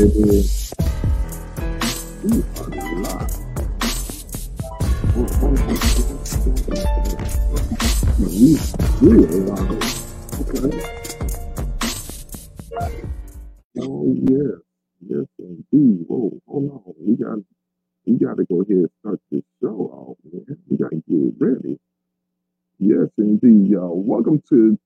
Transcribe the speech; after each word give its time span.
Oh 0.00 0.06
yeah, 14.16 14.56
yes 15.06 15.26
indeed. 15.38 16.06
Whoa, 16.08 16.40
hold 16.46 16.70
on. 16.70 16.94
We 16.98 17.16
got, 17.16 17.36
we 18.06 18.14
got 18.14 18.38
to 18.38 18.44
go 18.44 18.62
ahead 18.62 18.70
and 18.70 18.90
start 19.00 19.20
this 19.30 19.42
show 19.60 19.68
off, 19.68 20.16
man. 20.32 20.56
We 20.70 20.78
got 20.78 20.92
to 20.92 21.02
get 21.06 21.34
ready. 21.38 21.78
Yes, 22.78 23.10
indeed, 23.18 23.70
y'all. 23.70 24.02
Welcome 24.02 24.42
to 24.48 24.78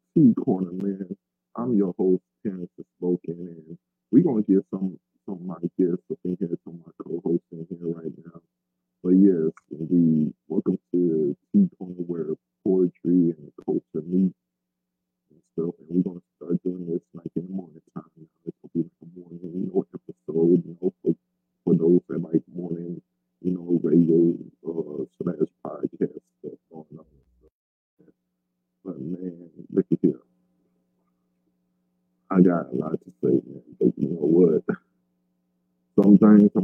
um, 36.35 36.64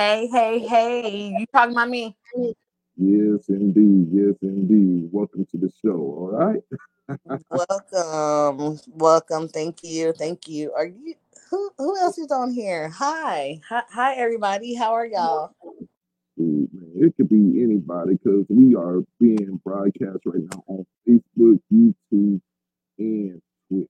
Hey, 0.00 0.28
hey, 0.28 0.58
hey. 0.60 1.34
You 1.38 1.44
talking 1.52 1.74
about 1.74 1.90
me? 1.90 2.16
Yes, 2.96 3.50
indeed. 3.50 4.08
Yes, 4.10 4.34
indeed. 4.40 5.10
Welcome 5.12 5.44
to 5.50 5.58
the 5.58 5.70
show. 5.84 5.98
All 5.98 6.30
right. 6.32 6.62
welcome. 7.50 8.80
Welcome. 8.94 9.48
Thank 9.48 9.84
you. 9.84 10.14
Thank 10.14 10.48
you. 10.48 10.72
Are 10.72 10.86
you 10.86 11.16
who 11.50 11.70
who 11.76 11.98
else 11.98 12.16
is 12.16 12.32
on 12.32 12.50
here? 12.50 12.88
Hi. 12.88 13.60
Hi, 13.68 13.82
hi 13.90 14.14
everybody. 14.14 14.74
How 14.74 14.94
are 14.94 15.04
y'all? 15.04 15.54
It 16.38 17.14
could 17.18 17.28
be 17.28 17.62
anybody 17.62 18.14
because 18.14 18.46
we 18.48 18.74
are 18.74 19.02
being 19.20 19.60
broadcast 19.62 20.20
right 20.24 20.44
now 20.50 20.64
on 20.66 20.86
Facebook, 21.06 21.60
YouTube, 21.70 22.40
and 22.98 23.42
Twitch. 23.68 23.88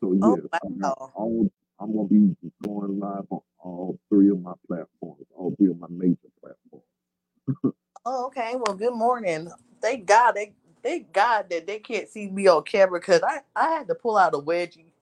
So 0.00 0.16
oh, 0.22 0.36
yes, 0.36 0.46
oh, 0.52 0.58
wow. 0.80 1.10
all 1.16 1.50
I'm 1.80 1.94
gonna 1.94 2.08
be 2.08 2.36
going 2.64 2.98
live 2.98 3.26
on 3.30 3.40
all 3.58 3.98
three 4.08 4.30
of 4.30 4.42
my 4.42 4.54
platforms, 4.66 5.24
all 5.34 5.54
three 5.56 5.70
of 5.70 5.78
my 5.78 5.86
major 5.90 6.18
platforms. 6.40 7.74
oh, 8.04 8.26
okay. 8.26 8.54
Well, 8.54 8.76
good 8.76 8.94
morning. 8.94 9.50
Thank 9.80 10.06
God 10.06 10.32
they 10.32 10.54
thank 10.82 11.12
God 11.12 11.46
that 11.50 11.66
they 11.66 11.78
can't 11.78 12.08
see 12.08 12.28
me 12.28 12.48
on 12.48 12.64
camera 12.64 12.98
because 13.00 13.22
I, 13.22 13.40
I 13.54 13.70
had 13.70 13.88
to 13.88 13.94
pull 13.94 14.16
out 14.16 14.34
a 14.34 14.38
wedgie. 14.38 14.92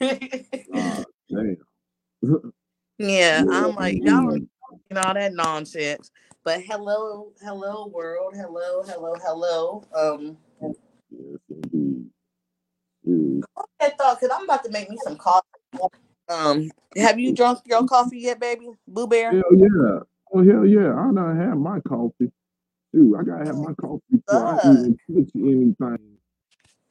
uh, 0.00 1.04
damn. 1.30 1.56
yeah, 2.98 3.44
I'm 3.50 3.74
like, 3.74 3.98
y'all 4.02 4.38
and 4.90 4.98
all 4.98 5.14
that 5.14 5.34
nonsense. 5.34 6.10
But 6.44 6.62
hello, 6.62 7.32
hello 7.42 7.88
world, 7.88 8.34
hello, 8.36 8.82
hello, 8.84 9.14
hello. 9.24 9.84
Um 9.94 10.38
yes, 10.62 11.38
indeed. 11.50 12.06
I 13.80 13.90
thought 13.90 14.20
because 14.20 14.36
I'm 14.36 14.44
about 14.44 14.64
to 14.64 14.70
make 14.70 14.88
me 14.88 14.96
some 14.98 15.16
coffee. 15.16 15.46
Um, 16.28 16.70
have 16.96 17.18
you 17.20 17.32
drunk 17.32 17.60
your 17.66 17.86
coffee 17.86 18.18
yet, 18.18 18.40
baby? 18.40 18.68
Boo 18.88 19.06
Bear? 19.06 19.32
Hell 19.32 19.42
yeah. 19.52 20.00
Oh 20.34 20.44
hell 20.44 20.66
yeah. 20.66 20.92
I 20.92 21.12
don't 21.12 21.36
have 21.36 21.56
my 21.56 21.80
coffee. 21.80 22.32
Dude, 22.92 23.16
I 23.16 23.22
gotta 23.22 23.46
have 23.46 23.56
my 23.56 23.74
coffee 23.74 24.02
before 24.10 24.46
I 24.46 24.72
even 24.72 24.98
touch 25.10 25.30
anything 25.34 25.98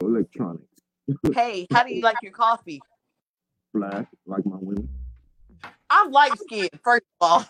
electronics. 0.01 0.63
hey, 1.33 1.67
how 1.71 1.83
do 1.83 1.93
you 1.93 2.01
like 2.01 2.17
your 2.21 2.31
coffee? 2.31 2.81
Black, 3.73 4.07
like 4.25 4.45
my 4.45 4.57
women. 4.59 4.87
I'm 5.89 6.11
light 6.11 6.37
skinned, 6.39 6.69
first 6.83 7.03
of 7.19 7.27
all. 7.27 7.45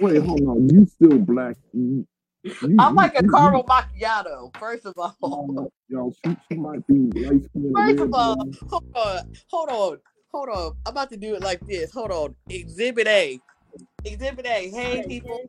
Wait, 0.00 0.22
hold 0.22 0.42
on. 0.42 0.68
You 0.68 0.86
still 0.86 1.18
black. 1.18 1.56
You, 1.72 2.06
you, 2.44 2.76
I'm 2.78 2.94
like 2.94 3.18
a 3.18 3.22
caramel 3.22 3.64
macchiato, 3.64 4.54
first 4.58 4.84
of 4.86 4.94
all. 4.98 5.70
Y'all, 5.88 6.14
she, 6.24 6.36
she 6.48 6.58
might 6.58 6.86
be 6.86 7.10
light 7.20 7.44
skinned. 7.44 7.74
First 7.74 8.00
of 8.00 8.14
all, 8.14 8.36
hold 8.68 8.84
on, 8.94 9.20
hold 9.48 9.68
on 9.70 9.98
hold 10.32 10.48
on. 10.48 10.76
I'm 10.86 10.92
about 10.92 11.10
to 11.10 11.16
do 11.16 11.34
it 11.34 11.42
like 11.42 11.60
this. 11.66 11.92
Hold 11.92 12.10
on. 12.10 12.34
Exhibit 12.48 13.06
A. 13.06 13.40
Exhibit 14.04 14.46
A. 14.46 14.70
Hey, 14.70 15.04
people. 15.06 15.40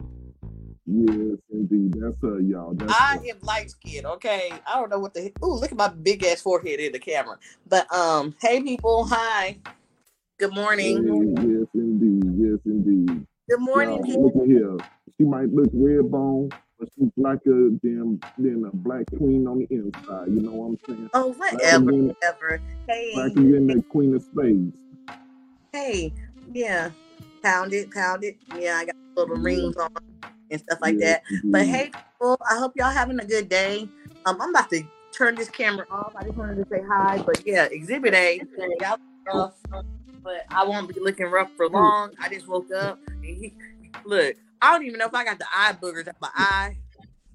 Yes, 0.86 1.38
indeed. 1.52 1.96
That's 2.00 2.16
uh, 2.24 2.38
y'all. 2.38 2.74
That's 2.74 2.92
I 2.94 3.18
am 3.30 3.40
light 3.42 3.72
skinned. 3.72 4.06
Okay. 4.06 4.52
I 4.68 4.76
don't 4.80 4.90
know 4.90 5.00
what 5.00 5.14
the. 5.14 5.32
Ooh, 5.44 5.54
look 5.54 5.72
at 5.72 5.78
my 5.78 5.88
big 5.88 6.24
ass 6.24 6.42
forehead 6.42 6.80
in 6.80 6.92
the 6.92 7.00
camera. 7.00 7.38
But 7.68 7.92
um, 7.94 8.36
hey, 8.42 8.62
people. 8.62 9.06
Hi. 9.06 9.58
Good 10.38 10.54
morning. 10.56 10.98
Hey, 11.38 11.48
yes, 11.48 11.68
indeed. 11.76 12.24
Yes, 12.38 12.60
indeed. 12.66 13.28
Good 13.50 13.60
morning, 13.60 13.98
y'all, 13.98 14.06
people. 14.06 14.24
Look 14.24 14.36
at 14.44 14.48
here. 14.48 14.78
She 15.18 15.24
might 15.24 15.54
look 15.54 15.70
red 15.74 16.10
bone, 16.10 16.50
but 16.82 16.90
she's 16.98 17.12
blacker 17.16 17.70
than 17.84 18.20
than 18.38 18.66
a 18.66 18.76
black 18.76 19.06
queen 19.16 19.48
on 19.48 19.60
the 19.60 19.68
inside. 19.70 20.28
You 20.28 20.42
know 20.42 20.52
what 20.52 20.66
I'm 20.66 20.80
saying? 20.88 21.10
Oh, 21.14 21.32
whatever, 21.34 21.92
than, 21.92 22.08
whatever. 22.08 22.60
Hey, 22.90 23.12
blacker 23.14 23.36
than 23.36 23.68
the 23.68 23.84
queen 23.84 24.16
of 24.16 24.24
spades. 24.24 24.76
Hey, 25.72 26.12
yeah, 26.52 26.90
pound 27.44 27.74
it, 27.74 27.92
pound 27.92 28.24
it. 28.24 28.38
Yeah, 28.58 28.78
I 28.78 28.86
got 28.86 28.96
little 29.16 29.36
rings 29.36 29.78
on 29.78 29.92
and 30.50 30.60
stuff 30.60 30.80
like 30.82 30.96
yeah, 30.98 31.06
that. 31.06 31.24
Mm-hmm. 31.32 31.52
But 31.52 31.68
hey, 31.68 31.92
people, 31.94 32.40
I 32.50 32.58
hope 32.58 32.74
y'all 32.76 32.92
having 32.92 33.20
a 33.20 33.26
good 33.26 33.48
day. 33.48 33.88
Um, 34.26 34.42
I'm 34.42 34.50
about 34.50 34.70
to 34.72 34.84
turn 35.12 35.36
this 35.36 35.50
camera 35.50 35.86
off. 35.92 36.14
I 36.16 36.24
just 36.24 36.36
wanted 36.36 36.56
to 36.56 36.66
say 36.68 36.82
hi, 36.88 37.22
but 37.24 37.46
yeah, 37.46 37.66
Exhibit 37.66 38.16
A, 38.16 38.42
y'all 38.80 38.98
rough, 39.32 39.54
but 40.24 40.46
I 40.50 40.66
won't 40.66 40.92
be 40.92 41.00
looking 41.00 41.28
rough 41.28 41.52
for 41.56 41.70
long. 41.70 42.12
I 42.20 42.28
just 42.28 42.48
woke 42.48 42.72
up 42.72 43.00
and 43.08 43.24
he 43.24 43.54
look, 44.04 44.36
I 44.62 44.74
don't 44.74 44.86
even 44.86 45.00
know 45.00 45.08
if 45.08 45.14
I 45.14 45.24
got 45.24 45.40
the 45.40 45.46
eye 45.52 45.76
boogers 45.82 46.08
at 46.08 46.20
my 46.22 46.30
eye. 46.36 46.78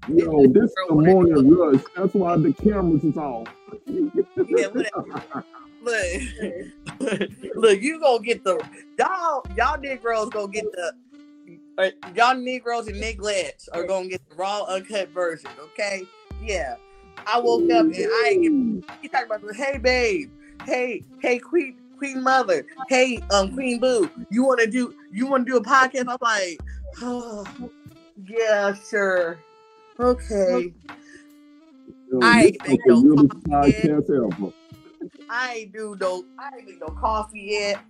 Yo, 0.07 0.47
this 0.47 0.69
is 0.69 0.75
the 0.87 0.95
morning 0.95 1.49
rush. 1.49 1.81
That's 1.95 2.13
why 2.13 2.37
the 2.37 2.53
cameras 2.53 3.03
is 3.03 3.17
on. 3.17 3.45
yeah, 3.85 4.67
whatever. 4.67 5.43
look, 5.81 7.29
look, 7.55 7.81
you 7.81 7.99
gonna 7.99 8.23
get 8.23 8.43
the 8.43 8.63
y'all 8.97 9.45
y'all 9.57 9.77
Negroes 9.79 10.29
gonna 10.29 10.47
get 10.47 10.65
the 10.71 10.93
uh, 11.77 11.89
y'all 12.15 12.35
Negroes 12.35 12.87
and 12.87 13.01
Neglets 13.01 13.67
are 13.73 13.83
gonna 13.83 14.07
get 14.07 14.21
the 14.29 14.35
raw 14.35 14.63
uncut 14.63 15.09
version, 15.09 15.51
okay? 15.61 16.03
Yeah. 16.41 16.75
I 17.25 17.39
woke 17.39 17.69
up 17.71 17.85
and 17.85 17.95
I 17.95 18.29
ain't 18.31 18.85
he 19.01 19.07
talking 19.09 19.25
about 19.25 19.55
hey 19.55 19.77
babe, 19.77 20.31
hey, 20.65 21.03
hey 21.21 21.39
Queen 21.39 21.75
Queen 21.97 22.23
Mother, 22.23 22.65
hey 22.87 23.19
um 23.31 23.53
Queen 23.53 23.79
Boo, 23.79 24.09
you 24.29 24.45
wanna 24.45 24.67
do 24.67 24.95
you 25.11 25.27
wanna 25.27 25.43
do 25.43 25.57
a 25.57 25.63
podcast? 25.63 26.07
I'm 26.07 26.17
like, 26.21 26.59
oh, 27.01 27.45
yeah, 28.27 28.73
sure. 28.89 29.39
Okay. 29.99 30.73
Yo, 32.11 32.19
I 32.21 32.43
ain't 32.45 32.67
make 32.67 32.79
no 32.85 33.03
podcast 33.03 34.09
ever. 34.09 34.53
I 35.29 35.53
ain't 35.55 35.73
do 35.73 35.97
no 35.99 36.23
I 36.39 36.57
ain't 36.57 36.67
make 36.67 36.79
no 36.79 36.87
coffee 36.87 37.47
yet. 37.51 37.81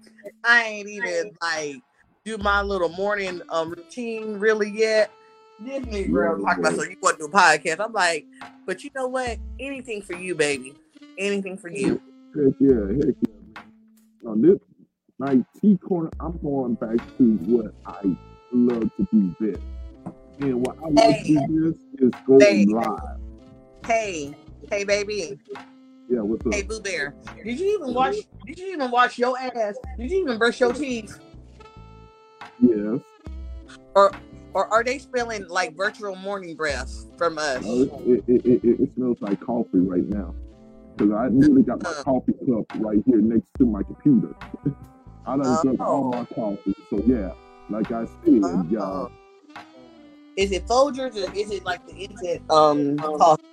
I 0.44 0.64
ain't 0.64 0.90
even 0.90 1.32
like 1.42 1.82
do 2.26 2.38
my 2.38 2.62
little 2.62 2.90
morning 2.90 3.42
um 3.50 3.72
routine 3.72 4.40
really 4.40 4.70
yet. 4.70 5.12
This 5.60 6.08
girl 6.08 6.42
talk 6.42 6.58
about 6.58 6.76
so 6.76 6.84
you 6.84 6.96
want 7.02 7.18
to 7.20 7.28
do 7.28 7.32
a 7.32 7.36
podcast. 7.36 7.84
I'm 7.84 7.94
like, 7.94 8.26
but 8.66 8.84
you 8.84 8.92
know 8.96 9.08
what? 9.08 9.38
Anything 9.60 10.02
for 10.02 10.14
you, 10.14 10.36
baby. 10.36 10.74
Anything 11.18 11.58
for 11.58 11.70
you. 11.70 12.02
Heck 12.36 12.54
yeah, 12.60 12.88
heck 12.96 13.16
yeah. 13.28 13.62
Now 14.24 14.36
this 14.36 14.60
my 15.20 15.44
T 15.60 15.78
corner, 15.78 16.12
I'm 16.20 16.38
going 16.40 16.76
back 16.76 16.98
to 17.18 17.24
what 17.46 17.74
I 17.86 18.16
love 18.52 18.90
to 18.98 19.08
do 19.12 19.36
best. 19.40 19.62
And 20.40 20.66
what 20.66 20.78
I 20.80 20.88
love 20.90 21.16
hey, 21.16 21.24
to 21.24 21.48
do 21.48 21.72
this 21.72 22.02
is 22.02 22.12
go 22.28 22.40
hey, 22.40 22.66
live. 22.66 23.00
Hey, 23.86 24.36
hey 24.70 24.84
baby. 24.84 25.40
Yeah, 26.10 26.22
what's 26.22 26.46
up? 26.46 26.54
Hey, 26.54 26.62
Boo 26.62 26.80
Bear. 26.80 27.16
Did 27.44 27.60
you 27.60 27.80
even 27.80 27.94
wash? 27.94 28.16
Did 28.46 28.60
you 28.60 28.74
even 28.74 28.92
wash 28.92 29.18
your 29.18 29.38
ass? 29.38 29.76
Did 29.98 30.12
you 30.12 30.22
even 30.22 30.38
brush 30.38 30.60
your 30.60 30.74
teeth? 30.74 31.20
Yes. 32.62 33.00
Or, 33.96 34.12
or 34.54 34.72
are 34.74 34.84
they 34.84 35.00
spilling 35.00 35.48
like 35.48 35.76
virtual 35.76 36.16
morning 36.16 36.56
breath 36.56 36.92
from 37.18 37.38
us? 37.38 37.64
No, 37.64 37.82
it, 37.82 38.24
it, 38.28 38.46
it, 38.46 38.80
it, 38.80 38.94
smells 38.94 39.18
like 39.22 39.40
coffee 39.42 39.80
right 39.80 40.08
now. 40.08 40.34
Because 40.96 41.14
I 41.14 41.28
literally 41.28 41.64
got 41.64 41.84
my 41.84 41.94
coffee 42.04 42.34
cup 42.34 42.66
right 42.76 43.00
here 43.06 43.22
next 43.22 43.48
to 43.60 43.66
my 43.66 43.84
computer. 43.84 44.36
I 45.26 45.38
done 45.38 45.46
uh, 45.46 45.62
drink 45.62 45.80
all 45.82 46.12
my 46.12 46.26
coffee. 46.26 46.74
So 46.90 47.04
yeah, 47.06 47.32
like 47.70 47.92
I 47.92 48.06
said, 48.06 48.44
uh, 48.44 48.64
y'all. 48.70 49.12
Is 50.36 50.52
it 50.52 50.66
Folgers 50.68 51.16
or 51.16 51.34
is 51.36 51.52
it 51.52 51.66
like 51.66 51.86
the 51.88 51.96
instant 51.96 52.50
um 52.52 52.98
coffee? 52.98 53.44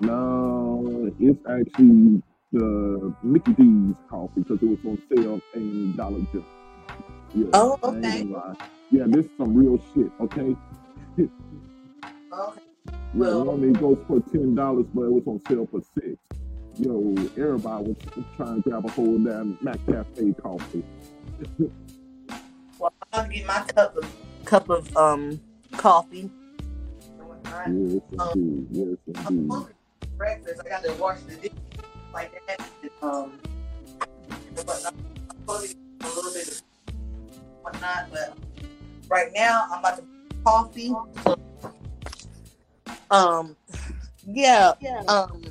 No, 0.00 1.12
it's 1.18 1.38
actually 1.48 2.22
the 2.52 3.14
Mickey 3.22 3.52
D's 3.52 3.94
coffee 4.08 4.40
because 4.40 4.62
it 4.62 4.66
was 4.66 4.78
on 4.84 5.02
sale 5.14 5.40
in 5.54 5.94
Dollar 5.96 6.20
General. 6.32 6.44
Yeah, 7.34 7.46
oh, 7.52 7.78
okay. 7.84 8.26
Yeah, 8.90 9.04
this 9.06 9.26
is 9.26 9.30
some 9.38 9.54
real 9.54 9.78
shit, 9.94 10.10
okay? 10.20 10.56
okay. 11.18 11.30
Well, 13.12 13.38
yeah, 13.38 13.44
normally 13.44 13.68
it 13.70 13.80
goes 13.80 13.98
for 14.06 14.20
ten 14.20 14.54
dollars, 14.54 14.86
but 14.94 15.02
it 15.02 15.10
was 15.10 15.24
on 15.26 15.40
sale 15.48 15.66
for 15.68 15.80
six. 15.94 16.16
Yo, 16.78 17.12
everybody 17.36 17.88
was 17.90 18.24
trying 18.36 18.62
to 18.62 18.70
grab 18.70 18.84
a 18.84 18.88
hold 18.88 19.26
of 19.26 19.56
that 19.62 19.78
McCafé 19.86 20.40
coffee. 20.40 20.84
well, 22.80 22.92
I'll 23.12 23.28
get 23.28 23.46
my 23.46 23.60
cup 23.60 23.96
of 23.96 24.16
cup 24.44 24.68
of 24.70 24.96
um 24.96 25.40
coffee. 25.76 26.30
Yes, 27.44 28.02
um, 28.18 28.30
indeed. 28.34 28.98
Yes, 29.06 29.26
indeed 29.28 29.74
breakfast. 30.20 30.60
I 30.62 30.68
got 30.68 30.84
to 30.84 30.92
wash 30.92 31.18
the 31.20 31.34
dishes 31.36 31.58
like 32.12 32.30
that. 32.46 32.60
Um, 33.00 33.40
but 34.54 34.82
I'm 34.86 34.94
supposed 35.30 35.76
to 36.00 36.06
a 36.06 36.08
little 36.08 36.32
bit 36.32 36.48
of 36.48 36.62
whatnot. 37.62 38.10
But 38.12 38.36
right 39.08 39.32
now, 39.34 39.66
I'm 39.72 39.78
about 39.78 39.96
to 39.96 40.04
coffee. 40.44 40.92
Um, 43.10 43.56
yeah. 44.26 44.74
Um, 45.08 45.42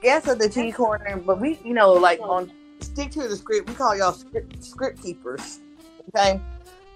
guess 0.00 0.26
at 0.26 0.40
the 0.40 0.48
T 0.48 0.72
corner, 0.72 1.16
but 1.18 1.40
we, 1.40 1.60
you 1.64 1.74
know, 1.74 1.92
like 1.92 2.18
on 2.20 2.52
stick 2.92 3.10
to 3.12 3.28
the 3.28 3.36
script. 3.36 3.68
We 3.68 3.74
call 3.74 3.96
y'all 3.96 4.12
script, 4.12 4.62
script 4.62 5.02
keepers. 5.02 5.60
Okay. 6.14 6.40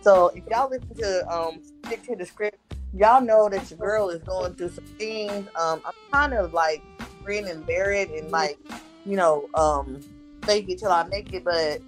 So 0.03 0.29
if 0.35 0.45
y'all 0.51 0.71
listen 0.71 0.95
to 0.97 1.29
um 1.29 1.61
stick 1.85 2.03
to 2.05 2.17
the 2.17 2.27
script, 2.27 2.59
y'all 2.95 3.21
know 3.21 3.49
that 3.49 3.71
your 3.71 3.79
girl 3.79 4.11
is 4.11 4.23
going 4.23 4.55
through 4.55 4.71
some 4.71 4.85
things. 4.99 5.49
Um, 5.59 5.81
I'm 5.85 5.93
kind 6.13 6.35
of 6.35 6.53
like 6.53 6.83
grin 7.23 7.49
and 7.49 7.67
bear 7.67 7.93
it 7.93 8.11
and 8.11 8.31
like, 8.31 8.59
you 9.05 9.17
know, 9.17 9.49
um, 9.55 10.01
fake 10.45 10.69
it 10.69 10.79
till 10.79 10.93
I 10.93 11.05
make 11.09 11.33
it. 11.33 11.45
But 11.45 11.81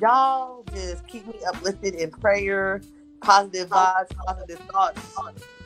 y'all 0.00 0.64
just 0.74 1.06
keep 1.08 1.26
me 1.26 1.34
uplifted 1.48 1.94
in 1.94 2.10
prayer, 2.10 2.80
positive 3.20 3.68
vibes, 3.70 4.14
positive 4.26 4.60
thoughts. 4.72 5.00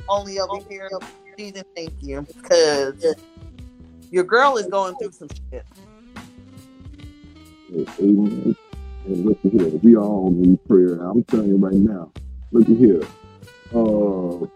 Only 0.09 0.41
over 0.41 0.67
here, 0.71 0.89
season. 1.39 1.65
Thank 1.77 1.93
you, 2.01 2.23
because 2.23 3.15
your 4.11 4.25
girl 4.25 4.57
is 4.57 4.67
going 4.67 4.95
through 4.97 5.13
some 5.13 5.29
shit. 5.53 5.67
Amen. 7.71 8.57
And 9.05 9.25
look 9.25 9.39
at 9.45 9.53
here, 9.53 9.69
we 9.83 9.97
all 9.97 10.31
need 10.31 10.65
prayer. 10.67 10.95
I'm 11.03 11.23
telling 11.25 11.49
you 11.49 11.57
right 11.57 11.75
now. 11.75 12.11
Look 12.51 12.69
at 12.69 12.77
here. 12.77 13.03
Uh, 13.75 14.47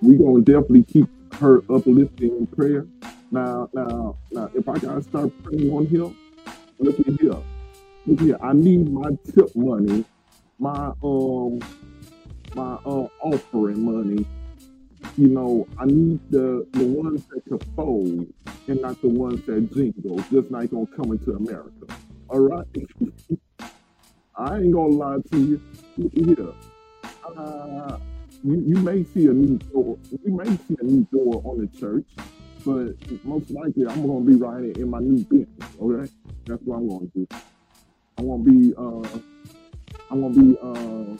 we 0.00 0.16
gonna 0.16 0.42
definitely 0.42 0.84
keep 0.84 1.06
her 1.34 1.58
uplifted 1.68 2.22
in 2.22 2.46
prayer. 2.46 2.86
Now, 3.30 3.68
now, 3.74 4.16
now, 4.32 4.50
if 4.54 4.68
I 4.68 4.78
gotta 4.78 5.02
start 5.02 5.30
praying 5.42 5.70
on 5.70 5.86
him, 5.86 6.16
look 6.78 6.98
at 6.98 7.20
here. 7.20 7.36
Look 8.06 8.20
here. 8.20 8.38
I 8.42 8.54
need 8.54 8.90
my 8.90 9.10
tip 9.34 9.54
money, 9.54 10.04
my 10.58 10.92
um, 11.02 11.60
my 12.54 12.74
uh, 12.86 13.08
offering 13.20 13.84
money. 13.84 14.24
You 15.18 15.28
know, 15.28 15.68
I 15.78 15.84
need 15.84 16.20
the 16.30 16.66
the 16.72 16.84
ones 16.84 17.26
that 17.26 17.44
can 17.44 17.58
fold 17.74 18.26
and 18.68 18.80
not 18.80 19.00
the 19.02 19.08
ones 19.08 19.44
that 19.46 19.72
jingle. 19.74 20.16
Just 20.30 20.50
not 20.50 20.70
gonna 20.70 20.86
come 20.86 21.12
into 21.12 21.32
America. 21.32 21.86
All 22.28 22.40
right. 22.40 22.66
I 24.36 24.58
ain't 24.58 24.72
gonna 24.72 24.88
lie 24.88 25.18
to 25.32 25.38
you. 25.38 25.60
Yeah. 25.96 27.40
Uh, 27.40 27.98
you, 28.42 28.62
you 28.66 28.76
may 28.76 29.04
see 29.04 29.26
a 29.26 29.32
new 29.32 29.58
door. 29.58 29.96
You 30.10 30.36
may 30.36 30.44
see 30.44 30.76
a 30.80 30.84
new 30.84 31.06
door 31.12 31.40
on 31.44 31.60
the 31.60 31.78
church, 31.78 32.04
but 32.64 32.94
most 33.24 33.50
likely 33.50 33.86
I'm 33.86 34.06
gonna 34.06 34.24
be 34.24 34.34
riding 34.34 34.76
in 34.76 34.90
my 34.90 34.98
new 34.98 35.24
Benz. 35.24 35.48
Okay, 35.80 36.10
that's 36.46 36.62
what 36.62 36.76
I'm 36.76 36.88
gonna 36.88 37.06
do. 37.14 37.28
I'm 38.18 38.28
gonna 38.28 38.42
be 38.42 38.74
uh, 38.76 39.18
I'm 40.10 40.20
gonna 40.22 40.34
be 40.34 40.58
uh, 40.60 41.16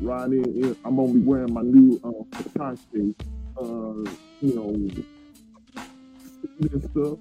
riding. 0.00 0.44
In, 0.44 0.76
I'm 0.84 0.96
gonna 0.96 1.12
be 1.12 1.20
wearing 1.20 1.52
my 1.52 1.62
new 1.62 2.00
uh, 2.04 2.10
uh, 3.60 4.10
you 4.40 4.54
know, 4.54 4.74
and 6.60 6.90
stuff. 6.90 7.18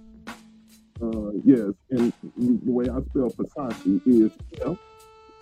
Uh, 1.01 1.31
yes, 1.43 1.71
and 1.89 2.13
the 2.37 2.71
way 2.71 2.85
I 2.85 3.01
spell 3.09 3.31
Versace 3.31 4.01
is 4.05 4.31
F 4.61 4.77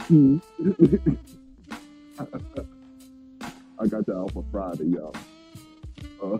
E. 0.09 0.39
I 3.81 3.87
got 3.87 4.05
that 4.05 4.15
out 4.15 4.31
for 4.31 4.45
Friday, 4.51 4.85
y'all. 4.85 5.15
Uh, 6.23 6.37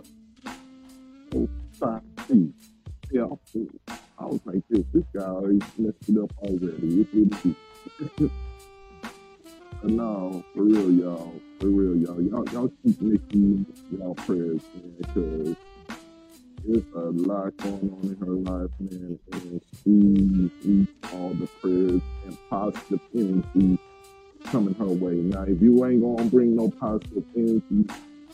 oh, 1.34 1.48
Yeah, 3.10 3.26
I 4.18 4.24
was 4.24 4.40
like, 4.44 4.62
this, 4.70 4.84
this 4.92 5.04
guy 5.14 5.24
already 5.24 5.60
messed 5.78 6.08
it 6.08 6.18
up 6.18 6.32
already. 6.38 7.00
It's 7.00 7.14
really 8.20 8.30
no, 9.82 10.44
for 10.54 10.62
real, 10.62 10.90
y'all. 10.92 11.34
For 11.58 11.66
real, 11.66 11.96
y'all. 11.96 12.20
Y'all, 12.22 12.48
y'all 12.52 12.72
keep 12.82 13.00
Nikki 13.00 13.64
y'all 13.90 14.14
prayers, 14.14 14.62
man, 14.74 14.94
because 14.98 15.56
there's 16.64 16.84
a 16.94 17.10
lot 17.10 17.56
going 17.58 17.90
on 17.90 18.00
in 18.02 18.16
her 18.26 18.32
life, 18.32 18.70
man, 18.78 19.18
and 19.32 19.60
she 19.82 19.90
needs 19.90 20.88
all 21.12 21.30
the 21.30 21.46
prayers 21.60 22.02
and 22.24 22.36
positive 22.48 23.00
energy 23.14 23.78
coming 24.44 24.74
her 24.74 24.86
way. 24.86 25.14
Now, 25.14 25.42
if 25.42 25.60
you 25.60 25.84
ain't 25.86 26.02
gonna 26.02 26.28
bring 26.30 26.56
no 26.56 26.70
positive 26.70 27.24
energy 27.36 27.86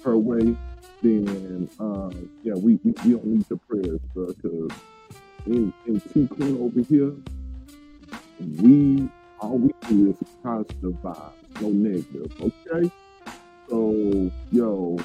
her 0.05 0.19
way, 0.19 0.57
then 1.03 1.69
uh, 1.79 2.11
yeah, 2.43 2.55
we, 2.55 2.79
we, 2.85 2.95
we 3.05 3.11
don't 3.13 3.27
need 3.27 3.49
the 3.49 3.57
prayers, 3.57 4.01
bro. 4.15 4.27
Because 4.27 4.71
in 5.47 5.73
in 5.87 6.01
T 6.01 6.27
Queen 6.27 6.61
over 6.61 6.81
here, 6.81 7.13
we 8.61 9.09
all 9.41 9.59
we 9.59 9.73
do 9.89 10.11
is 10.11 10.29
positive 10.43 10.95
vibes, 11.03 11.61
no 11.61 11.69
negative. 11.69 12.33
Okay, 12.41 12.91
so 13.69 14.31
yo, 14.51 14.99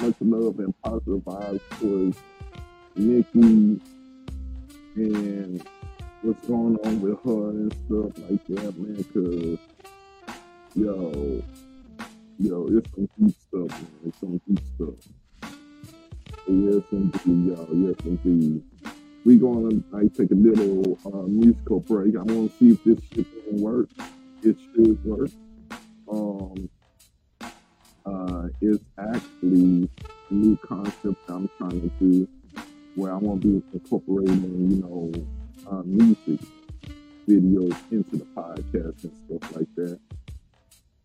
much 0.00 0.14
love 0.20 0.58
and 0.58 0.74
positive 0.82 1.20
vibes 1.24 1.60
towards 1.80 2.18
Nikki 2.96 3.80
and 4.96 5.68
what's 6.22 6.46
going 6.46 6.76
on 6.84 7.00
with 7.00 7.18
her 7.24 7.50
and 7.50 7.72
stuff 7.72 8.30
like 8.30 8.44
that, 8.46 8.78
man. 8.78 9.04
Cause 9.14 9.58
Yo, 10.76 11.42
yo, 12.38 12.66
it's 12.70 12.90
some 12.94 13.08
deep 13.18 13.34
stuff, 13.48 13.70
man. 13.70 13.88
It's 14.06 14.20
some 14.20 14.40
deep 14.46 14.60
stuff. 14.74 14.94
Yes, 16.46 16.82
indeed, 16.92 17.46
y'all. 17.46 17.68
Yes, 17.72 17.96
indeed. 18.04 18.62
We 19.24 19.38
gonna 19.38 19.82
I 19.94 20.08
take 20.14 20.30
a 20.32 20.34
little 20.34 20.98
uh, 21.06 21.26
musical 21.28 21.80
break. 21.80 22.14
I 22.14 22.22
want 22.22 22.52
to 22.52 22.58
see 22.58 22.70
if 22.72 22.84
this 22.84 22.98
shit 23.14 23.26
gonna 23.46 23.62
work. 23.62 23.88
It 24.42 24.56
should 24.74 25.02
work. 25.04 25.30
Um, 26.12 26.68
uh, 28.06 28.48
it's 28.60 28.84
actually 28.98 29.88
a 30.30 30.34
new 30.34 30.56
concept 30.58 31.16
I'm 31.28 31.48
trying 31.58 31.80
to 31.80 31.90
do 31.98 32.28
where 32.94 33.12
I 33.12 33.16
want 33.16 33.42
to 33.42 33.60
be 33.60 33.62
incorporating, 33.72 34.70
you 34.70 34.76
know, 34.82 35.12
uh, 35.70 35.82
music 35.84 36.40
videos 37.28 37.76
into 37.90 38.16
the 38.16 38.26
podcast 38.36 39.04
and 39.04 39.40
stuff 39.40 39.56
like 39.56 39.74
that. 39.76 39.98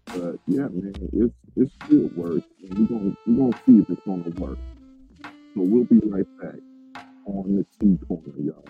But 0.06 0.40
yeah, 0.48 0.68
man, 0.68 0.94
it's 1.14 1.34
it's 1.56 1.74
still 1.86 2.10
works, 2.16 2.46
and 2.64 2.78
we're 2.78 2.98
gonna 2.98 3.16
we're 3.26 3.50
gonna 3.50 3.64
see 3.66 3.80
if 3.80 3.90
it's 3.90 4.02
gonna 4.06 4.30
work. 4.38 4.60
So 5.24 5.62
we'll 5.62 5.86
be 5.86 6.00
right 6.06 6.26
back 6.42 6.60
on 7.26 7.56
the 7.56 7.66
T 7.80 7.98
corner, 8.08 8.34
y'all. 8.38 8.66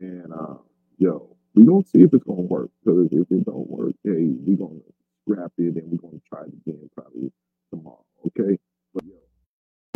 And 0.00 0.32
uh, 0.32 0.58
yo, 0.98 1.36
we 1.54 1.64
gonna 1.64 1.84
see 1.84 2.02
if 2.02 2.14
it's 2.14 2.24
gonna 2.24 2.42
work. 2.42 2.70
Because 2.84 3.08
if 3.10 3.26
it 3.30 3.44
don't 3.44 3.68
work, 3.68 3.94
hey, 4.04 4.28
we 4.46 4.56
gonna 4.56 4.80
scrap 5.28 5.52
it 5.58 5.76
and 5.76 5.92
we're 5.92 5.98
gonna 5.98 6.22
try 6.32 6.42
it 6.42 6.54
again 6.66 6.90
probably 6.96 7.32
tomorrow. 7.70 8.04
Okay, 8.28 8.58
but 8.94 9.04
yo, 9.06 9.16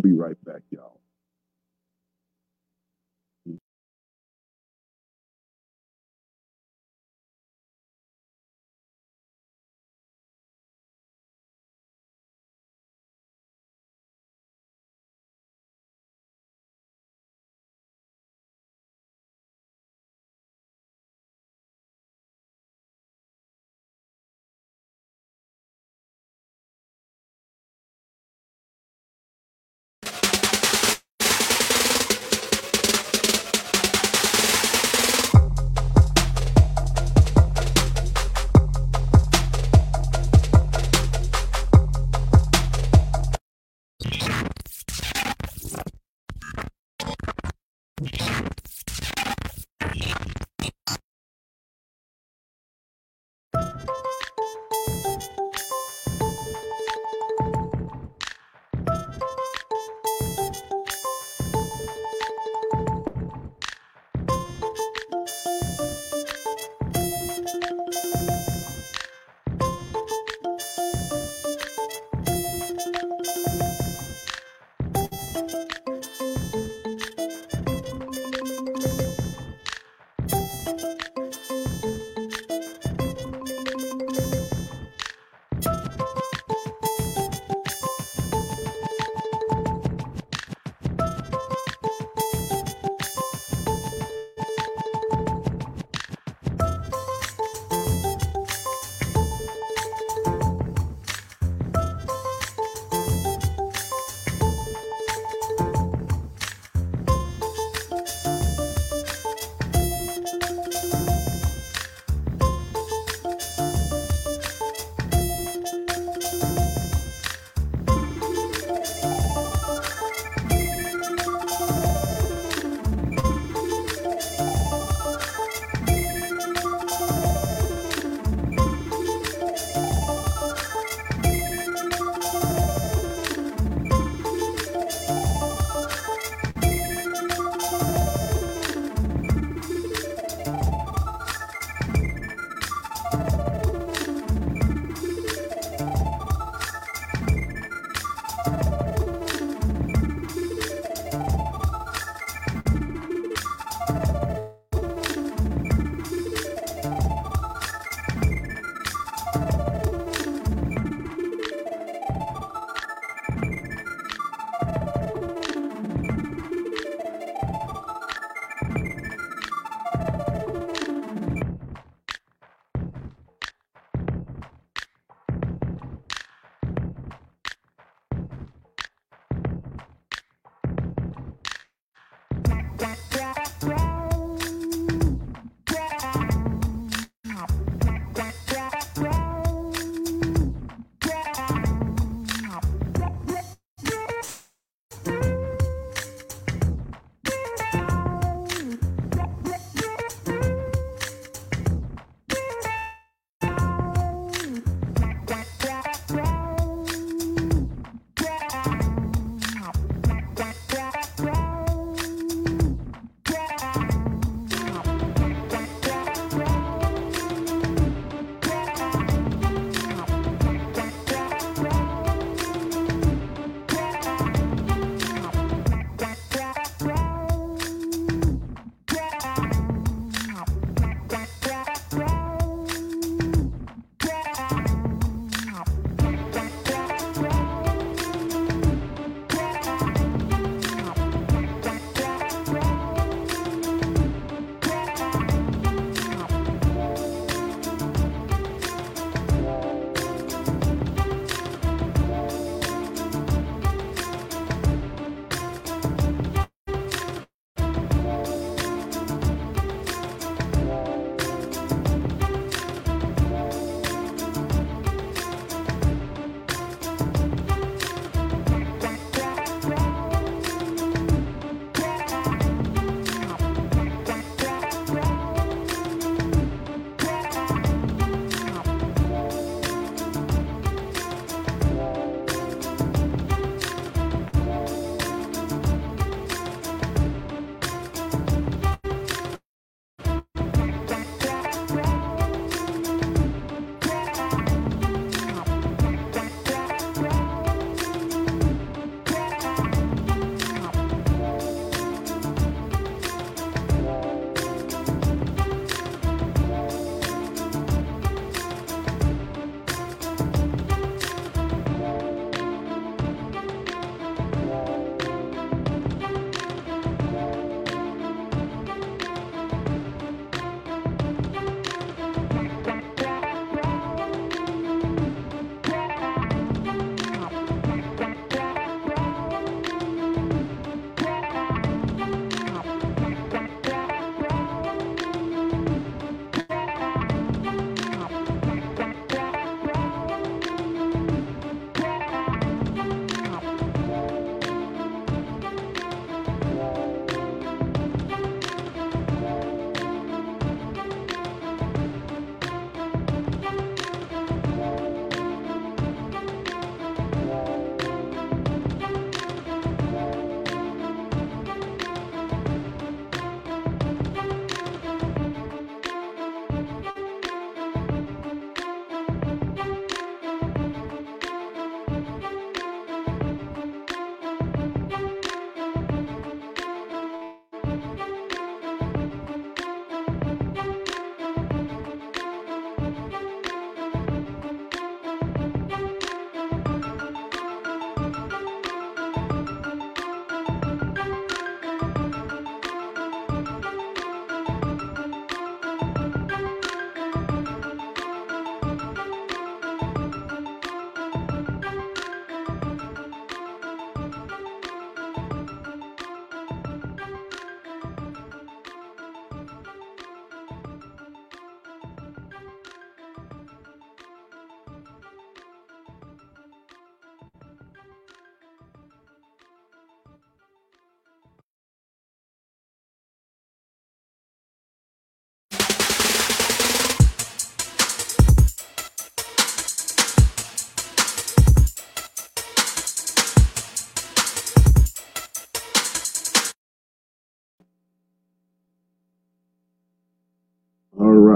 be 0.03 0.13
right 0.13 0.43
back, 0.45 0.63
y'all. 0.73 1.02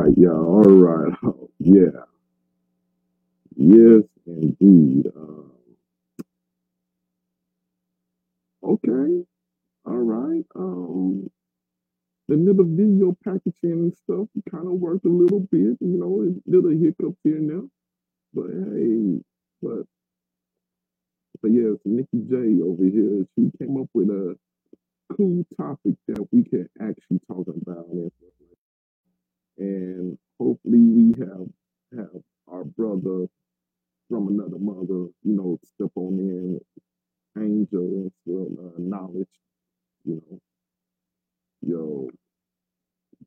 Right, 0.07 0.19
y'all. 0.19 0.47
All 0.47 0.63
right. 0.65 1.15
yeah. 1.61 2.05
Yes, 3.57 4.05
indeed. 4.27 5.07
Um, 5.17 5.53
okay. 8.65 9.25
All 9.87 9.97
right. 9.99 10.45
Um, 10.57 11.31
the 12.29 12.37
little 12.37 12.65
video 12.67 13.17
packaging 13.25 13.53
and 13.65 13.95
stuff 13.97 14.29
kind 14.51 14.67
of 14.67 14.75
worked 14.75 15.07
a 15.07 15.11
little 15.11 15.41
bit, 15.41 15.79
you 15.81 15.99
know, 15.99 16.23
a 16.23 16.51
little 16.51 16.71
hiccups 16.71 17.19
here 17.25 17.37
and 17.37 17.51
there. 17.51 17.63
But 18.35 18.51
hey, 18.51 19.23
but 19.63 19.87
but 21.43 21.53
yes, 21.53 21.79
Nikki 21.85 22.27
J 22.29 22.63
over 22.63 22.85
here, 22.85 23.27
she 23.37 23.51
came 23.59 23.81
up 23.81 23.89
with 23.95 24.09
a 24.11 24.37
cool 25.17 25.45
topic 25.59 25.95
that 26.09 26.27
we 26.33 26.45
can 26.45 26.69
actually 26.81 27.21
talk 27.29 27.47
about 27.49 27.87
and, 29.59 30.19
hopefully 30.41 30.81
we 30.81 31.15
have 31.21 31.49
have 31.97 32.23
our 32.51 32.65
brother 32.65 33.27
from 34.11 34.29
another 34.29 34.59
mother, 34.59 35.09
you 35.25 35.35
know, 35.37 35.59
step 35.65 35.91
on 35.97 36.19
in, 36.19 36.61
angel 37.43 37.81
and 37.83 38.13
some 38.27 38.59
uh, 38.61 38.79
knowledge, 38.79 39.29
you 40.05 40.23
know, 40.31 40.41
yo, 41.63 42.11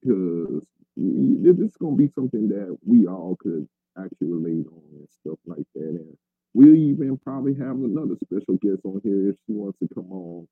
because 0.02 0.66
this 0.98 1.58
is 1.60 1.78
gonna 1.78 1.96
be 1.96 2.10
something 2.16 2.50
that 2.50 2.78
we 2.86 3.08
all 3.08 3.38
could 3.40 3.68
actually 3.98 4.28
relate 4.28 4.66
on 4.68 4.84
and 4.94 5.10
stuff 5.22 5.40
like 5.46 5.66
that. 5.76 5.84
And 5.84 6.18
we'll 6.54 6.76
even 6.76 7.18
probably 7.20 7.56
have 7.56 7.78
another 7.78 8.16
special 8.24 8.58
guest 8.62 8.82
on 8.86 9.02
here 9.04 9.30
if 9.30 9.38
she 9.48 9.54
wants 9.54 9.80
to 9.80 9.90
come 9.94 10.12
on. 10.12 10.48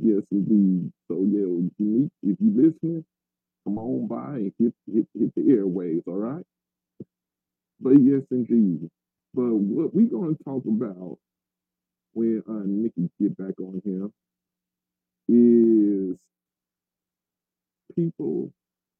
Yes, 0.00 0.22
indeed. 0.32 0.92
So 1.08 1.24
yeah, 1.24 1.46
unique. 1.78 2.12
If 2.22 2.38
you 2.40 2.52
listening, 2.56 3.04
come 3.64 3.78
on 3.78 4.06
by 4.08 4.36
and 4.36 4.52
hit 4.58 4.74
hit 4.92 5.06
hit 5.18 5.34
the 5.34 5.42
airwaves. 5.42 6.06
All 6.06 6.14
right. 6.16 6.44
But 7.80 7.94
yes, 8.02 8.22
indeed. 8.30 8.90
But 9.34 9.52
what 9.54 9.94
we're 9.94 10.08
going 10.08 10.36
to 10.36 10.44
talk 10.44 10.64
about 10.66 11.18
when 12.14 12.42
uh, 12.48 12.64
Nikki 12.66 13.10
get 13.20 13.36
back 13.36 13.58
on 13.60 13.80
here 13.84 14.10
is 15.28 16.16
people 17.96 18.52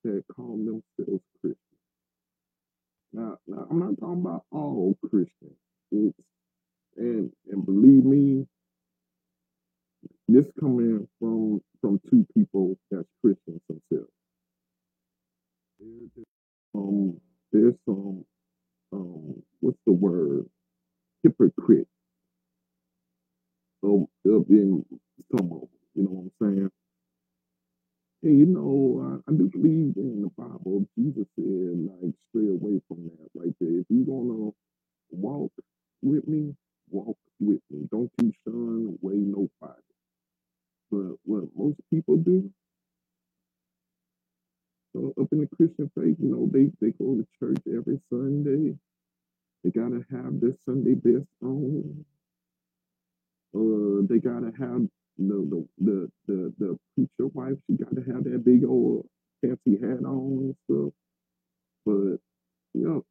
that 0.05 0.25
call 0.35 0.57
themselves 0.57 1.23
Christians. 1.41 1.59
Now, 3.13 3.39
now 3.47 3.67
I'm 3.71 3.79
not 3.81 3.99
talking 4.01 4.21
about 4.23 4.45
all 4.53 4.97
Christians. 5.09 5.59
It's, 5.93 6.17
and 6.97 7.33
and 7.51 7.67
believe 7.67 8.05
me, 8.05 8.47
this 10.29 10.47
coming 10.61 11.09
from 11.21 11.63
from 11.81 12.01
two 12.11 12.27
people 12.35 12.77
that's 12.91 13.09
Christians 13.23 13.61
themselves. 13.69 14.13
There's 15.83 16.27
um, 16.75 17.21
there's 17.53 17.75
some 17.87 18.25
um, 18.93 19.43
what's 19.61 19.79
the 19.87 19.93
word? 19.93 20.47
Hypocrite. 21.25 21.89
So 23.83 24.09
up 24.27 24.45
in 24.51 24.85
some 25.37 25.53
of 25.53 25.69
you 25.95 26.05
know 26.05 26.11
what 26.11 26.33
I'm 26.43 26.57
saying? 26.57 26.71
And 28.23 28.39
you 28.39 28.47
know, 28.47 29.21
I, 29.27 29.33
I 29.33 29.37
do 29.37 29.49
believe 29.53 29.95
in 29.97 30.23
the 30.23 30.31
Bible, 30.37 30.87
Jesus 30.99 31.27
said, 31.37 31.89
like, 32.03 32.15
stray 32.31 32.49
away 32.49 32.81
from 32.89 33.05
that 33.05 33.31
right 33.35 33.55
there. 33.61 33.81
If 33.81 33.87
you're 33.91 34.07
going 34.07 34.29
to 34.29 34.55
walk 35.11 35.53
with 36.03 36.29
me, 36.29 36.55
walk 36.91 37.17
with 37.41 37.61
me. 37.71 37.89
Don't 37.91 38.11
you 38.23 38.33
shun 38.45 38.99
away 39.03 39.17
nobody. 39.17 39.83
But 40.91 41.17
what 41.25 41.45
most 41.57 41.79
people 41.91 42.17
do, 42.19 42.51
so 44.93 45.15
up 45.21 45.29
in 45.33 45.41
the 45.41 45.49
Christian 45.57 45.91
faith, 45.97 46.17
you 46.21 46.31
know, 46.31 46.49
they, 46.53 46.71
they 46.81 46.93
go 46.93 47.17
to 47.17 47.27
church 47.41 47.59
every 47.69 48.01
Sunday. 48.11 48.77
They 49.65 49.71
gotta 49.71 50.05
have 50.13 50.41
their 50.41 50.55
Sunday 50.67 50.95
best 50.95 51.27
on. 51.43 52.05
Uh, 53.55 54.07
they 54.09 54.19
gotta 54.21 54.53
have 54.61 54.83
the 55.19 55.37
the 55.51 55.69
the 55.81 56.11
the, 56.29 56.55
the 56.59 56.79
preacher 56.95 57.29
wife. 57.35 57.59
She 57.69 57.77
gotta 57.77 58.03
have 58.13 58.25
that 58.25 58.45
big 58.45 58.65
old 58.65 59.07
fancy 59.43 59.79
hat 59.81 60.05
on 60.07 60.55
and 60.55 60.57
stuff. 60.67 60.93
But 61.87 62.19
you 62.75 62.85
know, 62.89 63.05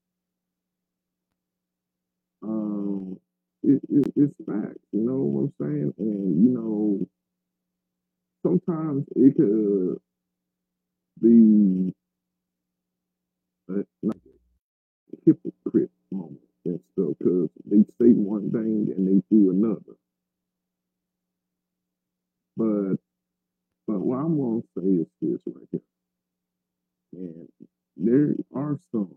um, 2.43 3.19
it, 3.63 3.81
it, 3.89 4.13
it's 4.15 4.35
facts. 4.45 4.79
You 4.93 5.01
know 5.01 5.17
what 5.17 5.41
I'm 5.43 5.53
saying? 5.61 5.93
And 5.99 6.43
you 6.45 6.51
know, 6.51 7.07
sometimes 8.45 9.05
it 9.15 9.35
could 9.37 9.99
be 11.21 11.93
uh, 13.71 13.83
hypocrite 15.25 15.91
moment 16.11 16.41
and 16.65 16.79
stuff 16.93 17.09
because 17.19 17.49
they 17.65 17.83
say 17.99 18.11
one 18.13 18.51
thing 18.51 18.93
and 18.95 19.07
they 19.07 19.23
do 19.35 19.51
another. 19.51 19.97
But 22.57 22.97
but 23.87 23.99
what 23.99 24.17
I'm 24.17 24.37
gonna 24.39 24.61
say 24.77 25.01
is 25.01 25.07
this 25.21 25.41
right 25.47 25.67
here. 25.71 25.81
And 27.13 27.49
there 27.97 28.35
are 28.55 28.79
some 28.91 29.15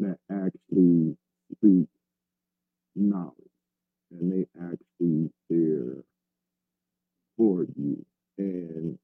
that 0.00 0.18
actually 0.30 1.16
speak 1.56 1.88
knowledge 2.96 3.34
and 4.12 4.32
they 4.32 4.46
actually 4.60 5.30
there 5.50 6.04
for 7.36 7.66
you 7.76 8.04
and 8.38 8.98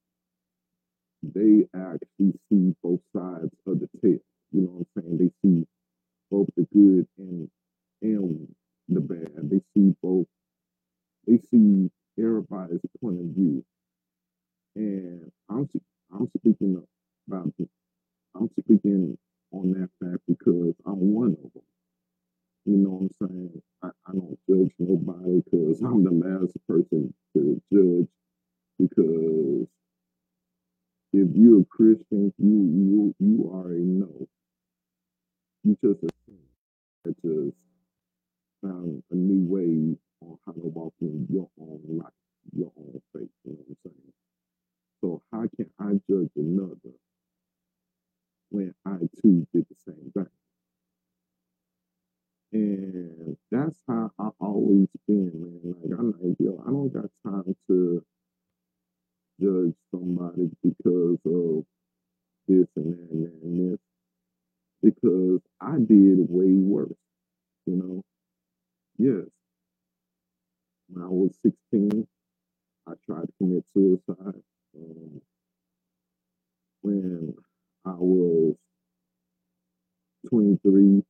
they 1.35 1.67
actually 1.79 2.39
see 2.51 2.75
both 2.83 3.01
sides 3.17 3.51
of 3.67 3.81
the 3.81 3.89
tale. 4.03 4.19
You 4.53 4.63
know 4.63 4.69
what 4.69 4.87
I'm 4.97 5.03
saying? 5.03 5.19
They 5.19 5.49
see 5.49 5.67
both 6.31 6.49
the 6.57 6.67
good 6.75 7.09
and 7.19 7.51
and 8.03 8.49
the 8.89 9.01
bad. 9.01 9.51
They 9.51 9.61
see 9.75 9.95
both. 10.03 10.27
They 11.27 11.39
see 11.51 11.91
everybody's 12.19 12.81
point 13.01 13.21
of 13.21 13.27
view, 13.37 13.65
and 14.77 15.33
I'm 15.51 15.69
I'm 16.13 16.29
speaking 16.39 16.83
about 17.29 17.55
I'm 18.37 18.51
speaking 18.61 19.19
on 19.53 19.73
that 19.75 19.91
fact 20.01 20.23
because 20.29 20.75
I'm 20.87 21.15
one 21.15 21.37
of 21.45 21.53
them. 21.55 21.63
You 22.67 22.79
know 22.79 22.91
what 22.91 23.03
I'm 23.23 23.29
saying? 23.29 23.63
I, 23.83 23.89
I 24.07 24.13
don't 24.13 24.39
judge 24.49 24.73
nobody 24.79 25.43
because 25.45 25.83
I'm 25.83 26.05
the 26.05 26.13
last 26.13 26.57
person 26.69 27.15
to 27.35 27.63
judge 27.73 28.09
because 28.79 29.69
if 31.15 31.29
you're 31.37 31.63
a 31.63 31.67
Christian, 31.67 32.35
you 32.39 33.15
you 33.17 33.17
you 33.21 33.51
already 33.53 33.83
know. 33.85 34.29
You 35.65 35.79
just 35.83 36.01
assume 36.05 36.41
just 37.07 37.57
found 38.63 39.03
a 39.11 39.15
new 39.15 39.47
way 39.49 39.97
on 40.23 40.39
how 40.47 40.53
to 40.53 40.61
walk 40.69 40.95
in 41.01 41.27
your 41.31 41.49
own 41.61 41.81
life, 41.99 42.13
your 42.57 42.73
own 42.79 43.01
faith. 43.15 43.29
You 43.45 43.53
know 43.53 43.59
what 43.67 43.69
I'm 43.69 43.77
saying? 43.85 44.13
So 45.03 45.23
how 45.33 45.45
can 45.57 45.71
I 45.81 46.01
judge 46.11 46.31
another 46.37 46.97
when 48.51 48.75
I 48.87 48.99
too 49.23 49.47
did 49.55 49.67
the 49.71 49.77
same 49.87 50.13
thing? 50.15 50.27
And 52.53 53.37
that's 53.51 53.79
how 53.89 54.13
I 54.19 54.29
always 54.41 54.89
been, 55.09 55.33
man. 55.35 55.75
Like 55.83 55.99
I'm 55.99 56.13
like, 56.13 56.37
yo, 56.41 56.63
I 56.67 56.71
don't 56.71 56.93
got 56.93 57.11
time 57.27 57.57
to 57.69 58.05
judge 59.41 59.75
somebody 59.91 60.51
because 60.63 61.19
of 61.27 61.65
this 62.49 62.67
and 62.77 62.93
that 62.93 63.11
and 63.11 63.25
that 63.25 63.41
and 63.43 63.73
this. 63.73 63.81
Because 64.83 65.41
I 65.61 65.77
did 65.79 66.19
way 66.29 66.53
worse, 66.53 66.93
you 67.67 67.77
know. 67.77 68.05
Yes. 68.99 69.27
When 70.89 71.03
I 71.03 71.09
was 71.09 71.35
16, 71.43 72.07
I 72.87 72.93
tried 73.07 73.23
to 73.23 73.33
commit 73.39 73.65
suicide. 73.73 74.43
Um, 74.77 75.21
when 76.83 77.35
I 77.87 77.95
was 77.97 78.57
23, 80.29 80.83
you 80.83 81.03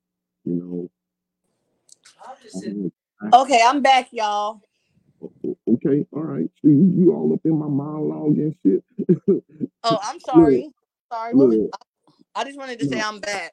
know. 0.44 0.90
Okay, 3.32 3.60
I'm 3.64 3.82
back, 3.82 4.08
y'all. 4.12 4.60
Okay, 5.68 6.06
all 6.12 6.22
right. 6.22 6.48
So 6.62 6.68
you, 6.68 6.92
you 6.96 7.12
all 7.12 7.32
up 7.32 7.40
in 7.44 7.58
my 7.58 7.68
monologue 7.68 8.36
and 8.38 8.54
shit. 8.64 8.84
oh, 9.84 9.98
I'm 10.04 10.20
sorry. 10.20 10.70
sorry. 11.12 11.34
Look, 11.34 11.70
I, 12.36 12.40
I, 12.40 12.44
just 12.44 12.58
wanted 12.58 12.78
to 12.80 12.88
say 12.88 13.00
I'm 13.00 13.20
back. 13.20 13.52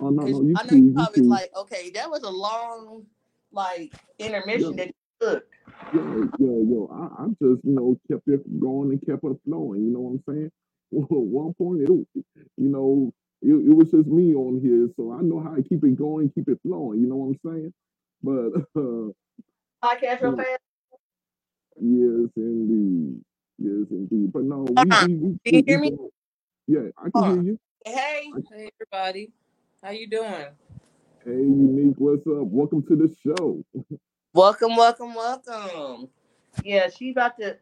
Oh 0.00 0.10
no, 0.10 0.24
no, 0.24 0.42
you 0.42 0.54
I 0.56 0.64
know 0.64 0.76
you 0.76 0.92
probably 0.92 1.22
like, 1.22 1.50
okay, 1.56 1.90
that 1.90 2.10
was 2.10 2.22
a 2.22 2.30
long 2.30 3.04
like 3.52 3.92
intermission 4.18 4.76
that 4.76 4.88
you 4.88 4.94
took. 5.20 5.44
Yo, 5.92 6.28
yo, 6.38 6.62
yo, 6.68 6.90
I, 6.92 7.24
I 7.24 7.26
just, 7.28 7.64
you 7.64 7.72
know, 7.72 7.98
kept 8.10 8.28
it 8.28 8.60
going 8.60 8.90
and 8.90 9.00
kept 9.04 9.24
it 9.24 9.36
flowing. 9.44 9.82
You 9.82 9.90
know 9.92 10.00
what 10.00 10.10
I'm 10.10 10.22
saying? 10.28 10.50
Well, 10.90 11.04
at 11.10 11.26
one 11.26 11.54
point, 11.54 11.82
it, 11.82 12.24
you 12.56 12.68
know, 12.68 13.12
it, 13.42 13.52
it, 13.52 13.74
was 13.74 13.90
just 13.90 14.06
me 14.06 14.34
on 14.34 14.60
here, 14.60 14.88
so 14.96 15.12
I 15.12 15.22
know 15.22 15.40
how 15.40 15.54
to 15.54 15.62
keep 15.62 15.84
it 15.84 15.96
going, 15.96 16.30
keep 16.30 16.48
it 16.48 16.58
flowing. 16.62 17.00
You 17.00 17.08
know 17.08 17.16
what 17.16 17.38
I'm 17.44 17.50
saying? 17.52 17.72
But 18.22 18.80
uh, 18.80 19.12
podcast 19.84 20.22
real 20.22 20.36
fast. 20.36 20.60
Yes, 21.80 22.30
indeed. 22.34 23.20
Yes, 23.58 23.86
indeed. 23.90 24.32
But 24.32 24.42
no, 24.42 24.66
we, 24.68 24.84
we, 24.84 25.14
we, 25.14 25.38
Can 25.44 25.54
you 25.54 25.62
hear 25.64 25.78
me? 25.78 25.96
Yeah, 26.66 26.80
I 26.98 27.02
can 27.02 27.12
Hold 27.14 27.26
hear 27.26 27.38
on. 27.38 27.46
you. 27.46 27.58
Hey, 27.84 28.32
hey 28.50 28.70
everybody. 28.80 29.30
How 29.82 29.90
you 29.90 30.08
doing? 30.08 30.46
Hey 31.24 31.30
Unique, 31.30 31.94
what's 31.98 32.26
up? 32.26 32.48
Welcome 32.48 32.82
to 32.88 32.96
the 32.96 33.14
show. 33.24 33.64
welcome, 34.34 34.74
welcome, 34.74 35.14
welcome. 35.14 36.08
Yeah, 36.64 36.88
she 36.90 37.10
about 37.10 37.38
to 37.38 37.58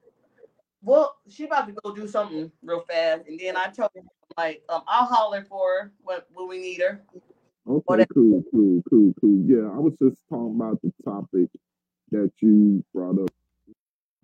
well, 0.83 1.17
she 1.29 1.45
about 1.45 1.67
to 1.67 1.75
go 1.75 1.95
do 1.95 2.09
something 2.09 2.51
real 2.63 2.87
fast. 2.89 3.23
And 3.29 3.39
then 3.39 3.55
I 3.59 3.67
told 3.67 3.91
her 3.97 4.03
like 4.39 4.63
um 4.71 4.83
I'll 4.89 5.05
holler 5.05 5.45
for 5.45 5.83
her 5.83 5.93
when, 6.03 6.21
when 6.33 6.49
we 6.49 6.59
need 6.59 6.81
her. 6.81 7.03
Okay, 7.69 7.83
Whatever. 7.85 8.15
cool, 8.15 8.43
cool, 8.51 8.83
cool, 8.89 9.13
cool. 9.21 9.45
Yeah, 9.45 9.69
I 9.75 9.79
was 9.79 9.93
just 10.01 10.23
talking 10.31 10.57
about 10.57 10.81
the 10.81 10.93
topic 11.05 11.51
that 12.13 12.31
you 12.41 12.83
brought 12.95 13.21
up 13.21 13.29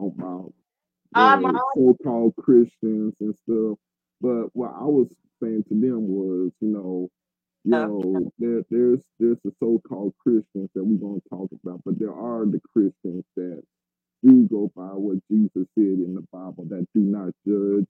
about 0.09 0.53
the 1.15 1.61
so-called 1.75 2.35
Christians 2.37 3.15
and 3.21 3.37
stuff. 3.45 3.79
But 4.21 4.49
what 4.55 4.73
I 4.75 4.85
was 4.85 5.09
saying 5.43 5.65
to 5.69 5.75
them 5.75 6.09
was, 6.09 6.53
you 6.61 6.69
know, 6.69 7.11
you 7.65 7.79
know, 7.79 8.31
there, 8.39 8.63
there's 8.71 9.01
there's 9.21 9.39
the 9.45 9.53
so-called 9.61 10.15
Christians 10.19 10.71
that 10.75 10.85
we're 10.85 10.99
gonna 10.99 11.21
talk 11.31 11.51
about, 11.65 11.83
but 11.85 11.99
there 11.99 12.15
are 12.15 12.47
the 12.47 12.61
Christians 12.73 13.25
that 13.37 13.63
do 14.25 14.49
go 14.51 14.73
by 14.77 14.89
what 14.95 15.19
Jesus 15.31 15.69
said 15.77 16.01
in 16.01 16.15
the 16.15 16.27
Bible 16.33 16.67
that 16.71 16.87
do 16.95 17.01
not 17.01 17.31
judge, 17.47 17.87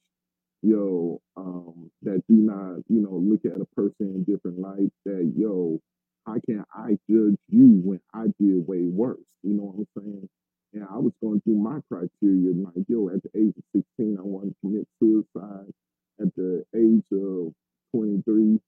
yo, 0.63 1.21
um, 1.37 1.91
that 2.03 2.23
do 2.29 2.37
not, 2.37 2.79
you 2.89 3.03
know, 3.03 3.17
look 3.17 3.45
at 3.47 3.61
a 3.61 3.67
person 3.77 4.15
in 4.15 4.25
different 4.25 4.59
light. 4.61 4.93
That 5.07 5.33
yo, 5.37 5.81
how 6.27 6.37
can 6.47 6.65
I 6.75 6.99
judge 7.11 7.39
you 7.49 7.81
when 7.85 8.01
I 8.15 8.27
did 8.41 8.67
way 8.69 8.83
worse? 8.85 9.19
You 9.43 9.55
know 9.55 9.65
what 9.75 9.87
I'm 9.97 10.03
saying? 10.05 10.29
And 10.75 10.85
I 10.85 10.97
was 10.99 11.13
going 11.23 11.41
through 11.43 11.57
my 11.57 11.81
criteria, 11.89 12.55
like, 12.55 12.85
yo, 12.89 13.09
at 13.11 13.23
the 13.23 13.31
age 13.39 13.55
of 13.57 13.65
16, 13.99 14.17
I 14.19 14.23
wanted 14.23 14.51
to 14.51 14.57
commit 14.61 14.89
suicide. 14.99 15.73
At 16.21 16.35
the 16.37 16.65
age 16.75 17.05
of 17.13 17.53
23, 17.95 18.59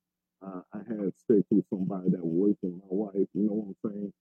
uh, 0.44 0.60
I 0.72 0.78
had 0.78 1.12
sex 1.16 1.42
with 1.50 1.64
somebody 1.70 2.10
that 2.10 2.24
wasn't 2.24 2.76
my 2.82 2.90
wife. 2.90 3.28
You 3.32 3.46
know 3.46 3.54
what 3.54 3.76
I'm 3.84 3.90
saying? 3.90 4.12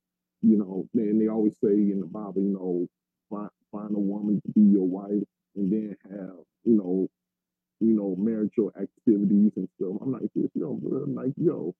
You 0.41 0.57
know, 0.57 0.87
and 0.93 1.21
they 1.21 1.27
always 1.27 1.55
say 1.63 1.71
in 1.71 1.99
the 1.99 2.07
Bible, 2.07 2.41
you 2.41 2.53
know, 2.53 2.87
find, 3.29 3.95
a 3.95 3.99
woman 3.99 4.41
to 4.45 4.51
be 4.53 4.61
your 4.61 4.87
wife 4.87 5.23
and 5.55 5.71
then 5.71 5.95
have, 6.09 6.37
you 6.63 6.77
know, 6.77 7.07
you 7.79 7.93
know, 7.93 8.15
marital 8.17 8.71
activities 8.79 9.51
and 9.55 9.67
stuff. 9.75 9.97
I'm 10.01 10.11
like, 10.11 10.29
this, 10.35 10.49
yo, 10.53 10.75
bro, 10.75 11.03
I'm 11.03 11.15
like, 11.15 11.33
yo, 11.37 11.73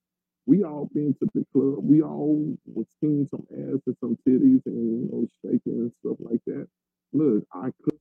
we 0.48 0.64
all 0.64 0.90
been 0.94 1.16
to 1.22 1.28
the 1.36 1.46
club. 1.54 1.80
We 1.84 2.02
all 2.04 2.56
was 2.66 2.88
seeing 3.02 3.28
some 3.32 3.46
ass 3.52 3.82
and 3.88 3.98
some 4.02 4.18
titties 4.28 4.62
and 4.66 5.02
you 5.04 5.10
know 5.12 5.28
shaking 5.44 5.62
and 5.74 5.94
stuff 6.02 6.18
like 6.22 6.42
that. 6.48 6.68
Look, 7.14 7.46
I 7.54 7.72
could 7.84 8.00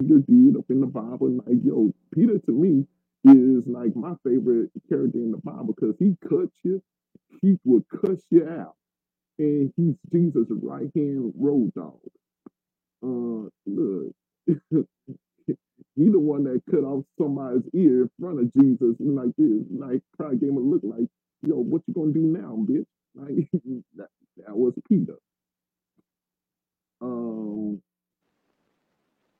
Peter 0.00 0.20
did 0.28 0.56
up 0.56 0.66
in 0.70 0.80
the 0.80 0.86
Bible. 0.86 1.40
Like, 1.46 1.58
yo, 1.64 1.92
Peter 2.14 2.38
to 2.38 2.52
me 2.52 2.86
is 3.24 3.66
like 3.66 3.96
my 3.96 4.14
favorite 4.24 4.70
character 4.88 5.18
in 5.18 5.32
the 5.32 5.38
Bible 5.38 5.74
because 5.74 5.96
he 5.98 6.16
cuts 6.28 6.54
you, 6.64 6.82
he 7.42 7.58
will 7.64 7.82
cuss 8.02 8.20
you 8.30 8.48
out. 8.48 8.74
And 9.38 9.72
he's 9.76 9.96
Jesus' 10.12 10.48
right 10.62 10.90
hand 10.94 11.32
road 11.38 11.72
dog. 11.74 12.00
Uh 13.02 13.50
look. 13.66 14.14
he 15.96 16.10
the 16.10 16.18
one 16.18 16.44
that 16.44 16.62
cut 16.70 16.84
off 16.84 17.04
somebody's 17.18 17.62
ear 17.74 18.02
in 18.04 18.10
front 18.20 18.40
of 18.40 18.52
Jesus 18.54 18.96
like 19.00 19.34
this, 19.38 19.64
like 19.70 20.02
probably 20.16 20.38
gave 20.38 20.50
him 20.50 20.58
a 20.58 20.60
look 20.60 20.82
like 20.84 21.08
yo, 21.42 21.56
what 21.56 21.82
you 21.88 21.94
gonna 21.94 22.12
do 22.12 22.20
now, 22.20 22.56
bitch? 22.68 22.86
Like 23.16 23.48
that, 23.96 24.08
that 24.38 24.56
was 24.56 24.74
Peter. 24.88 25.16
Um, 27.02 27.82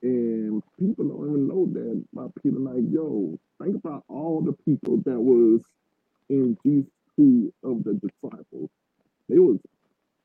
and 0.02 0.62
people 0.78 1.08
don't 1.08 1.28
even 1.30 1.48
know 1.48 1.66
that 1.72 2.04
about 2.12 2.32
Peter. 2.42 2.58
Like, 2.58 2.84
yo, 2.90 3.38
think 3.62 3.76
about 3.76 4.04
all 4.08 4.42
the 4.42 4.54
people 4.64 4.98
that 5.06 5.20
was 5.20 5.60
in 6.30 6.56
Jesus 6.64 6.90
two 7.16 7.52
of 7.64 7.84
the 7.84 7.94
disciples. 7.94 8.70
They 9.28 9.38
was 9.38 9.58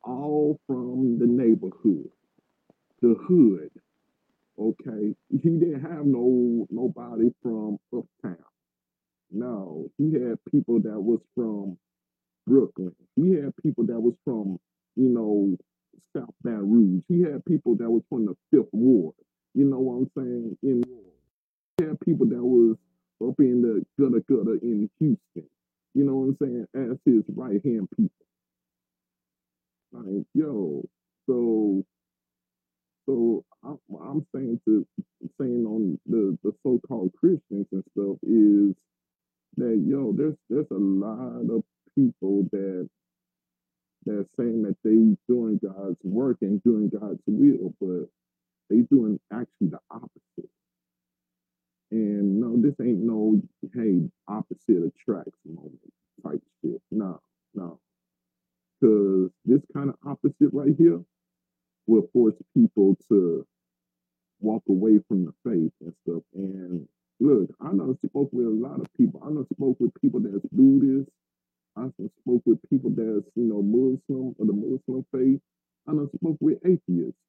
all 0.03 0.59
from 0.67 1.19
the 1.19 1.27
neighborhood, 1.27 2.09
the 3.01 3.15
hood. 3.27 3.71
Okay, 4.59 5.15
he 5.29 5.49
didn't 5.49 5.81
have 5.81 6.05
no 6.05 6.67
nobody 6.71 7.31
from 7.43 7.79
uptown. 7.93 8.37
No, 9.33 9.89
he 9.99 10.13
had 10.13 10.39
people 10.51 10.81
that 10.81 11.01
was 11.01 11.21
from 11.35 11.77
Brooklyn. 12.47 12.93
He 13.15 13.33
had 13.33 13.55
people 13.63 13.85
that 13.87 13.99
was 13.99 14.15
from, 14.25 14.59
you 14.95 15.09
know, 15.09 15.57
South 16.15 16.33
Baton 16.43 16.71
Rouge. 16.71 17.03
He 17.09 17.21
had 17.21 17.45
people 17.45 17.75
that 17.77 17.89
was 17.89 18.03
from 18.09 18.25
the 18.25 18.35
Fifth 18.51 18.69
Ward. 18.73 19.15
You 19.55 19.65
know 19.65 19.79
what 19.79 19.95
I'm 19.95 20.11
saying? 20.17 20.57
In 20.63 20.83
he 21.79 21.85
had 21.85 21.99
people 22.01 22.27
that 22.27 22.43
was 22.43 22.77
up 23.27 23.35
in 23.39 23.61
the 23.61 23.85
gutter 23.99 24.23
gutter 24.29 24.59
in 24.61 24.89
Houston. 24.99 25.49
You 25.95 26.05
know 26.05 26.15
what 26.15 26.25
I'm 26.29 26.37
saying? 26.41 26.91
As 26.91 26.97
his 27.05 27.23
right 27.35 27.61
hand 27.65 27.89
people. 27.97 28.11
Like, 29.93 30.25
yo, 30.33 30.83
so 31.27 31.83
so 33.07 33.45
I'm, 33.63 33.79
I'm 34.01 34.27
saying 34.35 34.61
to 34.65 34.87
saying 35.39 35.65
on 35.67 35.99
the 36.07 36.37
the 36.43 36.53
so-called 36.63 37.11
Christians 37.19 37.67
and 37.71 37.83
stuff 37.93 38.17
is 38.23 38.75
that 39.57 39.83
yo, 39.85 40.13
there's 40.15 40.35
there's 40.49 40.71
a 40.71 40.75
lot 40.75 41.41
of 41.49 41.63
people 41.95 42.43
that 42.51 42.89
that 44.05 44.27
saying 44.37 44.63
that 44.63 44.75
they 44.83 45.15
doing 45.33 45.59
God's 45.63 45.97
work 46.03 46.37
and 46.41 46.61
doing 46.63 46.89
God's 46.89 47.21
will, 47.27 47.73
but 47.79 48.09
they 48.69 48.81
doing 48.89 49.19
actually 49.31 49.69
the 49.69 49.79
opposite. 49.89 50.49
And 51.91 52.41
no, 52.41 52.59
this 52.61 52.75
ain't 52.81 52.99
no 52.99 53.41
hey 53.73 54.09
opposite 54.27 54.91
attracts 54.95 55.39
moment 55.45 55.79
type 56.25 56.41
shit. 56.61 56.81
No, 56.91 57.21
no, 57.53 57.79
because 58.81 59.31
this 59.45 59.61
kind 59.73 59.89
of 59.89 59.95
opposite 60.05 60.51
right 60.53 60.75
here 60.77 61.01
will 61.87 62.07
force 62.13 62.35
people 62.55 62.97
to 63.09 63.45
walk 64.39 64.63
away 64.69 64.99
from 65.07 65.25
the 65.25 65.33
faith 65.43 65.71
and 65.81 65.93
stuff. 66.03 66.23
And 66.33 66.87
look, 67.23 67.49
I 67.61 67.73
know 67.73 67.97
spoke 68.07 68.31
with 68.33 68.47
a 68.47 68.51
lot 68.51 68.81
of 68.81 68.87
people. 68.97 69.21
I 69.25 69.31
know 69.31 69.47
spoke 69.53 69.77
with 69.81 69.93
people 70.01 70.21
that's 70.21 70.45
Buddhist. 70.53 71.09
I 71.77 71.87
spoke 72.21 72.43
with 72.45 72.59
people 72.69 72.91
that's 72.91 73.27
you 73.35 73.45
know 73.49 73.63
Muslim 73.63 74.35
or 74.39 74.45
the 74.47 74.53
Muslim 74.53 75.05
faith. 75.13 75.41
I 75.87 75.93
know 75.93 76.09
spoke 76.15 76.37
with 76.41 76.59
atheists, 76.65 77.19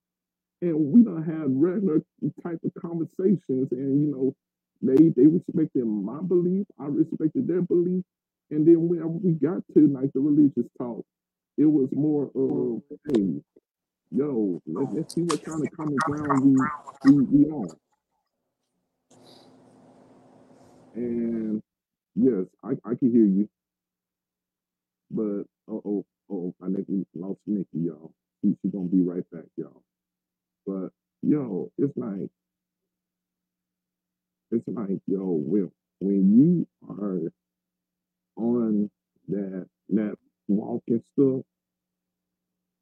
and 0.62 0.76
we 0.92 1.02
don't 1.04 1.24
have 1.24 1.50
regular 1.50 2.02
type 2.44 2.60
of 2.64 2.72
conversations. 2.80 3.68
And 3.72 4.02
you 4.02 4.12
know, 4.12 4.34
they 4.82 5.10
they 5.16 5.26
respected 5.28 5.86
my 5.86 6.20
belief. 6.22 6.66
I 6.80 6.86
respected 6.86 7.48
their 7.48 7.62
belief. 7.62 8.04
And 8.50 8.66
then 8.66 8.88
when 8.88 9.22
we 9.22 9.32
got 9.32 9.62
to 9.74 9.88
like 9.88 10.12
the 10.14 10.20
religious 10.20 10.70
talk, 10.78 11.04
it 11.58 11.66
was 11.66 11.88
more 11.92 12.30
of 12.34 12.82
hey, 13.14 13.40
yo, 14.12 14.60
let's, 14.66 14.92
let's 14.94 15.14
see 15.14 15.22
what 15.22 15.44
kind 15.44 15.62
of 15.62 15.70
common 15.76 15.96
ground 16.06 16.44
we 16.44 17.12
we, 17.12 17.22
we. 17.22 17.83
And 20.94 21.62
yes, 22.16 22.46
I, 22.64 22.70
I 22.84 22.94
can 22.96 23.12
hear 23.12 23.26
you. 23.26 23.48
But 25.10 25.46
oh 25.72 25.82
oh 25.86 26.06
oh, 26.30 26.54
I 26.62 26.66
think 26.72 26.86
we 26.88 27.06
lost 27.14 27.40
Nikki, 27.46 27.68
y'all. 27.86 28.12
She, 28.44 28.56
she 28.62 28.68
gonna 28.70 28.86
be 28.88 29.02
right 29.02 29.28
back, 29.32 29.44
y'all. 29.56 29.82
But 30.66 30.90
yo, 31.22 31.70
it's 31.78 31.96
like 31.96 32.30
it's 34.52 34.64
like 34.68 35.00
yo, 35.06 35.24
when 35.44 35.70
when 36.00 36.38
you 36.38 36.68
are 36.88 37.32
on 38.36 38.90
that 39.28 39.66
that 39.90 40.16
walk 40.48 40.82
and 40.88 41.02
stuff, 41.14 41.42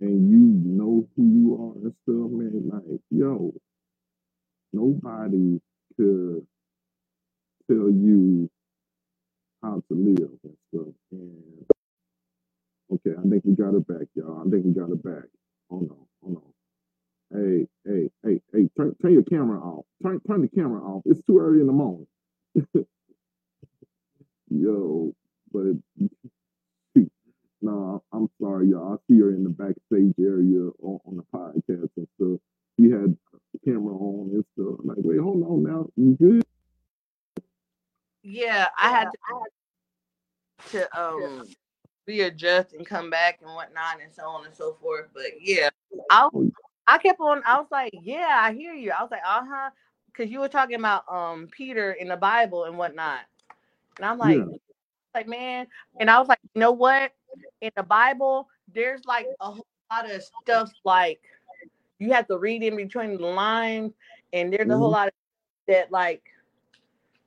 and 0.00 0.30
you 0.30 0.38
know 0.64 1.08
who 1.16 1.24
you 1.24 1.54
are 1.54 1.86
and 1.86 1.94
stuff, 2.04 2.30
man, 2.32 2.70
like 2.72 3.00
yo, 3.10 3.52
nobody 4.72 5.60
could 5.96 6.46
tell 7.72 7.90
you 7.90 8.50
how 9.62 9.82
to 9.88 9.94
live 9.94 10.30
and 10.44 10.56
stuff. 10.68 10.94
And 11.10 11.66
okay, 12.92 13.12
I 13.18 13.22
think 13.28 13.44
we 13.44 13.54
got 13.54 13.74
it 13.74 13.86
back, 13.86 14.08
y'all. 14.14 14.42
I 14.46 14.50
think 14.50 14.64
we 14.64 14.72
got 14.72 14.90
it 14.90 15.02
back. 15.02 15.24
Hold 15.70 15.90
on, 15.90 16.06
hold 16.22 16.36
on. 16.36 16.52
Hey, 17.34 17.66
hey, 17.86 18.10
hey, 18.24 18.40
hey, 18.52 18.68
turn 18.76 18.94
turn 19.00 19.12
your 19.12 19.22
camera 19.22 19.58
off. 19.60 19.84
Turn 20.02 20.20
turn 20.28 20.42
the 20.42 20.48
camera 20.48 20.82
off. 20.82 21.02
It's 21.06 21.24
too 21.26 21.38
early 21.38 21.60
in 21.60 21.66
the 21.66 21.72
morning. 21.72 22.06
Yo, 24.50 25.14
but 25.50 25.76
no, 27.62 28.02
I'm 28.12 28.28
sorry, 28.40 28.68
y'all. 28.68 28.94
I 28.94 28.96
see 29.08 29.18
her 29.20 29.30
in 29.30 29.44
the 29.44 29.50
backstage 29.50 30.14
area 30.20 30.68
on, 30.82 31.00
on 31.06 31.16
the 31.16 31.24
podcast 31.34 31.88
and 31.96 32.08
stuff. 32.16 32.38
She 32.78 32.90
had 32.90 33.16
the 33.52 33.58
camera 33.64 33.94
on 33.94 34.30
and 34.34 34.44
stuff. 34.52 34.80
I'm 34.80 34.88
like, 34.88 34.98
wait, 34.98 35.20
hold 35.20 35.42
on 35.44 35.62
now. 35.62 35.86
You 35.96 36.16
good? 36.20 36.44
Yeah, 38.22 38.68
I 38.78 38.90
had 38.90 39.08
to, 39.10 40.78
to 40.78 41.00
um 41.00 41.46
readjust 42.06 42.72
and 42.72 42.86
come 42.86 43.10
back 43.10 43.38
and 43.42 43.54
whatnot 43.54 44.00
and 44.02 44.12
so 44.12 44.24
on 44.24 44.44
and 44.46 44.54
so 44.54 44.76
forth. 44.80 45.08
But 45.14 45.40
yeah, 45.40 45.70
I 46.10 46.28
I 46.86 46.98
kept 46.98 47.20
on. 47.20 47.42
I 47.46 47.58
was 47.58 47.68
like, 47.70 47.92
yeah, 48.02 48.38
I 48.40 48.52
hear 48.52 48.74
you. 48.74 48.90
I 48.90 49.02
was 49.02 49.10
like, 49.10 49.22
uh 49.26 49.42
huh, 49.48 49.70
because 50.06 50.30
you 50.30 50.40
were 50.40 50.48
talking 50.48 50.76
about 50.76 51.04
um 51.12 51.48
Peter 51.50 51.92
in 51.92 52.08
the 52.08 52.16
Bible 52.16 52.64
and 52.64 52.76
whatnot. 52.78 53.20
And 53.96 54.06
I'm 54.06 54.18
like, 54.18 54.38
yeah. 54.38 54.56
like, 55.14 55.28
man, 55.28 55.66
and 56.00 56.10
I 56.10 56.18
was 56.18 56.28
like, 56.28 56.40
you 56.54 56.60
know 56.60 56.72
what? 56.72 57.12
In 57.60 57.70
the 57.76 57.82
Bible, 57.82 58.48
there's 58.72 59.04
like 59.04 59.26
a 59.40 59.52
whole 59.52 59.66
lot 59.90 60.10
of 60.10 60.22
stuff 60.42 60.72
like 60.84 61.20
you 61.98 62.12
have 62.12 62.26
to 62.28 62.38
read 62.38 62.62
in 62.62 62.76
between 62.76 63.16
the 63.16 63.26
lines, 63.26 63.92
and 64.32 64.52
there's 64.52 64.68
a 64.68 64.76
whole 64.76 64.86
mm-hmm. 64.86 64.94
lot 64.94 65.08
of 65.08 65.14
that 65.68 65.92
like 65.92 66.22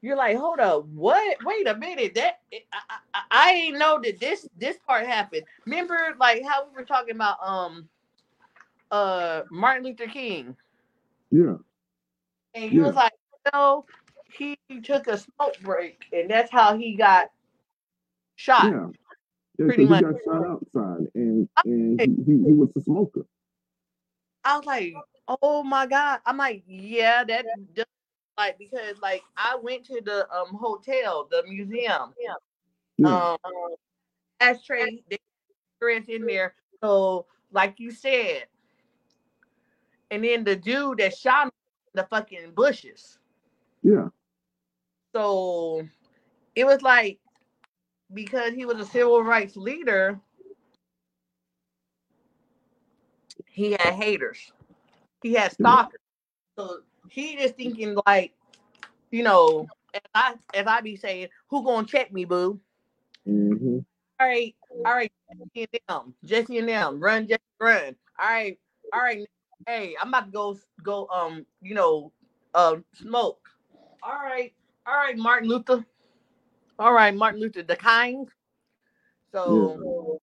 you're 0.06 0.16
like, 0.16 0.38
hold 0.38 0.60
up, 0.60 0.86
what? 0.86 1.38
Wait 1.44 1.68
a 1.68 1.76
minute, 1.76 2.14
that 2.14 2.42
I, 2.72 2.98
I, 3.16 3.22
I 3.32 3.52
ain't 3.54 3.80
know 3.80 4.00
that 4.04 4.20
this 4.20 4.48
this 4.56 4.78
part 4.86 5.08
happened. 5.08 5.42
Remember, 5.66 5.98
like 6.20 6.44
how 6.48 6.68
we 6.68 6.76
were 6.76 6.86
talking 6.86 7.16
about 7.16 7.38
um 7.42 7.90
uh 8.92 9.42
Martin 9.50 9.84
Luther 9.84 10.06
King. 10.06 10.56
Yeah. 11.32 11.56
And 12.54 12.70
he 12.70 12.78
yeah. 12.78 12.84
was 12.84 12.94
like, 12.94 13.14
no, 13.52 13.86
he 14.32 14.56
took 14.84 15.08
a 15.08 15.18
smoke 15.18 15.60
break, 15.64 16.06
and 16.14 16.30
that's 16.30 16.52
how 16.52 16.78
he 16.78 16.96
got 16.96 17.32
shot. 18.36 18.66
Yeah. 18.66 18.88
Yeah, 19.58 19.66
pretty 19.66 19.86
much. 19.86 20.04
he 20.06 20.12
got 20.12 20.22
shot 20.24 20.46
outside, 20.46 21.08
and 21.16 21.50
and 21.64 22.00
he, 22.00 22.08
he, 22.26 22.44
he 22.46 22.54
was 22.54 22.70
a 22.78 22.82
smoker. 22.82 23.26
I 24.44 24.58
was 24.58 24.68
like, 24.68 24.94
oh 25.42 25.64
my 25.64 25.88
god! 25.88 26.20
I'm 26.28 26.38
like, 26.38 26.64
yeah, 26.68 27.24
that 27.24 27.46
just 27.74 27.88
like 28.38 28.58
because 28.58 28.98
like 29.02 29.24
I 29.38 29.58
went 29.62 29.86
to 29.86 30.02
the 30.04 30.28
um 30.32 30.56
hotel, 30.56 31.28
the 31.30 31.44
museum. 31.48 32.14
Yeah. 32.20 32.36
Um, 33.10 33.38
ashtray, 34.40 35.04
there's 35.80 36.08
in 36.08 36.26
there. 36.26 36.56
So, 36.82 37.26
like 37.52 37.80
you 37.80 37.92
said, 37.92 38.46
and 40.12 40.24
then 40.24 40.44
the 40.44 40.56
dude 40.56 41.00
that 41.00 41.18
shot 41.18 41.48
in 41.48 41.52
the 41.94 42.04
fucking 42.10 42.52
bushes. 42.56 43.20
Yeah. 43.84 44.10
So 45.14 45.88
it 46.56 46.66
was 46.66 46.82
like 46.82 47.20
because 48.14 48.54
he 48.54 48.66
was 48.66 48.80
a 48.80 48.86
civil 48.86 49.24
rights 49.24 49.56
leader, 49.56 50.20
he 53.48 53.72
had 53.72 53.94
haters. 53.94 54.52
He 55.22 55.34
had 55.34 55.52
stalkers. 55.54 56.00
So 56.58 56.80
he 57.10 57.36
just 57.38 57.56
thinking 57.56 57.98
like, 58.06 58.34
you 59.12 59.24
know, 59.24 59.68
as 59.94 60.02
I 60.14 60.34
as 60.54 60.68
I 60.68 60.82
be 60.82 60.96
saying, 60.96 61.30
who 61.50 61.64
gonna 61.64 61.88
check 61.88 62.12
me, 62.12 62.26
boo? 62.26 62.60
Mm-hmm. 63.28 63.80
All 64.20 64.28
right, 64.28 64.56
all 64.86 64.94
right, 64.94 65.12
Jesse 65.56 65.68
and 65.72 65.80
them, 65.88 66.14
Jesse 66.24 66.58
and 66.58 66.70
them, 66.70 67.00
run, 67.00 67.28
Jesse, 67.28 67.42
run. 67.60 67.96
All 68.20 68.28
right, 68.30 68.58
all 68.94 69.02
right, 69.02 69.26
hey, 69.68 69.96
I'm 70.02 70.10
about 70.10 70.26
to 70.26 70.32
go 70.32 70.60
go 70.84 71.08
um, 71.08 71.46
you 71.62 71.76
know, 71.76 72.12
uh 72.54 72.78
smoke. 72.94 73.50
All 74.02 74.14
right, 74.14 74.54
all 74.86 74.96
right, 74.96 75.18
Martin 75.18 75.50
Luther. 75.50 75.86
All 76.78 76.94
right, 76.94 77.16
Martin 77.16 77.42
Luther 77.42 77.64
the 77.64 77.76
kind. 77.76 78.30
So 79.32 80.20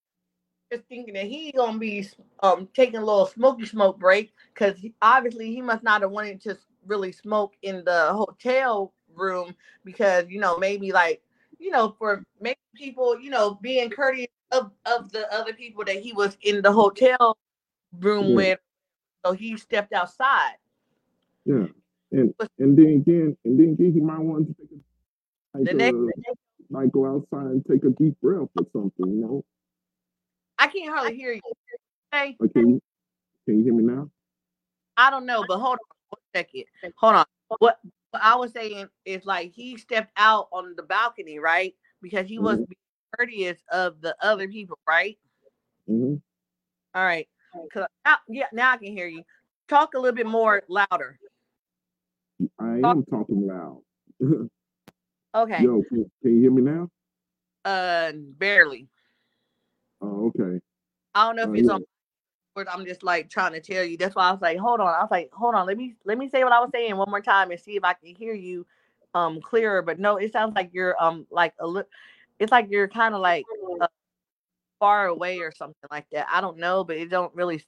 yeah. 0.71 0.77
just 0.77 0.89
thinking 0.89 1.15
that 1.15 1.27
he 1.27 1.53
gonna 1.53 1.79
be 1.79 2.07
um 2.43 2.69
taking 2.75 2.97
a 2.97 3.05
little 3.05 3.27
smoky 3.27 3.67
smoke 3.67 3.99
break 3.99 4.33
because 4.55 4.79
obviously 5.03 5.53
he 5.53 5.61
must 5.61 5.83
not 5.83 6.03
have 6.03 6.11
wanted 6.11 6.41
to 6.43 6.57
really 6.87 7.13
smoke 7.13 7.55
in 7.63 7.85
the 7.85 8.13
hotel 8.13 8.93
room 9.15 9.55
because 9.85 10.25
you 10.29 10.41
know 10.41 10.59
maybe 10.59 10.93
like 10.93 11.23
you 11.59 11.71
know 11.71 11.95
for 11.99 12.25
maybe 12.41 12.59
people 12.75 13.21
you 13.21 13.31
know 13.31 13.59
being 13.61 13.91
courteous 13.91 14.29
of, 14.53 14.71
of 14.87 15.11
the 15.13 15.33
other 15.33 15.53
people 15.53 15.85
that 15.85 16.01
he 16.01 16.13
was 16.13 16.37
in 16.43 16.63
the 16.63 16.73
hotel 16.73 17.37
room 18.01 18.31
yeah. 18.31 18.35
with 18.35 18.59
so 19.25 19.33
he 19.33 19.57
stepped 19.57 19.93
outside. 19.93 20.57
Yeah, 21.45 21.67
and 22.11 22.35
and 22.59 22.77
then 22.77 22.87
again, 22.87 23.37
and 23.45 23.59
then 23.59 23.71
again, 23.71 23.93
he 23.93 24.01
might 24.01 24.21
want 24.21 24.49
to 24.49 24.55
take 24.55 24.71
a 24.73 25.59
like, 25.59 25.69
the 25.69 25.75
next, 25.75 25.97
uh, 25.97 26.35
might 26.71 26.93
go 26.93 27.07
outside 27.07 27.47
and 27.47 27.65
take 27.67 27.85
a 27.85 27.91
deep 27.91 28.21
breath 28.21 28.49
or 28.59 28.67
something. 28.73 29.07
You 29.07 29.21
know. 29.21 29.45
I 30.59 30.69
can't 30.69 30.95
hardly 30.95 31.17
hear 31.17 31.33
you. 31.33 31.41
Hey, 32.13 32.37
okay, 32.41 32.53
can 32.53 32.69
you, 32.71 32.81
can 33.47 33.59
you 33.59 33.65
hear 33.65 33.75
me 33.75 33.85
now? 33.85 34.11
I 34.97 35.11
don't 35.11 35.27
know, 35.27 35.45
but 35.49 35.59
hold 35.59 35.75
on 35.75 36.02
one 36.13 36.21
second. 36.35 36.65
Hold 36.97 37.15
on. 37.17 37.25
What, 37.59 37.79
what 38.11 38.23
I 38.23 38.37
was 38.37 38.53
saying 38.53 38.89
is 39.05 39.25
like 39.25 39.53
he 39.53 39.77
stepped 39.77 40.13
out 40.17 40.49
on 40.53 40.75
the 40.77 40.83
balcony, 40.83 41.39
right? 41.39 41.75
Because 42.01 42.27
he 42.27 42.37
mm-hmm. 42.37 42.45
was 42.45 42.61
courteous 43.17 43.59
of 43.71 44.01
the 44.01 44.15
other 44.21 44.49
people, 44.49 44.79
right? 44.87 45.19
Mm-hmm. 45.89 46.17
All 46.95 47.05
right. 47.05 47.29
I, 48.05 48.17
yeah, 48.29 48.47
now 48.53 48.73
I 48.73 48.77
can 48.77 48.93
hear 48.93 49.07
you. 49.07 49.23
Talk 49.69 49.95
a 49.95 49.99
little 49.99 50.15
bit 50.15 50.27
more 50.27 50.63
louder. 50.69 51.19
I 52.59 52.81
am 52.85 53.05
talking 53.05 53.47
loud. 53.47 53.83
okay. 55.35 55.63
Yo, 55.63 55.83
can, 55.89 56.11
can, 56.23 56.35
you 56.35 56.41
hear 56.41 56.51
me 56.51 56.63
now? 56.63 56.89
Uh, 57.65 58.13
barely. 58.15 58.89
Oh, 60.01 60.33
okay. 60.37 60.61
I 61.15 61.27
don't 61.27 61.37
know 61.37 61.43
if 61.43 61.49
uh, 61.49 61.53
it's 61.53 61.69
yeah. 61.69 61.75
on. 61.75 61.85
I'm 62.57 62.85
just 62.85 63.03
like 63.03 63.31
trying 63.31 63.53
to 63.53 63.61
tell 63.61 63.85
you. 63.85 63.97
That's 63.97 64.15
why 64.15 64.29
I 64.29 64.33
was 64.33 64.41
like, 64.41 64.59
hold 64.59 64.81
on. 64.81 64.89
I 64.89 65.01
was 65.01 65.11
like, 65.11 65.31
hold 65.33 65.55
on. 65.55 65.67
Let 65.67 65.77
me 65.77 65.95
let 66.05 66.19
me 66.19 66.29
say 66.29 66.45
what 66.45 66.53
I 66.53 66.61
was 66.61 66.71
saying 66.73 66.97
one 66.97 67.11
more 67.11 67.21
time 67.21 67.51
and 67.51 67.61
see 67.61 67.77
if 67.77 67.85
I 67.85 67.95
can 67.95 68.15
hear 68.15 68.35
you 68.35 68.67
um 69.15 69.41
clearer. 69.41 69.83
But 69.83 69.99
no, 69.99 70.17
it 70.17 70.33
sounds 70.33 70.55
like 70.55 70.71
you're 70.73 71.03
um 71.03 71.27
like 71.31 71.55
a 71.59 71.67
little. 71.67 71.89
It's 72.39 72.53
like 72.53 72.69
you're 72.71 72.89
kind 72.89 73.15
of 73.15 73.21
like 73.21 73.45
uh, 73.81 73.87
far 74.81 75.07
away 75.07 75.39
or 75.39 75.53
something 75.53 75.89
like 75.91 76.07
that. 76.13 76.27
I 76.31 76.41
don't 76.41 76.59
know, 76.59 76.85
but 76.85 76.97
it 76.97 77.09
don't 77.09 77.35
really. 77.35 77.63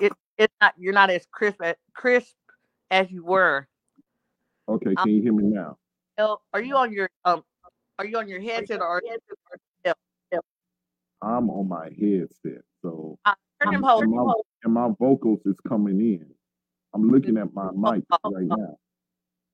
It 0.00 0.12
it's 0.38 0.54
not. 0.60 0.74
You're 0.78 0.94
not 0.94 1.10
as 1.10 1.26
crisp 1.30 1.60
as 1.62 1.76
crisp 1.94 2.34
as 2.90 3.10
you 3.10 3.24
were. 3.24 3.66
Okay, 4.68 4.94
can 4.94 4.96
um, 4.98 5.08
you 5.10 5.22
hear 5.22 5.32
me 5.32 5.44
now? 5.44 5.76
Are 6.52 6.62
you 6.62 6.76
on 6.76 6.92
your 6.92 7.10
um? 7.24 7.42
Are 7.98 8.06
you 8.06 8.18
on 8.18 8.28
your 8.28 8.40
headset 8.40 8.80
or? 8.80 9.02
I'm 11.22 11.50
on 11.50 11.68
my 11.68 11.90
headset, 12.00 12.62
so 12.80 13.18
uh, 13.26 13.34
and, 13.60 13.80
my, 13.80 14.32
and 14.64 14.74
my 14.74 14.88
vocals 14.98 15.40
is 15.44 15.56
coming 15.66 16.00
in. 16.00 16.26
I'm 16.94 17.08
looking 17.08 17.36
at 17.36 17.52
my 17.54 17.70
mic 17.72 18.04
right 18.24 18.46
now. 18.46 18.76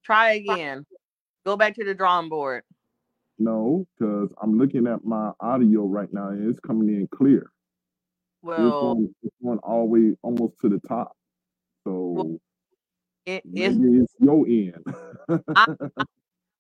Try 0.05 0.35
again. 0.35 0.87
Go 1.45 1.57
back 1.57 1.75
to 1.75 1.85
the 1.85 1.95
drawing 1.95 2.29
board. 2.29 2.63
No, 3.39 3.87
because 3.99 4.33
I'm 4.41 4.59
looking 4.59 4.87
at 4.87 5.05
my 5.05 5.33
audio 5.41 5.85
right 5.87 6.13
now 6.13 6.29
and 6.29 6.49
it's 6.49 6.61
coming 6.61 6.89
in 6.89 7.09
clear. 7.09 7.51
Well, 8.43 8.67
it's 8.67 8.75
going, 8.75 9.15
it's 9.23 9.37
going 9.43 9.59
all 9.59 9.81
the 9.81 9.85
way 9.87 10.17
almost 10.23 10.59
to 10.61 10.69
the 10.69 10.81
top. 10.89 11.17
So 11.85 11.93
well, 11.93 12.41
it, 13.27 13.43
it's, 13.53 13.77
it's 13.79 14.15
your 14.19 14.47
end. 14.47 14.85
I, 15.55 15.67
I, 15.97 16.03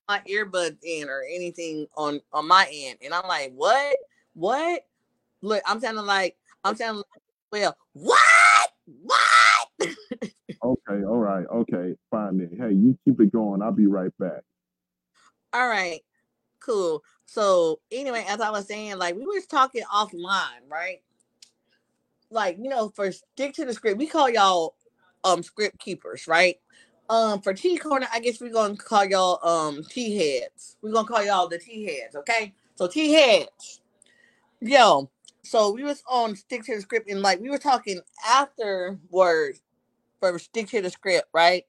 my 0.08 0.22
earbuds 0.28 0.78
in 0.82 1.08
or 1.08 1.22
anything 1.22 1.86
on 1.96 2.20
on 2.32 2.46
my 2.46 2.68
end, 2.72 2.98
and 3.02 3.14
I'm 3.14 3.26
like, 3.26 3.52
what? 3.54 3.96
What? 4.34 4.82
Look, 5.42 5.62
I'm 5.66 5.80
sounding 5.80 6.04
like 6.04 6.36
I'm 6.64 6.76
sounding 6.76 6.98
like, 6.98 7.22
well, 7.50 7.76
what? 7.92 8.68
What? 9.02 9.68
okay, 9.82 11.04
all 11.04 11.18
right, 11.18 11.46
okay, 11.52 11.94
fine 12.10 12.38
then. 12.38 12.56
Hey, 12.58 12.74
you 12.74 12.98
keep 13.04 13.20
it 13.20 13.32
going. 13.32 13.62
I'll 13.62 13.72
be 13.72 13.86
right 13.86 14.12
back. 14.18 14.42
All 15.52 15.68
right 15.68 16.00
cool. 16.66 17.02
So 17.24 17.80
anyway, 17.90 18.24
as 18.28 18.40
I 18.40 18.50
was 18.50 18.66
saying, 18.66 18.98
like 18.98 19.14
we 19.14 19.24
were 19.24 19.40
talking 19.48 19.82
offline, 19.92 20.68
right? 20.68 21.02
Like, 22.30 22.58
you 22.60 22.68
know, 22.68 22.90
for 22.90 23.12
stick 23.12 23.54
to 23.54 23.64
the 23.64 23.72
script, 23.72 23.98
we 23.98 24.06
call 24.06 24.28
y'all 24.28 24.74
um 25.24 25.42
script 25.42 25.78
keepers, 25.78 26.26
right? 26.26 26.56
Um 27.08 27.40
for 27.40 27.54
T 27.54 27.78
corner, 27.78 28.08
I 28.12 28.20
guess 28.20 28.40
we're 28.40 28.52
gonna 28.52 28.76
call 28.76 29.04
y'all 29.04 29.46
um 29.48 29.84
T 29.84 30.16
heads. 30.16 30.76
We're 30.82 30.92
gonna 30.92 31.08
call 31.08 31.24
y'all 31.24 31.48
the 31.48 31.58
T 31.58 31.84
heads, 31.84 32.16
okay? 32.16 32.52
So 32.74 32.88
T 32.88 33.12
heads. 33.12 33.80
Yo, 34.60 35.10
so 35.46 35.72
we 35.72 35.84
was 35.84 36.02
on 36.08 36.36
stick 36.36 36.64
to 36.64 36.74
the 36.76 36.80
script 36.82 37.10
and 37.10 37.22
like 37.22 37.40
we 37.40 37.50
were 37.50 37.58
talking 37.58 38.00
afterwards 38.28 39.62
for 40.20 40.38
stick 40.38 40.68
to 40.68 40.82
the 40.82 40.90
script, 40.90 41.28
right? 41.32 41.64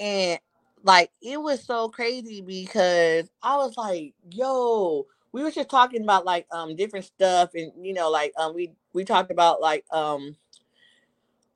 And 0.00 0.38
like 0.82 1.10
it 1.22 1.40
was 1.40 1.64
so 1.64 1.88
crazy 1.88 2.42
because 2.42 3.30
I 3.42 3.56
was 3.56 3.76
like, 3.76 4.14
yo, 4.30 5.06
we 5.32 5.42
were 5.42 5.50
just 5.50 5.70
talking 5.70 6.02
about 6.02 6.24
like 6.24 6.46
um 6.52 6.76
different 6.76 7.06
stuff 7.06 7.50
and 7.54 7.72
you 7.84 7.94
know, 7.94 8.10
like 8.10 8.32
um 8.38 8.54
we 8.54 8.72
we 8.92 9.04
talked 9.04 9.30
about 9.30 9.60
like 9.60 9.84
um 9.92 10.36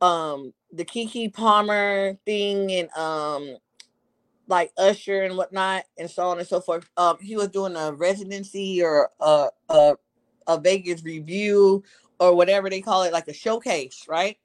um 0.00 0.52
the 0.72 0.84
Keke 0.84 1.32
Palmer 1.32 2.14
thing 2.24 2.72
and 2.72 2.90
um 2.92 3.56
like 4.46 4.72
Usher 4.78 5.22
and 5.24 5.36
whatnot 5.36 5.84
and 5.98 6.10
so 6.10 6.28
on 6.28 6.38
and 6.38 6.48
so 6.48 6.60
forth. 6.60 6.88
Um 6.96 7.18
he 7.20 7.36
was 7.36 7.48
doing 7.48 7.76
a 7.76 7.92
residency 7.92 8.82
or 8.82 9.10
a 9.20 9.48
a, 9.68 9.94
a 10.48 10.58
Vegas 10.58 11.04
review 11.04 11.84
or 12.18 12.34
whatever 12.34 12.68
they 12.68 12.80
call 12.80 13.04
it, 13.04 13.12
like 13.12 13.28
a 13.28 13.32
showcase, 13.32 14.06
right? 14.08 14.38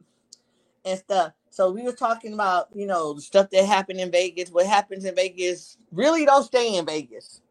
And 0.86 1.00
stuff. 1.00 1.34
So 1.50 1.72
we 1.72 1.84
were 1.84 1.94
talking 1.94 2.34
about, 2.34 2.68
you 2.76 2.86
know, 2.88 3.14
the 3.14 3.22
stuff 3.22 3.50
that 3.52 3.66
happened 3.66 4.00
in 4.00 4.12
Vegas. 4.12 4.52
What 4.52 4.66
happens 4.68 5.06
in 5.06 5.16
Vegas 5.16 5.78
really 5.92 6.26
don't 6.26 6.44
stay 6.44 6.76
in 6.76 6.86
Vegas. 6.86 7.42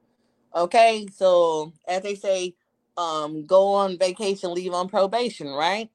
Okay. 0.54 1.06
So 1.14 1.72
as 1.88 2.02
they 2.02 2.14
say, 2.14 2.54
um, 2.96 3.46
go 3.46 3.68
on 3.68 3.98
vacation, 3.98 4.52
leave 4.52 4.74
on 4.74 4.88
probation, 4.88 5.48
right? 5.48 5.90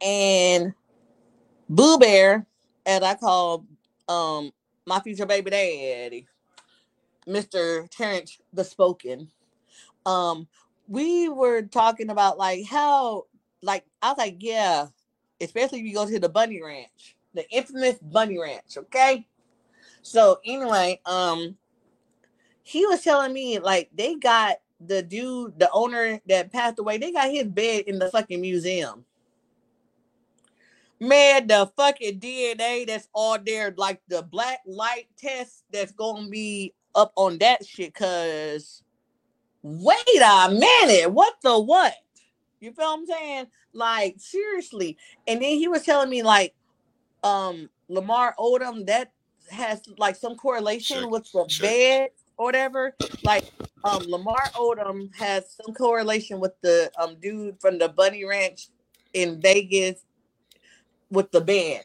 And 0.00 0.72
Boo 1.68 1.98
Bear, 1.98 2.46
as 2.86 3.02
I 3.02 3.14
call 3.14 3.66
um 4.08 4.50
my 4.86 4.98
future 5.00 5.26
baby 5.26 5.50
daddy, 5.50 6.26
Mr. 7.28 7.88
Terence 7.90 8.38
Da 8.54 8.62
Spoken, 8.62 9.30
um, 10.06 10.48
we 10.90 11.28
were 11.28 11.62
talking 11.62 12.10
about 12.10 12.36
like 12.36 12.66
how 12.66 13.26
like 13.62 13.84
I 14.02 14.08
was 14.08 14.18
like, 14.18 14.36
yeah, 14.40 14.86
especially 15.40 15.78
if 15.78 15.86
you 15.86 15.94
go 15.94 16.04
to 16.04 16.18
the 16.18 16.28
bunny 16.28 16.60
ranch, 16.60 17.16
the 17.32 17.48
infamous 17.50 17.96
bunny 18.02 18.38
ranch, 18.38 18.76
okay? 18.76 19.26
So 20.02 20.40
anyway, 20.44 21.00
um 21.06 21.56
he 22.64 22.84
was 22.86 23.02
telling 23.02 23.32
me 23.32 23.60
like 23.60 23.88
they 23.94 24.16
got 24.16 24.56
the 24.80 25.00
dude, 25.02 25.58
the 25.60 25.70
owner 25.72 26.20
that 26.26 26.52
passed 26.52 26.80
away, 26.80 26.98
they 26.98 27.12
got 27.12 27.30
his 27.30 27.46
bed 27.46 27.84
in 27.86 28.00
the 28.00 28.10
fucking 28.10 28.40
museum. 28.40 29.04
Man, 30.98 31.46
the 31.46 31.70
fucking 31.76 32.18
DNA 32.18 32.86
that's 32.86 33.08
on 33.14 33.44
there, 33.46 33.72
like 33.76 34.00
the 34.08 34.22
black 34.22 34.58
light 34.66 35.06
test 35.16 35.62
that's 35.72 35.92
gonna 35.92 36.28
be 36.28 36.74
up 36.96 37.12
on 37.14 37.38
that 37.38 37.64
shit, 37.64 37.94
cause 37.94 38.82
wait 39.62 40.22
a 40.22 40.50
minute, 40.50 41.12
what 41.12 41.34
the 41.42 41.58
what? 41.58 41.94
You 42.60 42.72
feel 42.72 42.86
what 42.86 42.98
I'm 43.00 43.06
saying? 43.06 43.46
Like 43.72 44.16
seriously. 44.18 44.96
And 45.26 45.42
then 45.42 45.56
he 45.56 45.68
was 45.68 45.82
telling 45.82 46.10
me 46.10 46.22
like 46.22 46.54
um 47.22 47.68
Lamar 47.88 48.34
Odom 48.38 48.86
that 48.86 49.12
has 49.50 49.82
like 49.98 50.16
some 50.16 50.36
correlation 50.36 51.02
check, 51.02 51.10
with 51.10 51.30
the 51.32 51.44
check. 51.48 51.62
bed 51.62 52.08
or 52.36 52.46
whatever. 52.46 52.96
Like 53.24 53.50
um 53.84 54.02
Lamar 54.06 54.50
Odom 54.56 55.14
has 55.16 55.56
some 55.62 55.74
correlation 55.74 56.40
with 56.40 56.52
the 56.62 56.90
um 56.98 57.16
dude 57.20 57.60
from 57.60 57.78
the 57.78 57.88
Bunny 57.88 58.24
Ranch 58.24 58.68
in 59.12 59.40
Vegas 59.40 60.04
with 61.10 61.30
the 61.32 61.40
bed. 61.40 61.84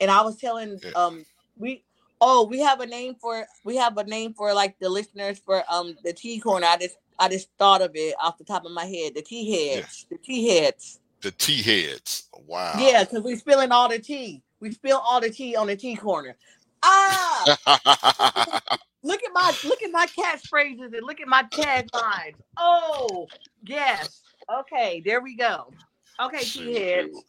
And 0.00 0.10
I 0.10 0.22
was 0.22 0.36
telling 0.36 0.80
yeah. 0.82 0.90
um 0.92 1.24
we 1.58 1.84
oh 2.20 2.46
we 2.46 2.60
have 2.60 2.80
a 2.80 2.86
name 2.86 3.16
for 3.20 3.46
we 3.64 3.76
have 3.76 3.96
a 3.98 4.04
name 4.04 4.34
for 4.34 4.52
like 4.54 4.78
the 4.78 4.88
listeners 4.88 5.38
for 5.38 5.62
um 5.70 5.96
the 6.04 6.12
T 6.12 6.40
corner. 6.40 6.66
I 6.66 6.76
just 6.78 6.96
I 7.18 7.28
just 7.28 7.48
thought 7.58 7.82
of 7.82 7.92
it 7.94 8.14
off 8.22 8.38
the 8.38 8.44
top 8.44 8.64
of 8.64 8.72
my 8.72 8.84
head. 8.84 9.14
The 9.14 9.22
T 9.22 9.50
heads. 9.50 10.06
Yeah. 10.10 10.16
The 10.16 10.22
T 10.22 10.48
heads. 10.48 11.00
The 11.22 11.30
T 11.30 11.62
heads. 11.62 12.28
Wow. 12.46 12.74
Yeah, 12.78 13.04
because 13.04 13.22
we're 13.22 13.36
spilling 13.36 13.72
all 13.72 13.88
the 13.88 13.98
tea. 13.98 14.42
We 14.60 14.72
spill 14.72 14.98
all 14.98 15.20
the 15.20 15.30
tea 15.30 15.56
on 15.56 15.66
the 15.66 15.76
T 15.76 15.96
corner. 15.96 16.36
Ah 16.82 17.56
look 19.06 19.22
at 19.22 19.32
my 19.32 19.54
look 19.64 19.82
at 19.82 19.90
my 19.90 20.06
catchphrases 20.06 20.96
and 20.96 21.02
look 21.02 21.20
at 21.20 21.28
my 21.28 21.44
taglines. 21.44 22.34
Oh, 22.58 23.26
yes. 23.64 24.22
Okay, 24.60 25.02
there 25.04 25.20
we 25.20 25.36
go. 25.36 25.72
Okay, 26.20 26.40
T 26.40 26.74
heads. 26.74 27.24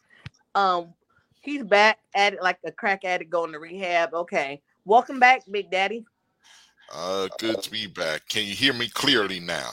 Um, 0.54 0.92
he's 1.40 1.62
back 1.62 1.98
at 2.14 2.34
it 2.34 2.42
like 2.42 2.58
a 2.64 2.72
crack 2.72 3.04
addict 3.04 3.30
going 3.30 3.52
to 3.52 3.58
rehab. 3.58 4.12
Okay. 4.12 4.60
Welcome 4.84 5.20
back, 5.20 5.42
Big 5.50 5.70
Daddy. 5.70 6.04
Uh, 6.92 7.28
good 7.38 7.62
to 7.62 7.70
be 7.70 7.86
back. 7.86 8.28
Can 8.28 8.46
you 8.46 8.54
hear 8.54 8.72
me 8.72 8.88
clearly 8.88 9.40
now? 9.40 9.72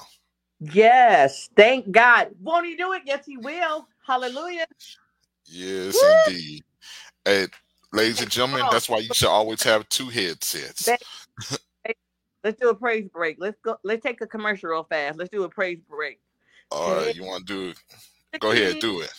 Yes, 0.60 1.50
thank 1.56 1.92
God. 1.92 2.30
Won't 2.42 2.66
he 2.66 2.76
do 2.76 2.94
it? 2.94 3.04
Yes, 3.06 3.26
he 3.26 3.38
will. 3.38 3.88
Hallelujah. 4.06 4.66
Yes, 5.46 5.94
Woo! 5.94 6.32
indeed. 6.32 6.64
And 7.26 7.50
ladies 7.92 8.22
and 8.22 8.32
gentlemen, 8.32 8.68
that's 8.72 8.90
why 8.90 9.00
you 9.00 9.14
should 9.14 9.30
always 9.30 9.64
have 9.64 9.88
two 9.90 10.10
headsets. 10.10 10.90
Let's 12.44 12.60
do 12.60 12.70
a 12.70 12.76
praise 12.76 13.08
break. 13.12 13.38
Let's 13.40 13.58
go. 13.62 13.78
Let's 13.84 14.04
take 14.04 14.22
a 14.22 14.28
commercial 14.28 14.70
real 14.70 14.84
fast. 14.84 15.18
Let's 15.18 15.32
do 15.32 15.44
a 15.44 15.50
praise 15.50 15.80
break. 15.90 16.20
All 16.72 16.96
right, 16.96 17.16
you 17.16 17.24
want 17.24 17.48
to 17.48 17.54
do 17.54 17.70
it? 17.70 18.40
Go 18.40 18.52
ahead, 18.52 18.80
do 18.80 19.02
it. 19.02 19.12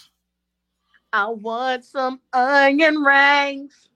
I 1.12 1.26
want 1.28 1.84
some 1.84 2.20
onion 2.32 2.96
rings 2.96 3.88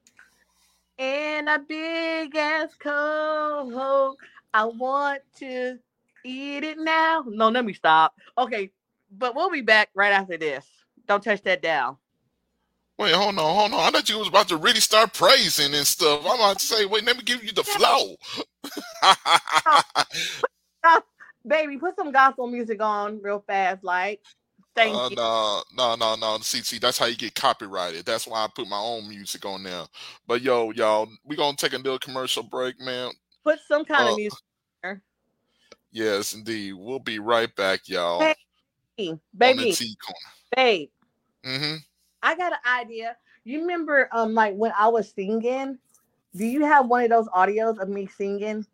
and 1.01 1.49
a 1.49 1.59
big 1.59 2.37
ass 2.37 2.75
coke. 2.79 4.19
I 4.53 4.65
want 4.67 5.23
to 5.39 5.79
eat 6.25 6.63
it 6.63 6.79
now. 6.79 7.25
No, 7.27 7.49
let 7.49 7.65
me 7.65 7.73
stop. 7.73 8.15
Okay, 8.37 8.71
but 9.11 9.35
we'll 9.35 9.51
be 9.51 9.63
back 9.63 9.89
right 9.95 10.13
after 10.13 10.37
this. 10.37 10.67
Don't 11.09 11.25
touch 11.25 11.43
that 11.43 11.63
down. 11.63 11.97
Wait, 12.99 13.15
hold 13.15 13.39
on, 13.39 13.55
hold 13.57 13.73
on. 13.73 13.81
I 13.81 13.91
thought 13.91 14.11
you 14.11 14.19
was 14.19 14.29
about 14.29 14.49
to 14.49 14.59
really 14.59 14.81
start 14.81 15.15
praising 15.15 15.75
and 15.75 15.87
stuff. 15.87 16.21
I'm 16.27 16.35
about 16.35 16.59
to 16.59 16.65
say, 16.67 16.85
wait, 16.85 17.05
let 17.07 17.17
me 17.17 17.23
give 17.23 17.43
you 17.43 17.53
the 17.53 17.65
flow. 17.65 18.17
Baby, 21.47 21.79
put 21.79 21.97
some 21.97 22.13
gospel 22.13 22.47
music 22.47 22.83
on 22.83 23.23
real 23.23 23.43
fast, 23.47 23.83
like. 23.83 24.21
Thank 24.81 24.97
uh, 24.97 25.09
you. 25.11 25.17
No, 25.17 25.63
no, 25.77 25.95
no, 25.95 26.15
no. 26.17 26.39
See, 26.39 26.63
see, 26.63 26.79
that's 26.79 26.97
how 26.97 27.05
you 27.05 27.17
get 27.17 27.35
copyrighted. 27.35 28.07
That's 28.07 28.27
why 28.27 28.45
I 28.45 28.49
put 28.49 28.67
my 28.67 28.79
own 28.79 29.09
music 29.09 29.45
on 29.45 29.63
there. 29.63 29.85
But 30.27 30.41
yo, 30.41 30.71
y'all, 30.71 31.09
we 31.25 31.37
gonna 31.37 31.57
take 31.57 31.75
a 31.75 31.77
little 31.77 31.99
commercial 31.99 32.43
break, 32.43 32.81
man. 32.81 33.11
Put 33.45 33.59
some 33.69 33.85
kind 33.85 34.09
uh, 34.09 34.13
of 34.13 34.17
music. 34.17 34.39
There. 34.83 35.03
Yes, 35.93 36.33
indeed. 36.33 36.73
We'll 36.73 36.99
be 36.99 37.19
right 37.19 37.55
back, 37.57 37.81
y'all. 37.89 38.21
Hey, 38.21 39.19
baby, 39.37 39.77
babe. 40.57 40.89
Mm-hmm. 41.45 41.77
I 42.23 42.37
got 42.37 42.53
an 42.53 42.59
idea. 42.67 43.17
You 43.45 43.61
remember, 43.61 44.09
um, 44.13 44.35
like 44.35 44.55
when 44.55 44.73
I 44.79 44.89
was 44.89 45.13
singing. 45.13 45.79
Do 46.35 46.47
you 46.47 46.65
have 46.65 46.87
one 46.87 47.03
of 47.03 47.11
those 47.11 47.29
audios 47.29 47.79
of 47.79 47.89
me 47.89 48.07
singing? 48.07 48.65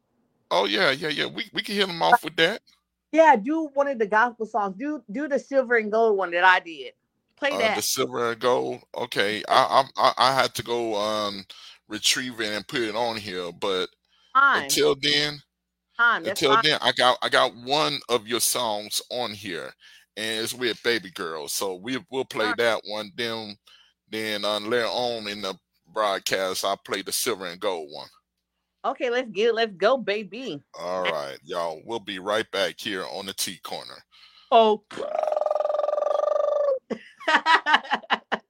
Oh 0.50 0.66
yeah, 0.66 0.90
yeah, 0.92 1.08
yeah. 1.08 1.26
We 1.26 1.48
we 1.52 1.62
can 1.62 1.74
hit 1.74 1.86
them 1.88 2.02
off 2.02 2.22
with 2.22 2.36
that. 2.36 2.60
Yeah, 3.16 3.34
do 3.34 3.70
one 3.72 3.88
of 3.88 3.98
the 3.98 4.06
gospel 4.06 4.44
songs. 4.44 4.76
Do 4.78 5.02
do 5.10 5.26
the 5.26 5.38
silver 5.38 5.76
and 5.76 5.90
gold 5.90 6.18
one 6.18 6.30
that 6.32 6.44
I 6.44 6.60
did. 6.60 6.92
Play 7.36 7.50
uh, 7.50 7.58
that. 7.58 7.76
The 7.76 7.82
silver 7.82 8.32
and 8.32 8.40
gold. 8.40 8.82
Okay, 8.94 9.42
I 9.48 9.84
I 9.96 10.12
I 10.18 10.34
had 10.34 10.54
to 10.56 10.62
go 10.62 10.94
um 10.94 11.46
retrieve 11.88 12.38
it 12.40 12.52
and 12.52 12.68
put 12.68 12.82
it 12.82 12.94
on 12.94 13.16
here, 13.16 13.50
but 13.58 13.88
until 14.34 14.96
then, 15.00 15.40
until 15.98 16.54
fine. 16.54 16.64
then, 16.64 16.78
I 16.82 16.92
got 16.92 17.16
I 17.22 17.30
got 17.30 17.56
one 17.56 18.00
of 18.10 18.28
your 18.28 18.40
songs 18.40 19.00
on 19.10 19.32
here, 19.32 19.72
and 20.18 20.44
it's 20.44 20.52
with 20.52 20.82
Baby 20.82 21.10
Girl. 21.10 21.48
So 21.48 21.76
we 21.76 21.98
we'll 22.10 22.26
play 22.26 22.52
that 22.58 22.82
one. 22.84 23.10
Then 23.16 23.56
then 24.10 24.44
uh, 24.44 24.60
later 24.60 24.88
on 24.88 25.26
in 25.28 25.40
the 25.40 25.54
broadcast, 25.90 26.66
I 26.66 26.76
play 26.84 27.00
the 27.00 27.12
silver 27.12 27.46
and 27.46 27.60
gold 27.60 27.88
one. 27.90 28.08
Okay, 28.86 29.10
let's 29.10 29.28
get 29.30 29.52
let's 29.52 29.72
go, 29.76 29.96
baby. 29.96 30.62
All 30.78 31.02
right, 31.02 31.38
y'all. 31.42 31.82
We'll 31.84 31.98
be 31.98 32.20
right 32.20 32.48
back 32.52 32.76
here 32.78 33.04
on 33.04 33.26
the 33.26 33.32
T 33.32 33.58
corner. 33.64 33.96
Oh. 34.52 34.84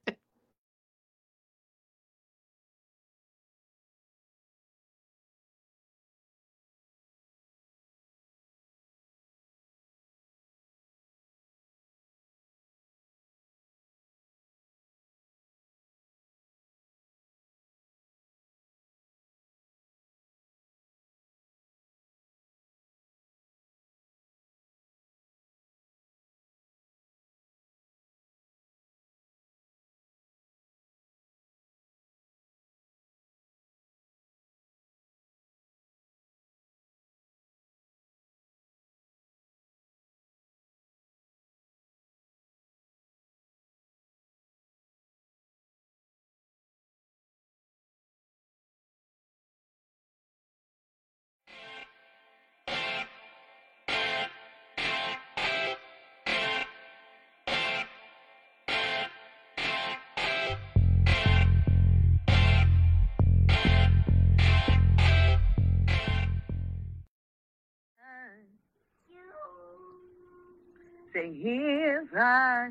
if 71.29 72.09
I 72.15 72.69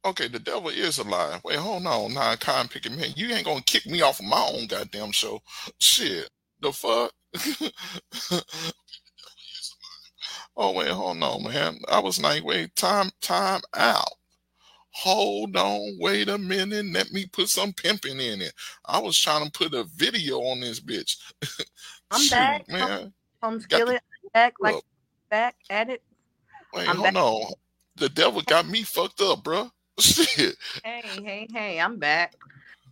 Okay, 0.09 0.29
the 0.29 0.39
devil 0.39 0.69
is 0.69 0.99
alive. 0.99 1.41
Wait, 1.45 1.57
hold 1.59 1.87
on, 1.87 2.15
now 2.15 2.35
con 2.37 2.69
picking 2.69 2.97
man, 2.97 3.13
You 3.17 3.31
ain't 3.31 3.47
gonna 3.47 3.63
kick 3.63 3.87
me 3.87 4.03
off 4.03 4.21
of 4.21 4.27
my 4.27 4.51
own 4.53 4.67
goddamn 4.67 5.13
show. 5.13 5.41
Shit, 5.79 6.29
the 6.61 6.73
fuck. 6.73 7.13
oh 10.57 10.73
wait, 10.73 10.91
hold 10.91 11.23
on, 11.23 11.45
man. 11.45 11.79
I 11.91 12.01
was 12.01 12.21
like, 12.21 12.45
wait, 12.45 12.75
time, 12.77 13.11
time 13.21 13.61
out. 13.75 14.13
Hold 14.91 15.57
on, 15.57 15.97
wait 16.01 16.29
a 16.29 16.39
minute. 16.39 16.87
Let 16.87 17.13
me 17.13 17.27
put 17.27 17.49
some 17.49 17.73
pimping 17.73 18.19
in 18.19 18.43
it. 18.43 18.53
I 18.85 18.99
was 18.99 19.19
trying 19.19 19.45
to 19.45 19.51
put 19.53 19.75
a 19.75 19.85
video 19.95 20.39
on 20.41 20.61
this 20.61 20.81
bitch. 20.81 21.17
I'm 22.11 22.21
Shoot, 22.21 22.31
back, 22.31 22.69
man. 22.69 23.13
I'm 23.43 23.61
skillet 23.61 24.03
back, 24.35 24.55
like 24.61 24.83
back 25.31 25.55
at 25.71 25.91
it. 25.91 26.03
Wait, 26.75 26.89
I'm 26.89 26.97
hold 26.97 27.15
back. 27.15 27.23
on. 27.23 27.53
The 27.97 28.09
devil 28.09 28.43
got 28.43 28.69
me 28.69 28.83
fucked 28.83 29.21
up, 29.21 29.45
bro. 29.45 29.71
Shit. 30.01 30.57
Hey, 30.85 31.03
hey, 31.25 31.49
hey, 31.53 31.81
I'm 31.81 31.99
back. 31.99 32.37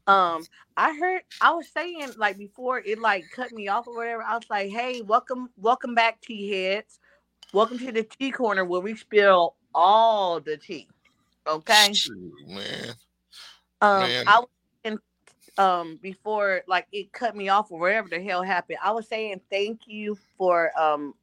Um, 0.09 0.45
I 0.77 0.93
heard 0.97 1.23
I 1.41 1.53
was 1.53 1.69
saying 1.69 2.15
like 2.17 2.37
before 2.37 2.81
it 2.81 2.99
like 2.99 3.25
cut 3.33 3.53
me 3.53 3.69
off 3.69 3.87
or 3.87 3.95
whatever. 3.95 4.25
I 4.25 4.35
was 4.35 4.51
like, 4.51 4.71
hey, 4.71 5.03
welcome, 5.03 5.51
welcome 5.57 5.95
back, 5.95 6.21
tea 6.21 6.51
heads. 6.51 6.99
Welcome 7.53 7.79
to 7.79 7.93
the 7.93 8.03
tea 8.03 8.33
corner 8.33 8.65
where 8.65 8.81
we 8.81 8.97
spill 8.97 9.55
all 9.73 10.41
the 10.41 10.57
tea. 10.57 10.89
Okay. 11.47 11.93
Shoot, 11.93 12.33
man. 12.49 12.95
Um 13.81 14.01
man. 14.01 14.25
I 14.27 14.41
was 14.41 14.49
in, 14.83 14.99
um 15.59 16.01
before 16.03 16.63
like 16.67 16.89
it 16.91 17.13
cut 17.13 17.37
me 17.37 17.51
off 17.51 17.71
or 17.71 17.79
whatever 17.79 18.09
the 18.09 18.21
hell 18.21 18.43
happened. 18.43 18.79
I 18.83 18.91
was 18.91 19.07
saying 19.07 19.43
thank 19.49 19.83
you 19.87 20.19
for 20.37 20.73
um 20.77 21.15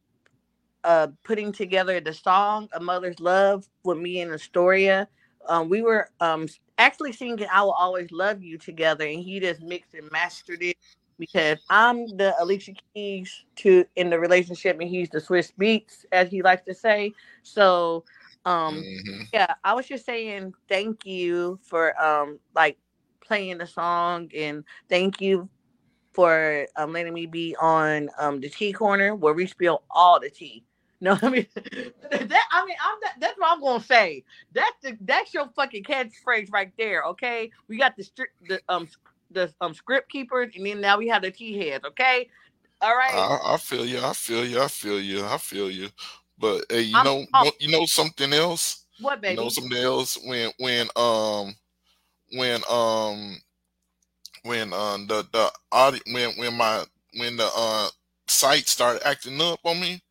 uh 0.85 1.07
putting 1.25 1.51
together 1.51 1.99
the 1.99 2.13
song 2.13 2.69
A 2.71 2.79
Mother's 2.79 3.19
Love 3.19 3.67
with 3.83 3.97
me 3.97 4.21
and 4.21 4.31
Astoria 4.31 5.09
um, 5.47 5.69
we 5.69 5.81
were 5.81 6.09
um, 6.19 6.47
actually 6.77 7.11
singing 7.11 7.47
"I 7.51 7.61
Will 7.61 7.71
Always 7.71 8.11
Love 8.11 8.41
You" 8.41 8.57
together, 8.57 9.05
and 9.05 9.19
he 9.19 9.39
just 9.39 9.61
mixed 9.61 9.93
and 9.93 10.09
mastered 10.11 10.61
it 10.61 10.77
because 11.19 11.59
I'm 11.69 12.07
the 12.17 12.35
Alicia 12.39 12.73
Keys 12.93 13.45
to 13.57 13.85
in 13.95 14.09
the 14.09 14.19
relationship, 14.19 14.79
and 14.79 14.89
he's 14.89 15.09
the 15.09 15.19
Swizz 15.19 15.53
Beatz, 15.59 16.05
as 16.11 16.29
he 16.29 16.41
likes 16.41 16.65
to 16.65 16.73
say. 16.73 17.13
So, 17.43 18.03
um, 18.45 18.75
mm-hmm. 18.75 19.23
yeah, 19.33 19.53
I 19.63 19.73
was 19.73 19.87
just 19.87 20.05
saying 20.05 20.53
thank 20.67 21.05
you 21.05 21.59
for 21.63 21.99
um, 22.01 22.39
like 22.55 22.77
playing 23.21 23.57
the 23.59 23.67
song, 23.67 24.29
and 24.35 24.63
thank 24.89 25.21
you 25.21 25.49
for 26.13 26.67
um, 26.75 26.93
letting 26.93 27.13
me 27.13 27.25
be 27.25 27.55
on 27.59 28.09
um, 28.19 28.39
the 28.39 28.49
tea 28.49 28.71
corner 28.71 29.15
where 29.15 29.33
we 29.33 29.47
spill 29.47 29.83
all 29.89 30.19
the 30.19 30.29
tea. 30.29 30.63
No, 31.03 31.19
I 31.21 31.29
mean 31.29 31.45
that. 31.55 32.47
I 32.51 32.65
mean, 32.65 32.77
I'm 32.81 32.97
that, 33.01 33.15
that's 33.19 33.37
what 33.37 33.51
I'm 33.51 33.59
gonna 33.59 33.83
say. 33.83 34.23
That's 34.53 34.71
the 34.81 34.97
that's 35.01 35.33
your 35.33 35.49
fucking 35.53 35.83
catchphrase 35.83 36.49
right 36.49 36.71
there. 36.77 37.03
Okay, 37.03 37.51
we 37.67 37.77
got 37.77 37.97
the 37.97 38.07
the 38.47 38.61
um 38.69 38.87
the 39.29 39.53
um 39.59 39.73
script 39.73 40.09
keepers, 40.09 40.53
and 40.55 40.65
then 40.65 40.79
now 40.79 40.97
we 40.97 41.09
have 41.09 41.23
the 41.23 41.29
tea 41.29 41.57
heads. 41.57 41.83
Okay, 41.83 42.29
all 42.81 42.95
right. 42.95 43.13
I, 43.13 43.55
I 43.55 43.57
feel 43.57 43.85
you. 43.85 43.99
I 43.99 44.13
feel 44.13 44.45
you. 44.45 44.61
I 44.61 44.69
feel 44.69 45.01
you. 45.01 45.25
I 45.25 45.37
feel 45.37 45.69
you. 45.69 45.89
But 46.37 46.63
hey, 46.69 46.83
you 46.83 46.95
I'm, 46.95 47.03
know, 47.03 47.25
oh. 47.33 47.51
you 47.59 47.69
know 47.69 47.85
something 47.85 48.31
else. 48.31 48.85
What 49.01 49.19
baby? 49.19 49.33
You 49.33 49.41
know 49.41 49.49
something 49.49 49.77
else 49.77 50.17
when 50.25 50.51
when 50.57 50.87
um 50.95 51.53
when 52.31 52.61
um 52.69 53.41
when 54.43 54.71
um 54.71 55.07
the 55.07 55.27
the 55.33 55.51
audio 55.69 55.99
when 56.13 56.29
when 56.37 56.53
my 56.53 56.85
when 57.17 57.35
the 57.35 57.49
uh 57.53 57.89
site 58.27 58.69
started 58.69 59.05
acting 59.05 59.41
up 59.41 59.59
on 59.65 59.81
me 59.81 60.01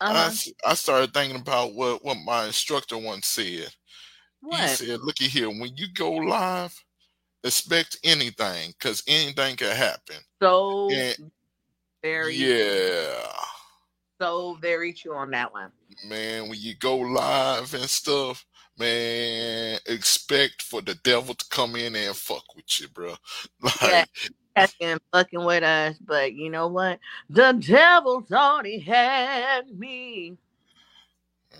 uh-huh. 0.00 0.30
I, 0.66 0.70
I 0.70 0.74
started 0.74 1.12
thinking 1.12 1.40
about 1.40 1.74
what, 1.74 2.04
what 2.04 2.16
my 2.24 2.46
instructor 2.46 2.98
once 2.98 3.26
said. 3.26 3.68
What? 4.40 4.60
He 4.60 4.68
said, 4.68 5.00
looky 5.00 5.26
here, 5.26 5.48
when 5.48 5.76
you 5.76 5.86
go 5.94 6.12
live, 6.12 6.74
expect 7.44 7.98
anything 8.02 8.72
because 8.78 9.02
anything 9.06 9.56
can 9.56 9.76
happen. 9.76 10.16
So 10.42 10.90
and, 10.90 11.30
very 12.02 12.34
yeah. 12.34 13.26
So 14.20 14.58
very 14.60 14.92
true 14.92 15.14
on 15.14 15.30
that 15.30 15.52
one. 15.52 15.70
Man, 16.06 16.48
when 16.48 16.58
you 16.58 16.74
go 16.76 16.96
live 16.96 17.74
and 17.74 17.84
stuff, 17.84 18.44
man, 18.78 19.78
expect 19.86 20.62
for 20.62 20.80
the 20.80 20.94
devil 21.04 21.34
to 21.34 21.44
come 21.50 21.76
in 21.76 21.94
and 21.94 22.16
fuck 22.16 22.44
with 22.54 22.80
you, 22.80 22.88
bro. 22.88 23.14
Like 23.62 23.74
yeah 23.82 24.04
been 24.78 24.98
fucking 25.12 25.44
with 25.44 25.62
us, 25.62 25.96
but 25.98 26.34
you 26.34 26.50
know 26.50 26.68
what? 26.68 26.98
The 27.28 27.52
devil's 27.52 28.30
already 28.32 28.78
had 28.78 29.78
me. 29.78 30.36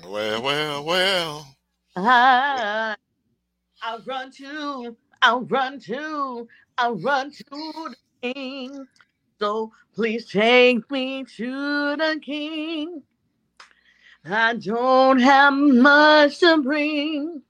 Well, 0.07 0.43
well, 0.43 0.85
well. 0.85 1.57
I, 1.97 2.97
I 3.83 3.99
run 4.07 4.31
to, 4.33 4.97
I 5.23 5.35
run 5.37 5.81
to, 5.81 6.49
I 6.79 6.89
run 6.91 7.31
to 7.33 7.45
the 7.51 7.97
king. 8.35 8.87
So 9.39 9.73
please 9.95 10.27
take 10.31 10.91
me 10.91 11.25
to 11.37 11.97
the 11.97 12.21
king. 12.23 13.03
I 14.25 14.55
don't 14.55 15.19
have 15.21 15.55
much 15.55 16.41
to 16.41 16.59
bring. 16.63 17.43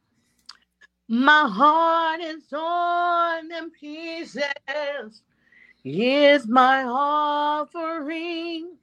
My 1.09 1.49
heart 1.49 2.20
is 2.20 2.47
torn 2.47 3.51
in 3.53 3.70
pieces. 3.72 5.22
Here's 5.83 6.47
my 6.47 6.85
offering. 6.85 8.76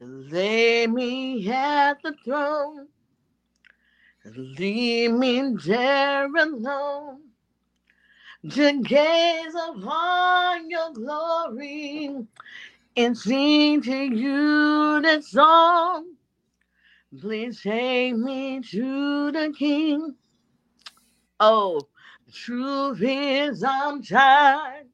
Lay 0.00 0.86
me 0.86 1.50
at 1.50 2.02
the 2.02 2.14
throne. 2.24 2.88
Leave 4.24 5.12
me 5.12 5.54
there 5.64 6.26
alone 6.26 7.20
to 8.50 8.82
gaze 8.82 9.54
upon 9.68 10.68
your 10.68 10.92
glory 10.92 12.26
and 12.96 13.16
sing 13.16 13.80
to 13.82 13.96
you 13.96 15.00
the 15.00 15.22
song. 15.22 16.16
Please 17.18 17.62
take 17.62 18.14
me 18.16 18.60
to 18.60 19.32
the 19.32 19.54
King. 19.58 20.16
Oh, 21.40 21.80
truth 22.32 23.00
is 23.00 23.64
I'm 23.64 24.02
tired 24.02 24.91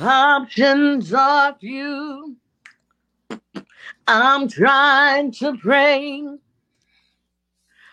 Options 0.00 1.12
are 1.12 1.54
few. 1.60 2.34
I'm 4.06 4.48
trying 4.48 5.30
to 5.32 5.58
pray, 5.58 6.24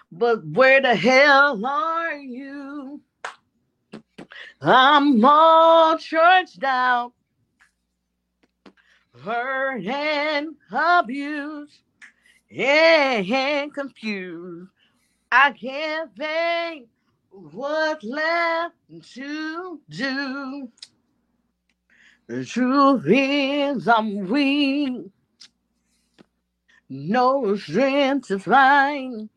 but 0.09 0.47
where 0.47 0.81
the 0.81 0.95
hell 0.95 1.65
are 1.65 2.15
you? 2.15 3.01
I'm 4.61 5.25
all 5.25 5.97
churched 5.97 6.63
out, 6.63 7.11
hurt 9.21 9.85
and 9.85 10.55
abused, 10.71 11.81
and 12.57 13.73
confused. 13.73 14.71
I 15.29 15.51
can't 15.51 16.15
think 16.15 16.87
what 17.31 18.01
left 18.01 18.75
to 19.13 19.81
do. 19.89 20.71
The 22.27 22.43
truth 22.43 23.05
is, 23.07 23.87
I'm 23.87 24.27
weak. 24.27 25.11
No 26.89 27.55
strength 27.55 28.27
to 28.27 28.39
find. 28.39 29.29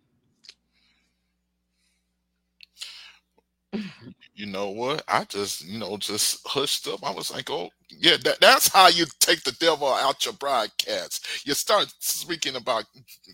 You 4.35 4.47
know 4.47 4.71
what? 4.71 5.05
I 5.07 5.25
just, 5.25 5.65
you 5.65 5.79
know, 5.79 5.97
just 5.99 6.47
hushed 6.49 6.89
up. 6.89 7.07
I 7.07 7.13
was 7.13 7.31
like, 7.31 7.51
oh, 7.51 7.71
yeah, 7.91 8.17
that, 8.25 8.41
that's 8.41 8.69
how 8.69 8.89
you 8.89 9.05
take 9.21 9.43
the 9.45 9.53
devil 9.53 9.87
out 9.87 10.25
your 10.25 10.35
broadcast. 10.35 11.47
You 11.47 11.55
start 11.55 11.93
speaking 12.01 12.57
about 12.57 12.85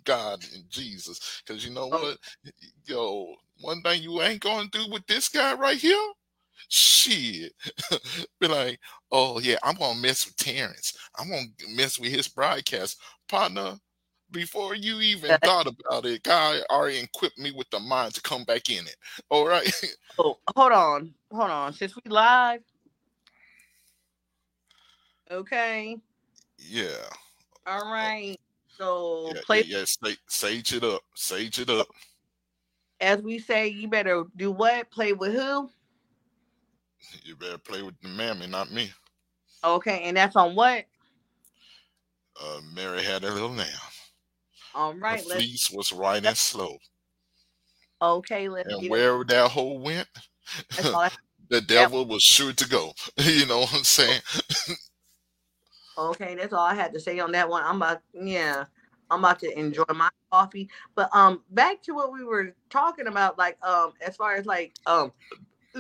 God 0.05 0.45
and 0.55 0.69
Jesus. 0.69 1.43
Because 1.47 1.65
you 1.65 1.73
know 1.73 1.89
oh. 1.93 2.03
what? 2.03 2.19
Yo, 2.85 3.35
one 3.61 3.81
thing 3.83 4.03
you 4.03 4.21
ain't 4.21 4.41
going 4.41 4.69
to 4.69 4.79
do 4.85 4.91
with 4.91 5.07
this 5.07 5.29
guy 5.29 5.55
right 5.55 5.79
here 5.79 6.13
shit. 6.69 7.53
Be 8.41 8.49
like, 8.49 8.79
oh 9.13 9.41
yeah, 9.41 9.57
I'm 9.63 9.77
gonna 9.77 9.99
mess 9.99 10.27
with 10.27 10.37
Terence. 10.37 10.97
I'm 11.19 11.31
gonna 11.31 11.47
mess 11.75 11.99
with 11.99 12.13
his 12.13 12.29
broadcast 12.29 12.99
partner. 13.29 13.75
Before 14.33 14.75
you 14.75 15.01
even 15.01 15.39
thought 15.45 15.69
about 15.69 16.05
it, 16.05 16.25
guy 16.25 16.59
already 16.69 16.99
equipped 16.99 17.39
me 17.39 17.53
with 17.53 17.71
the 17.71 17.79
mind 17.79 18.13
to 18.15 18.23
come 18.23 18.43
back 18.43 18.69
in 18.71 18.85
it. 18.85 18.97
All 19.31 19.47
right. 19.47 19.71
Oh, 20.19 20.39
hold 20.57 20.73
on, 20.73 21.15
hold 21.31 21.51
on. 21.51 21.73
Since 21.73 21.95
we 21.95 22.11
live, 22.11 22.61
okay. 25.31 25.97
Yeah. 26.59 26.89
All 27.67 27.83
oh, 27.85 27.93
right. 27.93 28.37
So 28.77 29.33
yeah, 29.35 29.41
play. 29.45 29.63
Yeah, 29.63 29.85
yeah, 30.03 30.15
sage 30.29 30.73
it 30.73 30.85
up. 30.85 31.03
Sage 31.15 31.61
it 31.61 31.71
up. 31.71 31.87
As 33.01 33.21
we 33.23 33.39
say, 33.39 33.69
you 33.69 33.89
better 33.89 34.25
do 34.37 34.51
what? 34.51 34.91
Play 34.91 35.13
with 35.13 35.35
who? 35.35 35.71
You 37.25 37.37
better 37.37 37.59
play 37.59 37.83
with 37.83 37.99
the 38.01 38.09
mammy, 38.09 38.47
not 38.47 38.73
me. 38.73 38.93
Okay, 39.65 40.03
and 40.05 40.17
that's 40.17 40.37
on 40.37 40.55
what? 40.55 40.85
Uh, 42.41 42.61
Mary 42.75 43.03
had 43.03 43.25
a 43.25 43.33
little 43.33 43.51
lamb. 43.51 43.69
All 44.75 44.95
right. 44.95 45.19
The 45.19 45.35
fleece 45.35 45.71
was 45.71 45.93
right 45.93 46.25
and 46.25 46.37
slow. 46.37 46.77
Okay, 48.03 48.49
let's 48.49 48.73
and 48.73 48.91
where 48.91 49.23
it. 49.23 49.29
that 49.29 49.51
hole 49.51 49.79
went, 49.79 50.07
the 51.49 51.61
devil 51.63 52.05
was 52.05 52.23
sure 52.23 52.53
to 52.53 52.69
go. 52.69 52.93
you 53.17 53.47
know 53.47 53.61
what 53.61 53.75
I'm 53.75 53.85
saying? 53.85 54.21
okay, 55.97 56.35
that's 56.35 56.53
all 56.53 56.67
I 56.67 56.75
had 56.75 56.93
to 56.93 57.01
say 57.01 57.19
on 57.21 57.33
that 57.33 57.49
one. 57.49 57.63
I'm 57.65 57.77
about 57.77 58.03
yeah. 58.13 58.65
I'm 59.11 59.21
about 59.21 59.39
to 59.41 59.59
enjoy 59.59 59.85
my 59.95 60.11
coffee. 60.31 60.69
But 60.95 61.09
um 61.15 61.43
back 61.51 61.83
to 61.83 61.93
what 61.95 62.13
we 62.13 62.25
were 62.25 62.55
talking 62.71 63.07
about, 63.07 63.39
like 63.39 63.57
um 63.65 63.93
as 64.05 64.17
far 64.17 64.35
as 64.35 64.45
like 64.45 64.75
um 64.87 65.13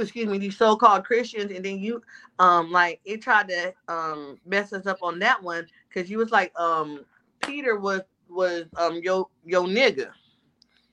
excuse 0.01 0.29
me, 0.29 0.39
these 0.39 0.57
so-called 0.57 1.05
Christians, 1.05 1.53
and 1.53 1.65
then 1.65 1.79
you 1.79 2.03
um 2.39 2.71
like 2.71 3.01
it 3.05 3.23
tried 3.23 3.49
to 3.49 3.75
um 3.89 4.39
mess 4.47 4.73
us 4.73 4.87
up 4.87 4.99
on 5.03 5.19
that 5.21 5.43
one 5.43 5.67
because 5.89 6.11
you 6.11 6.19
was 6.19 6.31
like 6.31 6.53
um 6.59 7.05
Peter 7.41 7.79
was 7.79 8.03
was 8.29 8.65
um 8.77 9.01
yo 9.03 9.31
yo 9.45 9.65
nigga 9.65 10.11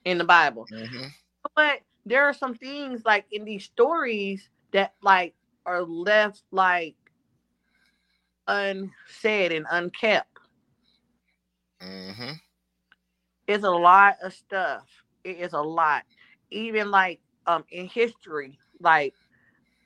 in 0.06 0.18
the 0.18 0.24
Bible. 0.24 0.66
Mm-hmm. 0.72 1.08
But 1.56 1.80
there 2.06 2.26
are 2.26 2.34
some 2.34 2.56
things 2.56 3.04
like 3.06 3.26
in 3.32 3.45
these 3.45 3.66
stories 3.66 4.49
that 4.72 4.93
like 5.01 5.34
are 5.66 5.84
left 5.84 6.43
like 6.51 6.95
unsaid 8.47 9.51
and 9.51 9.66
unkept. 9.72 10.28
Mm-hmm. 11.82 12.34
It's 13.47 13.64
a 13.64 13.72
lot 13.72 14.18
of 14.24 14.34
stuff. 14.34 14.86
It 15.24 15.38
is 15.38 15.54
a 15.54 15.62
lot. 15.62 16.04
Even 16.51 16.91
like 16.91 17.20
um 17.45 17.64
in 17.72 17.88
history, 17.88 18.60
like 18.84 19.13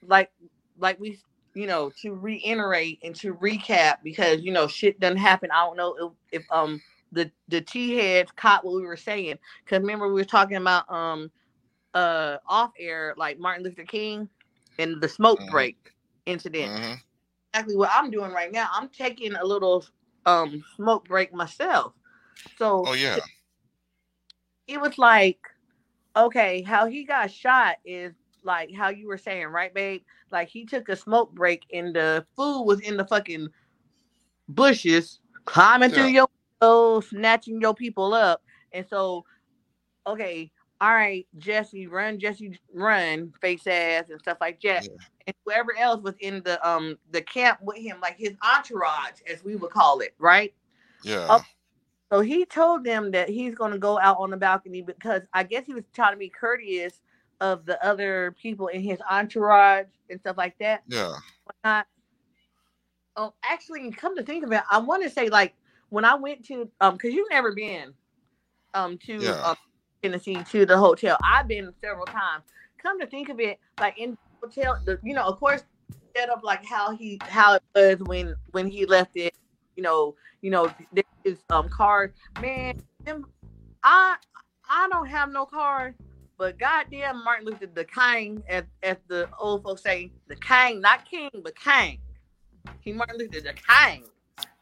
like 0.05 0.31
like 0.79 0.99
we 0.99 1.19
you 1.53 1.67
know 1.67 1.91
to 2.01 2.13
reiterate 2.13 2.99
and 3.03 3.15
to 3.15 3.33
recap 3.35 3.97
because 4.03 4.41
you 4.41 4.51
know 4.51 4.67
shit 4.67 4.99
doesn't 4.99 5.17
happen. 5.17 5.49
I 5.51 5.65
don't 5.65 5.77
know 5.77 6.13
if, 6.31 6.41
if 6.41 6.51
um 6.51 6.81
the 7.11 7.31
the 7.47 7.61
T 7.61 7.95
heads 7.95 8.31
caught 8.35 8.65
what 8.65 8.75
we 8.75 8.83
were 8.83 8.97
saying. 8.97 9.37
Cause 9.65 9.79
remember 9.79 10.07
we 10.07 10.13
were 10.13 10.25
talking 10.25 10.57
about 10.57 10.89
um 10.91 11.31
uh 11.93 12.37
off 12.47 12.71
air 12.79 13.13
like 13.17 13.39
Martin 13.39 13.63
Luther 13.63 13.83
King 13.83 14.29
and 14.77 15.01
the 15.01 15.09
smoke 15.09 15.39
mm-hmm. 15.39 15.51
break 15.51 15.93
incident. 16.25 16.71
Mm-hmm. 16.71 16.93
Exactly 17.53 17.75
what 17.75 17.89
I'm 17.93 18.11
doing 18.11 18.31
right 18.31 18.51
now. 18.51 18.69
I'm 18.71 18.89
taking 18.89 19.33
a 19.35 19.43
little 19.43 19.85
um 20.25 20.63
smoke 20.75 21.07
break 21.07 21.33
myself. 21.33 21.93
So 22.57 22.83
oh 22.85 22.93
yeah. 22.93 23.17
It 24.67 24.81
was 24.81 24.97
like, 24.97 25.39
okay, 26.15 26.61
how 26.61 26.87
he 26.87 27.05
got 27.05 27.31
shot 27.31 27.77
is 27.85 28.13
like 28.47 28.73
how 28.73 28.89
you 28.89 29.07
were 29.07 29.17
saying, 29.19 29.47
right, 29.47 29.71
babe? 29.71 30.01
Like 30.31 30.47
he 30.47 30.65
took 30.65 30.89
a 30.89 30.95
smoke 30.95 31.31
break 31.35 31.65
and 31.71 31.95
the 31.95 32.25
food 32.35 32.63
was 32.63 32.79
in 32.79 32.97
the 32.97 33.05
fucking 33.05 33.49
bushes, 34.49 35.19
climbing 35.45 35.91
yeah. 35.91 35.95
through 35.95 36.07
your 36.07 36.27
window, 36.61 37.01
snatching 37.01 37.61
your 37.61 37.75
people 37.75 38.15
up. 38.15 38.41
And 38.71 38.85
so, 38.89 39.25
okay, 40.07 40.51
all 40.81 40.93
right, 40.93 41.27
Jesse, 41.37 41.87
run, 41.87 42.19
Jesse, 42.19 42.59
run, 42.73 43.33
face 43.41 43.67
ass 43.67 44.09
and 44.09 44.19
stuff 44.19 44.37
like 44.41 44.61
that. 44.61 44.85
Yeah. 44.85 44.97
And 45.27 45.35
whoever 45.45 45.77
else 45.77 46.01
was 46.01 46.15
in 46.19 46.41
the 46.43 46.65
um 46.67 46.97
the 47.11 47.21
camp 47.21 47.59
with 47.61 47.77
him, 47.77 47.97
like 48.01 48.17
his 48.17 48.33
entourage, 48.41 49.19
as 49.31 49.43
we 49.43 49.55
would 49.55 49.71
call 49.71 49.99
it, 49.99 50.15
right? 50.17 50.53
Yeah. 51.03 51.39
so 52.11 52.21
he 52.21 52.45
told 52.45 52.83
them 52.83 53.11
that 53.11 53.29
he's 53.29 53.53
going 53.53 53.71
to 53.71 53.77
go 53.77 53.99
out 53.99 54.17
on 54.19 54.31
the 54.31 54.37
balcony 54.37 54.81
because 54.81 55.21
I 55.33 55.43
guess 55.43 55.65
he 55.65 55.73
was 55.73 55.83
trying 55.93 56.13
to 56.13 56.17
be 56.17 56.29
courteous 56.29 57.01
of 57.41 57.65
the 57.65 57.83
other 57.85 58.35
people 58.41 58.67
in 58.67 58.81
his 58.81 58.99
entourage 59.09 59.88
and 60.09 60.19
stuff 60.19 60.38
like 60.38 60.57
that. 60.59 60.83
Yeah. 60.88 61.13
Not. 61.63 61.88
Oh, 63.15 63.33
actually, 63.43 63.89
come 63.91 64.15
to 64.15 64.23
think 64.23 64.43
of 64.45 64.51
it, 64.51 64.61
I 64.69 64.77
want 64.77 65.03
to 65.03 65.09
say 65.09 65.29
like 65.29 65.55
when 65.89 66.05
I 66.05 66.15
went 66.15 66.45
to 66.45 66.69
um 66.81 66.93
because 66.93 67.13
you've 67.13 67.29
never 67.29 67.53
been 67.53 67.93
um 68.73 68.97
to 68.99 69.17
yeah. 69.17 69.41
um, 69.41 69.55
Tennessee 70.01 70.43
to 70.51 70.65
the 70.65 70.77
hotel. 70.77 71.17
I've 71.23 71.47
been 71.47 71.73
several 71.81 72.05
times. 72.05 72.43
Come 72.81 72.99
to 72.99 73.07
think 73.07 73.29
of 73.29 73.39
it, 73.39 73.59
like 73.79 73.97
in 73.97 74.11
the 74.11 74.47
hotel, 74.47 74.79
the 74.85 74.99
you 75.03 75.13
know, 75.13 75.23
of 75.23 75.39
course, 75.39 75.63
set 76.15 76.29
up 76.29 76.41
like 76.43 76.65
how 76.65 76.95
he 76.95 77.19
how 77.21 77.55
it 77.55 77.63
was 77.75 77.99
when 78.07 78.35
when 78.51 78.67
he 78.67 78.85
left 78.85 79.15
it. 79.15 79.35
You 79.75 79.83
know, 79.83 80.15
you 80.41 80.51
know, 80.51 80.71
his 81.23 81.38
um 81.49 81.69
card. 81.69 82.13
Man, 82.41 82.81
I 83.83 84.15
I 84.69 84.88
don't 84.89 85.07
have 85.07 85.31
no 85.31 85.45
card, 85.45 85.95
but 86.38 86.59
goddamn 86.59 87.23
Martin 87.23 87.45
Luther 87.45 87.67
the 87.67 87.85
King, 87.85 88.43
as 88.47 88.63
as 88.83 88.97
the 89.07 89.29
old 89.39 89.63
folks 89.63 89.83
say, 89.83 90.11
the 90.27 90.35
King, 90.35 90.81
not 90.81 91.09
King, 91.09 91.29
but 91.43 91.57
King. 91.59 91.99
He 92.81 92.93
Martin 92.93 93.17
Luther 93.17 93.41
the 93.41 93.53
King. 93.53 94.05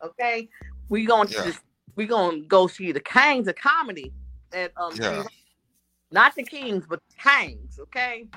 Okay, 0.04 0.50
we 0.90 1.06
going 1.06 1.28
to 1.28 1.44
yeah. 1.46 1.52
we 1.96 2.06
gonna 2.06 2.40
go 2.42 2.68
see 2.68 2.92
the 2.92 3.00
Kings 3.00 3.48
of 3.48 3.56
comedy 3.56 4.14
at 4.54 4.72
um 4.78 4.94
yeah. 4.96 5.24
not 6.12 6.36
the 6.36 6.44
Kings, 6.44 6.86
but 6.88 7.02
the 7.10 7.30
Kings. 7.30 7.80
Okay. 7.80 8.28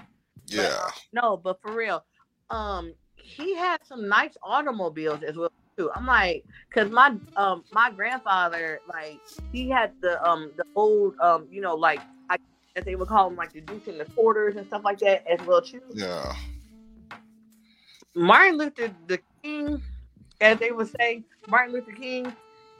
Yeah. 0.46 0.76
But, 0.84 0.94
no, 1.12 1.36
but 1.36 1.60
for 1.60 1.72
real, 1.72 2.04
um, 2.50 2.94
he 3.16 3.54
had 3.54 3.78
some 3.84 4.08
nice 4.08 4.36
automobiles 4.42 5.22
as 5.22 5.36
well 5.36 5.52
too. 5.76 5.90
I'm 5.94 6.06
like, 6.06 6.44
cause 6.74 6.90
my 6.90 7.14
um 7.36 7.64
my 7.72 7.90
grandfather 7.90 8.80
like 8.88 9.20
he 9.52 9.68
had 9.68 9.92
the 10.00 10.22
um 10.28 10.50
the 10.56 10.64
old 10.74 11.14
um 11.20 11.46
you 11.50 11.60
know 11.60 11.74
like 11.74 12.00
They 12.84 12.96
would 12.96 13.08
call 13.08 13.28
them 13.28 13.36
like 13.36 13.52
the 13.52 13.60
Dukes 13.60 13.88
and 13.88 14.00
the 14.00 14.04
Porters 14.04 14.56
and 14.56 14.66
stuff 14.66 14.82
like 14.84 14.98
that 15.00 15.26
as 15.26 15.44
well 15.46 15.62
too. 15.62 15.82
Yeah. 15.92 16.34
Martin 18.14 18.58
Luther 18.58 18.90
the 19.06 19.20
King, 19.42 19.82
as 20.40 20.58
they 20.58 20.72
would 20.72 20.90
say, 20.98 21.24
Martin 21.48 21.72
Luther 21.72 21.92
King 21.92 22.32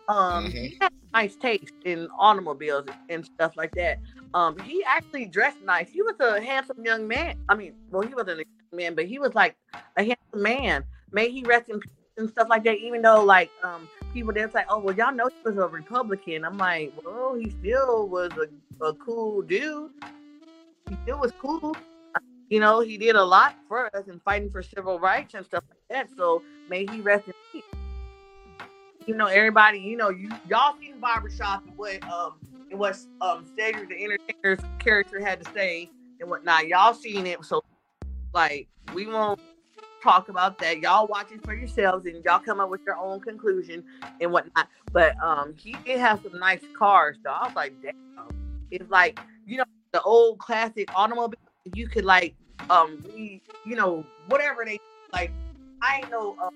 um, 0.09 0.46
mm-hmm. 0.46 0.57
he 0.57 0.78
had 0.80 0.92
nice 1.12 1.36
taste 1.36 1.74
in 1.84 2.09
automobiles 2.18 2.86
and 3.11 3.24
stuff 3.24 3.57
like 3.57 3.74
that. 3.74 3.99
Um, 4.32 4.59
he 4.59 4.82
actually 4.84 5.26
dressed 5.26 5.61
nice. 5.62 5.90
He 5.90 6.03
was 6.03 6.14
a 6.20 6.40
handsome 6.40 6.82
young 6.84 7.07
man. 7.07 7.36
I 7.49 7.55
mean, 7.55 7.74
well, 7.90 8.03
he 8.03 8.14
wasn't 8.14 8.40
a 8.40 8.76
man, 8.76 8.94
but 8.94 9.07
he 9.07 9.18
was 9.18 9.34
like 9.34 9.57
a 9.96 10.03
handsome 10.03 10.42
man. 10.42 10.84
May 11.12 11.30
he 11.30 11.42
rest 11.42 11.68
in 11.68 11.78
peace 11.80 11.92
and 12.18 12.28
stuff 12.28 12.48
like 12.48 12.64
that. 12.64 12.78
Even 12.78 13.02
though, 13.02 13.24
like, 13.24 13.50
um, 13.62 13.88
people 14.12 14.32
there 14.32 14.50
like, 14.52 14.66
oh, 14.68 14.78
well, 14.78 14.94
y'all 14.94 15.14
know 15.14 15.28
he 15.28 15.50
was 15.50 15.56
a 15.56 15.66
Republican. 15.66 16.44
I'm 16.44 16.58
like, 16.58 16.92
well, 17.04 17.34
he 17.34 17.50
still 17.50 18.08
was 18.08 18.30
a, 18.32 18.84
a 18.84 18.94
cool 18.94 19.42
dude. 19.42 19.90
He 20.88 20.96
still 21.04 21.18
was 21.18 21.32
cool. 21.40 21.76
You 22.48 22.60
know, 22.60 22.80
he 22.80 22.96
did 22.96 23.14
a 23.16 23.24
lot 23.24 23.56
for 23.68 23.94
us 23.94 24.08
and 24.08 24.22
fighting 24.22 24.50
for 24.50 24.62
civil 24.62 24.98
rights 24.98 25.34
and 25.34 25.44
stuff 25.44 25.64
like 25.68 25.78
that. 25.90 26.16
So 26.16 26.42
may 26.68 26.86
he 26.86 27.00
rest 27.00 27.26
in 27.26 27.34
peace 27.52 27.64
you 29.08 29.14
know, 29.14 29.26
everybody, 29.26 29.78
you 29.78 29.96
know, 29.96 30.10
you 30.10 30.28
y'all 30.46 30.76
seen 30.78 31.00
barbershop 31.00 31.66
and 31.66 31.76
what 31.78 32.02
um 32.04 32.34
and 32.70 32.78
what 32.78 32.98
um 33.22 33.46
Cedric 33.56 33.88
the 33.88 34.04
entertainer's 34.04 34.60
character 34.78 35.18
had 35.18 35.42
to 35.42 35.50
say 35.52 35.88
and 36.20 36.28
whatnot. 36.28 36.68
Y'all 36.68 36.92
seen 36.92 37.26
it, 37.26 37.42
so 37.42 37.64
like 38.34 38.68
we 38.92 39.06
won't 39.06 39.40
talk 40.03 40.28
about 40.28 40.59
that. 40.61 40.80
Y'all 40.80 41.07
watch 41.07 41.32
it 41.32 41.44
for 41.44 41.55
yourselves 41.55 42.07
and 42.07 42.22
y'all 42.24 42.38
come 42.38 42.61
up 42.61 42.70
with 42.70 42.80
your 42.86 42.96
own 42.96 43.20
conclusion 43.20 43.84
and 44.20 44.32
whatnot. 44.32 44.68
But 44.92 45.14
um 45.22 45.55
he 45.57 45.72
did 45.84 45.99
have 45.99 46.20
some 46.22 46.38
nice 46.38 46.62
cars 46.76 47.16
though. 47.24 47.32
I 47.32 47.46
was 47.46 47.57
like, 47.57 47.74
damn. 47.82 47.92
It's 48.70 48.90
like, 48.90 49.18
you 49.46 49.59
know, 49.59 49.64
the 49.92 50.03
old 50.03 50.38
classic 50.38 50.88
automobile 50.94 51.38
you 51.64 51.88
could 51.88 52.05
like 52.05 52.34
um 52.70 52.99
you 53.16 53.76
know, 53.76 54.07
whatever 54.26 54.64
they 54.64 54.78
like 55.12 55.32
I 55.82 56.03
know 56.11 56.36
um, 56.42 56.51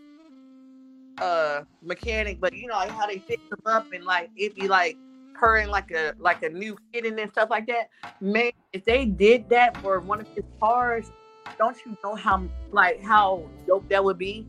uh 1.20 1.62
mechanic, 1.82 2.40
but 2.40 2.55
you 2.55 2.66
know 2.66 2.74
like 2.74 2.90
how 2.90 3.07
they 3.07 3.18
fix 3.18 3.43
them 3.51 3.61
up 3.66 3.86
and 3.93 4.05
like 4.05 4.30
it 4.36 4.55
be 4.55 4.68
like 4.68 4.97
purring 5.34 5.68
like 5.68 5.90
a 5.90 6.14
like 6.18 6.43
a 6.43 6.49
new 6.49 6.76
kitten 6.93 7.18
and 7.18 7.30
stuff 7.30 7.51
like 7.51 7.66
that. 7.66 7.88
Man, 8.20 8.53
if 8.72 8.84
they 8.84 9.05
did 9.07 9.49
that 9.51 9.80
for 9.80 10.01
one 10.01 10.20
of 10.20 10.26
his 10.34 10.45
cars, 10.61 11.11
don't 11.59 11.76
you 11.84 11.97
know 12.03 12.14
how 12.14 12.49
like 12.70 13.03
how 13.03 13.49
dope 13.66 13.88
that 13.88 14.03
would 14.03 14.18
be? 14.18 14.47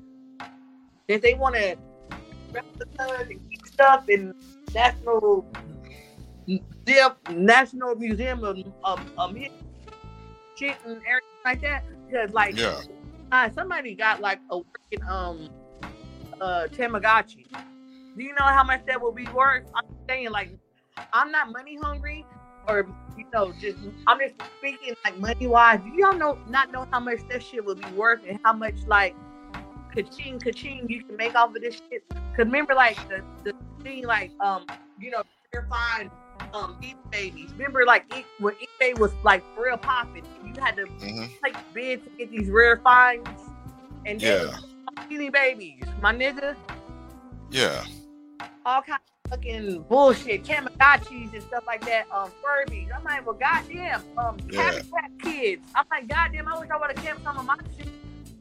If 1.08 1.22
they 1.22 1.34
want 1.34 1.56
to 1.56 1.78
replicas 2.52 3.30
and 3.30 3.40
keep 3.50 3.66
stuff 3.66 4.08
in 4.10 4.34
national 4.74 5.46
national 7.30 7.96
museum 7.96 8.44
of 8.44 8.58
of, 8.84 9.02
of 9.18 9.36
shit 10.56 10.78
and 10.86 11.02
everything 11.08 11.22
like 11.46 11.62
that, 11.62 11.84
because 12.08 12.34
like 12.34 12.58
yeah. 12.58 12.82
Uh, 13.32 13.50
somebody 13.50 13.96
got 13.96 14.22
like 14.22 14.40
a 14.52 14.58
working 14.58 15.10
um 15.10 15.50
uh 16.40 16.68
Tamagotchi. 16.72 17.46
Do 18.16 18.24
you 18.24 18.36
know 18.36 18.46
how 18.46 18.64
much 18.64 18.86
that 18.86 19.02
will 19.02 19.12
be 19.12 19.26
worth? 19.34 19.64
I'm 19.76 19.84
saying 20.08 20.30
like 20.30 20.52
I'm 21.12 21.32
not 21.32 21.52
money 21.52 21.76
hungry 21.82 22.26
or 22.68 22.88
you 23.18 23.26
know, 23.34 23.52
just 23.60 23.78
I'm 24.08 24.20
just 24.20 24.36
speaking 24.58 24.96
like 25.04 25.18
money 25.18 25.48
wise. 25.48 25.80
Do 25.82 25.90
y'all 25.96 26.18
know 26.18 26.38
not 26.48 26.72
know 26.72 26.88
how 26.92 27.00
much 27.00 27.20
that 27.30 27.44
shit 27.44 27.64
will 27.64 27.76
be 27.76 27.90
worth 27.92 28.22
and 28.28 28.40
how 28.44 28.54
much 28.54 28.76
like 28.88 29.16
kaching 29.96 30.42
kaching 30.42 30.90
you 30.90 31.04
can 31.04 31.16
make 31.16 31.36
off 31.36 31.56
of 31.56 31.62
this 31.62 31.82
shit? 31.90 32.04
Cause 32.10 32.46
remember 32.46 32.74
like 32.74 32.98
the, 33.10 33.24
the 33.44 33.54
thing 33.84 34.06
like 34.06 34.32
um 34.40 34.66
you 35.00 35.12
know 35.12 35.24
they're 35.52 35.68
fine 35.70 36.10
um 36.54 36.78
babies. 37.12 37.52
Remember 37.54 37.86
like 37.86 38.06
it, 38.16 38.26
when 38.40 38.56
eBay 38.56 38.98
was 38.98 39.12
like 39.24 39.44
real 39.58 39.78
popping, 39.78 40.26
you 40.46 40.54
had 40.62 40.76
to 40.78 40.84
mm-hmm. 40.86 41.26
take 41.44 41.56
bids 41.74 42.04
to 42.04 42.10
get 42.18 42.32
these 42.32 42.50
rare 42.50 42.78
finds 42.78 43.30
and 44.06 44.22
yeah 44.22 44.58
Beanie 45.10 45.32
Babies, 45.32 45.84
my 46.02 46.14
nigga. 46.14 46.56
Yeah. 47.52 47.84
All 48.66 48.82
kinds 48.82 49.02
fucking 49.34 49.82
bullshit, 49.90 50.44
Tamagotchis 50.44 51.34
and 51.34 51.44
stuff 51.44 51.66
like 51.66 51.84
that, 51.86 52.06
um, 52.12 52.32
Furbies. 52.44 52.88
I'm 52.96 53.04
like, 53.04 53.26
well, 53.26 53.36
goddamn, 53.36 54.02
um, 54.18 54.38
yeah. 54.52 54.72
Cat 54.72 55.12
kids. 55.22 55.66
I'm 55.76 55.86
like, 55.90 56.08
goddamn, 56.08 56.48
I 56.48 56.60
wish 56.60 56.70
I 56.70 56.78
would 56.78 56.96
have 56.96 57.06
kept 57.06 57.24
some 57.24 57.38
of 57.38 57.46
my 57.46 57.58
shit, 57.78 57.88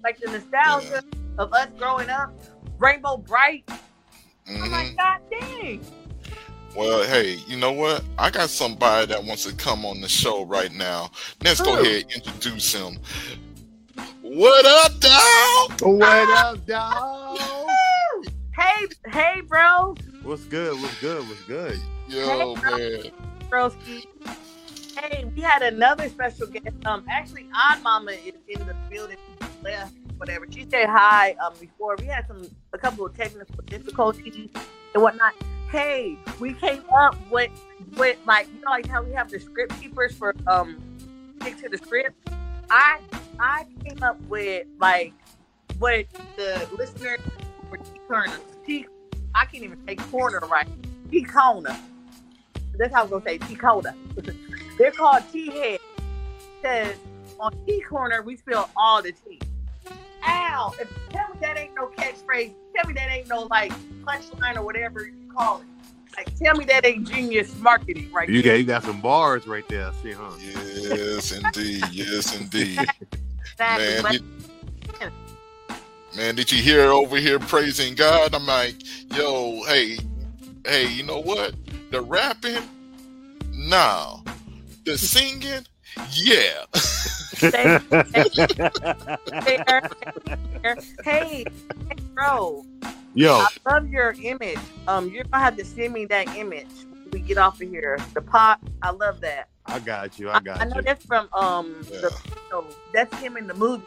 like 0.04 0.18
the 0.18 0.30
nostalgia 0.30 1.02
yeah. 1.02 1.42
of 1.42 1.52
us 1.54 1.68
growing 1.78 2.10
up, 2.10 2.32
Rainbow 2.78 3.16
Brite. 3.16 3.66
Mm-hmm. 3.66 4.62
I'm 4.62 4.70
like, 4.70 4.86
mm-hmm. 4.88 4.96
god 4.96 5.20
dang. 5.30 5.84
Well, 6.76 7.04
hey, 7.04 7.38
you 7.46 7.56
know 7.56 7.72
what? 7.72 8.02
I 8.18 8.30
got 8.30 8.48
somebody 8.48 9.06
that 9.06 9.22
wants 9.24 9.44
to 9.44 9.54
come 9.54 9.84
on 9.84 10.00
the 10.00 10.08
show 10.08 10.44
right 10.44 10.72
now. 10.72 11.10
Let's 11.42 11.60
Ooh. 11.60 11.64
go 11.64 11.80
ahead 11.80 12.04
and 12.04 12.12
introduce 12.12 12.72
him. 12.72 12.98
What 14.22 14.64
up, 14.64 15.00
dog? 15.00 15.80
What 15.82 16.28
up, 16.30 16.66
dog? 16.66 17.38
hey, 18.56 18.86
hey, 19.10 19.40
bro. 19.42 19.94
What's 20.22 20.44
good? 20.44 20.80
What's 20.80 21.00
good? 21.00 21.26
What's 21.26 21.42
good? 21.42 21.80
Yo, 22.08 22.54
hey, 22.54 22.70
man. 22.70 23.12
Broski. 23.50 24.06
Hey, 24.96 25.24
we 25.34 25.42
had 25.42 25.62
another 25.62 26.08
special 26.08 26.46
guest. 26.46 26.76
Um, 26.86 27.04
actually, 27.10 27.48
Odd 27.52 27.82
Mama 27.82 28.12
is 28.12 28.34
in 28.46 28.64
the 28.64 28.76
building. 28.88 29.16
Left, 29.64 29.92
whatever. 30.18 30.46
She 30.48 30.64
said 30.70 30.88
hi. 30.88 31.34
Um, 31.44 31.54
before 31.58 31.96
we 31.98 32.04
had 32.04 32.28
some 32.28 32.48
a 32.72 32.78
couple 32.78 33.04
of 33.04 33.16
technical 33.16 33.64
difficulties 33.66 34.50
and 34.94 35.02
whatnot. 35.02 35.34
Hey, 35.72 36.16
we 36.38 36.52
came 36.52 36.84
up 36.96 37.16
with 37.30 37.50
with 37.96 38.16
like 38.24 38.46
you 38.54 38.60
know 38.60 38.70
like 38.70 38.86
how 38.86 39.02
we 39.02 39.12
have 39.12 39.28
the 39.28 39.40
script 39.40 39.80
keepers 39.80 40.14
for 40.14 40.36
um 40.46 40.80
stick 41.40 41.60
to 41.62 41.68
the 41.68 41.78
script. 41.78 42.28
I 42.70 43.00
I 43.40 43.66
came 43.84 44.02
up 44.04 44.20
with 44.28 44.68
like 44.78 45.14
what 45.80 46.06
the 46.36 46.68
listeners 46.76 47.20
for 47.68 47.78
T 47.78 47.90
Turner 48.08 48.38
T 48.64 48.86
I 49.34 49.44
can't 49.46 49.64
even 49.64 49.78
say 49.86 49.96
corner 49.96 50.40
right. 50.50 50.68
T 51.10 51.22
Kona. 51.22 51.78
That's 52.76 52.94
how 52.94 53.04
I'm 53.04 53.10
gonna 53.10 53.24
say 53.24 53.38
T 53.38 53.54
Kona. 53.54 53.94
They're 54.78 54.92
called 54.92 55.22
T 55.32 55.50
head. 55.50 55.80
Says 56.62 56.96
on 57.38 57.52
T 57.66 57.80
corner 57.80 58.22
we 58.22 58.36
spill 58.36 58.68
all 58.76 59.02
the 59.02 59.12
tea. 59.12 59.40
Ow! 60.24 60.72
If, 60.78 60.88
tell 61.10 61.28
me 61.28 61.38
that 61.40 61.58
ain't 61.58 61.74
no 61.74 61.88
catchphrase. 61.88 62.52
Tell 62.74 62.88
me 62.88 62.94
that 62.94 63.10
ain't 63.10 63.28
no 63.28 63.48
like 63.50 63.72
punchline 64.04 64.56
or 64.56 64.62
whatever 64.62 65.06
you 65.06 65.32
call 65.36 65.60
it. 65.60 65.66
Like, 66.16 66.38
tell 66.38 66.54
me 66.56 66.64
that 66.66 66.84
ain't 66.84 67.08
genius 67.08 67.56
marketing 67.58 68.10
right 68.12 68.28
You 68.28 68.42
got 68.42 68.54
you 68.54 68.64
got 68.64 68.82
some 68.82 69.00
bars 69.00 69.46
right 69.46 69.66
there. 69.68 69.88
I 69.88 69.92
see, 70.02 70.12
huh? 70.12 70.30
Yes, 70.38 71.32
indeed. 71.32 71.84
Yes, 71.90 72.38
indeed. 72.38 72.86
Man, 73.58 74.04
did, 74.04 74.24
man, 76.16 76.34
did 76.34 76.50
you 76.52 76.62
hear 76.62 76.90
over 76.90 77.16
here 77.16 77.38
praising 77.38 77.94
God? 77.94 78.34
I'm 78.34 78.46
like, 78.46 78.76
yo, 79.14 79.62
hey, 79.64 79.98
hey, 80.66 80.88
you 80.88 81.02
know 81.02 81.20
what? 81.20 81.54
The 81.90 82.00
rapping, 82.00 82.62
nah. 83.50 84.20
The 84.84 84.98
singing, 84.98 85.66
yeah. 86.12 86.64
hey, 87.40 87.78
hey, 91.04 91.44
bro. 92.14 92.64
Yo, 93.14 93.34
I 93.34 93.48
love 93.70 93.88
your 93.90 94.14
image. 94.22 94.58
Um, 94.88 95.08
you're 95.10 95.24
gonna 95.24 95.44
have 95.44 95.56
to 95.56 95.64
send 95.64 95.92
me 95.92 96.06
that 96.06 96.34
image 96.34 96.66
when 96.90 97.10
we 97.12 97.20
get 97.20 97.38
off 97.38 97.60
of 97.60 97.68
here. 97.68 97.98
The 98.14 98.22
pop, 98.22 98.60
I 98.82 98.90
love 98.90 99.20
that. 99.20 99.48
I 99.66 99.78
got 99.78 100.18
you. 100.18 100.30
I 100.30 100.40
got 100.40 100.60
I, 100.60 100.62
I 100.62 100.64
know 100.64 100.76
you. 100.76 100.82
that's 100.82 101.04
from 101.04 101.28
um, 101.32 101.76
yeah. 101.90 102.00
the, 102.00 102.20
you 102.26 102.50
know, 102.50 102.64
that's 102.92 103.14
him 103.18 103.36
in 103.36 103.46
the 103.46 103.54
movie. 103.54 103.84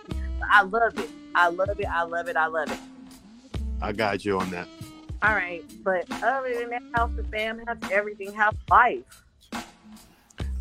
I 0.52 0.62
love 0.64 0.98
it. 1.00 1.10
I 1.34 1.50
love 1.50 1.80
it. 1.80 1.88
I 1.88 2.04
love 2.04 2.28
it. 2.28 2.36
I 2.36 2.48
love 2.48 2.72
it. 2.72 2.80
I 3.82 3.92
got 3.92 4.24
you 4.24 4.40
on 4.40 4.50
that. 4.52 4.68
All 5.22 5.34
right, 5.34 5.64
but 5.84 6.06
other 6.24 6.54
than 6.54 6.70
that, 6.70 6.84
how's 6.94 7.16
the 7.16 7.24
fam? 7.24 7.62
How's 7.66 7.78
everything? 7.92 8.34
How's 8.34 8.56
life? 8.70 9.04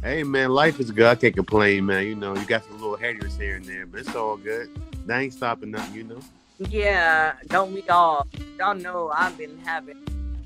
Hey 0.03 0.23
man, 0.23 0.51
life 0.51 0.81
is 0.81 0.91
good. 0.91 1.07
I 1.07 1.15
can't 1.15 1.35
complain, 1.35 1.87
man. 1.87 2.07
You 2.07 2.15
know, 2.15 2.35
you 2.35 2.45
got 2.45 2.65
some 2.65 2.75
little 2.75 2.97
haters 2.97 3.37
here 3.37 3.57
and 3.57 3.65
there, 3.65 3.87
but 3.87 4.01
it's 4.01 4.15
all 4.15 4.37
good. 4.37 4.69
That 5.07 5.21
ain't 5.21 5.33
stopping 5.33 5.71
nothing, 5.71 5.95
you 5.95 6.05
know. 6.05 6.21
Yeah, 6.59 7.35
don't 7.49 7.73
we 7.73 7.83
all? 7.89 8.27
Y'all 8.59 8.75
know 8.75 9.11
I've 9.15 9.37
been 9.37 9.59
having 9.65 9.97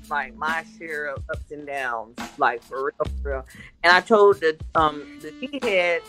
like 0.09 0.35
my 0.35 0.65
share 0.77 1.07
of 1.07 1.23
ups 1.29 1.51
and 1.51 1.67
downs, 1.67 2.17
like 2.37 2.63
for 2.63 2.85
real, 2.85 3.11
for 3.21 3.31
real. 3.31 3.45
And 3.83 3.93
I 3.93 4.01
told 4.01 4.39
the 4.39 4.57
um 4.75 5.05
the 5.21 5.31
T 5.31 5.59
head, 5.61 6.01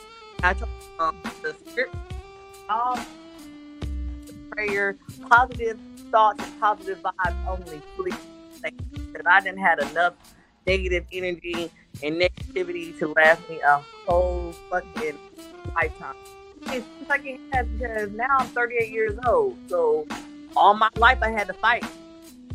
I 0.43 0.55
told 0.55 0.71
um 0.99 1.21
the 1.43 1.55
spirit, 1.69 1.95
all 2.71 2.99
prayer, 4.51 4.97
positive 5.29 5.79
thoughts 6.11 6.43
and 6.45 6.61
positive 6.61 6.99
vibes 7.03 7.47
only, 7.47 7.83
please. 7.97 8.15
Because 8.63 9.27
I 9.27 9.41
didn't 9.41 9.59
had 9.59 9.81
enough 9.81 10.15
negative 10.67 11.05
energy 11.13 11.71
and 12.03 12.21
negativity 12.21 12.97
to 12.99 13.09
last 13.09 13.49
me 13.49 13.61
a 13.61 13.83
whole 14.07 14.53
fucking 14.71 15.19
lifetime. 15.75 16.15
It 16.67 16.85
seems 16.85 17.09
like 17.09 17.25
it 17.25 17.41
has 17.53 17.67
because 17.67 18.11
now 18.13 18.39
I'm 18.39 18.47
38 18.49 18.91
years 18.91 19.19
old. 19.27 19.57
So 19.69 20.07
all 20.57 20.75
my 20.75 20.91
life 20.97 21.19
I 21.23 21.31
had 21.31 21.47
to 21.47 21.55
fight. 21.55 21.85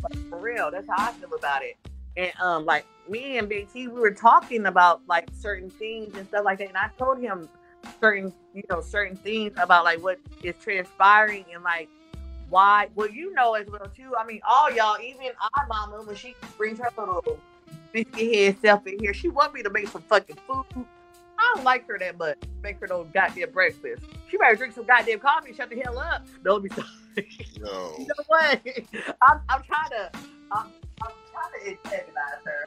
But 0.00 0.16
for 0.30 0.38
real, 0.38 0.70
that's 0.70 0.86
how 0.88 1.08
I 1.08 1.12
feel 1.12 1.34
about 1.34 1.62
it. 1.62 1.76
And 2.16 2.32
um, 2.40 2.64
like 2.64 2.86
me 3.08 3.38
and 3.38 3.48
Big 3.48 3.70
T, 3.72 3.88
we 3.88 4.00
were 4.00 4.12
talking 4.12 4.66
about 4.66 5.02
like 5.08 5.28
certain 5.34 5.70
things 5.70 6.16
and 6.16 6.26
stuff 6.28 6.44
like 6.44 6.58
that. 6.58 6.68
And 6.68 6.76
I 6.76 6.88
told 6.98 7.18
him 7.20 7.48
certain, 8.00 8.32
you 8.54 8.62
know, 8.70 8.80
certain 8.80 9.16
things 9.16 9.52
about 9.58 9.84
like 9.84 10.02
what 10.02 10.18
is 10.42 10.54
transpiring 10.62 11.44
and 11.52 11.62
like 11.62 11.88
why. 12.48 12.88
Well, 12.94 13.10
you 13.10 13.32
know 13.34 13.54
as 13.54 13.66
well 13.68 13.90
too. 13.94 14.14
I 14.18 14.26
mean, 14.26 14.40
all 14.48 14.70
y'all, 14.70 15.00
even 15.00 15.30
our 15.54 15.66
mama, 15.66 16.02
when 16.02 16.16
she 16.16 16.34
brings 16.56 16.78
her 16.78 16.90
little 16.96 17.38
biscuit 17.92 18.34
head 18.34 18.56
self 18.60 18.86
in 18.86 18.98
here, 18.98 19.14
she 19.14 19.28
want 19.28 19.54
me 19.54 19.62
to 19.62 19.70
make 19.70 19.88
some 19.88 20.02
fucking 20.02 20.36
food 20.46 20.86
I 21.38 21.52
don't 21.54 21.64
like 21.64 21.86
her 21.88 21.98
that 21.98 22.18
much. 22.18 22.38
Make 22.62 22.80
her 22.80 22.86
no 22.86 23.04
goddamn 23.04 23.50
breakfast. 23.50 24.02
She 24.28 24.36
better 24.36 24.56
drink 24.56 24.74
some 24.74 24.86
goddamn 24.86 25.20
coffee 25.20 25.52
shut 25.52 25.70
the 25.70 25.80
hell 25.80 25.98
up. 25.98 26.26
Don't 26.42 26.62
be 26.62 26.70
sorry. 26.70 26.86
No. 27.60 27.94
you 27.98 28.06
know 28.06 28.24
what? 28.26 28.60
I'm, 29.22 29.40
I'm 29.48 29.62
trying 29.62 29.90
to 29.90 30.10
I'm, 30.52 30.70
I'm 31.02 31.10
trying 31.32 31.52
to 31.60 31.70
antagonize 31.70 32.44
her. 32.44 32.66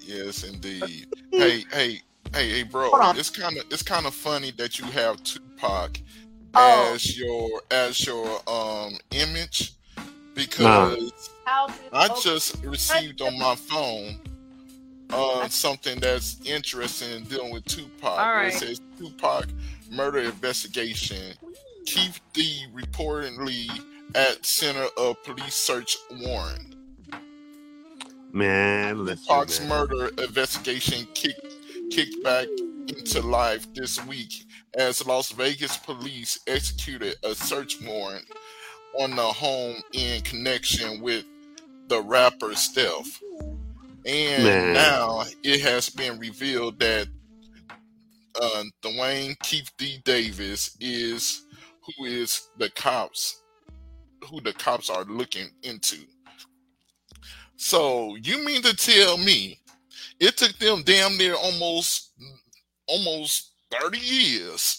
Yes, 0.00 0.44
indeed. 0.44 1.06
hey, 1.30 1.64
hey, 1.70 2.00
hey, 2.34 2.50
hey, 2.50 2.62
bro. 2.62 2.90
It's 3.12 3.30
kind 3.30 3.56
of 3.56 3.64
it's 3.70 3.82
kind 3.82 4.06
of 4.06 4.14
funny 4.14 4.50
that 4.52 4.78
you 4.78 4.84
have 4.86 5.22
Tupac 5.22 6.00
oh. 6.54 6.92
as 6.94 7.18
your 7.18 7.62
as 7.70 8.06
your 8.06 8.40
um 8.48 8.94
image 9.10 9.74
because 10.34 11.12
nah. 11.46 11.68
I 11.92 12.08
just 12.22 12.62
received 12.64 13.22
on 13.22 13.38
my 13.38 13.54
phone 13.54 14.20
uh, 15.10 15.48
something 15.48 15.98
that's 16.00 16.38
interesting 16.44 17.10
in 17.10 17.24
dealing 17.24 17.52
with 17.52 17.64
Tupac. 17.64 18.18
All 18.18 18.34
right. 18.34 18.48
It 18.48 18.54
says 18.54 18.80
Tupac 18.98 19.46
murder 19.90 20.20
investigation. 20.20 21.34
Keffe 21.84 22.20
D 22.34 22.66
reportedly 22.74 23.68
at 24.14 24.44
center 24.44 24.86
of 24.98 25.22
police 25.24 25.54
search 25.54 25.96
warrant. 26.10 26.76
Man, 28.32 29.06
Tupac's 29.06 29.60
man. 29.60 29.68
murder 29.68 30.08
investigation 30.22 31.08
kicked 31.14 31.47
kicked 31.90 32.22
back 32.22 32.46
into 32.88 33.20
life 33.20 33.72
this 33.74 34.04
week 34.06 34.44
as 34.74 35.06
Las 35.06 35.30
Vegas 35.32 35.76
police 35.76 36.38
executed 36.46 37.16
a 37.24 37.34
search 37.34 37.80
warrant 37.82 38.24
on 38.98 39.14
the 39.14 39.22
home 39.22 39.76
in 39.92 40.22
connection 40.22 41.00
with 41.00 41.24
the 41.88 42.00
rapper's 42.02 42.68
death. 42.68 43.20
And 44.06 44.44
Man. 44.44 44.72
now 44.72 45.24
it 45.42 45.60
has 45.60 45.90
been 45.90 46.18
revealed 46.18 46.78
that 46.80 47.08
uh, 48.40 48.64
Duane 48.82 49.34
Keffe 49.42 49.70
D. 49.76 49.98
Davis 50.04 50.76
is 50.80 51.46
who 51.82 52.04
is 52.04 52.48
the 52.58 52.70
cops, 52.70 53.42
who 54.24 54.40
the 54.40 54.52
cops 54.52 54.90
are 54.90 55.04
looking 55.04 55.48
into. 55.62 55.98
So 57.56 58.16
you 58.16 58.44
mean 58.44 58.62
to 58.62 58.74
tell 58.74 59.18
me 59.18 59.60
it 60.20 60.36
took 60.36 60.56
them 60.58 60.82
damn 60.84 61.16
near 61.16 61.34
almost 61.34 62.12
almost 62.86 63.52
30 63.70 63.98
years 63.98 64.78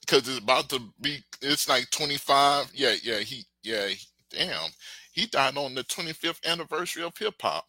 because 0.00 0.28
it's 0.28 0.38
about 0.38 0.68
to 0.70 0.80
be 1.00 1.22
it's 1.42 1.68
like 1.68 1.90
25 1.90 2.70
yeah 2.74 2.94
yeah 3.02 3.18
he 3.18 3.44
yeah 3.62 3.88
damn 4.30 4.70
he 5.12 5.26
died 5.26 5.56
on 5.56 5.74
the 5.74 5.84
25th 5.84 6.44
anniversary 6.46 7.02
of 7.02 7.16
hip 7.16 7.34
hop. 7.40 7.66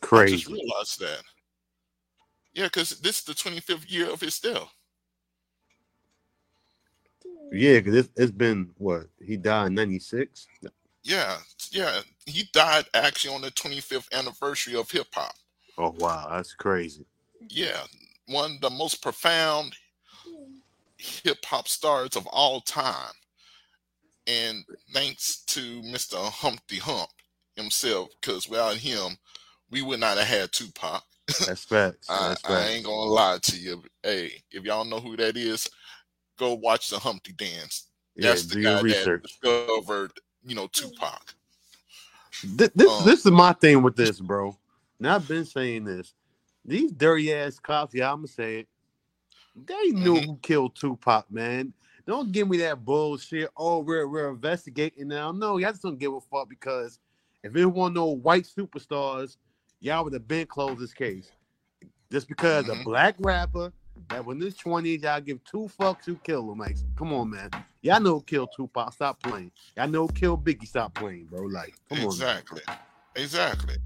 Crazy. 0.00 0.34
I 0.34 0.36
just 0.36 0.48
realized 0.48 1.00
that. 1.00 1.22
Yeah, 2.52 2.64
because 2.64 3.00
this 3.00 3.18
is 3.18 3.24
the 3.24 3.32
25th 3.32 3.90
year 3.90 4.10
of 4.10 4.20
his 4.20 4.38
death. 4.40 4.68
Yeah, 7.52 7.78
because 7.78 7.94
it's, 7.94 8.10
it's 8.16 8.32
been 8.32 8.70
what 8.78 9.06
he 9.24 9.36
died 9.36 9.68
in 9.68 9.74
'96. 9.74 10.46
Yeah, 11.02 11.38
yeah, 11.70 12.00
he 12.26 12.48
died 12.52 12.84
actually 12.94 13.34
on 13.34 13.40
the 13.42 13.50
25th 13.50 14.12
anniversary 14.12 14.74
of 14.74 14.90
hip 14.90 15.08
hop. 15.12 15.34
Oh 15.78 15.94
wow, 15.98 16.28
that's 16.30 16.54
crazy. 16.54 17.06
Yeah, 17.48 17.82
one 18.26 18.52
of 18.52 18.60
the 18.60 18.70
most 18.70 19.02
profound 19.02 19.74
hip 20.98 21.44
hop 21.44 21.66
stars 21.66 22.16
of 22.16 22.26
all 22.26 22.60
time 22.60 23.14
and 24.26 24.64
thanks 24.92 25.42
to 25.46 25.82
Mr. 25.82 26.16
Humpty 26.30 26.76
Hump 26.76 27.08
himself, 27.56 28.10
because 28.20 28.48
without 28.48 28.76
him, 28.76 29.16
we 29.70 29.82
would 29.82 30.00
not 30.00 30.18
have 30.18 30.26
had 30.26 30.52
Tupac. 30.52 31.02
That's 31.46 31.64
facts. 31.64 32.06
I, 32.10 32.28
That's 32.28 32.44
I 32.44 32.48
facts. 32.48 32.70
ain't 32.70 32.84
gonna 32.86 33.10
lie 33.10 33.38
to 33.42 33.56
you. 33.56 33.82
Hey, 34.02 34.42
if 34.50 34.64
y'all 34.64 34.84
know 34.84 35.00
who 35.00 35.16
that 35.16 35.36
is, 35.36 35.68
go 36.38 36.54
watch 36.54 36.90
the 36.90 36.98
Humpty 36.98 37.32
Dance. 37.32 37.88
Yeah, 38.16 38.30
That's 38.30 38.46
the 38.46 38.62
guy 38.62 38.80
research. 38.80 39.22
that 39.22 39.66
discovered, 39.66 40.12
you 40.44 40.54
know, 40.54 40.68
Tupac. 40.68 41.34
This, 42.42 42.70
this, 42.74 42.88
Um, 42.88 43.06
this 43.06 43.26
is 43.26 43.32
my 43.32 43.52
thing 43.52 43.82
with 43.82 43.96
this, 43.96 44.20
bro. 44.20 44.56
Now 44.98 45.16
I've 45.16 45.28
been 45.28 45.44
saying 45.44 45.84
this. 45.84 46.14
These 46.64 46.92
dirty 46.92 47.32
ass 47.32 47.58
cops, 47.58 47.94
yeah, 47.94 48.10
I'm 48.10 48.18
gonna 48.18 48.28
say 48.28 48.60
it. 48.60 48.68
They 49.56 49.90
knew 49.90 50.14
Mhm. 50.14 50.24
who 50.26 50.38
killed 50.42 50.76
Tupac, 50.76 51.30
man. 51.30 51.72
Don't 52.06 52.32
give 52.32 52.48
me 52.48 52.58
that 52.58 52.84
bullshit. 52.84 53.50
Oh, 53.56 53.80
we're 53.80 54.08
we're 54.08 54.30
investigating 54.30 55.08
now. 55.08 55.32
No, 55.32 55.58
y'all 55.58 55.70
just 55.70 55.82
don't 55.82 55.98
give 55.98 56.12
a 56.14 56.20
fuck 56.20 56.48
because 56.48 56.98
if 57.42 57.54
it 57.56 57.66
wasn't 57.66 57.96
no 57.96 58.06
white 58.06 58.44
superstars, 58.44 59.36
y'all 59.80 60.04
would 60.04 60.12
have 60.12 60.28
been 60.28 60.46
closed 60.46 60.80
this 60.80 60.94
case. 60.94 61.30
Just 62.10 62.28
because 62.28 62.68
a 62.68 62.72
Mhm. 62.74 62.84
black 62.84 63.16
rapper 63.20 63.72
that 64.08 64.24
when 64.24 64.38
this 64.38 64.56
twenties, 64.56 65.02
y'all 65.02 65.20
give 65.20 65.42
two 65.44 65.70
fucks 65.78 66.04
who 66.04 66.16
kill 66.16 66.48
them. 66.48 66.58
Like, 66.58 66.76
come 66.96 67.12
on, 67.12 67.30
man. 67.30 67.50
Y'all 67.82 68.00
know 68.00 68.20
kill 68.20 68.46
Tupac. 68.46 68.92
Stop 68.92 69.22
playing. 69.22 69.50
Y'all 69.76 69.88
know 69.88 70.08
kill 70.08 70.36
Biggie. 70.36 70.66
Stop 70.66 70.94
playing, 70.94 71.26
bro. 71.26 71.42
Like, 71.42 71.74
come 71.88 72.00
on. 72.00 72.06
Exactly. 72.06 72.62
Exactly. 73.16 73.76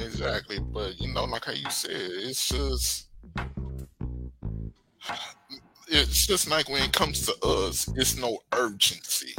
Exactly. 0.00 0.58
But 0.58 1.00
you 1.00 1.12
know, 1.12 1.24
like 1.24 1.44
how 1.44 1.52
you 1.52 1.70
said, 1.70 1.92
it's 1.94 2.48
just 2.48 3.08
it's 5.88 6.26
just 6.26 6.48
like 6.48 6.68
when 6.68 6.82
it 6.82 6.92
comes 6.92 7.26
to 7.26 7.46
us, 7.46 7.88
it's 7.96 8.16
no 8.16 8.38
urgency. 8.52 9.34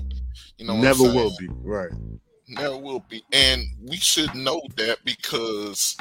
You 0.57 0.67
know, 0.67 0.77
Never 0.77 1.03
will 1.03 1.35
be. 1.39 1.47
Right. 1.49 1.91
Never 2.47 2.77
will 2.77 3.03
be. 3.09 3.23
And 3.33 3.63
we 3.83 3.97
should 3.97 4.33
know 4.35 4.61
that 4.77 4.99
because 5.03 5.97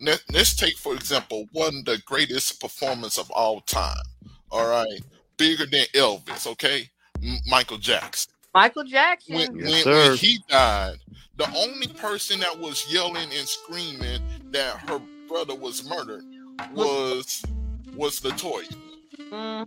let, 0.00 0.22
us 0.34 0.54
take, 0.54 0.76
for 0.76 0.94
example, 0.94 1.46
one 1.52 1.76
of 1.78 1.84
the 1.84 1.98
greatest 2.06 2.60
performance 2.60 3.18
of 3.18 3.30
all 3.30 3.60
time. 3.62 4.02
All 4.50 4.68
right. 4.68 5.00
Bigger 5.36 5.66
than 5.66 5.84
Elvis, 5.94 6.46
okay? 6.46 6.88
M- 7.22 7.38
Michael 7.46 7.78
Jackson. 7.78 8.32
Michael 8.54 8.84
Jackson. 8.84 9.34
When, 9.36 9.58
Yes, 9.58 9.70
when, 9.70 9.82
sir. 9.84 10.08
when 10.10 10.16
he 10.18 10.38
died, 10.48 10.96
the 11.36 11.48
only 11.56 11.88
person 11.88 12.40
that 12.40 12.58
was 12.58 12.92
yelling 12.92 13.28
and 13.36 13.48
screaming 13.48 14.20
that 14.50 14.76
her 14.88 15.00
brother 15.28 15.54
was 15.54 15.88
murdered 15.88 16.24
was 16.74 17.42
was 17.96 18.20
Latoya. 18.20 18.74
Mm, 19.32 19.66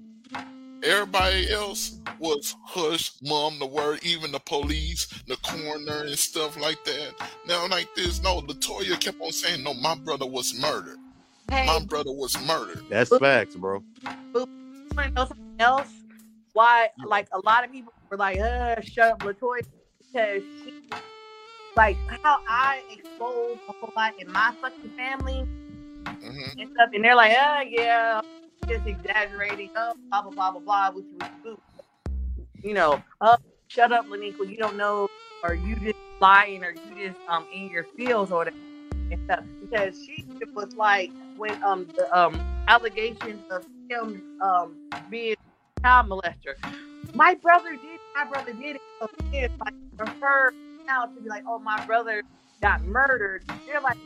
Everybody 0.83 1.49
else 1.49 1.97
was 2.19 2.55
hush, 2.65 3.13
mum, 3.21 3.57
the 3.59 3.65
word, 3.65 3.99
even 4.03 4.33
the 4.33 4.39
police, 4.39 5.07
the 5.27 5.37
coroner, 5.37 6.03
and 6.03 6.19
stuff 6.19 6.59
like 6.59 6.83
that. 6.83 7.13
Now, 7.47 7.67
like 7.67 7.87
this, 7.95 8.21
no, 8.21 8.41
Latoya 8.41 8.99
kept 8.99 9.21
on 9.21 9.31
saying, 9.31 9.63
"No, 9.63 9.73
my 9.75 9.95
brother 9.95 10.25
was 10.25 10.53
murdered. 10.59 10.97
hey, 11.49 11.65
My 11.65 11.79
brother 11.79 12.11
was 12.11 12.37
murdered." 12.45 12.81
That's 12.89 13.17
facts, 13.17 13.55
bro. 13.55 13.81
you 14.03 14.45
know 15.15 15.25
something 15.25 15.37
else? 15.59 15.89
Why, 16.51 16.89
like, 17.05 17.27
a 17.31 17.39
lot 17.39 17.63
of 17.63 17.71
people 17.71 17.93
were 18.09 18.17
like, 18.17 18.39
uh, 18.39 18.79
shut 18.81 19.13
up, 19.13 19.19
Latoya, 19.21 19.61
because 19.99 20.43
she, 20.63 20.73
like, 21.75 21.97
how 22.23 22.39
I 22.47 22.81
exposed 22.91 23.59
a 23.69 23.73
whole 23.79 23.93
lot 23.95 24.13
in 24.19 24.31
my 24.31 24.53
fucking 24.61 24.91
family 24.91 25.47
hmm 26.05 26.59
and 26.59 26.69
stuff, 26.73 26.89
and 26.93 27.03
they're 27.03 27.15
like, 27.15 27.31
uh, 27.31 27.61
yeah, 27.67 28.21
just 28.67 28.85
exaggerating, 28.85 29.69
oh, 29.75 29.93
blah, 30.09 30.21
blah, 30.21 30.31
blah, 30.31 30.51
blah, 30.51 30.59
blah, 30.61 30.91
with 30.91 31.05
you, 31.45 31.57
you 32.61 32.73
know, 32.73 33.01
uh, 33.21 33.37
shut 33.67 33.91
up, 33.91 34.07
Laniqua, 34.07 34.49
you 34.49 34.57
don't 34.57 34.77
know, 34.77 35.07
or 35.43 35.53
you 35.53 35.75
just 35.75 35.95
lying, 36.19 36.63
or 36.63 36.71
you 36.71 37.07
just, 37.07 37.19
um, 37.27 37.45
in 37.53 37.69
your 37.69 37.83
feels, 37.97 38.31
or 38.31 38.39
whatever, 38.39 38.57
and 39.11 39.19
stuff, 39.25 39.43
because 39.61 40.03
she 40.03 40.25
was 40.53 40.73
like, 40.75 41.11
when, 41.37 41.61
um, 41.63 41.87
the, 41.95 42.17
um, 42.17 42.39
allegations 42.67 43.41
of 43.51 43.65
him, 43.89 44.21
um, 44.41 44.75
being 45.09 45.35
child 45.81 46.09
molester, 46.09 46.55
my 47.13 47.35
brother 47.35 47.71
did, 47.71 47.99
my 48.15 48.25
brother 48.25 48.53
did 48.53 48.77
it, 48.77 48.81
so 48.99 49.09
it's 49.33 49.53
like, 49.59 49.73
her 50.21 50.53
now 50.87 51.05
to 51.05 51.21
be 51.21 51.29
like, 51.29 51.43
oh, 51.47 51.59
my 51.59 51.85
brother 51.85 52.23
got 52.61 52.83
murdered, 52.83 53.43
they're 53.67 53.81
like, 53.81 53.97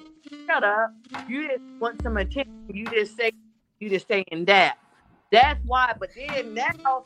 shut 0.47 0.63
up. 0.63 0.93
You 1.27 1.47
just 1.47 1.61
want 1.79 2.01
some 2.01 2.17
attention. 2.17 2.51
You 2.69 2.85
just 2.85 3.15
say 3.15 3.31
you 3.79 3.89
just 3.89 4.07
saying 4.07 4.45
that. 4.47 4.77
That's 5.31 5.59
why. 5.65 5.93
But 5.99 6.09
then 6.15 6.53
now 6.53 7.03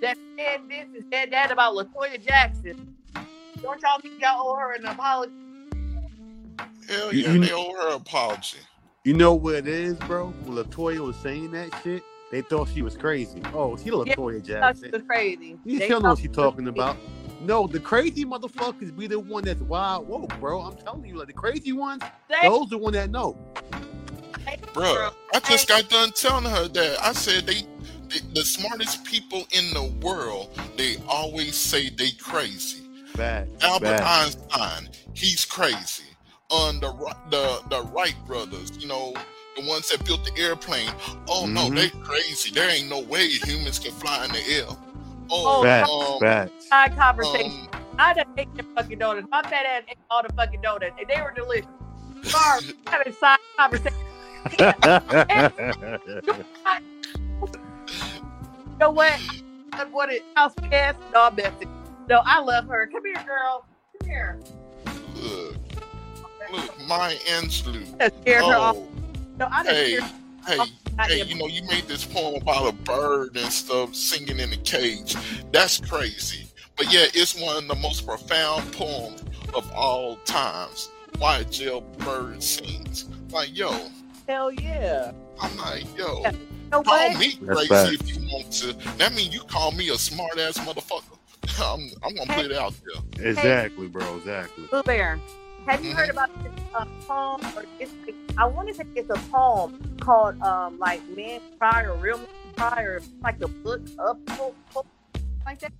that 0.00 0.16
said 0.36 0.60
this 0.68 0.84
and 0.94 1.04
said 1.12 1.30
that 1.32 1.50
about 1.50 1.74
Latoya 1.74 2.24
Jackson. 2.24 2.94
Don't 3.62 3.80
y'all 3.82 4.00
think 4.00 4.20
y'all 4.20 4.48
owe 4.48 4.54
her 4.56 4.74
an 4.74 4.86
apology? 4.86 5.32
Hell 6.88 7.12
You- 7.12 7.20
yeah, 7.22 7.32
you- 7.32 7.40
they 7.40 7.52
owe 7.52 7.72
her 7.74 7.88
an 7.88 7.94
apology. 7.94 8.58
You 9.04 9.14
know 9.14 9.34
what 9.34 9.54
it 9.56 9.66
is, 9.68 9.94
bro? 10.00 10.28
When 10.44 10.56
Latoya 10.56 10.98
was 11.00 11.16
saying 11.16 11.50
that 11.52 11.70
shit, 11.82 12.02
they 12.30 12.42
thought 12.42 12.68
she 12.68 12.82
was 12.82 12.96
crazy. 12.96 13.40
Oh, 13.54 13.76
she 13.76 13.90
Latoya 13.90 14.14
Thought 14.14 14.34
she 14.34 14.40
Jackson. 14.42 14.90
was 14.92 15.02
crazy. 15.08 15.58
You 15.64 15.78
They 15.78 15.86
still 15.86 16.00
know 16.00 16.10
what 16.10 16.18
she 16.18 16.24
she 16.24 16.28
talking 16.28 16.64
crazy. 16.64 16.78
about. 16.78 16.96
No, 17.40 17.66
the 17.66 17.80
crazy 17.80 18.24
motherfuckers 18.24 18.94
be 18.96 19.06
the 19.06 19.18
one 19.18 19.44
that's 19.44 19.62
wild 19.62 20.08
woke, 20.08 20.38
bro. 20.40 20.60
I'm 20.60 20.76
telling 20.76 21.04
you, 21.06 21.16
like 21.16 21.28
the 21.28 21.32
crazy 21.32 21.72
ones, 21.72 22.02
They- 22.28 22.48
those 22.48 22.68
the 22.68 22.78
one 22.78 22.92
that 22.94 23.10
know. 23.10 23.36
Bruh, 24.78 25.12
I 25.34 25.40
just 25.40 25.68
got 25.68 25.88
done 25.90 26.10
telling 26.12 26.44
her 26.46 26.68
that. 26.68 26.98
I 27.02 27.12
said 27.12 27.46
they, 27.46 27.62
they 28.08 28.20
the 28.34 28.42
smartest 28.44 29.04
people 29.04 29.46
in 29.52 29.72
the 29.74 29.92
world, 30.06 30.50
they 30.76 30.96
always 31.08 31.56
say 31.56 31.90
they 31.90 32.10
crazy. 32.12 32.82
Bad. 33.16 33.48
Albert 33.62 33.84
Bad. 33.86 34.02
Einstein, 34.02 34.88
he's 35.14 35.44
crazy. 35.44 36.04
On 36.50 36.80
the 36.80 36.88
Wri- 36.92 37.30
the 37.30 37.62
the 37.70 37.82
Wright 37.84 38.16
brothers, 38.26 38.72
you 38.80 38.88
know, 38.88 39.14
the 39.56 39.66
ones 39.68 39.88
that 39.90 40.04
built 40.06 40.24
the 40.24 40.40
airplane. 40.42 40.90
Oh 41.28 41.46
no, 41.46 41.68
Mhm. 41.68 41.76
they 41.76 41.90
crazy. 42.04 42.50
There 42.52 42.70
ain't 42.70 42.88
no 42.88 43.00
way 43.00 43.28
humans 43.28 43.78
can 43.80 43.92
fly 43.92 44.24
in 44.26 44.32
the 44.32 44.40
air. 44.48 44.66
Oh, 45.30 45.60
Oh, 45.60 45.62
Facts. 45.64 45.90
um, 45.90 46.20
Facts. 46.20 46.68
Side 46.68 46.96
conversation. 46.96 47.68
um, 47.72 47.82
I 47.98 48.14
done 48.14 48.26
ate 48.38 48.48
the 48.56 48.64
fucking 48.76 48.98
donuts. 48.98 49.28
My 49.30 49.42
fat 49.42 49.66
ass 49.66 49.82
ate 49.88 49.98
all 50.10 50.22
the 50.22 50.32
fucking 50.34 50.62
donuts, 50.62 50.94
and 50.98 51.08
they 51.08 51.20
were 51.20 51.32
delicious. 51.36 51.66
Sorry, 52.24 52.64
having 52.86 53.12
side 53.14 53.38
conversation. 53.58 53.98
You 58.78 58.78
know 58.80 58.90
what? 58.90 59.20
But 59.72 59.90
what 59.90 60.12
it 60.12 60.22
house 60.36 60.54
gas? 60.70 60.94
No, 61.12 61.24
I'm 61.24 61.34
messing. 61.34 61.68
No, 62.08 62.22
I 62.24 62.40
love 62.40 62.66
her. 62.68 62.86
Come 62.86 63.04
here, 63.04 63.24
girl. 63.26 63.66
Come 64.00 64.08
here. 64.08 64.38
look, 65.16 65.56
look, 66.52 66.86
Maya 66.86 67.16
Angelou. 67.26 67.98
That 67.98 68.14
scared 68.22 68.44
her 68.44 68.54
off. 68.54 68.76
Oh, 68.76 68.88
No, 69.38 69.48
I 69.50 69.62
didn't 69.62 69.76
hey, 69.76 69.90
hear 69.90 70.00
hey, 70.48 70.58
hey, 71.00 71.24
you 71.24 71.36
know, 71.36 71.46
you 71.46 71.62
made 71.64 71.84
this 71.84 72.04
poem 72.04 72.40
about 72.40 72.68
a 72.68 72.72
bird 72.72 73.36
and 73.36 73.52
stuff 73.52 73.94
singing 73.94 74.38
in 74.38 74.52
a 74.52 74.56
cage. 74.58 75.16
That's 75.52 75.80
crazy. 75.80 76.46
But 76.76 76.92
yeah, 76.92 77.06
it's 77.14 77.40
one 77.40 77.56
of 77.56 77.68
the 77.68 77.74
most 77.74 78.06
profound 78.06 78.72
poems 78.72 79.22
of 79.54 79.70
all 79.72 80.16
times. 80.24 80.90
Why 81.18 81.38
a 81.38 81.44
Jailbird 81.44 82.42
sings. 82.42 83.08
Like, 83.30 83.56
yo, 83.56 83.76
Hell 84.28 84.52
yeah. 84.52 85.12
I'm 85.40 85.56
like, 85.56 85.84
yo, 85.96 86.22
You 86.24 86.32
know 86.70 86.82
call 86.82 87.08
what? 87.08 87.18
me 87.18 87.36
crazy 87.36 87.68
facts. 87.68 87.92
if 87.92 88.08
you 88.14 88.20
want 88.30 88.52
to. 88.52 88.72
That 88.98 89.14
means 89.14 89.32
you 89.34 89.40
call 89.40 89.72
me 89.72 89.88
a 89.88 89.96
smart 89.96 90.38
ass 90.38 90.58
motherfucker. 90.58 91.16
I'm, 91.64 91.90
I'm 92.04 92.14
gonna 92.14 92.34
put 92.34 92.44
it 92.50 92.52
out 92.58 92.74
there. 93.16 93.26
exactly, 93.30 93.88
bro. 93.88 94.16
Exactly. 94.18 94.66
Blue 94.66 94.82
Bear. 94.82 95.18
Have 95.66 95.82
you 95.84 95.94
heard 95.94 96.10
about 96.10 96.30
this 96.42 96.52
uh, 96.74 96.84
poem? 97.06 97.40
Or 97.56 97.64
it's 97.80 97.90
like, 98.06 98.14
I 98.36 98.44
want 98.46 98.68
to 98.68 98.74
say 98.74 98.84
it's 98.96 99.08
a 99.10 99.18
poem 99.30 99.96
called 100.00 100.40
um 100.42 100.78
like 100.78 101.00
Man 101.16 101.40
Cry 101.58 101.84
or 101.84 101.94
Real 101.96 102.18
Man 102.18 102.26
Cry 102.56 102.82
or 102.82 103.00
like 103.22 103.38
the 103.38 103.48
book 103.48 103.80
of 103.98 104.24
po- 104.26 104.54
po- 104.74 104.86
like 105.46 105.60
that. 105.60 105.72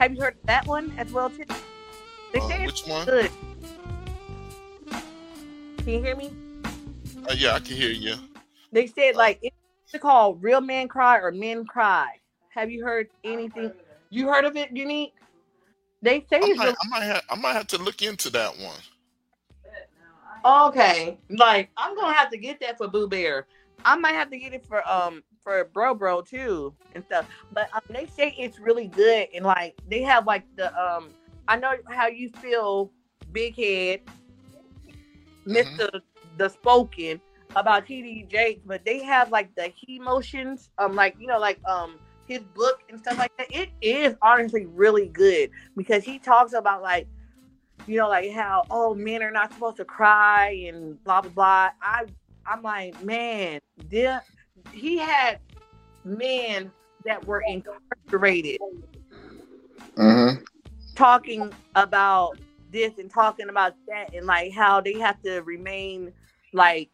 Have 0.00 0.14
you 0.14 0.20
heard 0.20 0.36
that 0.44 0.66
one 0.66 0.92
as 0.96 1.10
well 1.12 1.28
too? 1.30 1.44
They 2.32 2.38
Uh, 2.38 2.48
say 2.48 2.64
it's 2.64 2.82
which 2.84 2.88
one? 2.92 3.06
good. 3.06 3.30
Can 5.78 5.88
you 5.88 6.00
hear 6.02 6.14
me? 6.16 6.30
Uh, 7.28 7.34
yeah, 7.36 7.54
I 7.54 7.58
can 7.60 7.76
hear 7.76 7.90
you. 7.90 8.14
They 8.72 8.86
said 8.86 9.16
like 9.16 9.38
it's 9.42 10.02
called 10.02 10.42
Real 10.42 10.60
Men 10.60 10.88
Cry 10.88 11.18
or 11.18 11.32
Men 11.32 11.64
Cry. 11.64 12.20
Have 12.50 12.70
you 12.70 12.84
heard 12.84 13.08
anything? 13.24 13.72
You 14.10 14.28
heard 14.28 14.44
of 14.44 14.56
it, 14.56 14.70
Unique? 14.74 15.14
They 16.02 16.24
say 16.30 16.40
I 16.42 16.46
might, 16.54 16.64
really 16.64 16.76
I 16.82 16.88
might, 16.88 17.02
have, 17.02 17.22
I 17.30 17.34
might 17.36 17.52
have 17.54 17.66
to 17.68 17.78
look 17.78 18.02
into 18.02 18.30
that 18.30 18.52
one. 18.58 18.76
okay. 20.68 21.18
Like 21.30 21.70
I'm 21.76 21.96
gonna 21.96 22.14
have 22.14 22.30
to 22.30 22.38
get 22.38 22.60
that 22.60 22.78
for 22.78 22.86
Boo 22.88 23.08
Bear. 23.08 23.46
I 23.84 23.96
might 23.96 24.12
have 24.12 24.30
to 24.30 24.38
get 24.38 24.52
it 24.52 24.64
for 24.64 24.88
um 24.88 25.22
for 25.42 25.64
Bro 25.64 25.94
Bro 25.94 26.22
too 26.22 26.74
and 26.94 27.04
stuff. 27.04 27.28
But 27.52 27.68
um, 27.74 27.82
they 27.90 28.06
say 28.06 28.34
it's 28.38 28.60
really 28.60 28.86
good 28.86 29.28
and 29.34 29.44
like 29.44 29.74
they 29.88 30.02
have 30.02 30.26
like 30.26 30.44
the 30.56 30.68
um 30.80 31.08
I 31.48 31.56
know 31.56 31.72
how 31.88 32.08
you 32.08 32.30
feel, 32.40 32.90
Big 33.32 33.56
Head, 33.56 34.00
Mister 35.44 35.90
Da 36.36 36.48
Spoken 36.48 37.20
about 37.54 37.86
TD 37.86 38.28
Jakes, 38.28 38.62
but 38.66 38.84
they 38.84 39.02
have 39.02 39.30
like 39.30 39.54
the 39.54 39.72
He-Motions 39.74 40.70
um 40.78 40.94
like 40.94 41.16
you 41.18 41.26
know 41.26 41.38
like 41.38 41.60
um 41.64 41.98
his 42.26 42.40
book 42.54 42.82
and 42.88 42.98
stuff 42.98 43.18
like 43.18 43.36
that, 43.36 43.46
it 43.50 43.70
is 43.80 44.14
honestly 44.22 44.66
really 44.66 45.08
good 45.08 45.50
because 45.76 46.04
he 46.04 46.18
talks 46.18 46.52
about 46.52 46.82
like, 46.82 47.06
you 47.86 47.96
know, 47.96 48.08
like 48.08 48.30
how 48.32 48.64
oh 48.70 48.94
men 48.94 49.22
are 49.22 49.30
not 49.30 49.52
supposed 49.52 49.76
to 49.76 49.84
cry 49.84 50.50
and 50.68 51.02
blah 51.04 51.20
blah 51.20 51.30
blah. 51.30 51.70
I 51.80 52.04
I'm 52.46 52.62
like, 52.62 53.02
man, 53.02 53.60
there 53.88 54.22
he 54.72 54.98
had 54.98 55.38
men 56.04 56.70
that 57.04 57.24
were 57.24 57.42
incarcerated 57.46 58.60
mm-hmm. 59.96 60.42
talking 60.94 61.52
about 61.74 62.38
this 62.72 62.98
and 62.98 63.10
talking 63.10 63.48
about 63.48 63.74
that 63.86 64.12
and 64.14 64.26
like 64.26 64.52
how 64.52 64.80
they 64.80 64.98
have 64.98 65.20
to 65.22 65.40
remain 65.40 66.12
like 66.56 66.90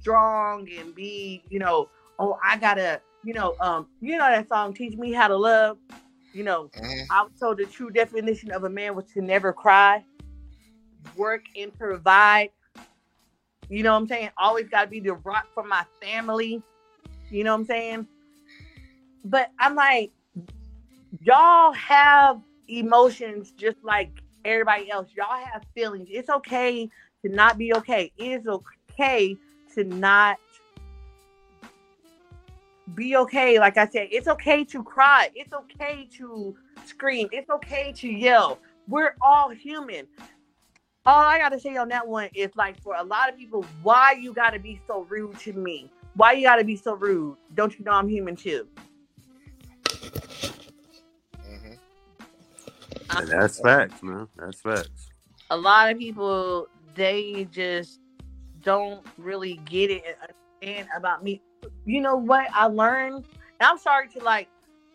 strong 0.00 0.68
and 0.78 0.94
be, 0.94 1.42
you 1.50 1.58
know, 1.58 1.88
oh, 2.18 2.38
I 2.44 2.56
gotta, 2.56 3.00
you 3.22 3.34
know, 3.34 3.54
um, 3.60 3.86
you 4.00 4.16
know 4.16 4.28
that 4.28 4.48
song, 4.48 4.74
Teach 4.74 4.96
Me 4.96 5.12
How 5.12 5.28
to 5.28 5.36
Love. 5.36 5.78
You 6.32 6.44
know, 6.44 6.70
mm-hmm. 6.74 7.10
I 7.10 7.22
was 7.22 7.32
told 7.38 7.58
the 7.58 7.66
true 7.66 7.90
definition 7.90 8.50
of 8.50 8.64
a 8.64 8.68
man 8.68 8.94
was 8.94 9.06
to 9.14 9.22
never 9.22 9.52
cry, 9.52 10.04
work 11.16 11.42
and 11.56 11.76
provide. 11.78 12.50
You 13.68 13.82
know 13.82 13.92
what 13.92 14.02
I'm 14.02 14.08
saying? 14.08 14.30
Always 14.36 14.68
gotta 14.68 14.88
be 14.88 15.00
the 15.00 15.14
rock 15.14 15.46
for 15.54 15.62
my 15.62 15.84
family. 16.02 16.62
You 17.30 17.44
know 17.44 17.52
what 17.52 17.60
I'm 17.60 17.66
saying? 17.66 18.06
But 19.24 19.50
I'm 19.58 19.74
like, 19.74 20.12
y'all 21.22 21.72
have 21.72 22.40
emotions 22.68 23.52
just 23.52 23.78
like 23.82 24.10
everybody 24.44 24.90
else. 24.90 25.08
Y'all 25.16 25.44
have 25.44 25.64
feelings. 25.74 26.08
It's 26.10 26.28
okay 26.28 26.88
to 27.24 27.28
not 27.28 27.58
be 27.58 27.74
okay. 27.74 28.12
It 28.16 28.40
is 28.40 28.46
okay 28.46 28.75
to 28.98 29.84
not 29.84 30.38
be 32.94 33.16
okay. 33.16 33.58
Like 33.58 33.76
I 33.76 33.86
said, 33.86 34.08
it's 34.10 34.28
okay 34.28 34.64
to 34.64 34.82
cry. 34.82 35.30
It's 35.34 35.52
okay 35.52 36.08
to 36.16 36.56
scream. 36.84 37.28
It's 37.32 37.50
okay 37.50 37.92
to 37.96 38.08
yell. 38.08 38.58
We're 38.88 39.16
all 39.20 39.50
human. 39.50 40.06
All 41.04 41.22
I 41.22 41.38
gotta 41.38 41.60
say 41.60 41.76
on 41.76 41.88
that 41.88 42.06
one 42.06 42.28
is 42.34 42.50
like 42.56 42.80
for 42.82 42.96
a 42.96 43.02
lot 43.02 43.28
of 43.28 43.36
people, 43.36 43.64
why 43.82 44.12
you 44.12 44.32
gotta 44.32 44.58
be 44.58 44.80
so 44.86 45.02
rude 45.02 45.38
to 45.40 45.52
me? 45.52 45.90
Why 46.14 46.32
you 46.32 46.42
gotta 46.42 46.64
be 46.64 46.76
so 46.76 46.94
rude? 46.94 47.36
Don't 47.54 47.78
you 47.78 47.84
know 47.84 47.92
I'm 47.92 48.08
human 48.08 48.34
too? 48.34 48.66
Mm-hmm. 51.44 51.74
that's 53.26 53.60
facts, 53.60 54.02
man. 54.02 54.26
That's 54.36 54.60
facts. 54.60 55.10
A 55.50 55.56
lot 55.56 55.92
of 55.92 55.98
people 55.98 56.66
they 56.96 57.46
just 57.52 58.00
don't 58.66 59.06
really 59.16 59.60
get 59.64 59.92
it 59.92 60.02
and 60.04 60.16
understand 60.60 60.88
about 60.94 61.22
me. 61.22 61.40
You 61.84 62.00
know 62.00 62.16
what 62.16 62.48
I 62.52 62.66
learned? 62.66 63.24
I'm 63.60 63.78
sorry 63.78 64.08
to 64.08 64.22
like, 64.22 64.48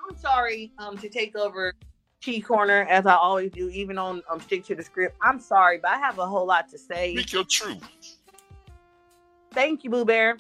I'm 0.07 0.15
sorry 0.17 0.73
um 0.77 0.97
to 0.97 1.07
take 1.09 1.37
over 1.37 1.73
T 2.21 2.41
corner 2.41 2.85
as 2.89 3.05
I 3.05 3.15
always 3.15 3.49
do, 3.51 3.69
even 3.69 3.97
on 3.97 4.21
um 4.29 4.41
stick 4.41 4.65
to 4.65 4.75
the 4.75 4.83
script. 4.83 5.15
I'm 5.21 5.39
sorry, 5.39 5.79
but 5.81 5.91
I 5.91 5.97
have 5.97 6.19
a 6.19 6.27
whole 6.27 6.45
lot 6.45 6.67
to 6.69 6.77
say. 6.77 7.15
Speak 7.15 7.31
your 7.31 7.45
truth. 7.45 7.81
Thank 9.53 9.85
you, 9.85 9.89
Boo 9.89 10.03
Bear. 10.03 10.37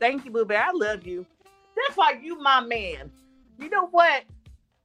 Thank 0.00 0.24
you, 0.24 0.30
Boo 0.30 0.46
Bear. 0.46 0.64
I 0.64 0.72
love 0.72 1.06
you. 1.06 1.26
That's 1.76 1.98
why 1.98 2.18
you 2.22 2.40
my 2.40 2.60
man. 2.60 3.10
You 3.58 3.68
know 3.68 3.88
what? 3.88 4.24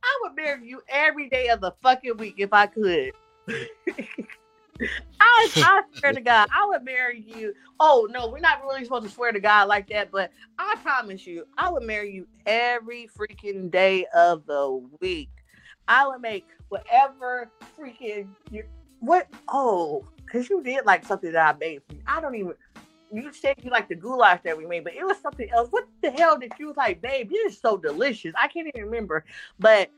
I 0.03 0.19
would 0.23 0.35
marry 0.35 0.68
you 0.68 0.81
every 0.89 1.30
day 1.30 1.47
of 1.47 1.61
the 1.61 1.72
fucking 1.81 2.18
week 2.18 2.35
if 2.38 2.51
I 2.51 2.68
could. 2.68 3.11
I, 5.19 5.49
I 5.56 5.81
swear 5.99 6.14
to 6.14 6.22
God, 6.22 6.49
I 6.56 6.65
would 6.68 6.84
marry 6.84 7.19
you. 7.19 7.53
Oh 7.80 8.07
no, 8.11 8.27
we're 8.27 8.39
not 8.39 8.61
really 8.64 8.84
supposed 8.84 9.06
to 9.06 9.11
swear 9.11 9.31
to 9.31 9.39
God 9.39 9.68
like 9.68 9.89
that, 9.89 10.11
but 10.11 10.31
I 10.57 10.76
promise 10.81 11.26
you, 11.26 11.45
I 11.57 11.69
would 11.69 11.84
marry 11.84 12.11
you 12.11 12.27
every 12.45 13.10
freaking 13.18 13.72
day 13.72 14.06
of 14.14 14.45
the 14.45 14.81
week. 15.01 15.30
I 15.88 16.07
would 16.07 16.22
make 16.22 16.47
whatever 16.69 17.49
freaking 17.77 18.27
you 18.51 18.64
what 18.99 19.27
oh, 19.47 20.06
because 20.26 20.49
you 20.49 20.61
did 20.61 20.85
like 20.85 21.06
something 21.06 21.31
that 21.31 21.56
I 21.56 21.57
made 21.57 21.81
for 21.88 21.95
you. 21.95 22.01
I 22.06 22.22
don't 22.22 22.35
even 22.35 22.53
you 23.11 23.34
said 23.34 23.56
you 23.64 23.72
like 23.72 23.89
the 23.89 23.95
goulash 23.95 24.41
that 24.43 24.57
we 24.57 24.65
made, 24.65 24.84
but 24.84 24.93
it 24.93 25.03
was 25.03 25.18
something 25.19 25.49
else. 25.51 25.69
What 25.72 25.88
the 26.01 26.11
hell 26.11 26.38
did 26.38 26.53
you 26.60 26.73
like, 26.77 27.01
babe? 27.01 27.30
This 27.30 27.53
is 27.53 27.60
so 27.60 27.77
delicious. 27.77 28.34
I 28.38 28.47
can't 28.47 28.68
even 28.68 28.85
remember. 28.85 29.26
But 29.60 29.89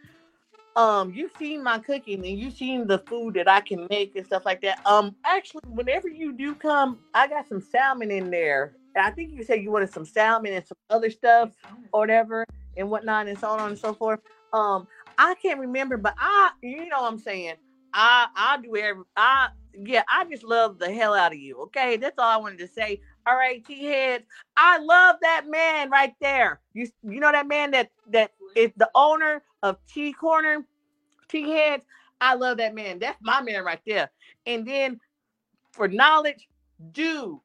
um 0.76 1.14
you've 1.14 1.34
seen 1.38 1.64
my 1.64 1.80
cooking 1.80 2.26
and 2.26 2.39
you've 2.39 2.53
seen 2.56 2.88
the 2.88 2.99
food 2.99 3.35
that 3.35 3.49
I 3.49 3.61
can 3.61 3.88
make 3.89 4.15
and 4.15 4.26
stuff 4.26 4.45
like 4.45 4.61
that. 4.61 4.80
Um 4.85 5.15
actually 5.26 5.61
whenever 5.68 6.10
you 6.10 6.34
do 6.34 6.56
come, 6.56 6.99
I 7.14 7.27
got 7.27 7.48
some 7.49 7.61
salmon 7.61 8.11
in 8.11 8.31
there. 8.31 8.76
and 8.95 9.06
I 9.06 9.11
think 9.11 9.31
you 9.34 9.43
said 9.43 9.61
you 9.61 9.72
wanted 9.72 9.91
some 9.93 10.06
salmon 10.06 10.53
and 10.53 10.65
some 10.65 10.77
other 10.89 11.10
stuff 11.11 11.52
or 11.93 12.02
whatever 12.02 12.45
and 12.77 12.89
whatnot 12.89 13.27
and 13.27 13.39
so 13.39 13.49
on 13.49 13.69
and 13.72 13.80
so 13.80 13.93
forth. 13.93 14.22
Um 14.53 14.88
I 15.18 15.35
can't 15.41 15.60
remember, 15.60 15.98
but 15.98 16.15
I 16.19 16.52
you 16.64 16.88
know 16.89 17.02
what 17.03 17.11
I'm 17.14 17.19
saying. 17.19 17.56
I 17.93 18.27
I 18.35 18.60
do 18.64 18.76
every 18.77 19.03
I 19.18 19.49
yeah, 19.73 20.03
I 20.10 20.26
just 20.26 20.43
love 20.43 20.80
the 20.80 20.91
hell 20.93 21.14
out 21.14 21.34
of 21.34 21.39
you. 21.39 21.57
Okay, 21.64 21.98
that's 21.98 22.19
all 22.19 22.30
I 22.30 22.38
wanted 22.38 22.60
to 22.60 22.68
say. 22.68 23.02
All 23.27 23.35
right, 23.35 23.65
T 23.65 23.85
heads. 23.85 24.26
I 24.57 24.80
love 24.80 25.18
that 25.22 25.45
man 25.49 25.89
right 25.89 26.14
there. 26.22 26.61
You 26.73 26.88
you 27.03 27.19
know 27.19 27.31
that 27.31 27.48
man 27.48 27.72
that 27.72 27.91
that 28.11 28.31
is 28.56 28.72
the 28.77 28.89
owner 28.95 29.43
of 29.63 29.77
T 29.88 30.13
Corner, 30.13 30.65
T 31.27 31.49
Heads. 31.49 31.85
I 32.19 32.35
love 32.35 32.57
that 32.57 32.75
man. 32.75 32.99
That's 32.99 33.17
my 33.21 33.41
man 33.41 33.63
right 33.63 33.81
there. 33.85 34.11
And 34.45 34.67
then 34.67 34.99
for 35.71 35.88
knowledge, 35.88 36.47
dude, 36.91 37.39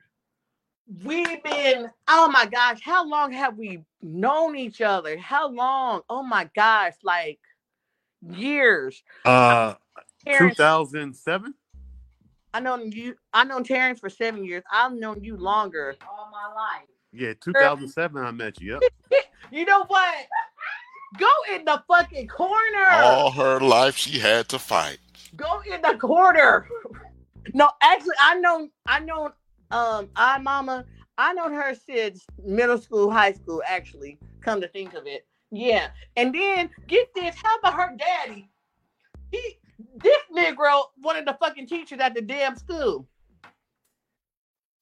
we've 1.02 1.42
been, 1.42 1.90
oh 2.08 2.28
my 2.28 2.46
gosh, 2.46 2.80
how 2.82 3.06
long 3.08 3.32
have 3.32 3.56
we 3.56 3.82
known 4.02 4.56
each 4.56 4.80
other? 4.80 5.16
How 5.16 5.48
long? 5.48 6.02
Oh 6.08 6.22
my 6.22 6.48
gosh, 6.54 6.94
like 7.02 7.38
years. 8.22 9.02
Uh 9.24 9.74
2007? 10.26 11.54
I 12.52 12.60
known 12.60 12.90
you. 12.90 13.14
I 13.32 13.44
known 13.44 13.64
Terrence 13.64 14.00
for 14.00 14.08
seven 14.08 14.44
years. 14.44 14.62
I've 14.72 14.92
known 14.92 15.22
you 15.22 15.36
longer. 15.36 15.94
All 16.08 16.30
my 16.32 16.54
life. 16.54 16.88
Yeah, 17.12 17.34
2007. 17.40 18.22
I 18.22 18.30
met 18.30 18.60
you. 18.60 18.80
Yep. 19.10 19.22
you 19.52 19.64
know 19.64 19.84
what? 19.86 20.14
Go 21.18 21.54
in 21.54 21.64
the 21.64 21.82
fucking 21.88 22.28
corner. 22.28 22.86
All 22.90 23.30
her 23.30 23.60
life 23.60 23.96
she 23.96 24.18
had 24.18 24.48
to 24.50 24.58
fight. 24.58 24.98
Go 25.36 25.62
in 25.70 25.80
the 25.82 25.96
corner. 25.98 26.68
No, 27.54 27.70
actually, 27.82 28.16
I 28.20 28.34
know, 28.38 28.68
I 28.86 29.00
know, 29.00 29.32
um, 29.70 30.08
I 30.16 30.38
mama, 30.38 30.84
I 31.16 31.32
known 31.32 31.52
her 31.52 31.74
since 31.74 32.24
middle 32.44 32.78
school, 32.78 33.10
high 33.10 33.32
school. 33.32 33.62
Actually, 33.66 34.18
come 34.40 34.60
to 34.60 34.68
think 34.68 34.94
of 34.94 35.06
it, 35.06 35.26
yeah. 35.50 35.88
And 36.16 36.34
then 36.34 36.70
get 36.86 37.14
this, 37.14 37.34
how 37.42 37.56
about 37.58 37.74
her 37.74 37.96
daddy? 37.96 38.50
He, 39.30 39.58
this 39.96 40.18
Negro, 40.34 40.84
one 41.00 41.16
of 41.16 41.24
the 41.24 41.36
fucking 41.40 41.66
teachers 41.66 42.00
at 42.00 42.14
the 42.14 42.22
damn 42.22 42.56
school. 42.56 43.06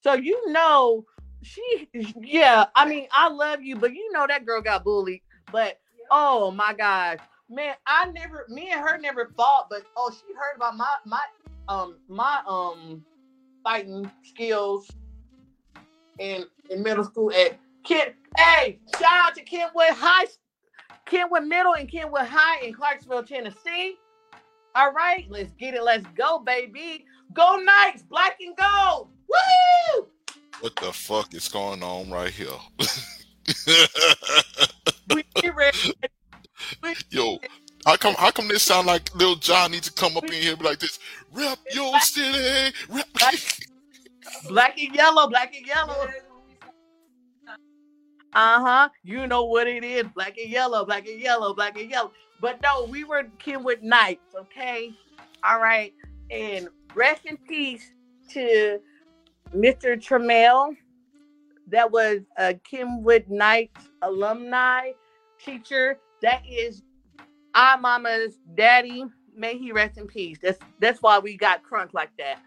So 0.03 0.15
you 0.15 0.51
know, 0.51 1.05
she, 1.43 1.89
yeah. 2.21 2.67
I 2.75 2.89
mean, 2.89 3.09
I 3.13 3.29
love 3.29 3.63
you, 3.63 3.77
but 3.77 3.93
you 3.93 4.11
know 4.13 4.27
that 4.27 4.47
girl 4.47 4.63
got 4.63 4.85
bullied. 4.85 5.23
But 5.53 5.79
Oh 6.11 6.51
my 6.51 6.75
gosh. 6.75 7.19
Man, 7.51 7.75
I 7.87 8.11
never 8.11 8.47
me 8.49 8.71
and 8.71 8.81
her 8.81 8.99
never 8.99 9.31
fought, 9.37 9.69
but 9.69 9.83
oh 9.97 10.11
she 10.11 10.35
heard 10.35 10.57
about 10.57 10.77
my 10.77 10.95
my 11.05 11.25
um 11.69 11.97
my 12.09 12.41
um 12.47 13.05
fighting 13.63 14.11
skills 14.23 14.91
in 16.19 16.45
in 16.71 16.83
middle 16.83 17.05
school 17.05 17.31
at 17.33 17.59
Kent. 17.85 18.15
Hey, 18.37 18.81
shout 18.99 19.13
out 19.13 19.35
to 19.35 19.43
Kentwood 19.43 19.91
High, 19.91 20.27
Kentwood 21.07 21.45
Middle 21.45 21.75
and 21.75 21.91
Kentwood 21.91 22.27
High 22.27 22.65
in 22.65 22.73
Clarksville, 22.73 23.25
Tennessee. 23.25 23.99
All 24.75 24.93
right, 24.93 25.27
let's 25.29 25.53
get 25.53 25.75
it. 25.75 25.85
Let's 25.85 26.07
go, 26.17 26.41
baby. 26.41 27.05
Go 27.33 27.61
Knights, 27.63 28.03
black 28.03 28.39
and 28.41 28.57
gold. 28.57 29.11
Woo! 29.29 30.07
What 30.61 30.77
the 30.77 30.93
fuck 30.93 31.35
is 31.35 31.49
going 31.49 31.83
on 31.83 32.11
right 32.11 32.33
here? 32.33 32.49
Yo, 37.11 37.39
how 37.87 37.97
come 37.97 38.15
how 38.15 38.31
come 38.31 38.49
this 38.49 38.63
sound 38.63 38.87
like 38.87 39.15
Lil 39.15 39.37
Jon 39.37 39.73
needs 39.73 39.91
to 39.91 39.93
come 39.93 40.17
up 40.17 40.25
in 40.25 40.33
here 40.33 40.57
like 40.61 40.79
this? 40.79 40.99
Rep 41.33 41.59
your 41.73 41.99
city. 42.01 42.75
Rep. 42.89 43.07
Black 44.49 44.79
and 44.79 44.95
yellow, 44.95 45.29
black 45.29 45.55
and 45.55 45.67
yellow. 45.67 46.09
Uh-huh. 48.33 48.89
You 49.03 49.27
know 49.27 49.45
what 49.45 49.67
it 49.69 49.85
is. 49.85 50.05
Black 50.15 50.37
and 50.39 50.51
yellow, 50.51 50.85
black 50.85 51.07
and 51.07 51.21
yellow, 51.21 51.55
black 51.55 51.79
and 51.79 51.91
yellow. 51.91 52.13
But 52.41 52.61
no, 52.63 52.87
we 52.91 53.05
were 53.05 53.25
Kentwood 53.39 53.83
Knights, 53.83 54.35
okay? 54.39 54.93
All 55.45 55.61
right. 55.61 55.95
And 56.31 56.69
rest 56.95 57.27
in 57.27 57.37
peace 57.37 57.93
to 58.31 58.81
Mr. 59.55 59.97
Tremel 59.97 60.77
that 61.69 61.91
was 61.91 62.21
a 62.37 62.55
Kentwood 62.55 63.27
Knights 63.29 63.89
alumni 64.03 64.93
teacher. 65.39 65.99
That 66.23 66.43
is 66.49 66.83
our 67.55 67.79
mama's 67.79 68.39
daddy. 68.55 69.05
May 69.37 69.59
he 69.59 69.73
rest 69.73 69.99
in 69.99 70.07
peace. 70.07 70.39
That's 70.43 70.59
that's 70.81 71.03
why 71.03 71.19
we 71.19 71.37
got 71.37 71.63
crunk 71.65 71.93
like 71.93 72.11
that. 72.19 72.41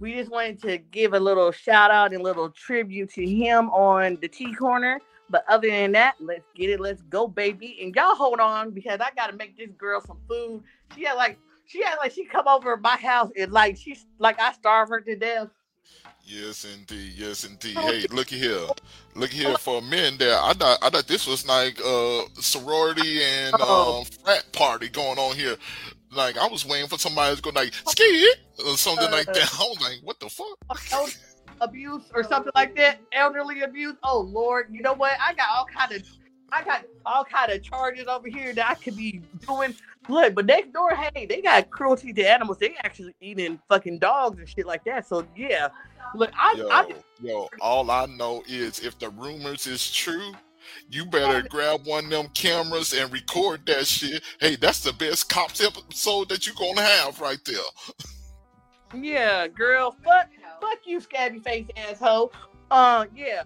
We 0.00 0.14
just 0.14 0.30
wanted 0.30 0.60
to 0.62 0.78
give 0.78 1.14
a 1.14 1.20
little 1.20 1.52
shout 1.52 1.90
out 1.90 2.12
and 2.12 2.24
little 2.24 2.50
tribute 2.50 3.10
to 3.10 3.24
him 3.24 3.70
on 3.70 4.18
the 4.20 4.28
T 4.28 4.52
corner. 4.54 5.00
But 5.30 5.44
other 5.48 5.68
than 5.68 5.92
that, 5.92 6.16
let's 6.20 6.44
get 6.54 6.70
it. 6.70 6.80
Let's 6.80 7.02
go, 7.02 7.26
baby. 7.26 7.78
And 7.82 7.94
y'all 7.94 8.14
hold 8.14 8.40
on 8.40 8.72
because 8.72 9.00
I 9.00 9.10
gotta 9.16 9.36
make 9.36 9.56
this 9.56 9.70
girl 9.78 10.00
some 10.00 10.18
food. 10.28 10.62
She 10.94 11.04
had 11.04 11.14
like 11.14 11.38
she 11.66 11.82
had 11.82 11.96
like 11.96 12.12
she 12.12 12.24
come 12.24 12.48
over 12.48 12.76
my 12.76 12.96
house 12.96 13.30
and 13.38 13.52
like 13.52 13.76
she's 13.76 14.04
like 14.18 14.40
I 14.40 14.52
starve 14.52 14.88
her 14.88 15.00
to 15.00 15.16
death. 15.16 15.48
Yes, 16.24 16.64
indeed. 16.64 17.12
Yes, 17.16 17.44
indeed. 17.44 17.76
Hey, 17.76 18.06
looky 18.10 18.38
here. 18.38 18.66
Look 19.14 19.30
here 19.30 19.56
for 19.58 19.82
men 19.82 20.16
there. 20.18 20.38
I 20.40 20.52
thought 20.52 20.78
I 20.80 20.88
thought 20.88 21.06
this 21.06 21.26
was 21.26 21.46
like 21.46 21.80
uh 21.84 22.22
sorority 22.40 23.22
and 23.22 23.54
oh. 23.58 24.00
um 24.00 24.04
frat 24.04 24.44
party 24.52 24.88
going 24.88 25.18
on 25.18 25.36
here. 25.36 25.56
Like 26.10 26.38
I 26.38 26.46
was 26.46 26.66
waiting 26.66 26.88
for 26.88 26.98
somebody 26.98 27.34
to 27.36 27.42
go 27.42 27.50
like 27.50 27.74
ski 27.74 28.32
or 28.66 28.76
something 28.76 29.10
like 29.10 29.26
that. 29.26 29.36
I 29.60 29.64
was 29.64 29.80
like, 29.80 29.98
what 30.02 30.20
the 30.20 30.28
fuck? 30.28 31.10
Abuse 31.60 32.04
or 32.14 32.24
something 32.24 32.52
like 32.54 32.74
that, 32.76 32.98
elderly 33.12 33.62
abuse. 33.62 33.94
Oh 34.02 34.20
Lord, 34.20 34.68
you 34.70 34.82
know 34.82 34.94
what? 34.94 35.12
I 35.20 35.34
got 35.34 35.48
all 35.50 35.66
kind 35.66 35.92
of, 35.92 36.02
I 36.50 36.64
got 36.64 36.84
all 37.04 37.24
kind 37.24 37.52
of 37.52 37.62
charges 37.62 38.06
over 38.06 38.28
here 38.28 38.52
that 38.54 38.68
I 38.68 38.74
could 38.74 38.96
be 38.96 39.22
doing. 39.46 39.74
Look, 40.08 40.34
but 40.34 40.46
next 40.46 40.72
door, 40.72 40.90
hey, 40.96 41.26
they 41.26 41.40
got 41.40 41.70
cruelty 41.70 42.12
to 42.12 42.22
animals. 42.28 42.58
They 42.58 42.74
actually 42.82 43.14
eating 43.20 43.60
fucking 43.68 44.00
dogs 44.00 44.38
and 44.38 44.48
shit 44.48 44.66
like 44.66 44.82
that. 44.84 45.06
So 45.06 45.24
yeah, 45.36 45.68
look, 46.14 46.30
I, 46.38 46.54
yo, 46.56 46.68
I, 46.68 46.94
yo, 47.20 47.48
all 47.60 47.90
I 47.90 48.06
know 48.06 48.42
is 48.48 48.80
if 48.80 48.98
the 48.98 49.10
rumors 49.10 49.66
is 49.66 49.90
true, 49.90 50.32
you 50.90 51.04
better 51.06 51.46
grab 51.48 51.86
one 51.86 52.04
of 52.04 52.10
them 52.10 52.28
cameras 52.34 52.92
and 52.92 53.12
record 53.12 53.66
that 53.66 53.86
shit. 53.86 54.22
Hey, 54.40 54.56
that's 54.56 54.82
the 54.82 54.92
best 54.92 55.28
cops 55.28 55.62
episode 55.62 56.28
that 56.28 56.46
you 56.46 56.54
gonna 56.54 56.82
have 56.82 57.20
right 57.20 57.38
there. 57.44 57.56
Yeah, 58.94 59.48
girl. 59.48 59.96
Fuck, 60.04 60.28
fuck 60.60 60.78
you, 60.84 61.00
scabby 61.00 61.40
face 61.40 61.66
asshole. 61.76 62.32
Uh, 62.70 63.06
yeah. 63.14 63.42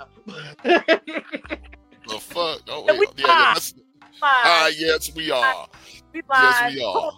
the 0.62 2.18
fuck? 2.20 2.60
Oh, 2.68 2.84
yeah, 2.86 3.00
yeah, 3.16 3.52
that's, 3.54 3.74
ah, 4.22 4.68
yes, 4.68 5.12
we 5.14 5.30
are. 5.30 5.68
We 6.12 6.22
yes, 6.32 6.74
we 6.74 6.82
are. 6.82 7.12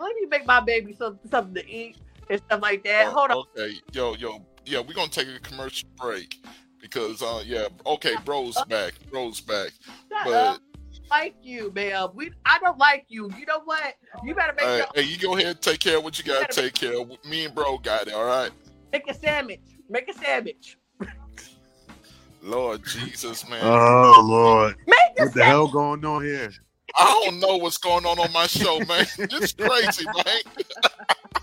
Let 0.00 0.16
me 0.16 0.26
make 0.28 0.46
my 0.46 0.60
baby 0.60 0.92
some 0.92 1.18
something 1.30 1.54
to 1.54 1.70
eat 1.70 1.96
and 2.28 2.40
stuff 2.40 2.62
like 2.62 2.82
that. 2.84 3.06
Hold 3.06 3.30
on. 3.30 3.36
Okay, 3.38 3.74
yo, 3.92 4.14
yo, 4.14 4.44
yeah, 4.64 4.80
we're 4.80 4.94
gonna 4.94 5.08
take 5.08 5.28
a 5.28 5.40
commercial 5.40 5.88
break 5.96 6.44
because 6.80 7.22
uh 7.22 7.42
yeah, 7.44 7.68
okay, 7.86 8.14
bro's 8.24 8.56
back, 8.68 8.94
bro's 9.10 9.40
back, 9.40 9.70
Shut 10.08 10.24
but. 10.24 10.32
Up. 10.32 10.60
Like 11.10 11.34
you, 11.42 11.70
man. 11.74 12.08
We 12.14 12.30
I 12.46 12.58
don't 12.58 12.78
like 12.78 13.04
you. 13.08 13.30
You 13.38 13.44
know 13.44 13.60
what? 13.64 13.96
You 14.24 14.34
better 14.34 14.54
make. 14.54 14.64
Right, 14.64 14.84
hey, 14.94 15.02
you 15.02 15.18
go 15.18 15.36
ahead 15.36 15.48
and 15.48 15.60
take 15.60 15.78
care 15.78 15.98
of 15.98 16.04
what 16.04 16.18
you 16.18 16.24
gotta 16.24 16.50
take 16.50 16.72
care 16.72 16.98
of. 16.98 17.10
Me 17.26 17.44
and 17.44 17.54
bro 17.54 17.76
got 17.76 18.06
it. 18.08 18.14
All 18.14 18.24
right. 18.24 18.50
Make 18.92 19.10
a 19.10 19.14
sandwich. 19.14 19.60
Make 19.90 20.08
a 20.08 20.14
sandwich. 20.14 20.78
Lord 22.42 22.82
Jesus, 22.86 23.46
man. 23.46 23.60
Oh 23.62 24.22
Lord. 24.24 24.76
Make 24.86 24.96
what 25.16 25.16
sandwich. 25.16 25.34
the 25.34 25.44
hell 25.44 25.68
going 25.68 26.02
on 26.02 26.24
here? 26.24 26.50
I 26.98 27.22
don't 27.24 27.40
know 27.40 27.56
what's 27.56 27.78
going 27.78 28.06
on 28.06 28.18
on 28.18 28.32
my 28.32 28.46
show, 28.46 28.78
man. 28.80 29.06
it's 29.18 29.52
crazy, 29.52 30.06
man. 30.06 30.42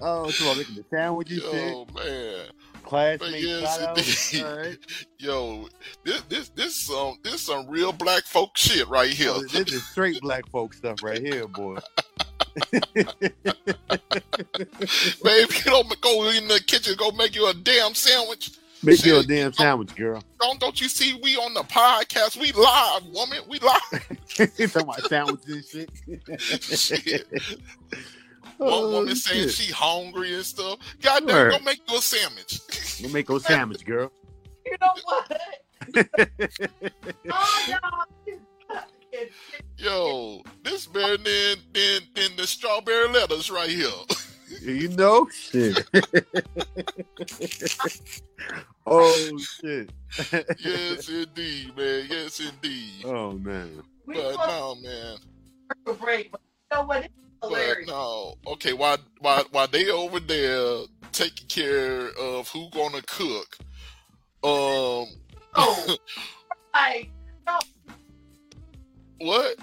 oh, 0.00 0.30
so 0.30 0.50
I'm 0.50 0.58
making 0.58 0.76
the 0.76 0.84
sandwiches. 0.90 1.42
Oh 1.44 1.86
man 1.94 2.46
classmates. 2.86 4.32
Yes, 4.32 4.42
right. 4.42 4.78
Yo, 5.18 5.68
this 6.04 6.22
this 6.22 6.48
this 6.50 6.76
some 6.76 7.18
this 7.22 7.42
some 7.42 7.68
real 7.68 7.92
black 7.92 8.22
folk 8.24 8.56
shit 8.56 8.88
right 8.88 9.10
here. 9.10 9.30
Oh, 9.32 9.42
this 9.42 9.72
is 9.72 9.86
straight 9.86 10.20
black 10.20 10.48
folk 10.48 10.72
stuff 10.72 11.02
right 11.02 11.20
here, 11.20 11.46
boy. 11.48 11.78
Babe, 12.72 13.02
you 15.22 15.64
don't 15.64 16.00
go 16.00 16.30
in 16.30 16.48
the 16.48 16.62
kitchen, 16.66 16.94
go 16.96 17.10
make 17.10 17.34
you 17.34 17.48
a 17.48 17.54
damn 17.54 17.94
sandwich. 17.94 18.52
Make 18.82 18.98
shit. 18.98 19.06
you 19.06 19.18
a 19.18 19.22
damn 19.22 19.52
sandwich, 19.52 19.94
girl. 19.96 20.22
Don't 20.40 20.60
don't 20.60 20.80
you 20.80 20.88
see 20.88 21.18
we 21.22 21.36
on 21.36 21.54
the 21.54 21.62
podcast? 21.62 22.36
We 22.38 22.52
live, 22.52 23.06
woman. 23.06 23.38
We 23.48 23.58
live. 23.58 24.16
talking 24.28 24.82
about 24.82 25.02
sandwiches 25.02 25.74
and 25.74 26.40
shit. 26.40 26.78
shit. 26.78 27.26
One 28.58 28.70
oh, 28.72 28.90
woman 28.90 29.16
saying 29.16 29.50
she 29.50 29.70
hungry 29.72 30.34
and 30.34 30.44
stuff. 30.44 30.78
God 31.02 31.26
damn, 31.26 31.50
go 31.50 31.58
make 31.60 31.80
you 31.88 31.98
a 31.98 32.00
sandwich. 32.00 32.60
Go 33.02 33.08
make 33.10 33.28
you 33.28 33.36
a 33.36 33.40
sandwich, 33.40 33.84
girl. 33.84 34.10
You 34.64 34.76
know 34.80 34.94
what? 35.04 35.40
oh, 37.30 37.74
Yo, 39.78 40.42
this 40.62 40.86
better 40.86 41.16
than, 41.18 41.56
than, 41.72 42.00
than 42.14 42.36
the 42.36 42.46
strawberry 42.46 43.08
letters 43.08 43.50
right 43.50 43.68
here. 43.68 43.88
You 44.62 44.88
know, 44.88 45.28
shit. 45.30 45.86
oh 48.86 49.38
shit. 49.38 49.90
yes, 50.58 51.08
indeed, 51.08 51.76
man. 51.76 52.06
Yes, 52.08 52.40
indeed. 52.40 53.04
Oh 53.04 53.32
man. 53.32 53.82
We 54.06 54.14
But 54.14 54.46
no, 54.46 54.76
man. 54.76 55.18
Break, 55.98 56.30
but 56.30 56.40
you 56.44 56.76
know 56.76 56.84
what? 56.84 57.08
Hilarious. 57.42 57.86
But 57.86 57.92
no, 57.92 58.34
okay. 58.46 58.72
While 58.72 58.98
while 59.20 59.44
while 59.50 59.68
they 59.68 59.90
over 59.90 60.20
there 60.20 60.80
taking 61.12 61.48
care 61.48 62.08
of 62.18 62.48
who 62.48 62.68
gonna 62.70 63.02
cook, 63.02 63.56
um. 64.42 65.08
Oh, 65.54 65.96
I. 66.74 67.08
No. 67.46 67.58
What? 69.18 69.56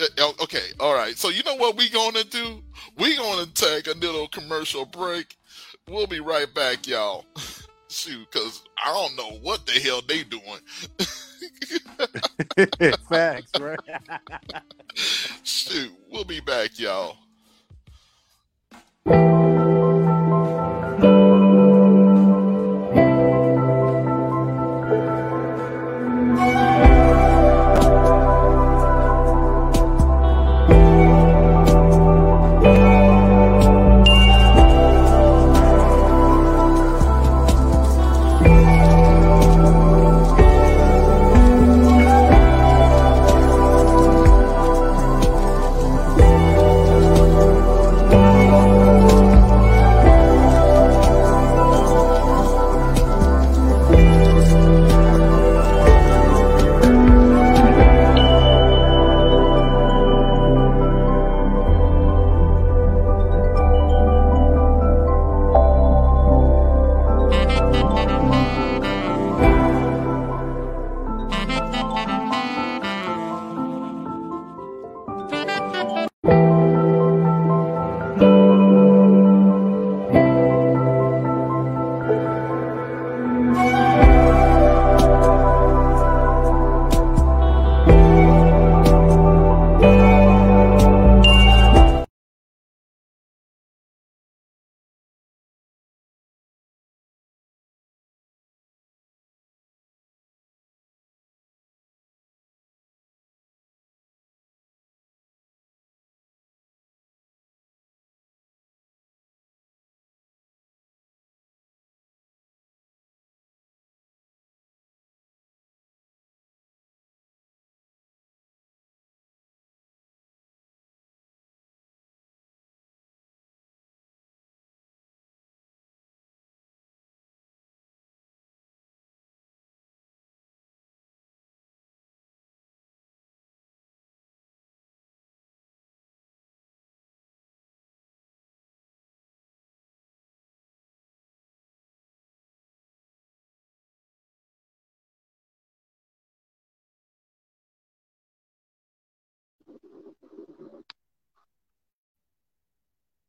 Uh, 0.00 0.32
okay, 0.42 0.68
all 0.80 0.94
right. 0.94 1.16
So 1.16 1.28
you 1.28 1.42
know 1.44 1.56
what 1.56 1.76
we 1.76 1.88
gonna 1.88 2.24
do? 2.24 2.62
We 2.98 3.16
gonna 3.16 3.46
take 3.46 3.86
a 3.86 3.92
little 3.92 4.28
commercial 4.28 4.84
break. 4.84 5.36
We'll 5.88 6.06
be 6.06 6.20
right 6.20 6.52
back, 6.54 6.86
y'all. 6.86 7.24
Shoot, 7.88 8.30
cause 8.30 8.62
I 8.82 8.92
don't 8.92 9.16
know 9.16 9.38
what 9.42 9.66
the 9.66 9.72
hell 9.72 10.00
they 10.06 10.22
doing. 10.24 10.60
Facts, 13.08 13.52
right? 13.60 13.78
Shoot, 14.94 15.92
we'll 16.10 16.24
be 16.24 16.40
back, 16.40 16.78
y'all. 16.78 17.16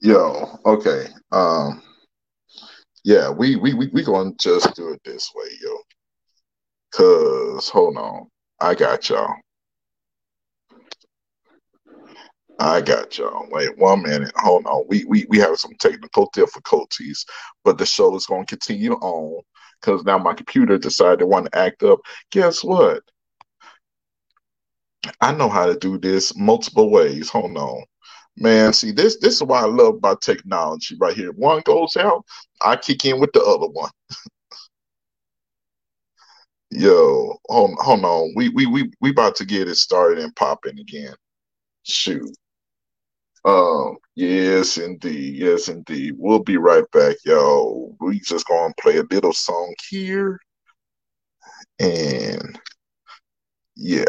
Yo, 0.03 0.59
okay. 0.65 1.07
Um 1.31 1.81
yeah, 3.05 3.29
we 3.29 3.55
we 3.55 3.73
we, 3.73 3.87
we 3.93 4.03
gonna 4.03 4.33
just 4.37 4.75
do 4.75 4.89
it 4.91 5.01
this 5.05 5.31
way, 5.33 5.47
yo. 5.61 5.77
Cause 6.91 7.69
hold 7.69 7.97
on. 7.97 8.27
I 8.59 8.75
got 8.75 9.07
y'all. 9.09 9.33
I 12.59 12.81
got 12.81 13.17
y'all. 13.17 13.47
Wait 13.49 13.77
one 13.77 14.03
minute. 14.03 14.33
Hold 14.35 14.65
on. 14.67 14.83
We 14.89 15.05
we 15.05 15.25
we 15.29 15.39
have 15.39 15.57
some 15.57 15.73
technical 15.79 16.29
difficulties, 16.33 17.25
but 17.63 17.77
the 17.77 17.85
show 17.85 18.13
is 18.17 18.25
gonna 18.25 18.45
continue 18.45 18.95
on 18.95 19.41
because 19.81 20.03
now 20.03 20.17
my 20.17 20.33
computer 20.33 20.77
decided 20.77 21.19
to 21.19 21.27
want 21.27 21.45
to 21.51 21.57
act 21.57 21.81
up. 21.83 21.99
Guess 22.31 22.61
what? 22.63 23.03
I 25.21 25.33
know 25.33 25.47
how 25.49 25.65
to 25.67 25.77
do 25.77 25.97
this 25.97 26.35
multiple 26.37 26.91
ways. 26.91 27.29
Hold 27.29 27.57
on. 27.57 27.83
Man, 28.37 28.73
see 28.73 28.91
this 28.91 29.17
this 29.17 29.35
is 29.35 29.43
why 29.43 29.61
I 29.61 29.65
love 29.65 29.95
about 29.95 30.21
technology 30.21 30.95
right 30.99 31.15
here. 31.15 31.31
One 31.33 31.61
goes 31.65 31.95
out, 31.97 32.25
I 32.61 32.75
kick 32.75 33.05
in 33.05 33.19
with 33.19 33.31
the 33.33 33.43
other 33.43 33.67
one. 33.67 33.91
Yo, 36.71 37.37
hold, 37.49 37.75
hold 37.79 38.03
on. 38.05 38.33
We 38.35 38.49
we 38.49 38.65
we 38.65 38.91
we 39.01 39.11
about 39.11 39.35
to 39.37 39.45
get 39.45 39.67
it 39.67 39.75
started 39.75 40.19
and 40.19 40.35
popping 40.35 40.79
again. 40.79 41.13
Shoot. 41.83 42.29
Um, 43.45 43.97
yes, 44.15 44.77
indeed. 44.77 45.35
Yes, 45.37 45.67
indeed. 45.69 46.13
We'll 46.17 46.43
be 46.43 46.57
right 46.57 46.89
back, 46.91 47.17
y'all. 47.25 47.95
We 47.99 48.19
just 48.19 48.47
gonna 48.47 48.73
play 48.79 48.97
a 48.97 49.03
little 49.03 49.33
song 49.33 49.73
here. 49.89 50.39
And 51.79 52.59
yeah. 53.75 54.05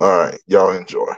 All 0.00 0.18
right, 0.18 0.38
y'all 0.46 0.72
enjoy. 0.72 1.14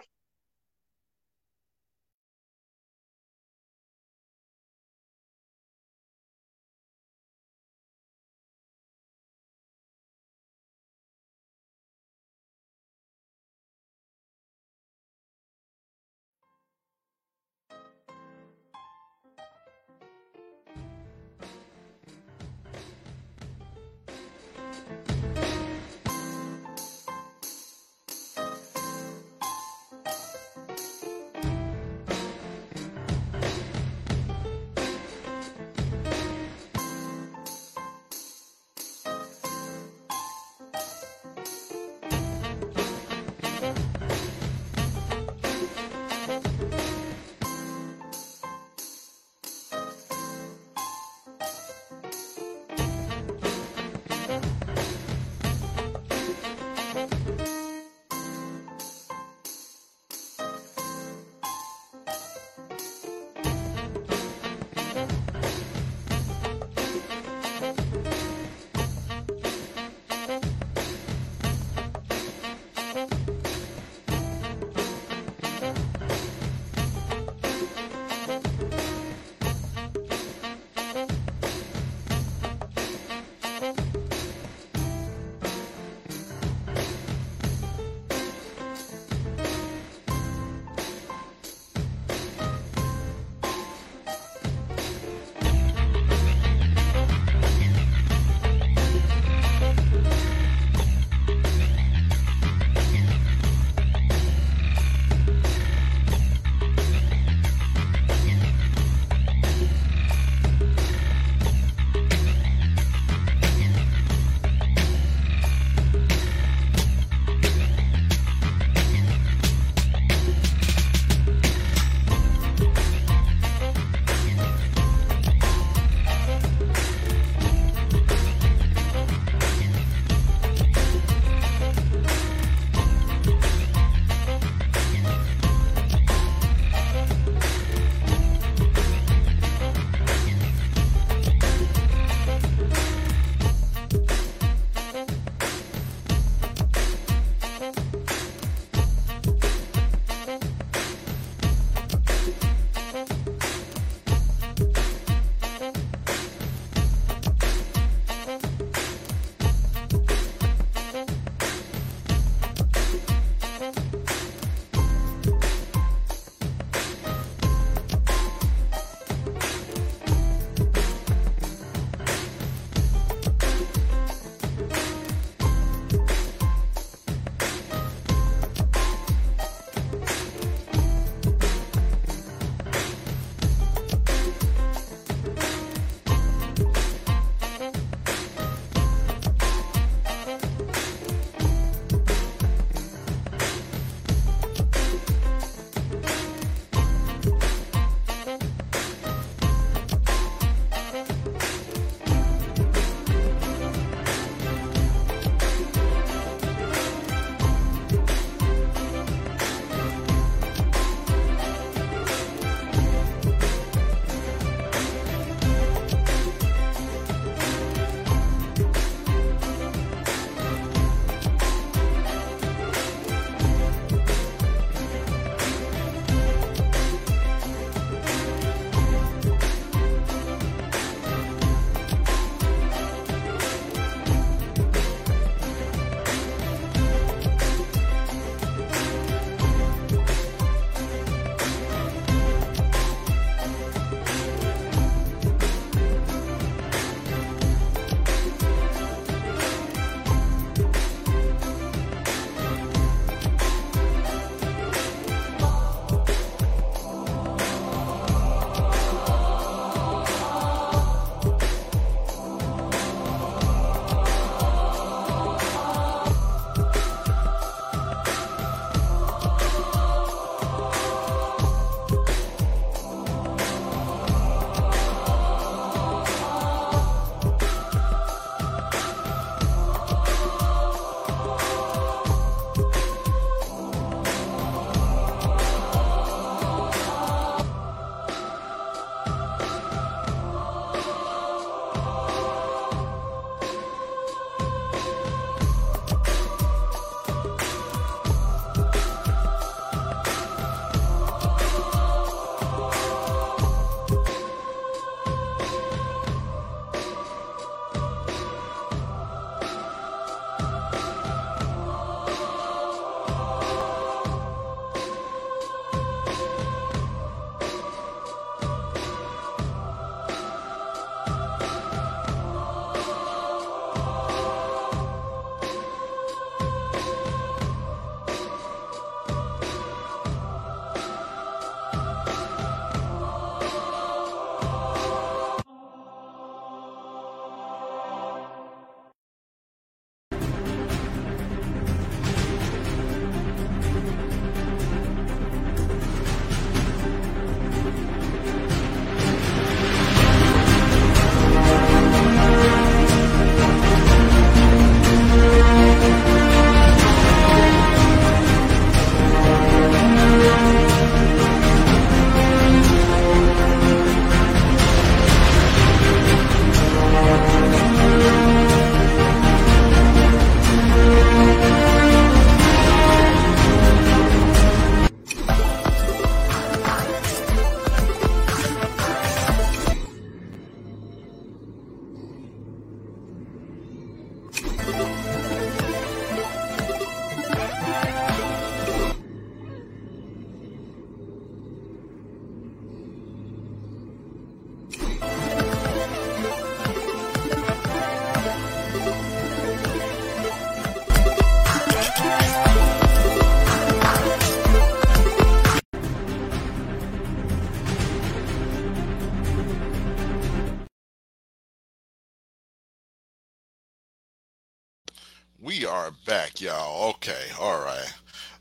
Back, 416.04 416.40
y'all. 416.40 416.90
Okay, 416.90 417.26
all 417.40 417.60
right. 417.60 417.92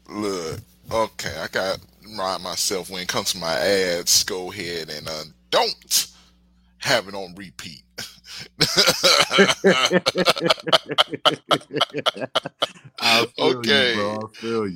Look, 0.10 0.60
okay, 0.91 1.35
I 1.38 1.48
got 1.48 1.80
remind 2.03 2.44
myself 2.44 2.90
when 2.90 3.02
it 3.02 3.07
comes 3.07 3.31
to 3.31 3.38
my 3.38 3.53
ads, 3.53 4.23
go 4.23 4.52
ahead 4.52 4.90
and 4.90 5.07
uh, 5.07 5.23
don't 5.49 6.07
have 6.80 7.07
it 7.07 7.15
on 7.15 7.34
repeat. 7.35 7.84
okay. 13.40 13.94
You, 13.94 14.30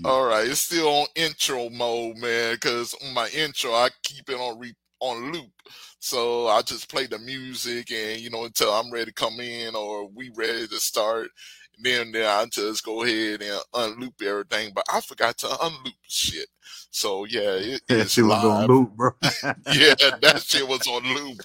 All 0.05 0.25
right. 0.25 0.47
It's 0.47 0.61
still 0.61 0.87
on 0.87 1.07
intro 1.15 1.69
mode, 1.69 2.17
man. 2.17 2.55
Because 2.55 2.95
on 3.05 3.13
my 3.13 3.27
intro, 3.29 3.71
I 3.71 3.89
keep 4.03 4.29
it 4.29 4.35
on 4.35 4.59
re- 4.59 4.73
on 4.99 5.31
loop. 5.31 5.51
So 5.99 6.47
I 6.47 6.61
just 6.61 6.89
play 6.89 7.07
the 7.07 7.19
music 7.19 7.91
and 7.91 8.21
you 8.21 8.29
know 8.29 8.45
until 8.45 8.71
I'm 8.71 8.91
ready 8.91 9.05
to 9.05 9.13
come 9.13 9.39
in 9.39 9.75
or 9.75 10.07
we 10.07 10.31
ready 10.35 10.67
to 10.67 10.79
start. 10.79 11.29
Then 11.77 12.11
then 12.11 12.25
I 12.25 12.45
just 12.45 12.83
go 12.83 13.03
ahead 13.03 13.41
and 13.41 13.61
unloop 13.73 14.21
everything. 14.21 14.71
But 14.73 14.85
I 14.91 15.01
forgot 15.01 15.37
to 15.39 15.47
unloop 15.47 15.93
shit. 16.07 16.47
So 16.91 17.25
yeah, 17.25 17.41
it, 17.53 17.81
that 17.87 18.09
shit 18.09 18.25
live. 18.25 18.43
was 18.43 18.51
on 18.51 18.67
loop, 18.67 18.91
bro. 18.95 19.11
yeah, 19.23 19.95
that 20.21 20.43
shit 20.45 20.67
was 20.67 20.85
on 20.87 21.03
loop. 21.13 21.41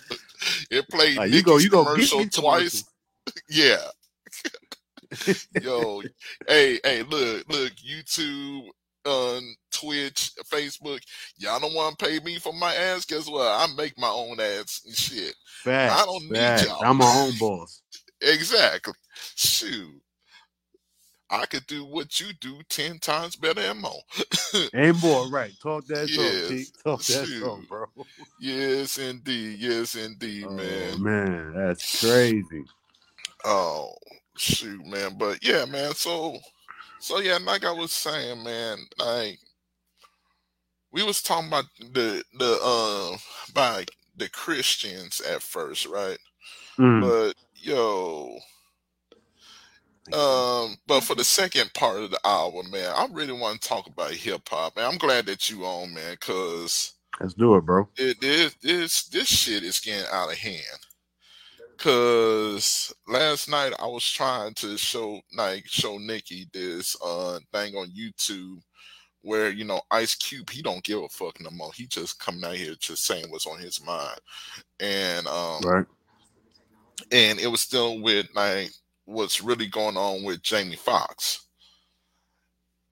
It 0.71 0.89
played 0.89 1.19
uh, 1.19 1.23
you 1.23 1.43
go, 1.43 1.59
you 1.59 1.71
commercial 1.71 2.27
twice. 2.29 2.85
yeah. 3.49 3.85
Yo, 5.61 6.03
hey, 6.49 6.81
hey, 6.83 7.03
look, 7.03 7.47
look, 7.49 7.73
YouTube, 7.75 8.67
on 9.05 9.55
Twitch, 9.71 10.33
Facebook. 10.51 11.01
Y'all 11.37 11.61
don't 11.61 11.75
want 11.75 11.99
to 11.99 12.05
pay 12.05 12.21
me 12.21 12.39
for 12.39 12.53
my 12.53 12.75
ads. 12.75 13.05
Guess 13.05 13.29
what? 13.29 13.47
I 13.47 13.67
make 13.77 13.99
my 13.99 14.09
own 14.09 14.41
ads 14.41 14.83
and 14.87 14.97
shit. 14.97 15.35
Facts, 15.63 16.01
I 16.01 16.05
don't 16.05 16.29
facts. 16.29 16.63
need 16.63 16.69
y'all. 16.69 16.85
I'm 16.85 16.97
my 16.97 17.15
own 17.15 17.33
boss. 17.39 17.83
exactly. 18.21 18.95
Shoot. 19.35 20.02
I 21.33 21.47
could 21.47 21.67
do 21.67 21.87
what 21.87 22.21
you 22.21 22.35
do 22.41 22.61
ten 22.69 22.99
times 22.99 23.37
better 23.37 23.63
and 23.63 23.81
more. 23.81 24.03
and 24.75 25.01
more, 25.01 25.29
right? 25.31 25.53
Talk 25.63 25.87
that 25.87 26.11
yes, 26.11 26.71
talk, 26.71 27.01
Talk 27.01 27.07
that 27.07 27.27
shoot. 27.27 27.69
bro. 27.69 27.87
Yes, 28.39 28.99
indeed. 28.99 29.59
Yes, 29.59 29.95
indeed, 29.95 30.45
oh, 30.47 30.53
man. 30.53 31.03
Man, 31.03 31.53
that's 31.55 32.01
crazy. 32.01 32.65
Oh, 33.47 33.95
shoot, 34.37 34.85
man. 34.87 35.17
But 35.19 35.43
yeah, 35.43 35.65
man. 35.65 35.95
So 35.95 36.37
so 36.99 37.21
yeah, 37.21 37.39
like 37.43 37.65
I 37.65 37.73
was 37.73 37.93
saying, 37.93 38.45
man, 38.45 38.79
like 38.99 39.39
we 40.93 41.03
was 41.03 41.23
talking 41.23 41.49
about 41.49 41.65
the 41.81 42.23
the 42.39 42.59
uh 42.63 43.17
by 43.55 43.87
the 44.17 44.29
Christians 44.29 45.23
at 45.23 45.41
first, 45.41 45.87
right? 45.87 46.19
Mm. 46.79 47.01
But 47.01 47.37
yo, 47.55 48.39
um, 50.13 50.77
but 50.87 51.03
for 51.03 51.15
the 51.15 51.25
second 51.25 51.73
part 51.75 52.03
of 52.03 52.11
the 52.11 52.21
hour, 52.25 52.63
man, 52.71 52.93
I 52.95 53.07
really 53.13 53.33
want 53.33 53.61
to 53.61 53.69
talk 53.69 53.87
about 53.87 54.11
hip 54.11 54.49
hop, 54.49 54.77
and 54.77 54.87
I'm 54.87 54.99
glad 54.99 55.27
that 55.27 55.49
you 55.49 55.65
on, 55.65 55.95
man, 55.95 56.15
because 56.19 56.95
let's 57.21 57.35
do 57.35 57.55
it, 57.55 57.65
bro. 57.65 57.89
It 57.97 58.23
is 58.23 58.55
this 58.63 59.05
this 59.05 59.29
shit 59.29 59.63
is 59.63 59.81
getting 59.81 60.07
out 60.13 60.33
of 60.33 60.39
hand. 60.39 60.61
Cause 61.79 62.93
last 63.09 63.49
night 63.49 63.73
I 63.79 63.87
was 63.87 64.09
trying 64.09 64.55
to 64.55 64.77
show 64.77 65.21
like 65.37 65.67
show 65.67 65.99
Nikki 65.99 66.47
this 66.53 66.97
uh 67.05 67.39
thing 67.53 67.75
on 67.75 67.91
YouTube 67.91 68.63
where 69.23 69.51
you 69.51 69.65
know 69.65 69.81
Ice 69.91 70.15
Cube 70.15 70.51
he 70.51 70.63
don't 70.63 70.85
give 70.85 71.01
a 71.03 71.09
fuck 71.09 71.41
no 71.41 71.51
more. 71.51 71.73
He 71.75 71.87
just 71.87 72.21
coming 72.21 72.45
out 72.45 72.55
here 72.55 72.75
just 72.79 73.05
saying 73.05 73.27
what's 73.31 73.47
on 73.47 73.59
his 73.61 73.85
mind. 73.85 74.21
And 74.79 75.27
um 75.27 75.61
right. 75.63 75.87
and 77.11 77.41
it 77.41 77.49
was 77.49 77.61
still 77.61 78.01
with 78.01 78.29
like 78.35 78.71
what's 79.13 79.43
really 79.43 79.67
going 79.67 79.97
on 79.97 80.25
with 80.25 80.43
Jamie 80.43 80.77
Foxx. 80.77 81.47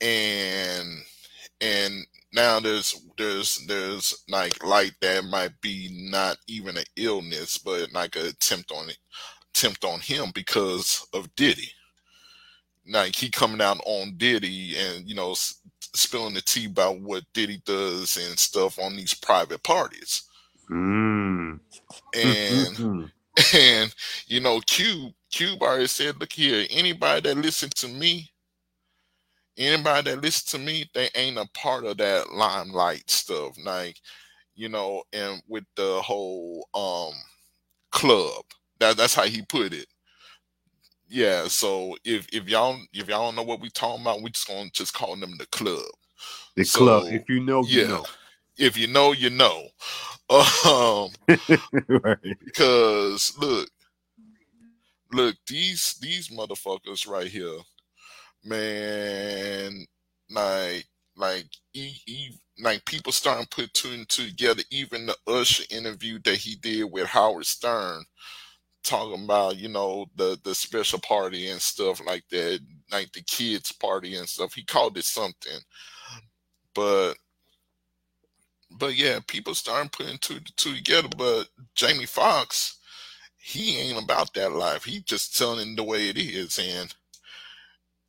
And 0.01 1.02
and 1.60 2.06
now 2.32 2.60
there's 2.60 3.01
there's 3.18 3.64
there's 3.66 4.24
like 4.28 4.64
light 4.64 4.92
that 5.01 5.24
might 5.24 5.59
be 5.60 5.88
not 6.10 6.36
even 6.47 6.76
an 6.76 6.84
illness 6.97 7.59
but 7.59 7.92
like 7.92 8.16
an 8.16 8.26
attempt 8.26 8.72
on 8.72 8.88
it 8.88 8.98
attempt 9.55 9.84
on 9.84 10.01
him 10.01 10.30
because 10.34 11.06
of 11.12 11.34
diddy 11.34 11.70
like 12.88 13.14
he 13.14 13.30
coming 13.30 13.60
out 13.60 13.78
on 13.84 14.14
diddy 14.16 14.76
and 14.76 15.09
you 15.09 15.14
know 15.14 15.34
spilling 15.34 16.34
the 16.34 16.40
tea 16.40 16.66
about 16.66 17.01
what 17.01 17.24
diddy 17.34 17.60
does 17.64 18.16
and 18.16 18.38
stuff 18.38 18.78
on 18.78 18.97
these 18.97 19.14
private 19.14 19.62
parties 19.62 20.22
mm. 20.70 21.59
and 22.14 23.10
and 23.55 23.94
you 24.26 24.40
know 24.40 24.60
cube 24.66 25.12
cube 25.31 25.62
already 25.62 25.86
said 25.86 26.19
look 26.20 26.32
here 26.32 26.66
anybody 26.70 27.20
that 27.23 27.36
listen 27.36 27.70
to 27.70 27.89
me 27.89 28.31
anybody 29.57 30.11
that 30.11 30.23
listens 30.23 30.51
to 30.51 30.59
me, 30.59 30.89
they 30.94 31.09
ain't 31.15 31.39
a 31.39 31.47
part 31.55 31.85
of 31.85 31.98
that 31.98 32.32
limelight 32.32 33.09
stuff. 33.11 33.57
Like, 33.65 33.97
you 34.55 34.69
know, 34.69 35.02
and 35.12 35.43
with 35.48 35.65
the 35.77 36.01
whole 36.02 36.69
um 36.74 37.15
club. 37.90 38.44
That 38.78 38.97
that's 38.97 39.15
how 39.15 39.24
he 39.24 39.43
put 39.43 39.73
it. 39.73 39.86
Yeah, 41.09 41.48
so 41.48 41.97
if 42.05 42.27
if 42.32 42.48
y'all 42.48 42.78
if 42.93 43.09
y'all 43.09 43.27
don't 43.27 43.36
know 43.36 43.43
what 43.43 43.61
we 43.61 43.69
talking 43.70 44.02
about, 44.02 44.23
we 44.23 44.31
just 44.31 44.48
gonna 44.48 44.70
just 44.73 44.94
call 44.94 45.16
them 45.16 45.36
the 45.39 45.47
club. 45.47 45.85
The 46.57 46.65
so, 46.65 46.78
club. 46.78 47.05
If 47.12 47.28
you 47.28 47.40
know, 47.40 47.62
you 47.65 47.82
yeah, 47.82 47.89
know. 47.89 48.07
If 48.57 48.77
you 48.77 48.86
know, 48.86 49.12
you 49.12 49.31
know. 49.31 49.69
Um, 50.31 51.11
right. 51.89 52.39
because 52.44 53.36
look, 53.40 53.69
look, 55.12 55.37
these 55.49 55.97
these 56.01 56.28
motherfuckers 56.28 57.09
right 57.09 57.28
here, 57.28 57.59
man, 58.45 59.87
like 60.31 60.87
like 61.16 61.47
he, 61.73 61.89
he 62.07 62.31
like 62.61 62.85
people 62.87 63.12
starting 63.12 63.47
to 63.47 63.51
put 63.57 63.74
two 63.74 63.91
and 63.91 64.09
two 64.09 64.28
together. 64.28 64.62
Even 64.70 65.07
the 65.07 65.16
Usher 65.27 65.65
interview 65.70 66.19
that 66.24 66.37
he 66.37 66.57
did 66.57 66.85
with 66.91 67.07
Howard 67.09 67.47
Stern, 67.47 68.05
talking 68.85 69.24
about 69.24 69.59
you 69.59 69.69
know 69.69 70.07
the 70.16 70.39
the 70.45 70.55
special 70.55 71.01
party 71.01 71.49
and 71.49 71.61
stuff 71.62 72.01
like 72.07 72.24
that, 72.31 72.61
like 72.93 73.12
the 73.12 73.23
kids 73.23 73.73
party 73.73 74.16
and 74.16 74.28
stuff. 74.28 74.55
He 74.55 74.65
called 74.65 74.99
it 74.99 75.05
something, 75.05 75.61
but 76.74 77.15
but 78.73 78.97
yeah, 78.97 79.20
people 79.27 79.55
starting 79.55 79.91
putting 79.91 80.19
two 80.19 80.41
two 80.57 80.77
together. 80.77 81.09
But 81.16 81.49
Jamie 81.74 82.07
Foxx, 82.07 82.80
he 83.43 83.79
ain't 83.79 84.03
about 84.03 84.35
that 84.35 84.53
life. 84.53 84.85
He 84.85 85.01
just 85.01 85.37
telling 85.37 85.75
the 85.75 85.83
way 85.83 86.09
it 86.09 86.19
is, 86.19 86.59
and 86.59 86.95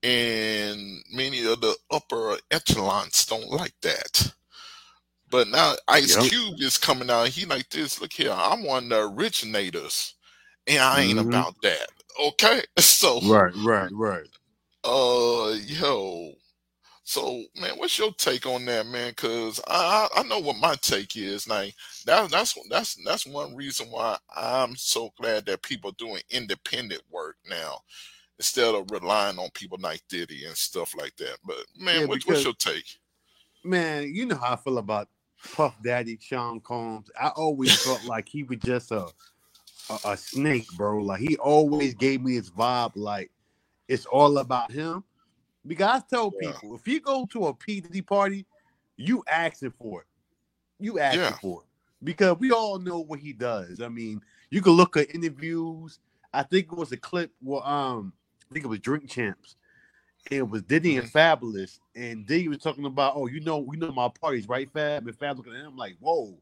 and 0.04 1.04
many 1.12 1.46
of 1.46 1.62
the 1.62 1.76
upper 1.90 2.38
echelons 2.50 3.26
don't 3.26 3.50
like 3.50 3.74
that. 3.82 4.34
But 5.30 5.48
now 5.48 5.76
Ice 5.88 6.18
yep. 6.18 6.30
Cube 6.30 6.56
is 6.60 6.78
coming 6.78 7.10
out. 7.10 7.30
He 7.30 7.46
like 7.46 7.70
this. 7.70 8.02
Look 8.02 8.12
here, 8.12 8.34
I'm 8.36 8.64
one 8.64 8.86
of 8.86 8.90
the 8.90 9.10
originators, 9.10 10.16
and 10.68 10.80
I 10.80 11.02
ain't 11.02 11.20
mm-hmm. 11.20 11.30
about 11.30 11.56
that. 11.64 11.88
Okay, 12.22 12.62
so 12.78 13.22
right, 13.22 13.54
right, 13.64 13.90
right. 13.94 14.28
Uh, 14.84 15.56
yo, 15.66 16.34
so 17.04 17.44
man, 17.60 17.78
what's 17.78 17.98
your 17.98 18.12
take 18.14 18.46
on 18.46 18.66
that, 18.66 18.86
man? 18.86 19.12
Because 19.12 19.62
I 19.68 20.10
I 20.16 20.24
know 20.24 20.40
what 20.40 20.58
my 20.58 20.76
take 20.76 21.16
is. 21.16 21.48
Like 21.48 21.74
that 22.06 22.30
that's 22.32 22.58
that's 22.70 22.96
that's 23.06 23.26
one 23.26 23.56
reason 23.56 23.88
why 23.88 24.18
I'm 24.36 24.76
so 24.76 25.12
glad 25.20 25.46
that 25.46 25.62
people 25.62 25.92
doing 25.92 26.22
independent 26.30 27.02
work 27.10 27.38
now 27.50 27.80
instead 28.38 28.74
of 28.74 28.90
relying 28.92 29.38
on 29.38 29.50
people 29.52 29.78
like 29.82 30.02
Diddy 30.10 30.46
and 30.46 30.56
stuff 30.56 30.96
like 30.98 31.16
that. 31.18 31.38
But 31.46 31.58
man, 31.78 32.02
yeah, 32.02 32.06
what, 32.06 32.20
because, 32.20 32.44
what's 32.44 32.44
your 32.44 32.54
take? 32.54 33.00
Man, 33.64 34.14
you 34.14 34.26
know 34.26 34.36
how 34.36 34.54
I 34.54 34.56
feel 34.56 34.78
about 34.80 35.10
Puff 35.54 35.76
Daddy, 35.84 36.18
Sean 36.20 36.60
Combs. 36.60 37.10
I 37.20 37.30
always 37.30 37.84
felt 37.84 38.04
like 38.06 38.28
he 38.28 38.44
was 38.44 38.60
just 38.60 38.92
a, 38.92 39.08
a, 39.90 40.00
a 40.06 40.18
snake, 40.18 40.68
bro. 40.76 41.00
Like 41.00 41.22
he 41.22 41.38
always 41.38 41.94
gave 41.94 42.24
me 42.24 42.34
his 42.34 42.50
vibe, 42.50 42.94
like 42.96 43.32
it's 43.88 44.06
all 44.06 44.38
about 44.40 44.72
him. 44.72 45.04
Because 45.68 46.02
I 46.02 46.04
tell 46.10 46.32
yeah. 46.42 46.52
people, 46.52 46.76
if 46.76 46.88
you 46.88 47.00
go 47.00 47.28
to 47.28 47.48
a 47.48 47.54
P 47.54 47.82
Diddy 47.82 48.02
party, 48.02 48.46
you 48.98 49.24
asking 49.28 49.74
for 49.78 50.02
it. 50.02 50.08
You 50.80 51.00
asking 51.00 51.22
yeah. 51.22 51.32
for 51.34 51.62
it 51.62 51.71
because 52.04 52.38
we 52.40 52.52
all 52.52 52.80
know 52.80 53.00
what 53.00 53.20
he 53.20 53.34
does. 53.34 53.82
I 53.82 53.88
mean, 53.88 54.22
you 54.50 54.62
can 54.62 54.74
look 54.74 54.98
at 54.98 55.14
interviews. 55.14 56.00
I 56.34 56.44
think 56.44 56.68
it 56.72 56.78
was 56.78 56.92
a 56.92 56.98
clip 56.98 57.32
where 57.42 57.66
um 57.68 58.14
I 58.50 58.54
think 58.54 58.66
it 58.66 58.70
was 58.70 58.80
Drink 58.80 59.10
Champs. 59.10 59.56
It 60.30 60.48
was 60.48 60.62
Diddy 60.62 60.98
and 60.98 61.08
mm-hmm. 61.08 61.46
Fabolous, 61.46 61.80
and 61.96 62.28
Diddy 62.28 62.48
was 62.48 62.60
talking 62.60 62.86
about, 62.86 63.14
oh, 63.16 63.28
you 63.28 63.40
know, 63.40 63.68
you 63.72 63.80
know 63.80 63.92
my 63.92 64.10
parties, 64.22 64.48
right, 64.48 64.70
Fab? 64.72 65.08
And 65.08 65.18
Fab 65.18 65.38
looking 65.38 65.56
at 65.56 65.66
him 65.66 65.76
like, 65.76 65.96
whoa, 66.00 66.38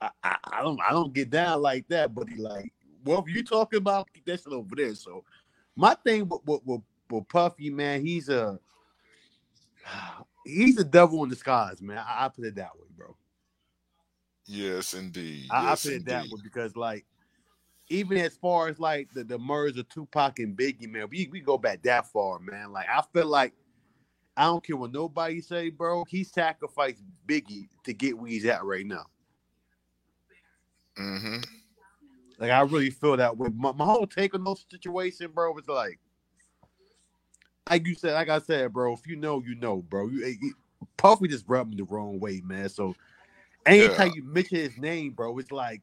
I, 0.00 0.10
I, 0.24 0.36
I, 0.44 0.62
don't, 0.62 0.80
I 0.80 0.90
don't 0.90 1.14
get 1.14 1.30
down 1.30 1.62
like 1.62 1.86
that. 1.88 2.12
But 2.12 2.28
he 2.28 2.36
like, 2.36 2.72
well, 3.04 3.24
if 3.24 3.32
you 3.32 3.44
talking 3.44 3.78
about 3.78 4.12
keep 4.12 4.24
that 4.26 4.40
shit 4.40 4.52
over 4.52 4.74
there. 4.74 4.94
So, 4.96 5.24
my 5.76 5.94
thing 5.94 6.28
with, 6.28 6.40
with, 6.44 6.60
with, 6.64 6.80
with 7.10 7.28
Puffy, 7.28 7.70
man, 7.70 8.04
he's 8.04 8.28
a 8.28 8.58
he's 10.44 10.78
a 10.78 10.84
devil 10.84 11.22
in 11.22 11.30
disguise, 11.30 11.80
man. 11.80 11.98
I, 11.98 12.24
I 12.24 12.28
put 12.28 12.46
it 12.46 12.56
that 12.56 12.74
way, 12.74 12.86
bro. 12.96 13.16
Yes, 14.46 14.94
indeed. 14.94 15.48
I, 15.50 15.70
yes, 15.70 15.86
I 15.86 15.88
put 15.88 15.96
it 15.96 16.04
that 16.06 16.24
way 16.24 16.40
because, 16.42 16.76
like, 16.76 17.06
even 17.88 18.18
as 18.18 18.36
far 18.36 18.68
as 18.68 18.78
like 18.78 19.08
the, 19.14 19.24
the 19.24 19.38
merge 19.38 19.78
of 19.78 19.88
Tupac 19.88 20.38
and 20.38 20.56
Biggie, 20.56 20.88
man, 20.88 21.08
we, 21.10 21.28
we 21.30 21.40
go 21.40 21.58
back 21.58 21.82
that 21.82 22.06
far, 22.10 22.38
man. 22.38 22.72
Like 22.72 22.86
I 22.88 23.02
feel 23.12 23.26
like 23.26 23.52
I 24.36 24.44
don't 24.44 24.64
care 24.64 24.76
what 24.76 24.92
nobody 24.92 25.40
say, 25.40 25.70
bro. 25.70 26.04
He 26.08 26.24
sacrificed 26.24 27.02
Biggie 27.26 27.68
to 27.84 27.92
get 27.92 28.18
where 28.18 28.30
he's 28.30 28.46
at 28.46 28.64
right 28.64 28.86
now. 28.86 29.04
Mm-hmm. 30.98 31.42
Like 32.38 32.50
I 32.50 32.60
really 32.62 32.90
feel 32.90 33.16
that 33.16 33.36
way. 33.36 33.48
My, 33.54 33.72
my 33.72 33.84
whole 33.84 34.06
take 34.06 34.34
on 34.34 34.44
those 34.44 34.64
situation, 34.70 35.30
bro, 35.32 35.52
was 35.52 35.68
like, 35.68 35.98
like 37.68 37.86
you 37.86 37.94
said, 37.94 38.14
like 38.14 38.28
I 38.28 38.38
said, 38.38 38.72
bro. 38.72 38.94
If 38.94 39.06
you 39.06 39.16
know, 39.16 39.42
you 39.44 39.54
know, 39.56 39.82
bro. 39.82 40.08
You, 40.08 40.26
you 40.40 40.54
Puffy 40.96 41.28
just 41.28 41.44
rubbed 41.48 41.70
me 41.70 41.76
the 41.76 41.84
wrong 41.84 42.18
way, 42.18 42.40
man. 42.44 42.68
So 42.68 42.94
anytime 43.66 44.08
yeah. 44.08 44.14
you 44.16 44.24
mention 44.24 44.58
his 44.58 44.78
name, 44.78 45.12
bro, 45.12 45.38
it's 45.38 45.52
like, 45.52 45.80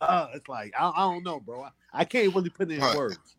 uh, 0.00 0.28
it's 0.34 0.48
like 0.48 0.72
I, 0.78 0.90
I 0.90 1.12
don't 1.12 1.24
know, 1.24 1.40
bro. 1.40 1.62
I, 1.62 1.70
I, 1.92 2.04
can't 2.04 2.34
really 2.34 2.50
put 2.50 2.70
it 2.70 2.74
in 2.74 2.80
like, 2.80 2.96
words. 2.96 3.36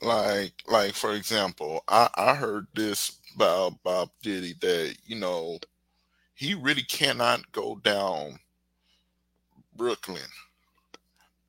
Like, 0.00 0.52
like 0.66 0.94
for 0.94 1.14
example, 1.14 1.82
I 1.88 2.08
I 2.14 2.34
heard 2.34 2.66
this 2.74 3.18
about 3.34 3.82
Bob 3.82 4.10
Diddy 4.22 4.54
that 4.60 4.96
you 5.06 5.18
know 5.18 5.58
he 6.34 6.54
really 6.54 6.82
cannot 6.82 7.50
go 7.52 7.76
down 7.82 8.38
Brooklyn 9.76 10.22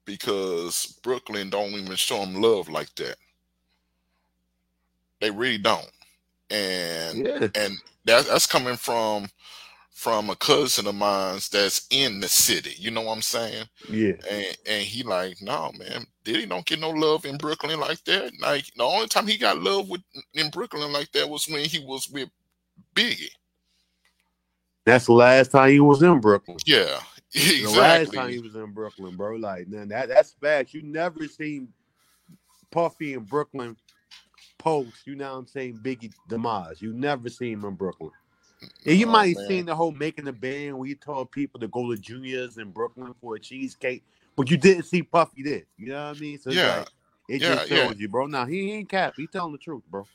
because 0.05 0.99
Brooklyn 1.03 1.49
don't 1.49 1.71
even 1.71 1.95
show 1.95 2.23
him 2.23 2.41
love 2.41 2.69
like 2.69 2.93
that. 2.95 3.15
They 5.21 5.31
really 5.31 5.57
don't, 5.57 5.91
and 6.49 7.25
yeah. 7.25 7.47
and 7.55 7.77
that, 8.05 8.25
that's 8.25 8.45
coming 8.45 8.75
from 8.75 9.27
from 10.03 10.29
a 10.29 10.35
cousin 10.35 10.85
of 10.85 10.95
mine's 10.95 11.47
that's 11.47 11.87
in 11.89 12.19
the 12.19 12.27
city. 12.27 12.75
You 12.77 12.91
know 12.91 12.99
what 13.03 13.13
I'm 13.13 13.21
saying? 13.21 13.65
Yeah. 13.89 14.15
And 14.29 14.57
and 14.67 14.83
he 14.83 15.01
like, 15.01 15.41
no 15.41 15.71
man, 15.77 16.05
Diddy 16.25 16.45
don't 16.45 16.65
get 16.65 16.81
no 16.81 16.89
love 16.89 17.23
in 17.23 17.37
Brooklyn 17.37 17.79
like 17.79 18.03
that. 18.03 18.33
Like 18.41 18.65
the 18.75 18.83
only 18.83 19.07
time 19.07 19.27
he 19.27 19.37
got 19.37 19.61
love 19.61 19.87
with 19.87 20.01
in 20.33 20.49
Brooklyn 20.49 20.91
like 20.91 21.09
that 21.13 21.29
was 21.29 21.47
when 21.47 21.63
he 21.63 21.79
was 21.79 22.09
with 22.09 22.27
Biggie. 22.93 23.29
That's 24.85 25.05
the 25.05 25.13
last 25.13 25.51
time 25.51 25.69
he 25.71 25.79
was 25.79 26.03
in 26.03 26.19
Brooklyn. 26.19 26.57
Yeah, 26.65 26.99
exactly. 27.33 27.63
The 27.63 27.79
last 27.79 28.13
time 28.13 28.29
he 28.29 28.39
was 28.39 28.55
in 28.55 28.73
Brooklyn, 28.73 29.15
bro. 29.15 29.37
Like, 29.37 29.69
man, 29.69 29.87
that 29.87 30.09
that's 30.09 30.33
facts. 30.33 30.73
You 30.73 30.81
never 30.83 31.29
seen 31.29 31.69
Puffy 32.71 33.13
in 33.13 33.21
Brooklyn 33.21 33.77
post. 34.59 35.07
You 35.07 35.15
know 35.15 35.31
what 35.31 35.39
I'm 35.39 35.47
saying? 35.47 35.79
Biggie 35.81 36.11
demise. 36.27 36.81
You 36.81 36.91
never 36.91 37.29
seen 37.29 37.53
him 37.53 37.63
in 37.63 37.75
Brooklyn. 37.75 38.11
And 38.85 38.97
you 38.97 39.07
oh, 39.07 39.11
might 39.11 39.35
have 39.35 39.47
seen 39.47 39.65
the 39.65 39.75
whole 39.75 39.91
making 39.91 40.25
the 40.25 40.33
band 40.33 40.77
where 40.77 40.87
you 40.87 40.95
told 40.95 41.31
people 41.31 41.59
to 41.59 41.67
go 41.67 41.89
to 41.91 41.99
Junior's 41.99 42.57
in 42.57 42.71
Brooklyn 42.71 43.13
for 43.21 43.35
a 43.35 43.39
cheesecake, 43.39 44.03
but 44.35 44.49
you 44.49 44.57
didn't 44.57 44.83
see 44.83 45.03
Puffy 45.03 45.43
there. 45.43 45.63
You 45.77 45.89
know 45.89 46.09
what 46.09 46.17
I 46.17 46.19
mean? 46.19 46.39
So 46.39 46.51
yeah, 46.51 46.79
like, 46.79 46.87
it 47.29 47.41
yeah, 47.41 47.55
just 47.55 47.69
shows 47.69 47.77
yeah. 47.77 47.93
you, 47.97 48.09
bro. 48.09 48.27
Now 48.27 48.45
he 48.45 48.71
ain't 48.71 48.89
cap. 48.89 49.13
He 49.15 49.27
telling 49.27 49.51
the 49.51 49.57
truth, 49.57 49.83
bro. 49.89 50.05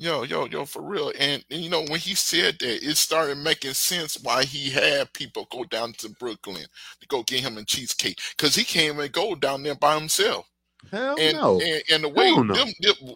Yo, 0.00 0.22
yo, 0.22 0.46
yo, 0.46 0.64
for 0.64 0.80
real. 0.80 1.12
And, 1.18 1.44
and, 1.50 1.60
you 1.60 1.68
know, 1.68 1.82
when 1.82 2.00
he 2.00 2.14
said 2.14 2.58
that, 2.60 2.82
it 2.82 2.96
started 2.96 3.36
making 3.36 3.74
sense 3.74 4.18
why 4.22 4.44
he 4.44 4.70
had 4.70 5.12
people 5.12 5.46
go 5.50 5.62
down 5.64 5.92
to 5.98 6.08
Brooklyn 6.08 6.64
to 7.00 7.06
go 7.08 7.22
get 7.22 7.40
him 7.40 7.58
a 7.58 7.64
cheesecake. 7.64 8.18
Because 8.34 8.54
he 8.54 8.64
can't 8.64 8.94
even 8.94 9.10
go 9.10 9.34
down 9.34 9.62
there 9.62 9.74
by 9.74 9.98
himself. 9.98 10.49
Hell 10.90 11.16
and, 11.20 11.36
no. 11.36 11.60
And, 11.60 11.82
and 11.92 12.04
the 12.04 12.08
way 12.08 12.34
them, 12.34 12.48
them, 12.48 12.68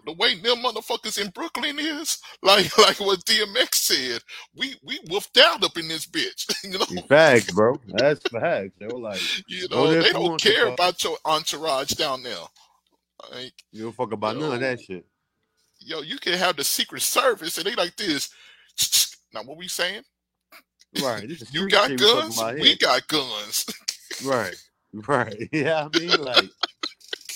the 0.07 0.13
way 0.13 0.35
them 0.37 0.59
motherfuckers 0.59 1.21
in 1.21 1.31
Brooklyn 1.31 1.79
is, 1.79 2.19
like 2.43 2.77
like 2.79 3.01
what 3.01 3.21
DMX 3.21 3.75
said, 3.75 4.21
we 4.55 4.77
we 4.83 5.01
wolfed 5.09 5.39
out 5.39 5.65
up 5.65 5.77
in 5.79 5.89
this 5.89 6.07
bitch. 6.07 6.53
you 6.65 6.79
know, 6.79 7.03
facts, 7.09 7.51
bro. 7.53 7.81
That's 7.89 8.21
facts. 8.29 8.73
They 8.79 8.87
were 8.87 9.01
like, 9.01 9.21
you 9.49 9.67
know, 9.71 9.93
they 9.93 10.13
don't 10.13 10.41
care 10.41 10.69
about 10.69 11.03
your 11.03 11.17
entourage 11.25 11.93
down 11.93 12.23
there. 12.23 12.37
Like, 13.33 13.55
you 13.73 13.85
don't 13.85 13.97
fuck 13.97 14.13
about 14.13 14.37
none 14.37 14.53
of 14.53 14.61
that 14.61 14.81
shit. 14.81 15.07
Yo, 15.81 16.03
you 16.03 16.19
can 16.19 16.35
have 16.35 16.57
the 16.57 16.65
Secret 16.65 17.03
Service, 17.03 17.57
and 17.59 17.67
they 17.67 17.75
like 17.75 17.97
this. 17.97 18.31
Now, 19.35 19.43
what 19.43 19.59
we 19.59 19.67
saying? 19.67 20.03
Right. 21.03 21.29
you 21.51 21.69
got 21.69 21.97
guns. 21.97 22.41
We 22.41 22.77
got 22.77 23.09
guns. 23.09 23.67
right. 24.25 24.55
Right. 25.09 25.49
Yeah, 25.51 25.89
I 25.93 25.99
mean, 25.99 26.23
like. 26.23 26.45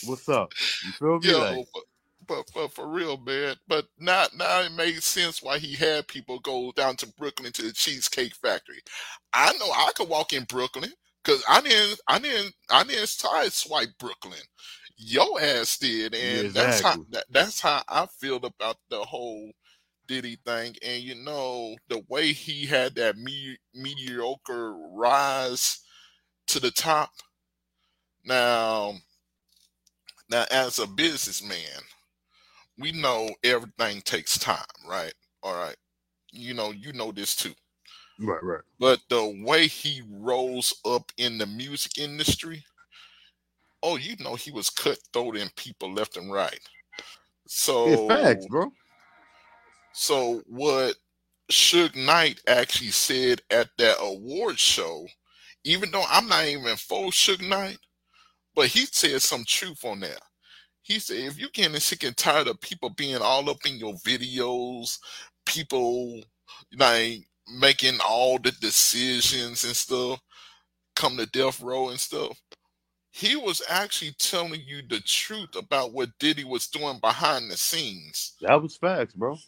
What's 0.05 0.29
up? 0.29 0.53
You 0.85 0.93
feel 0.93 1.21
me? 1.21 1.31
Yo, 1.31 1.39
like, 1.39 1.67
but, 1.75 1.83
but, 2.27 2.51
but 2.55 2.73
for 2.73 2.87
real, 2.89 3.17
man. 3.19 3.57
But 3.67 3.87
now 3.99 4.27
now 4.35 4.61
it 4.61 4.73
made 4.73 5.03
sense 5.03 5.43
why 5.43 5.59
he 5.59 5.75
had 5.75 6.09
people 6.09 6.39
go 6.41 6.73
down 6.77 6.97
to 6.97 7.13
Brooklyn 7.19 7.53
to 7.53 7.63
the 7.63 7.73
Cheesecake 7.73 8.35
Factory. 8.35 8.81
I 9.33 9.53
know 9.55 9.71
I 9.71 9.91
could 9.97 10.09
walk 10.09 10.33
in 10.33 10.45
Brooklyn 10.45 10.93
because 11.25 11.43
I 11.49 11.61
didn't 11.61 12.01
I 12.07 12.19
didn't 12.19 12.55
I 12.71 12.85
didn't 12.85 13.09
side 13.09 13.53
swipe 13.53 13.91
Brooklyn. 13.99 14.41
Your 14.97 15.41
ass 15.41 15.79
did, 15.79 16.15
and 16.15 16.47
exactly. 16.47 16.53
that's 16.53 16.81
how 16.81 16.97
that, 17.11 17.25
that's 17.31 17.61
how 17.61 17.83
I 17.89 18.07
feel 18.07 18.37
about 18.37 18.77
the 18.91 19.01
whole 19.01 19.53
Diddy 20.07 20.39
thing. 20.45 20.75
And 20.85 21.03
you 21.03 21.15
know 21.15 21.77
the 21.89 22.05
way 22.09 22.33
he 22.33 22.67
had 22.67 22.95
that 22.97 23.17
me- 23.17 23.59
mediocre 23.75 24.75
rise 24.93 25.81
to 26.49 26.61
the 26.61 26.71
top. 26.71 27.11
Now 28.25 28.95
now, 30.31 30.45
as 30.51 30.79
a 30.79 30.87
businessman, 30.87 31.83
we 32.79 32.93
know 32.93 33.31
everything 33.43 34.01
takes 34.03 34.39
time, 34.39 34.65
right? 34.89 35.15
All 35.43 35.55
right. 35.55 35.77
You 36.31 36.55
know, 36.55 36.71
you 36.71 36.93
know 36.93 37.13
this 37.13 37.35
too. 37.35 37.55
Right, 38.21 38.43
right. 38.43 38.61
But 38.79 39.01
the 39.09 39.43
way 39.45 39.67
he 39.67 40.03
rose 40.09 40.75
up 40.85 41.11
in 41.17 41.39
the 41.39 41.47
music 41.47 41.99
industry, 41.99 42.65
oh, 43.83 43.97
you 43.97 44.17
know, 44.21 44.35
he 44.35 44.51
was 44.51 44.71
cutthroating 44.71 45.55
people 45.57 45.93
left 45.93 46.17
and 46.17 46.31
right. 46.31 46.61
So, 47.47 47.87
it's 47.89 48.23
facts, 48.23 48.47
bro. 48.47 48.71
So, 49.93 50.43
what 50.47 50.97
Suge 51.51 51.97
Knight 51.97 52.41
actually 52.47 52.91
said 52.91 53.41
at 53.51 53.69
that 53.79 53.97
award 54.01 54.59
show, 54.59 55.07
even 55.65 55.91
though 55.91 56.05
I'm 56.09 56.29
not 56.29 56.45
even 56.45 56.77
full 56.77 57.11
Suge 57.11 57.47
Knight, 57.49 57.79
but 58.59 58.67
he 58.67 58.87
said 58.87 59.23
some 59.23 59.45
truth 59.47 59.85
on 59.85 60.01
that. 60.01 60.21
He 60.83 60.99
said, 60.99 61.19
if 61.19 61.39
you're 61.39 61.49
getting 61.53 61.79
sick 61.79 62.03
and 62.03 62.17
tired 62.17 62.49
of 62.49 62.61
people 62.61 62.91
being 62.91 63.19
all 63.19 63.49
up 63.49 63.65
in 63.65 63.77
your 63.77 63.95
videos, 64.05 64.99
people 65.47 66.21
like 66.77 67.21
making 67.61 68.01
all 68.05 68.37
the 68.41 68.51
decisions 68.51 69.63
and 69.63 69.77
stuff, 69.77 70.21
come 70.97 71.17
to 71.19 71.27
Death 71.27 71.61
Row 71.61 71.91
and 71.91 72.01
stuff. 72.01 72.37
He 73.13 73.37
was 73.37 73.63
actually 73.69 74.17
telling 74.19 74.63
you 74.67 74.83
the 74.89 74.99
truth 75.03 75.55
about 75.55 75.93
what 75.93 76.19
Diddy 76.19 76.43
was 76.43 76.67
doing 76.67 76.99
behind 77.01 77.53
the 77.53 77.57
scenes. 77.57 78.35
That 78.41 78.61
was 78.61 78.77
facts, 78.77 79.15
bro. 79.15 79.39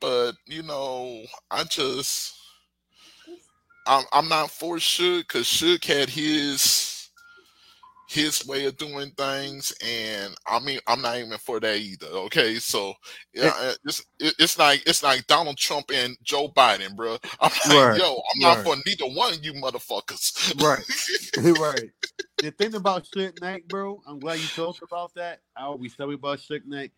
But 0.00 0.36
you 0.46 0.62
know, 0.62 1.22
I 1.50 1.64
just 1.64 2.34
I'm 3.86 4.06
I'm 4.10 4.28
not 4.30 4.50
for 4.50 4.76
Suge 4.76 5.18
because 5.28 5.46
Suge 5.46 5.84
had 5.84 6.08
his 6.08 6.97
his 8.08 8.46
way 8.46 8.64
of 8.64 8.76
doing 8.78 9.10
things, 9.10 9.70
and 9.84 10.34
I 10.46 10.58
mean, 10.60 10.80
I'm 10.86 11.02
not 11.02 11.18
even 11.18 11.36
for 11.36 11.60
that 11.60 11.76
either. 11.76 12.06
Okay, 12.06 12.54
so 12.54 12.94
yeah, 13.34 13.74
it's 13.84 14.02
it's 14.18 14.58
like 14.58 14.82
it's 14.86 15.02
like 15.02 15.26
Donald 15.26 15.58
Trump 15.58 15.90
and 15.92 16.16
Joe 16.22 16.48
Biden, 16.48 16.96
bro. 16.96 17.18
I'm 17.40 17.50
like, 17.68 17.68
right, 17.68 17.98
yo, 17.98 18.14
I'm 18.14 18.42
right. 18.42 18.56
not 18.56 18.64
for 18.64 18.76
neither 18.86 19.04
one 19.14 19.34
of 19.34 19.44
you 19.44 19.52
motherfuckers. 19.52 20.58
Right, 20.62 21.58
right. 21.60 21.90
The 22.38 22.50
thing 22.52 22.74
about 22.74 23.04
Suge 23.04 23.38
Knight, 23.42 23.68
bro, 23.68 24.00
I'm 24.06 24.18
glad 24.18 24.38
you 24.40 24.48
talked 24.48 24.82
about 24.82 25.12
that. 25.16 25.40
I 25.54 25.64
always 25.64 25.94
tell 25.94 26.08
you 26.08 26.14
about 26.14 26.38
Suge 26.38 26.64
Knight. 26.64 26.92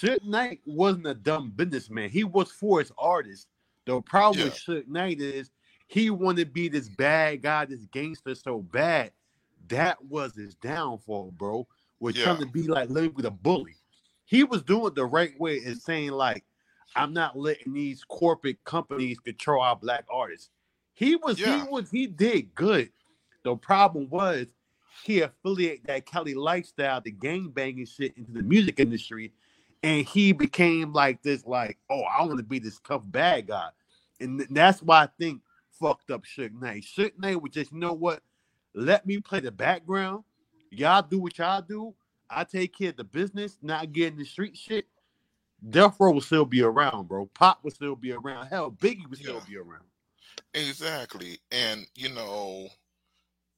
Suge 0.00 0.24
Knight 0.24 0.60
wasn't 0.64 1.08
a 1.08 1.14
dumb 1.14 1.52
businessman. 1.54 2.08
He 2.08 2.24
was 2.24 2.50
for 2.50 2.78
his 2.78 2.90
artists. 2.96 3.48
The 3.84 4.00
problem 4.00 4.38
yeah. 4.38 4.44
with 4.46 4.54
Suge 4.54 4.88
Knight 4.88 5.20
is 5.20 5.50
he 5.88 6.08
wanted 6.08 6.46
to 6.46 6.50
be 6.50 6.68
this 6.70 6.88
bad 6.88 7.42
guy, 7.42 7.66
this 7.66 7.84
gangster 7.92 8.34
so 8.34 8.60
bad 8.60 9.12
that 9.68 10.04
was 10.04 10.34
his 10.34 10.54
downfall, 10.56 11.32
bro. 11.36 11.66
Was 12.00 12.16
yeah. 12.16 12.24
trying 12.24 12.40
to 12.40 12.46
be 12.46 12.64
like 12.64 12.90
living 12.90 13.14
with 13.14 13.26
a 13.26 13.30
bully. 13.30 13.76
He 14.24 14.44
was 14.44 14.62
doing 14.62 14.94
the 14.94 15.04
right 15.04 15.38
way 15.38 15.58
and 15.64 15.80
saying 15.80 16.10
like, 16.10 16.44
I'm 16.96 17.12
not 17.12 17.38
letting 17.38 17.72
these 17.72 18.04
corporate 18.04 18.62
companies 18.64 19.18
control 19.18 19.62
our 19.62 19.76
black 19.76 20.04
artists. 20.10 20.50
He 20.94 21.16
was 21.16 21.38
yeah. 21.38 21.64
he 21.64 21.70
was 21.70 21.90
he 21.90 22.06
did 22.06 22.54
good. 22.54 22.90
The 23.44 23.56
problem 23.56 24.08
was 24.10 24.46
he 25.04 25.20
affiliated 25.20 25.86
that 25.86 26.06
Cali 26.06 26.34
lifestyle, 26.34 27.00
the 27.00 27.10
gang 27.10 27.50
banging 27.50 27.86
shit 27.86 28.16
into 28.16 28.32
the 28.32 28.42
music 28.42 28.78
industry, 28.78 29.32
and 29.82 30.06
he 30.06 30.32
became 30.32 30.92
like 30.92 31.22
this, 31.22 31.44
like, 31.46 31.78
oh, 31.90 32.02
I 32.02 32.22
want 32.24 32.38
to 32.38 32.44
be 32.44 32.58
this 32.58 32.80
tough 32.86 33.02
bad 33.04 33.48
guy. 33.48 33.68
And 34.20 34.46
that's 34.50 34.82
why 34.82 35.02
I 35.04 35.08
think 35.18 35.40
fucked 35.72 36.10
up 36.10 36.24
Suge 36.24 36.60
Knight. 36.60 36.84
Suge 36.84 37.18
Knight 37.18 37.42
was 37.42 37.52
just, 37.52 37.72
you 37.72 37.78
know 37.78 37.92
what? 37.92 38.22
Let 38.74 39.06
me 39.06 39.20
play 39.20 39.40
the 39.40 39.52
background. 39.52 40.24
Y'all 40.70 41.02
do 41.02 41.18
what 41.18 41.38
y'all 41.38 41.62
do. 41.62 41.94
I 42.30 42.44
take 42.44 42.76
care 42.76 42.90
of 42.90 42.96
the 42.96 43.04
business, 43.04 43.58
not 43.62 43.92
getting 43.92 44.18
the 44.18 44.24
street 44.24 44.56
shit. 44.56 44.86
Death 45.68 45.96
Row 46.00 46.10
will 46.12 46.20
still 46.20 46.44
be 46.44 46.62
around, 46.62 47.08
bro. 47.08 47.26
Pop 47.34 47.62
will 47.62 47.70
still 47.70 47.94
be 47.94 48.12
around. 48.12 48.46
Hell, 48.46 48.72
Biggie 48.72 49.08
will 49.08 49.16
still 49.16 49.34
yeah. 49.34 49.44
be 49.48 49.56
around. 49.58 49.84
Exactly. 50.54 51.38
And 51.50 51.86
you 51.94 52.08
know, 52.08 52.68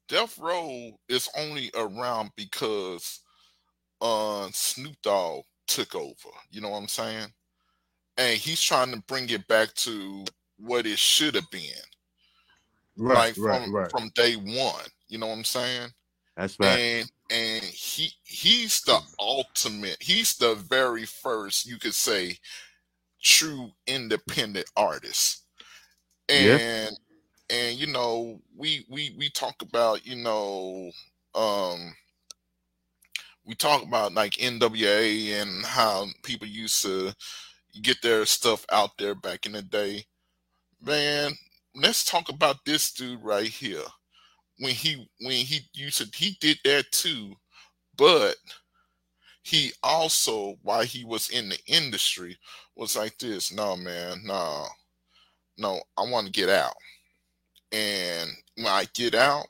Death 0.08 0.38
Row 0.38 0.90
is 1.08 1.28
only 1.38 1.70
around 1.76 2.30
because 2.36 3.20
uh 4.00 4.48
Snoop 4.52 4.96
Dogg 5.02 5.44
took 5.66 5.94
over. 5.94 6.30
You 6.50 6.60
know 6.60 6.70
what 6.70 6.78
I'm 6.78 6.88
saying? 6.88 7.28
And 8.16 8.38
he's 8.38 8.60
trying 8.60 8.92
to 8.92 9.02
bring 9.08 9.30
it 9.30 9.46
back 9.48 9.72
to 9.74 10.24
what 10.58 10.86
it 10.86 10.98
should 10.98 11.34
have 11.34 11.50
been. 11.50 11.62
Right, 12.96 13.14
like 13.14 13.34
from 13.34 13.44
right, 13.44 13.70
right. 13.70 13.90
from 13.90 14.10
day 14.14 14.34
one. 14.34 14.84
You 15.08 15.18
know 15.18 15.26
what 15.26 15.38
I'm 15.38 15.44
saying? 15.44 15.90
That's 16.36 16.58
right. 16.58 16.78
And 16.78 17.10
and 17.30 17.64
he 17.64 18.10
he's 18.24 18.80
the 18.82 19.00
ultimate. 19.18 19.96
He's 20.00 20.36
the 20.36 20.54
very 20.54 21.06
first, 21.06 21.66
you 21.66 21.78
could 21.78 21.94
say, 21.94 22.38
true 23.22 23.70
independent 23.86 24.70
artist. 24.76 25.44
And 26.28 26.44
yeah. 27.50 27.56
and 27.56 27.78
you 27.78 27.86
know, 27.86 28.40
we 28.56 28.84
we 28.88 29.14
we 29.18 29.30
talk 29.30 29.62
about, 29.62 30.06
you 30.06 30.16
know, 30.16 30.90
um 31.34 31.94
we 33.46 33.54
talk 33.54 33.82
about 33.82 34.14
like 34.14 34.32
NWA 34.32 35.42
and 35.42 35.64
how 35.64 36.06
people 36.22 36.48
used 36.48 36.82
to 36.82 37.12
get 37.82 38.00
their 38.02 38.24
stuff 38.26 38.64
out 38.72 38.90
there 38.98 39.14
back 39.14 39.46
in 39.46 39.52
the 39.52 39.62
day. 39.62 40.04
Man, 40.82 41.32
let's 41.74 42.04
talk 42.04 42.28
about 42.28 42.64
this 42.64 42.92
dude 42.92 43.22
right 43.22 43.46
here. 43.46 43.82
When 44.58 44.72
he 44.72 45.08
when 45.20 45.32
he 45.32 45.60
used 45.72 45.98
to 45.98 46.16
he 46.16 46.36
did 46.40 46.58
that 46.64 46.90
too, 46.92 47.34
but 47.96 48.36
he 49.42 49.72
also 49.82 50.56
while 50.62 50.84
he 50.84 51.04
was 51.04 51.30
in 51.30 51.48
the 51.48 51.58
industry 51.66 52.36
was 52.76 52.96
like 52.96 53.18
this. 53.18 53.52
No 53.52 53.76
man, 53.76 54.20
no, 54.24 54.66
no. 55.58 55.80
I 55.98 56.02
want 56.02 56.26
to 56.26 56.32
get 56.32 56.48
out, 56.48 56.74
and 57.72 58.30
when 58.56 58.66
I 58.66 58.84
get 58.94 59.14
out, 59.14 59.46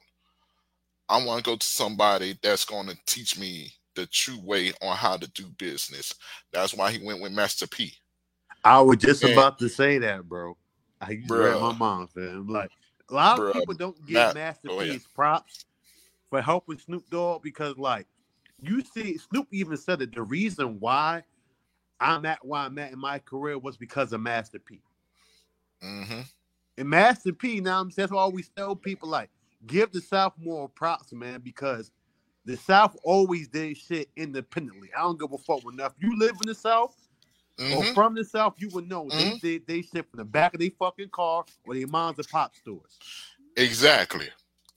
I 1.08 1.22
want 1.24 1.44
to 1.44 1.50
go 1.50 1.56
to 1.56 1.66
somebody 1.66 2.38
that's 2.42 2.64
going 2.64 2.88
to 2.88 2.96
teach 3.06 3.38
me 3.38 3.72
the 3.94 4.06
true 4.06 4.40
way 4.42 4.72
on 4.82 4.96
how 4.96 5.16
to 5.16 5.30
do 5.32 5.44
business. 5.58 6.14
That's 6.52 6.74
why 6.74 6.90
he 6.90 7.04
went 7.04 7.20
with 7.20 7.32
Master 7.32 7.66
P. 7.66 7.92
I 8.64 8.80
was 8.80 8.96
just 8.96 9.22
and, 9.22 9.32
about 9.32 9.58
to 9.58 9.68
say 9.68 9.98
that, 9.98 10.28
bro. 10.28 10.56
I 11.00 11.10
used 11.10 11.28
to 11.28 11.58
my 11.60 11.72
mom, 11.72 12.08
fam. 12.08 12.48
Like 12.48 12.70
a 13.14 13.16
lot 13.16 13.38
of 13.40 13.52
people 13.52 13.74
don't 13.74 14.06
give 14.06 14.14
Not, 14.14 14.34
Master 14.34 14.68
oh, 14.70 14.78
P 14.78 14.92
yeah. 14.92 14.98
props 15.14 15.64
for 16.30 16.42
helping 16.42 16.78
Snoop 16.78 17.08
Dogg 17.10 17.42
because, 17.42 17.76
like, 17.78 18.06
you 18.60 18.82
see, 18.82 19.18
Snoop 19.18 19.48
even 19.52 19.76
said 19.76 20.00
that 20.00 20.14
the 20.14 20.22
reason 20.22 20.78
why 20.80 21.22
I'm 22.00 22.26
at 22.26 22.44
where 22.44 22.62
I'm 22.62 22.78
at 22.78 22.92
in 22.92 22.98
my 22.98 23.18
career 23.18 23.58
was 23.58 23.76
because 23.76 24.12
of 24.12 24.20
Master 24.20 24.58
P. 24.58 24.80
Mm-hmm. 25.82 26.20
And 26.78 26.88
Master 26.88 27.32
P, 27.32 27.60
now 27.60 27.80
I'm 27.80 27.90
saying 27.90 28.04
that's 28.04 28.12
why 28.12 28.20
I 28.20 28.24
always 28.24 28.50
tell 28.56 28.74
people 28.74 29.08
like, 29.08 29.30
give 29.66 29.92
the 29.92 30.00
South 30.00 30.34
more 30.38 30.68
props, 30.68 31.12
man, 31.12 31.40
because 31.40 31.92
the 32.44 32.56
South 32.56 32.96
always 33.04 33.48
did 33.48 33.76
shit 33.76 34.08
independently. 34.16 34.90
I 34.96 35.02
don't 35.02 35.18
give 35.18 35.32
a 35.32 35.38
fuck 35.38 35.60
enough. 35.72 35.94
You 36.00 36.18
live 36.18 36.36
in 36.42 36.48
the 36.48 36.54
South 36.54 36.96
mm-hmm. 37.58 37.74
or 37.74 37.84
from 37.94 38.14
the 38.14 38.24
South, 38.24 38.54
you 38.58 38.68
would 38.70 38.88
know 38.88 39.06
mm-hmm. 39.06 39.30
they 39.42 39.58
did 39.58 39.66
they 39.66 39.82
shit 39.82 40.08
from 40.10 40.18
the 40.18 40.24
back 40.24 40.54
of 40.54 40.60
their 40.60 40.70
fucking 40.78 41.10
car 41.10 41.44
or 41.66 41.74
their 41.74 41.86
moms 41.86 42.18
and 42.18 42.28
pop 42.28 42.54
stores. 42.54 42.98
Exactly. 43.56 44.28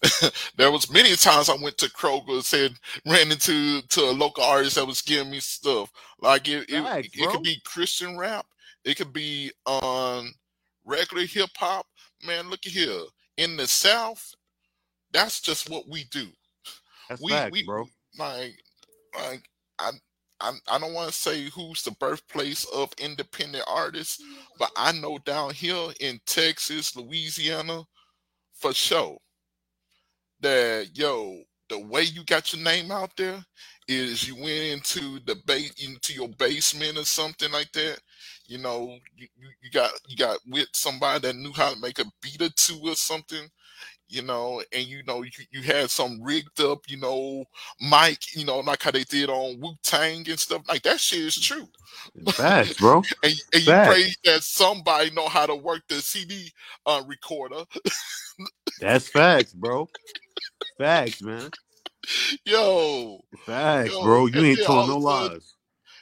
there 0.58 0.72
was 0.72 0.92
many 0.92 1.16
times 1.16 1.50
I 1.50 1.56
went 1.56 1.78
to 1.80 1.90
Kroger 1.90 2.36
and 2.36 2.46
said 2.46 2.74
ran 3.06 3.32
into 3.32 3.82
to 3.82 4.02
a 4.02 4.12
local 4.12 4.44
artist 4.44 4.76
that 4.76 4.86
was 4.86 5.02
giving 5.02 5.32
me 5.32 5.40
stuff. 5.40 5.92
Like 6.22 6.48
it, 6.48 6.70
it, 6.70 7.10
it 7.14 7.30
could 7.30 7.42
be 7.42 7.60
Christian 7.66 8.18
rap, 8.18 8.46
it 8.84 8.96
could 8.96 9.12
be 9.12 9.52
on 9.66 10.32
regular 10.86 11.26
hip 11.26 11.50
hop. 11.58 11.86
Man, 12.26 12.50
look 12.50 12.66
at 12.66 12.72
here. 12.72 13.02
In 13.38 13.58
the 13.58 13.68
South, 13.68 14.34
that's 15.12 15.42
just 15.42 15.70
what 15.70 15.88
we 15.88 16.06
do. 16.06 16.28
That's 17.10 17.22
we, 17.22 17.32
facts, 17.32 17.52
we, 17.52 17.64
bro. 17.64 17.86
Like, 18.18 18.56
like 19.16 19.50
I, 19.80 19.92
I, 20.40 20.54
I 20.70 20.80
don't 20.80 20.94
want 20.94 21.10
to 21.10 21.16
say 21.16 21.50
who's 21.50 21.84
the 21.84 21.92
birthplace 21.92 22.66
of 22.66 22.94
independent 23.00 23.64
artists, 23.68 24.22
but 24.60 24.72
I 24.78 24.92
know 24.92 25.18
down 25.20 25.54
here 25.54 25.90
in 26.00 26.20
Texas, 26.26 26.96
Louisiana, 26.96 27.84
for 28.54 28.74
sure, 28.74 29.18
that 30.42 30.90
yo, 30.94 31.42
the 31.70 31.80
way 31.80 32.04
you 32.04 32.24
got 32.24 32.54
your 32.54 32.64
name 32.64 32.92
out 32.92 33.12
there 33.18 33.44
is 33.88 34.28
you 34.28 34.36
went 34.36 34.48
into 34.50 35.20
the 35.26 35.36
base 35.46 35.72
into 35.84 36.14
your 36.14 36.30
basement 36.30 36.98
or 36.98 37.06
something 37.06 37.52
like 37.52 37.72
that. 37.74 38.00
You 38.46 38.60
know, 38.60 38.98
you, 39.16 39.28
you 39.62 39.72
got 39.72 39.92
you 40.08 40.18
got 40.18 40.40
with 40.48 40.68
somebody 40.74 41.28
that 41.28 41.36
knew 41.36 41.52
how 41.54 41.74
to 41.74 41.80
make 41.80 42.00
a 42.00 42.06
beat 42.22 42.42
or 42.42 42.50
two 42.56 42.80
or 42.84 42.96
something 42.96 43.50
you 44.10 44.22
know, 44.22 44.62
and 44.72 44.86
you 44.86 45.04
know, 45.04 45.24
you, 45.24 45.32
you 45.52 45.62
had 45.62 45.90
some 45.90 46.22
rigged 46.22 46.62
up, 46.62 46.82
you 46.88 46.98
know, 46.98 47.44
mic, 47.82 48.36
you 48.36 48.46
know, 48.46 48.60
like 48.60 48.82
how 48.82 48.92
they 48.92 49.04
did 49.04 49.30
on 49.30 49.60
Wu 49.60 49.74
Tang 49.84 50.28
and 50.30 50.40
stuff. 50.40 50.62
Like 50.68 50.84
that 50.84 51.00
shit 51.00 51.20
is 51.20 51.40
true. 51.40 51.68
Facts, 52.30 52.74
bro. 52.76 52.98
and, 53.24 53.34
and 53.54 53.66
you 53.66 53.74
pray 53.74 54.14
that 54.26 54.44
somebody 54.44 55.12
know 55.12 55.28
how 55.28 55.46
to 55.46 55.56
work 55.56 55.82
the 55.88 55.96
CD 55.96 56.52
uh, 56.86 57.02
recorder. 57.06 57.64
That's 58.80 59.10
facts, 59.10 59.54
bro. 59.54 59.88
Facts, 60.78 61.22
man. 61.22 61.50
Yo. 62.46 63.20
Facts, 63.46 63.92
yo, 63.92 64.04
bro. 64.04 64.26
You 64.28 64.46
ain't 64.46 64.60
telling 64.60 64.88
no 64.88 64.98
lies. 64.98 65.56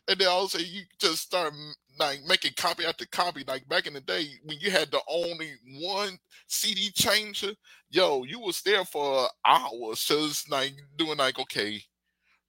And 0.07 0.19
then 0.19 0.27
also 0.27 0.59
you 0.59 0.83
just 0.99 1.23
start 1.23 1.53
like 1.99 2.19
making 2.27 2.53
copy 2.57 2.85
after 2.85 3.05
copy. 3.05 3.43
Like 3.47 3.67
back 3.67 3.87
in 3.87 3.93
the 3.93 4.01
day 4.01 4.27
when 4.43 4.59
you 4.59 4.71
had 4.71 4.91
the 4.91 5.01
only 5.07 5.53
one 5.79 6.17
CD 6.47 6.91
changer, 6.91 7.53
yo, 7.89 8.23
you 8.23 8.39
was 8.39 8.61
there 8.61 8.85
for 8.85 9.27
hours 9.45 10.03
just 10.03 10.49
like 10.49 10.73
doing 10.97 11.17
like 11.17 11.39
okay, 11.39 11.81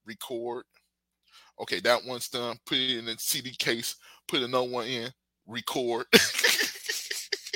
record. 0.06 0.64
Okay, 1.60 1.80
that 1.80 2.00
one's 2.06 2.28
done. 2.28 2.56
Put 2.66 2.78
it 2.78 2.98
in 2.98 3.06
the 3.06 3.16
CD 3.18 3.50
case. 3.52 3.96
Put 4.28 4.42
another 4.42 4.68
one 4.68 4.86
in. 4.86 5.10
Record. 5.46 6.06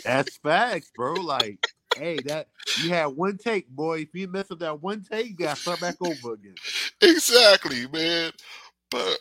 That's 0.05 0.39
facts, 0.39 0.91
bro. 0.97 1.15
Like, 1.15 1.67
hey, 1.97 2.19
that 2.27 2.49
you 2.83 2.91
had 2.91 3.07
one 3.07 3.37
take, 3.37 3.69
boy. 3.69 4.01
If 4.01 4.15
you 4.15 4.29
mess 4.29 4.51
up 4.51 4.61
that 4.61 4.81
one 4.81 5.03
take, 5.03 5.29
you 5.29 5.37
got 5.37 5.57
to 5.57 5.63
start 5.63 5.81
back 5.81 5.97
over 6.01 6.35
again. 6.35 6.55
Exactly, 7.03 7.87
man. 7.89 8.33
But 8.91 9.19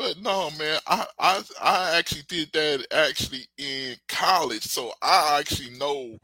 but 0.00 0.18
no, 0.22 0.50
man, 0.58 0.80
I, 0.86 1.04
I 1.18 1.42
I 1.60 1.98
actually 1.98 2.22
did 2.26 2.50
that 2.54 2.86
actually 2.90 3.46
in 3.58 3.96
college, 4.08 4.62
so 4.62 4.92
I 5.02 5.36
actually 5.38 5.76
know 5.76 6.16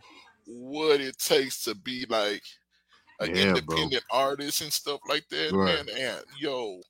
what 0.46 1.02
it 1.02 1.18
takes 1.18 1.62
to 1.64 1.74
be 1.74 2.06
like 2.08 2.42
an 3.20 3.36
yeah, 3.36 3.48
independent 3.48 4.02
bro. 4.08 4.18
artist 4.18 4.62
and 4.62 4.72
stuff 4.72 5.00
like 5.06 5.28
that, 5.28 5.52
right. 5.52 5.84
man. 5.84 5.94
And 5.94 6.24
yo, 6.40 6.80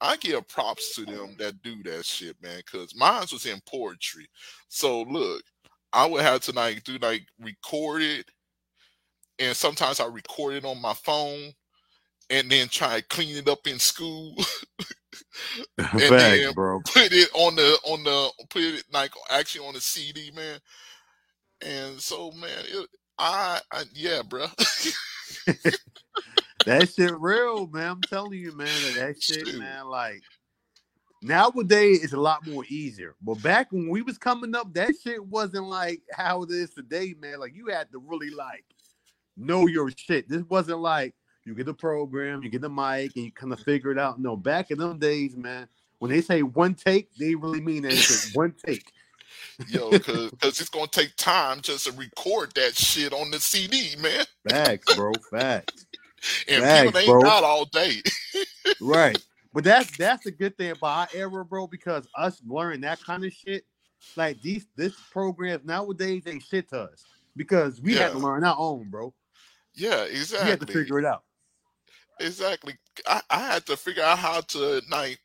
I 0.00 0.16
give 0.16 0.48
props 0.48 0.94
to 0.94 1.04
them 1.04 1.36
that 1.38 1.60
do 1.60 1.82
that 1.82 2.06
shit, 2.06 2.36
man, 2.42 2.62
because 2.64 2.96
mine 2.96 3.26
was 3.30 3.44
in 3.44 3.60
poetry. 3.66 4.26
So 4.68 5.02
look, 5.02 5.42
I 5.92 6.06
would 6.06 6.22
have 6.22 6.40
to 6.44 6.52
like 6.52 6.84
do 6.84 6.96
like 7.02 7.26
record 7.38 8.00
it, 8.00 8.30
and 9.38 9.54
sometimes 9.54 10.00
I 10.00 10.06
record 10.06 10.54
it 10.54 10.64
on 10.64 10.80
my 10.80 10.94
phone, 10.94 11.52
and 12.30 12.50
then 12.50 12.68
try 12.68 13.00
to 13.00 13.06
clean 13.08 13.36
it 13.36 13.48
up 13.48 13.66
in 13.66 13.78
school. 13.78 14.36
and 15.78 15.86
Facts, 16.00 16.00
then 16.00 16.52
bro. 16.54 16.80
put 16.80 17.12
it 17.12 17.28
on 17.34 17.56
the 17.56 17.78
on 17.84 18.04
the 18.04 18.30
put 18.48 18.62
it 18.62 18.84
like 18.92 19.12
actually 19.30 19.66
on 19.66 19.74
the 19.74 19.80
CD, 19.80 20.30
man. 20.34 20.58
And 21.62 22.00
so, 22.00 22.30
man, 22.32 22.64
it, 22.66 22.88
I, 23.18 23.60
I 23.70 23.84
yeah, 23.92 24.22
bro. 24.22 24.46
that 26.66 26.88
shit 26.88 27.12
real, 27.18 27.66
man. 27.66 27.90
I'm 27.90 28.00
telling 28.00 28.38
you, 28.38 28.56
man. 28.56 28.66
That, 28.66 28.94
that 28.94 29.22
shit, 29.22 29.58
man. 29.58 29.86
Like 29.86 30.22
nowadays, 31.22 32.02
it's 32.02 32.14
a 32.14 32.20
lot 32.20 32.46
more 32.46 32.64
easier. 32.68 33.14
But 33.22 33.42
back 33.42 33.72
when 33.72 33.88
we 33.88 34.02
was 34.02 34.18
coming 34.18 34.54
up, 34.54 34.72
that 34.74 34.94
shit 35.02 35.24
wasn't 35.24 35.66
like 35.66 36.02
how 36.12 36.42
it 36.44 36.50
is 36.50 36.70
today, 36.70 37.14
man. 37.20 37.40
Like 37.40 37.54
you 37.54 37.66
had 37.66 37.90
to 37.92 37.98
really 37.98 38.30
like 38.30 38.64
know 39.36 39.66
your 39.66 39.90
shit. 39.94 40.28
This 40.28 40.42
wasn't 40.48 40.80
like 40.80 41.14
you 41.44 41.54
get 41.54 41.66
the 41.66 41.74
program, 41.74 42.42
you 42.42 42.50
get 42.50 42.60
the 42.60 42.68
mic, 42.68 43.12
and 43.16 43.24
you 43.24 43.32
kind 43.32 43.52
of 43.52 43.60
mm. 43.60 43.64
figure 43.64 43.90
it 43.90 43.98
out. 43.98 44.20
No, 44.20 44.36
back 44.36 44.70
in 44.70 44.78
them 44.78 44.98
days, 44.98 45.36
man, 45.36 45.68
when 45.98 46.10
they 46.10 46.20
say 46.20 46.42
one 46.42 46.74
take, 46.74 47.14
they 47.16 47.34
really 47.34 47.60
mean 47.60 47.82
that 47.82 48.30
one 48.34 48.54
take. 48.64 48.92
Yo, 49.68 49.90
because 49.90 50.32
it's 50.42 50.68
gonna 50.68 50.86
take 50.86 51.14
time 51.16 51.60
just 51.60 51.86
to 51.86 51.92
record 51.92 52.52
that 52.54 52.74
shit 52.74 53.12
on 53.12 53.30
the 53.30 53.38
CD, 53.38 53.94
man. 54.00 54.24
Facts, 54.48 54.94
bro. 54.94 55.12
Facts. 55.30 55.86
and 56.48 56.62
Facts, 56.62 56.86
people 56.86 56.98
ain't 57.00 57.08
bro. 57.08 57.30
out 57.30 57.44
all 57.44 57.64
day. 57.66 58.02
right. 58.80 59.18
But 59.52 59.64
that's 59.64 59.96
that's 59.96 60.26
a 60.26 60.30
good 60.30 60.56
thing 60.56 60.70
about 60.70 61.12
our 61.12 61.20
era, 61.20 61.44
bro, 61.44 61.66
because 61.66 62.06
us 62.14 62.40
learning 62.46 62.82
that 62.82 63.02
kind 63.02 63.24
of 63.24 63.32
shit, 63.32 63.64
like 64.14 64.40
these 64.42 64.64
this 64.76 64.94
programs 65.10 65.64
nowadays 65.64 66.22
ain't 66.28 66.44
shit 66.44 66.68
to 66.68 66.82
us. 66.82 67.04
Because 67.34 67.80
we 67.80 67.94
yeah. 67.94 68.02
had 68.02 68.12
to 68.12 68.18
learn 68.18 68.44
our 68.44 68.54
own, 68.56 68.88
bro. 68.90 69.12
Yeah, 69.74 70.04
exactly. 70.04 70.44
We 70.44 70.50
had 70.50 70.60
to 70.60 70.66
figure 70.66 71.00
it 71.00 71.04
out. 71.04 71.24
Exactly. 72.20 72.74
I, 73.06 73.20
I 73.30 73.38
had 73.38 73.66
to 73.66 73.76
figure 73.76 74.02
out 74.02 74.18
how 74.18 74.40
to 74.40 74.82
like 74.90 75.18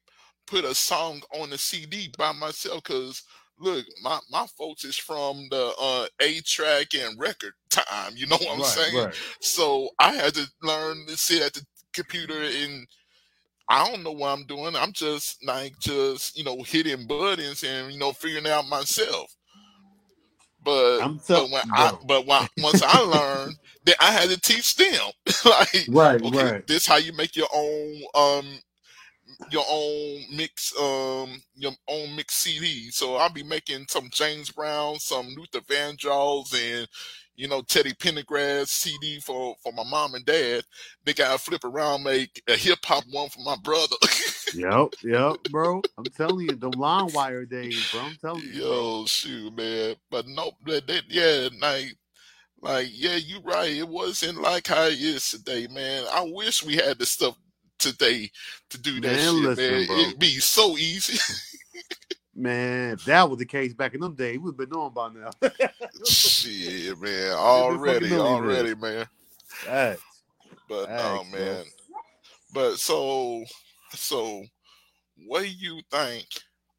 put 0.47 0.63
a 0.63 0.73
song 0.73 1.22
on 1.34 1.49
the 1.49 1.57
CD 1.57 2.11
by 2.17 2.31
myself 2.31 2.84
because 2.84 3.23
look, 3.59 3.85
my 4.01 4.19
my 4.31 4.45
folks 4.57 4.85
is 4.85 4.97
from 4.97 5.47
the 5.51 5.73
uh 5.80 6.07
A 6.22 6.39
track 6.41 6.93
and 6.95 7.19
record 7.19 7.53
time. 7.69 8.13
You 8.15 8.27
know 8.27 8.38
what 8.38 8.53
I'm 8.53 8.59
right, 8.59 8.67
saying? 8.67 9.05
Right. 9.05 9.15
So 9.41 9.89
I 9.99 10.13
had 10.13 10.34
to 10.35 10.47
learn 10.63 11.05
to 11.07 11.17
sit 11.17 11.41
at 11.41 11.53
the 11.53 11.65
computer 11.93 12.41
and 12.43 12.88
I 13.67 13.89
don't 13.89 14.03
know 14.03 14.11
what 14.11 14.30
I'm 14.30 14.45
doing. 14.45 14.76
I'm 14.76 14.93
just 14.93 15.45
like 15.45 15.77
just 15.80 16.38
you 16.38 16.43
know 16.43 16.61
hitting 16.63 17.07
buttons 17.07 17.63
and 17.63 17.91
you 17.91 17.99
know 17.99 18.13
figuring 18.13 18.47
out 18.47 18.67
myself. 18.67 19.35
But, 20.63 21.07
but 21.27 21.51
when 21.51 21.61
I 21.73 21.93
but 22.07 22.26
when, 22.26 22.47
once 22.57 22.81
I 22.81 22.99
learned 22.99 23.55
that 23.85 23.95
I 23.99 24.11
had 24.11 24.29
to 24.29 24.39
teach 24.39 24.75
them 24.75 25.11
like 25.45 25.85
right 25.89 26.21
okay, 26.21 26.43
right 26.43 26.67
this 26.67 26.85
how 26.85 26.97
you 26.97 27.13
make 27.13 27.35
your 27.35 27.49
own 27.53 28.01
um 28.15 28.59
your 29.51 29.65
own 29.69 30.21
mix, 30.31 30.73
um, 30.79 31.41
your 31.55 31.71
own 31.87 32.15
mix 32.15 32.35
CD. 32.35 32.89
So 32.91 33.15
I'll 33.15 33.29
be 33.29 33.43
making 33.43 33.85
some 33.89 34.09
James 34.11 34.51
Brown, 34.51 34.99
some 34.99 35.27
Luther 35.27 35.61
Vandross, 35.61 36.53
and 36.53 36.87
you 37.35 37.47
know 37.47 37.61
Teddy 37.61 37.93
Pendergrass 37.93 38.67
CD 38.67 39.19
for 39.19 39.55
for 39.61 39.73
my 39.73 39.83
mom 39.83 40.15
and 40.15 40.25
dad. 40.25 40.63
They 41.03 41.13
got 41.13 41.33
to 41.33 41.37
flip 41.37 41.63
around, 41.63 42.03
make 42.03 42.41
a 42.47 42.55
hip 42.55 42.79
hop 42.83 43.03
one 43.11 43.29
for 43.29 43.41
my 43.41 43.55
brother. 43.63 43.95
yep, 44.55 44.93
yep, 45.03 45.43
bro. 45.51 45.81
I'm 45.97 46.05
telling 46.05 46.49
you, 46.49 46.55
the 46.55 46.69
line 46.77 47.11
wire 47.13 47.45
days, 47.45 47.91
bro. 47.91 48.01
I'm 48.01 48.15
telling 48.15 48.43
you. 48.43 48.63
Yo, 48.63 49.05
shoot, 49.05 49.55
man. 49.55 49.95
But 50.09 50.27
no, 50.27 50.51
that, 50.65 50.87
that 50.87 51.03
yeah, 51.09 51.49
like 51.61 51.95
like 52.61 52.88
yeah, 52.91 53.15
you 53.15 53.40
right. 53.41 53.72
It 53.72 53.88
wasn't 53.88 54.41
like 54.41 54.68
how 54.68 54.86
it 54.86 54.99
is 54.99 55.30
today, 55.30 55.68
man. 55.69 56.06
I 56.11 56.27
wish 56.32 56.64
we 56.64 56.76
had 56.76 56.98
the 56.98 57.06
stuff 57.06 57.38
today 57.77 58.32
to 58.69 58.77
do 58.77 58.99
that 59.02 59.15
man, 59.15 59.19
shit, 59.19 59.44
listen, 59.44 59.72
man. 59.72 59.88
Bro. 59.88 59.98
It'd 59.98 60.19
be 60.19 60.40
so 60.40 60.77
easy. 60.77 61.19
man, 62.36 62.94
if 62.94 63.06
that 63.06 63.30
was 63.30 63.40
the 63.40 63.45
case 63.45 63.73
back 63.73 63.94
in 63.94 64.02
them 64.02 64.15
days, 64.15 64.40
we'd 64.40 64.57
been 64.57 64.69
knowing 64.69 64.94
by 64.94 65.10
now. 65.10 65.30
shit, 66.06 66.99
man. 66.99 67.32
Already, 67.34 68.14
already, 68.15 68.76
man. 68.76 69.06
But 70.68 70.90
oh 70.90 71.23
man. 71.32 71.65
But 72.53 72.77
so 72.77 73.44
so 73.91 74.44
what 75.27 75.44
do 75.44 75.49
you 75.49 75.82
think? 75.91 76.26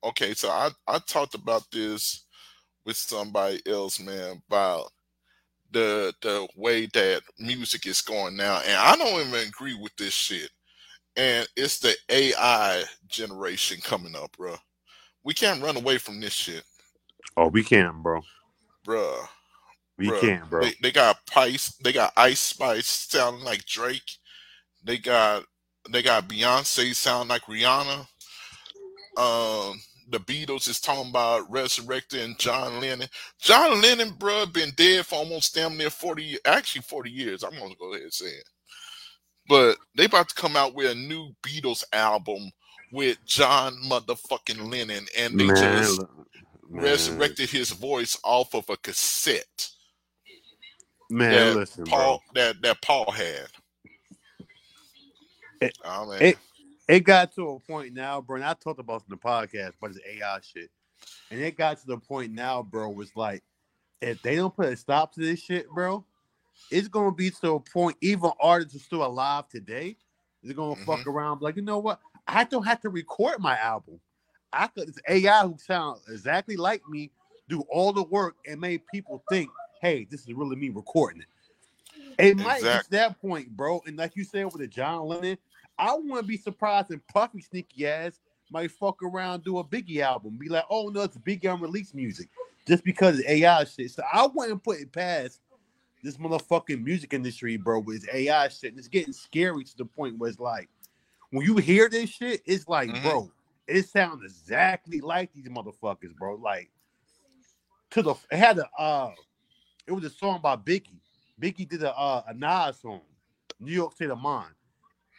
Okay, 0.05 0.35
so 0.35 0.51
I, 0.51 0.71
I 0.87 0.99
talked 0.99 1.35
about 1.35 1.65
this 1.73 2.27
with 2.85 2.97
somebody 2.97 3.61
else, 3.67 3.99
man, 3.99 4.43
about 4.49 4.91
the 5.73 6.15
the 6.23 6.47
way 6.57 6.87
that 6.95 7.23
music 7.39 7.87
is 7.87 8.01
going 8.03 8.37
now. 8.37 8.61
And 8.67 8.77
I 8.77 8.97
don't 8.97 9.21
even 9.29 9.49
agree 9.49 9.75
with 9.75 9.95
this 9.97 10.15
shit 10.15 10.51
and 11.17 11.49
it's 11.57 11.79
the 11.79 11.95
AI 12.11 12.85
generation 13.09 13.81
coming 13.83 14.15
up, 14.15 14.37
bro. 14.37 14.55
We 15.25 15.35
can't 15.35 15.63
run 15.63 15.77
away 15.77 15.99
from 15.99 16.21
this 16.21 16.33
shit. 16.33 16.63
Oh, 17.37 17.49
we 17.49 17.65
can, 17.65 18.03
bro. 18.03 18.21
Bruh. 18.87 19.27
We 19.99 20.09
bruh. 20.11 20.21
can, 20.21 20.43
bro. 20.49 20.63
They, 20.63 20.75
they 20.83 20.93
got 20.93 21.25
Pice, 21.27 21.75
they 21.83 21.93
got 21.93 22.13
Ice 22.17 22.41
Spice 22.41 22.87
sounding 22.87 23.45
like 23.45 23.65
Drake. 23.65 24.19
They 24.85 24.99
got 24.99 25.45
they 25.91 26.03
got 26.03 26.29
Beyonce 26.29 26.95
sound 26.95 27.31
like 27.31 27.43
Rihanna. 27.43 28.07
Um 29.17 29.81
the 30.09 30.19
Beatles 30.19 30.69
is 30.69 30.81
talking 30.81 31.11
about 31.11 31.51
resurrecting 31.51 32.37
John 32.39 32.81
Lennon. 32.81 33.09
John 33.41 33.81
Lennon, 33.83 34.11
bro, 34.19 34.47
been 34.47 34.71
dead 34.77 35.07
for 35.07 35.17
almost 35.17 35.55
damn 35.55 35.77
near 35.77 35.91
40 35.91 36.39
actually 36.45 36.83
40 36.83 37.11
years. 37.11 37.43
I'm 37.43 37.59
gonna 37.59 37.75
go 37.79 37.93
ahead 37.93 38.05
and 38.05 38.13
say 38.13 38.27
it. 38.27 38.49
But 39.49 39.79
they 39.97 40.05
about 40.05 40.29
to 40.29 40.35
come 40.35 40.57
out 40.57 40.75
with 40.75 40.91
a 40.91 40.95
new 40.95 41.31
Beatles 41.43 41.85
album 41.93 42.51
with 42.93 43.19
John 43.25 43.77
motherfucking 43.85 44.71
Lennon, 44.71 45.07
and 45.19 45.39
they 45.39 45.47
man, 45.47 45.57
just 45.57 46.01
man. 46.69 46.85
resurrected 46.85 47.51
his 47.51 47.71
voice 47.71 48.19
off 48.25 48.55
of 48.55 48.69
a 48.71 48.77
cassette. 48.77 49.69
Man, 51.11 51.31
that 51.31 51.57
listen, 51.57 51.85
Paul 51.85 52.23
bro. 52.33 52.43
that 52.43 52.63
that 52.63 52.83
Paul 52.83 53.11
had. 53.11 53.49
It, 55.61 55.77
oh, 55.85 56.11
it, 56.13 56.37
it 56.89 57.01
got 57.01 57.35
to 57.35 57.49
a 57.51 57.61
point 57.61 57.95
now, 57.95 58.21
bro. 58.21 58.37
And 58.37 58.45
I 58.45 58.55
talked 58.55 58.81
about 58.81 59.03
in 59.03 59.11
the 59.11 59.17
podcast, 59.17 59.73
but 59.81 59.91
it's 59.91 60.01
AI 60.07 60.39
shit. 60.41 60.71
And 61.31 61.41
it 61.41 61.57
got 61.57 61.79
to 61.81 61.87
the 61.87 61.99
point 61.99 62.33
now, 62.33 62.63
bro, 62.63 62.89
was 62.91 63.11
like, 63.17 63.43
if 64.01 64.23
they 64.23 64.37
don't 64.37 64.55
put 64.55 64.69
a 64.69 64.77
stop 64.77 65.13
to 65.15 65.21
this 65.21 65.41
shit, 65.41 65.69
bro, 65.71 66.05
it's 66.71 66.89
gonna 66.89 67.13
be 67.13 67.31
to 67.31 67.55
a 67.55 67.61
point. 67.61 67.97
Even 68.01 68.31
artists 68.41 68.77
are 68.77 68.85
still 68.85 69.05
alive 69.05 69.49
today. 69.49 69.97
They're 70.43 70.55
gonna 70.55 70.75
mm-hmm. 70.75 70.85
fuck 70.85 71.07
around, 71.07 71.43
like 71.43 71.57
you 71.57 71.63
know 71.63 71.79
what? 71.79 72.01
I 72.27 72.45
don't 72.45 72.65
have 72.65 72.81
to 72.83 72.89
record 72.89 73.41
my 73.41 73.59
album. 73.59 74.01
I 74.53 74.69
could 74.69 74.89
it's 74.89 74.99
AI 75.09 75.43
who 75.43 75.57
sound 75.59 76.01
exactly 76.09 76.57
like 76.57 76.83
me 76.89 77.11
do 77.49 77.63
all 77.71 77.93
the 77.93 78.03
work 78.03 78.37
and 78.47 78.61
make 78.61 78.87
people 78.89 79.23
think, 79.29 79.51
hey, 79.81 80.07
this 80.11 80.23
is 80.23 80.33
really 80.33 80.57
me 80.57 80.71
recording 80.71 81.23
it. 81.23 81.27
It 82.19 82.37
might 82.37 82.59
exactly. 82.59 82.71
reach 82.71 82.89
that 82.91 83.21
point, 83.21 83.57
bro. 83.57 83.83
And 83.87 83.97
like 83.97 84.17
you 84.17 84.25
said 84.25 84.45
with 84.47 84.59
the 84.59 84.67
John 84.67 85.07
Lennon, 85.07 85.37
I 85.79 85.95
wouldn't 85.95 86.27
be 86.27 86.37
surprised 86.37 86.91
if 86.91 87.01
Puffy 87.09 87.41
sneaky 87.41 87.87
ass 87.87 88.21
might 88.51 88.71
fuck 88.71 89.03
around 89.03 89.45
do 89.45 89.59
a 89.59 89.65
Biggie 89.65 90.01
album. 90.01 90.39
Be 90.39 90.49
like, 90.49 90.65
oh 90.71 90.89
no, 90.89 91.03
it's 91.03 91.19
Biggie 91.19 91.53
unreleased 91.53 91.95
music. 91.95 92.29
Just 92.67 92.85
because 92.85 93.19
of 93.19 93.27
AI 93.27 93.65
shit. 93.65 93.93
So 93.93 94.03
I 94.13 94.27
wouldn't 94.27 94.63
put 94.65 94.81
it 94.81 94.93
past 94.93 95.41
this 96.03 96.17
motherfucking 96.17 96.83
music 96.83 97.15
industry, 97.15 97.57
bro, 97.57 97.81
with 97.81 98.07
AI 98.13 98.49
shit. 98.49 98.71
And 98.71 98.79
it's 98.79 98.89
getting 98.89 99.13
scary 99.13 99.65
to 99.65 99.77
the 99.77 99.85
point 99.85 100.19
where 100.19 100.31
it's 100.31 100.41
like, 100.41 100.69
when 101.31 101.45
you 101.45 101.57
hear 101.57 101.89
this 101.89 102.11
shit, 102.11 102.43
it's 102.45 102.69
like, 102.69 102.89
mm-hmm. 102.89 103.09
bro, 103.09 103.31
it 103.67 103.89
sounds 103.89 104.25
exactly 104.25 105.01
like 105.01 105.33
these 105.33 105.49
motherfuckers, 105.49 106.15
bro. 106.17 106.37
Like, 106.37 106.71
to 107.91 108.03
the 108.03 108.15
it 108.31 108.37
had 108.37 108.59
a 108.59 108.69
uh, 108.79 109.13
it 109.87 109.93
was 109.93 110.05
a 110.05 110.11
song 110.11 110.41
by 110.43 110.57
Biggie. 110.57 111.01
Biggie 111.41 111.69
did 111.69 111.83
a 111.83 111.97
uh, 111.97 112.23
a 112.29 112.35
Nas 112.35 112.79
song, 112.81 113.01
New 113.61 113.73
York 113.73 113.95
State 113.95 114.11
of 114.11 114.19
Mind, 114.19 114.55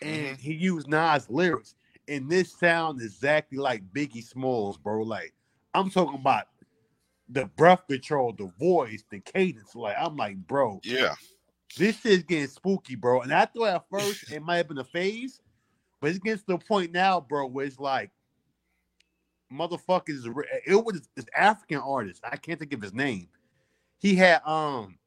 and 0.01 0.37
mm-hmm. 0.37 0.41
he 0.41 0.53
used 0.53 0.87
Nas 0.87 1.29
lyrics, 1.29 1.75
and 2.07 2.29
this 2.29 2.51
sound 2.53 3.01
exactly 3.01 3.57
like 3.57 3.83
Biggie 3.93 4.23
Smalls, 4.23 4.77
bro. 4.77 5.03
Like, 5.03 5.33
I'm 5.73 5.89
talking 5.89 6.19
about 6.19 6.45
the 7.29 7.45
breath 7.45 7.87
control, 7.87 8.33
the 8.33 8.51
voice, 8.59 9.03
the 9.09 9.19
cadence. 9.19 9.75
Like 9.75 9.95
I'm 9.99 10.15
like, 10.15 10.37
bro, 10.37 10.79
yeah, 10.83 11.15
this 11.77 12.05
is 12.05 12.23
getting 12.23 12.47
spooky, 12.47 12.95
bro. 12.95 13.21
And 13.21 13.33
I 13.33 13.45
thought 13.45 13.67
at 13.67 13.85
first 13.91 14.31
it 14.31 14.41
might 14.41 14.57
have 14.57 14.67
been 14.67 14.77
a 14.77 14.83
phase, 14.83 15.41
but 16.01 16.11
it 16.11 16.23
gets 16.23 16.41
to 16.43 16.53
the 16.53 16.57
point 16.57 16.91
now, 16.91 17.19
bro, 17.19 17.47
where 17.47 17.65
it's 17.65 17.79
like, 17.79 18.11
motherfuckers. 19.51 20.25
It 20.65 20.75
was 20.75 21.07
this 21.15 21.25
African 21.35 21.79
artist. 21.79 22.23
I 22.29 22.37
can't 22.37 22.59
think 22.59 22.73
of 22.73 22.81
his 22.81 22.93
name. 22.93 23.27
He 23.99 24.15
had 24.15 24.41
um 24.45 24.97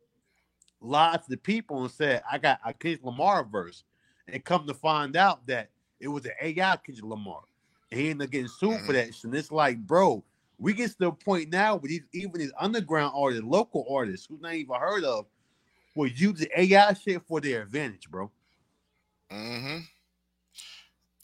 lied 0.81 1.23
to 1.23 1.31
the 1.31 1.37
people 1.37 1.83
and 1.83 1.91
said, 1.91 2.23
"I 2.31 2.39
got 2.39 2.61
a 2.65 2.73
Kendrick 2.73 3.05
Lamar 3.05 3.45
verse," 3.45 3.85
and 4.32 4.44
come 4.44 4.66
to 4.66 4.74
find 4.74 5.16
out 5.16 5.47
that 5.47 5.70
it 6.01 6.09
was 6.09 6.24
an 6.24 6.32
AI 6.40 6.77
Kendrick 6.77 7.05
Lamar. 7.05 7.43
And 7.90 8.01
he 8.01 8.11
ended 8.11 8.27
up 8.27 8.32
getting 8.32 8.48
sued 8.48 8.70
mm-hmm. 8.70 8.86
for 8.86 8.93
that. 8.93 9.11
And 9.24 9.35
it's 9.35 9.52
like, 9.52 9.78
bro, 9.78 10.24
we 10.59 10.73
get 10.73 10.90
to 10.90 10.97
the 10.98 11.12
point 11.12 11.51
now 11.51 11.77
where 11.77 11.89
these, 11.89 12.02
even 12.12 12.40
these 12.40 12.52
underground 12.59 13.12
artists, 13.16 13.44
local 13.44 13.86
artists 13.90 14.27
who's 14.27 14.40
not 14.40 14.55
even 14.55 14.77
heard 14.77 15.05
of, 15.05 15.27
will 15.94 16.09
use 16.09 16.39
the 16.39 16.61
AI 16.61 16.93
shit 16.94 17.23
for 17.27 17.40
their 17.40 17.62
advantage, 17.62 18.11
bro. 18.11 18.31
Mm-hmm. 19.31 19.78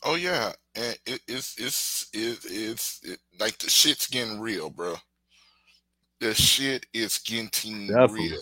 Oh 0.04 0.14
yeah, 0.14 0.52
and 0.74 0.96
it, 1.06 1.20
it's 1.26 1.58
it's 1.58 2.06
it, 2.12 2.38
it's 2.44 3.00
it, 3.02 3.18
like 3.40 3.58
the 3.58 3.68
shit's 3.68 4.06
getting 4.06 4.38
real, 4.38 4.70
bro. 4.70 4.94
The 6.20 6.34
shit 6.34 6.86
is 6.92 7.18
getting 7.18 7.88
Definitely. 7.88 8.30
real. 8.30 8.40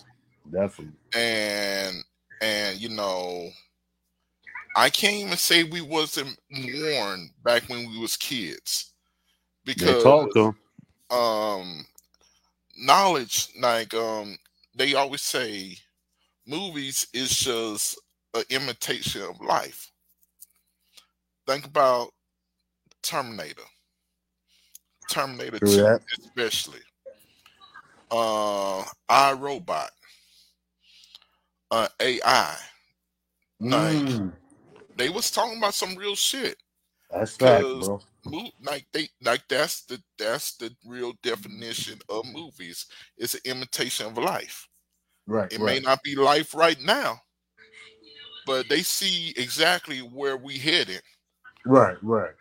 Definitely. 0.51 0.93
And 1.15 2.03
and 2.41 2.79
you 2.79 2.89
know, 2.89 3.49
I 4.75 4.89
can't 4.89 5.15
even 5.15 5.37
say 5.37 5.63
we 5.63 5.81
wasn't 5.81 6.37
warned 6.51 7.31
back 7.43 7.63
when 7.69 7.89
we 7.89 7.97
was 7.99 8.17
kids 8.17 8.93
because 9.65 10.29
um 11.11 11.85
knowledge 12.77 13.49
like 13.59 13.93
um 13.93 14.37
they 14.75 14.95
always 14.95 15.21
say 15.21 15.77
movies 16.47 17.07
is 17.13 17.29
just 17.37 17.99
an 18.33 18.43
imitation 18.49 19.23
of 19.23 19.41
life. 19.41 19.91
Think 21.47 21.65
about 21.65 22.09
terminator. 23.03 23.61
Terminator 25.09 25.59
2 25.59 25.97
especially. 26.19 26.81
Uh 28.11 28.83
Robot, 29.39 29.91
uh 31.71 31.87
ai 31.99 32.55
mm. 33.61 34.33
They 34.95 35.09
was 35.09 35.31
talking 35.31 35.57
about 35.57 35.73
some 35.73 35.95
real 35.95 36.15
shit 36.15 36.57
that's 37.11 37.37
fact, 37.37 37.63
bro 37.63 38.01
like 38.63 38.85
they 38.91 39.07
like 39.23 39.43
that's 39.47 39.83
the 39.83 40.01
that's 40.17 40.55
the 40.57 40.73
real 40.85 41.13
definition 41.21 41.99
of 42.09 42.25
movies. 42.33 42.85
It's 43.17 43.35
an 43.35 43.41
imitation 43.45 44.07
of 44.07 44.17
life. 44.17 44.67
Right. 45.27 45.51
It 45.51 45.59
right. 45.59 45.75
may 45.75 45.79
not 45.79 46.01
be 46.03 46.15
life 46.15 46.53
right 46.53 46.81
now, 46.83 47.19
but 48.45 48.67
they 48.69 48.81
see 48.81 49.33
exactly 49.37 49.99
where 49.99 50.37
we 50.37 50.57
headed. 50.57 51.01
Right, 51.65 51.97
right. 52.01 52.33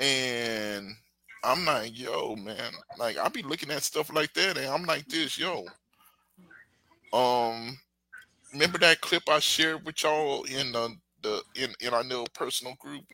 And 0.00 0.94
I'm 1.42 1.64
like, 1.64 1.98
yo, 1.98 2.36
man, 2.36 2.72
like 2.98 3.18
I 3.18 3.28
be 3.28 3.42
looking 3.42 3.70
at 3.70 3.82
stuff 3.82 4.12
like 4.12 4.32
that, 4.34 4.56
and 4.56 4.66
I'm 4.66 4.84
like 4.84 5.06
this, 5.08 5.38
yo. 5.38 5.66
Um, 7.12 7.78
remember 8.52 8.78
that 8.78 9.00
clip 9.00 9.22
I 9.28 9.38
shared 9.38 9.84
with 9.84 10.02
y'all 10.02 10.44
in 10.44 10.72
the, 10.72 10.94
the 11.22 11.42
in 11.54 11.74
in 11.80 11.94
our 11.94 12.04
little 12.04 12.28
personal 12.34 12.74
group 12.78 13.04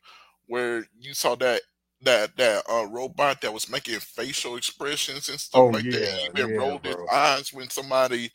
where 0.46 0.86
you 0.98 1.14
saw 1.14 1.34
that 1.36 1.62
that 2.02 2.36
that 2.36 2.62
uh, 2.70 2.86
robot 2.86 3.40
that 3.40 3.52
was 3.52 3.70
making 3.70 3.98
facial 4.00 4.56
expressions 4.56 5.28
and 5.28 5.40
stuff 5.40 5.60
oh, 5.60 5.66
like 5.66 5.84
yeah, 5.84 5.92
that. 5.92 6.18
He 6.34 6.40
even 6.40 6.50
yeah, 6.52 6.58
rolled 6.58 6.82
bro. 6.82 6.92
his 6.92 7.10
eyes 7.12 7.52
when 7.52 7.70
somebody 7.70 8.30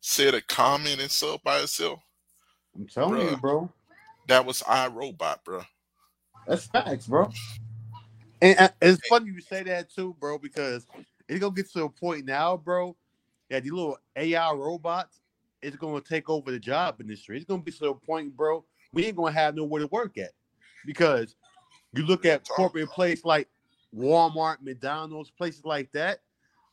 said 0.00 0.34
a 0.34 0.40
comment 0.40 1.00
and 1.00 1.10
stuff 1.10 1.42
by 1.42 1.58
itself. 1.60 2.00
I'm 2.74 2.86
telling 2.86 3.20
Bruh, 3.20 3.30
you, 3.30 3.36
bro. 3.36 3.70
That 4.28 4.46
was 4.46 4.62
iRobot, 4.62 5.44
bro. 5.44 5.62
That's 6.46 6.66
facts, 6.66 7.06
bro. 7.06 7.30
And 8.42 8.58
uh, 8.58 8.68
it's 8.80 9.06
funny 9.08 9.26
you 9.26 9.40
say 9.40 9.62
that 9.64 9.90
too, 9.92 10.16
bro, 10.18 10.38
because 10.38 10.86
it's 11.28 11.40
gonna 11.40 11.54
get 11.54 11.70
to 11.72 11.84
a 11.84 11.90
point 11.90 12.24
now, 12.24 12.56
bro, 12.56 12.96
that 13.50 13.62
these 13.62 13.72
little 13.72 13.98
AI 14.16 14.52
robots 14.52 15.20
is 15.62 15.76
gonna 15.76 16.00
take 16.00 16.30
over 16.30 16.50
the 16.50 16.58
job 16.58 17.00
industry. 17.00 17.36
It's 17.36 17.44
gonna 17.44 17.62
be 17.62 17.72
to 17.72 17.90
a 17.90 17.94
point, 17.94 18.34
bro, 18.34 18.64
we 18.92 19.06
ain't 19.06 19.16
gonna 19.16 19.32
have 19.32 19.54
nowhere 19.54 19.80
to 19.80 19.86
work 19.88 20.18
at. 20.18 20.30
Because 20.86 21.36
you 21.92 22.04
look 22.04 22.24
at 22.24 22.48
corporate 22.48 22.88
place 22.90 23.24
like 23.24 23.48
Walmart, 23.96 24.58
McDonald's, 24.62 25.30
places 25.30 25.64
like 25.64 25.90
that, 25.92 26.20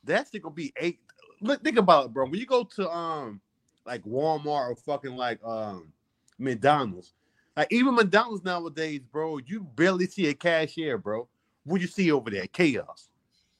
that's 0.04 0.30
gonna 0.30 0.54
be 0.54 0.72
eight. 0.78 1.00
Look, 1.40 1.62
think 1.62 1.78
about 1.78 2.06
it, 2.06 2.12
bro. 2.12 2.26
When 2.26 2.38
you 2.38 2.46
go 2.46 2.64
to 2.64 2.90
um 2.90 3.40
like 3.86 4.02
Walmart 4.04 4.70
or 4.70 4.76
fucking 4.76 5.16
like 5.16 5.42
um 5.44 5.92
McDonald's, 6.38 7.14
like 7.56 7.68
even 7.72 7.94
McDonald's 7.94 8.44
nowadays, 8.44 9.00
bro, 9.12 9.38
you 9.38 9.60
barely 9.60 10.06
see 10.06 10.28
a 10.28 10.34
cashier, 10.34 10.98
bro. 10.98 11.28
What 11.64 11.80
you 11.80 11.86
see 11.86 12.10
over 12.12 12.30
there? 12.30 12.46
Chaos. 12.46 13.08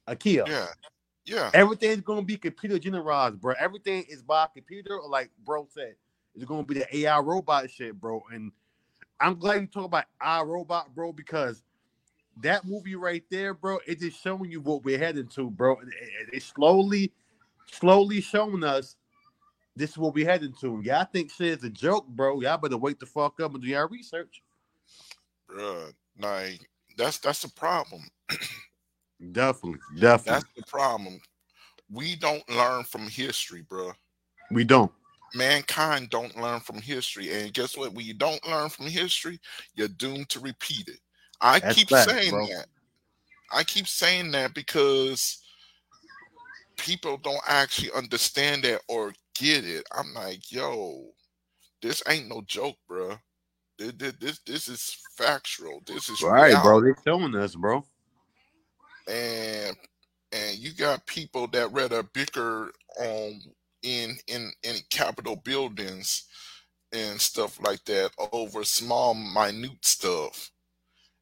A 0.07 0.17
kiosk. 0.17 0.51
Yeah. 0.51 0.67
Yeah. 1.27 1.51
Everything's 1.53 2.01
gonna 2.01 2.23
be 2.23 2.39
computer 2.39 2.79
generated, 2.79 3.41
bro. 3.41 3.55
Everything 3.61 4.05
is 4.09 4.23
by 4.23 4.47
computer, 4.55 4.99
or 4.99 5.09
like 5.11 5.31
bro 5.45 5.67
said, 5.71 5.95
it's 6.39 6.47
gonna 6.47 6.63
be 6.63 6.75
the 6.75 6.97
AI 6.99 7.19
robot 7.19 7.69
shit, 7.69 8.01
bro. 8.01 8.23
And 8.33 8.53
I'm 9.21 9.39
glad 9.39 9.61
you 9.61 9.67
talk 9.67 9.87
about 9.87 10.05
AI 10.23 10.43
robot, 10.43 10.95
bro, 10.95 11.13
because 11.13 11.63
that 12.43 12.65
movie 12.65 12.95
right 12.95 13.25
there, 13.29 13.55
bro, 13.55 13.81
it's 13.87 14.01
just 14.03 14.23
showing 14.23 14.51
you 14.51 14.61
what 14.61 14.85
we're 14.85 14.99
heading 14.99 15.27
to, 15.29 15.51
bro. 15.51 15.77
It's 16.33 16.47
slowly, 16.47 17.13
slowly 17.67 18.21
showing 18.21 18.63
us 18.63 18.95
this 19.75 19.91
is 19.91 19.99
what 19.99 20.15
we're 20.15 20.29
heading 20.29 20.55
to. 20.61 20.81
Y'all 20.85 21.07
think 21.13 21.33
shit 21.33 21.59
is 21.59 21.65
a 21.65 21.71
joke, 21.71 22.07
bro. 22.07 22.41
Y'all 22.41 22.57
better 22.57 22.79
wake 22.79 23.01
the 23.01 23.07
fuck 23.07 23.41
up 23.41 23.55
and 23.55 23.63
do 23.63 23.69
your 23.69 23.89
research. 23.89 24.41
Bro, 25.49 25.89
like 26.21 26.61
that's 26.97 27.19
that's 27.19 27.43
the 27.43 27.49
problem. 27.49 28.03
definitely, 29.33 29.81
definitely. 29.99 30.41
That's 30.41 30.47
the 30.57 30.63
problem. 30.69 31.21
We 31.91 32.15
don't 32.15 32.49
learn 32.49 32.85
from 32.85 33.09
history, 33.09 33.63
bro. 33.63 33.93
We 34.53 34.63
don't. 34.63 34.93
Mankind 35.35 36.11
don't 36.11 36.37
learn 36.41 36.61
from 36.61 36.81
history, 36.81 37.33
and 37.33 37.53
guess 37.53 37.77
what? 37.77 37.93
When 37.93 38.07
you 38.07 38.15
don't 38.15 38.47
learn 38.49 38.71
from 38.71 38.87
history, 38.87 39.39
you're 39.75 39.89
doomed 39.89 40.29
to 40.31 40.41
repeat 40.41 40.89
it. 40.89 41.01
I 41.41 41.61
that's 41.61 41.77
keep 41.77 41.91
saying 41.91 42.31
bro. 42.31 42.47
that. 42.47 42.67
I 43.53 43.65
keep 43.65 43.87
saying 43.87 44.31
that 44.33 44.55
because 44.55 45.43
people 46.77 47.19
don't 47.19 47.43
actually 47.47 47.91
understand 47.93 48.63
that 48.65 48.81
or 48.89 49.13
get 49.35 49.65
it. 49.65 49.85
I'm 49.93 50.15
like, 50.15 50.51
yo, 50.51 51.07
this 51.83 52.03
ain't 52.09 52.29
no 52.29 52.43
joke, 52.47 52.77
bro. 52.89 53.17
This, 53.79 54.15
this, 54.19 54.41
this 54.41 54.69
is 54.69 54.97
factual. 55.17 55.83
This 55.87 56.09
is 56.09 56.23
right, 56.23 56.51
reality. 56.51 56.63
bro. 56.63 56.81
They're 56.81 56.97
showing 57.05 57.35
us, 57.37 57.55
bro. 57.55 57.85
And 59.09 59.77
and 60.33 60.59
you 60.59 60.73
got 60.75 61.07
people 61.07 61.47
that 61.49 61.73
rather 61.73 62.03
bicker 62.03 62.71
on 63.01 63.41
in 63.83 64.17
in 64.27 64.53
in 64.63 64.77
Capitol 64.91 65.37
buildings 65.37 66.25
and 66.93 67.21
stuff 67.21 67.59
like 67.63 67.85
that 67.85 68.11
over 68.33 68.65
small, 68.65 69.15
minute 69.15 69.85
stuff, 69.85 70.51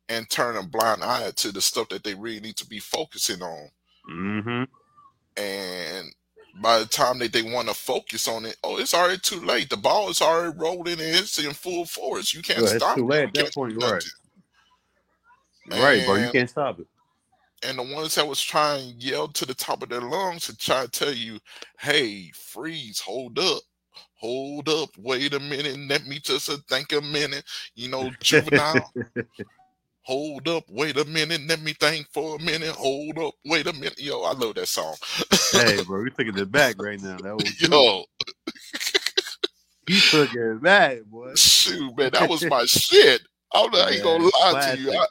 and 0.08 0.28
turn 0.30 0.56
a 0.56 0.62
blind 0.62 1.02
eye 1.02 1.30
to 1.36 1.52
the 1.52 1.60
stuff 1.60 1.88
that 1.88 2.04
they 2.04 2.14
really 2.14 2.40
need 2.40 2.56
to 2.56 2.66
be 2.66 2.78
focusing 2.78 3.42
on. 3.42 3.68
Mm-hmm. 4.10 5.42
And 5.42 6.14
by 6.62 6.78
the 6.78 6.86
time 6.86 7.18
that 7.18 7.32
they 7.32 7.42
want 7.42 7.68
to 7.68 7.74
focus 7.74 8.28
on 8.28 8.46
it, 8.46 8.56
oh, 8.64 8.78
it's 8.78 8.94
already 8.94 9.18
too 9.18 9.40
late. 9.40 9.68
The 9.68 9.76
ball 9.76 10.08
is 10.08 10.22
already 10.22 10.56
rolling 10.56 11.00
and 11.00 11.00
it's 11.00 11.38
in 11.38 11.52
full 11.52 11.84
force. 11.84 12.32
You 12.32 12.42
can't 12.42 12.62
well, 12.62 12.78
stop 12.78 12.96
too 12.96 13.06
late 13.06 13.24
it. 13.24 13.38
at 13.38 13.44
that 13.46 13.54
point, 13.54 13.82
right? 13.82 14.04
Right, 15.68 16.06
bro. 16.06 16.14
You 16.14 16.30
can't 16.30 16.48
stop 16.48 16.78
it. 16.78 16.86
And 17.62 17.78
the 17.78 17.94
ones 17.94 18.14
that 18.14 18.26
was 18.26 18.40
trying 18.40 18.90
to 18.90 19.06
yell 19.06 19.28
to 19.28 19.46
the 19.46 19.54
top 19.54 19.82
of 19.82 19.88
their 19.88 20.00
lungs 20.00 20.46
to 20.46 20.56
try 20.56 20.84
to 20.84 20.90
tell 20.90 21.12
you, 21.12 21.38
"Hey, 21.78 22.30
freeze, 22.34 23.00
hold 23.00 23.38
up." 23.38 23.62
Hold 24.18 24.68
up, 24.70 24.90
wait 24.98 25.34
a 25.34 25.40
minute, 25.40 25.78
let 25.88 26.06
me 26.06 26.18
just 26.18 26.48
uh, 26.48 26.56
think 26.68 26.92
a 26.92 27.02
minute. 27.02 27.44
You 27.74 27.88
know, 27.88 28.10
Juvenile, 28.20 28.90
Hold 30.06 30.46
up, 30.46 30.62
wait 30.68 30.96
a 30.98 31.04
minute, 31.04 31.40
let 31.48 31.60
me 31.60 31.72
think 31.72 32.06
for 32.12 32.36
a 32.36 32.38
minute. 32.38 32.70
Hold 32.76 33.18
up, 33.18 33.34
wait 33.44 33.66
a 33.66 33.72
minute. 33.72 34.00
Yo, 34.00 34.20
I 34.20 34.34
love 34.34 34.54
that 34.54 34.68
song. 34.68 34.94
hey, 35.50 35.82
bro, 35.82 36.04
you 36.04 36.10
taking 36.10 36.38
it 36.38 36.52
back 36.52 36.80
right 36.80 37.02
now. 37.02 37.16
That 37.16 37.34
was 37.34 37.60
yo. 37.68 38.04
you 39.88 40.00
took 40.00 40.32
it 40.32 40.62
back, 40.62 41.02
boy. 41.06 41.34
Shoot, 41.34 41.98
man, 41.98 42.12
that 42.12 42.30
was 42.30 42.44
my 42.44 42.64
shit. 42.66 43.22
I'm 43.52 43.68
not 43.72 43.90
ain't 43.90 44.04
gonna 44.04 44.22
lie 44.22 44.30
classic. 44.52 44.76
to 44.76 44.80
you. 44.92 44.92
I, 44.92 45.06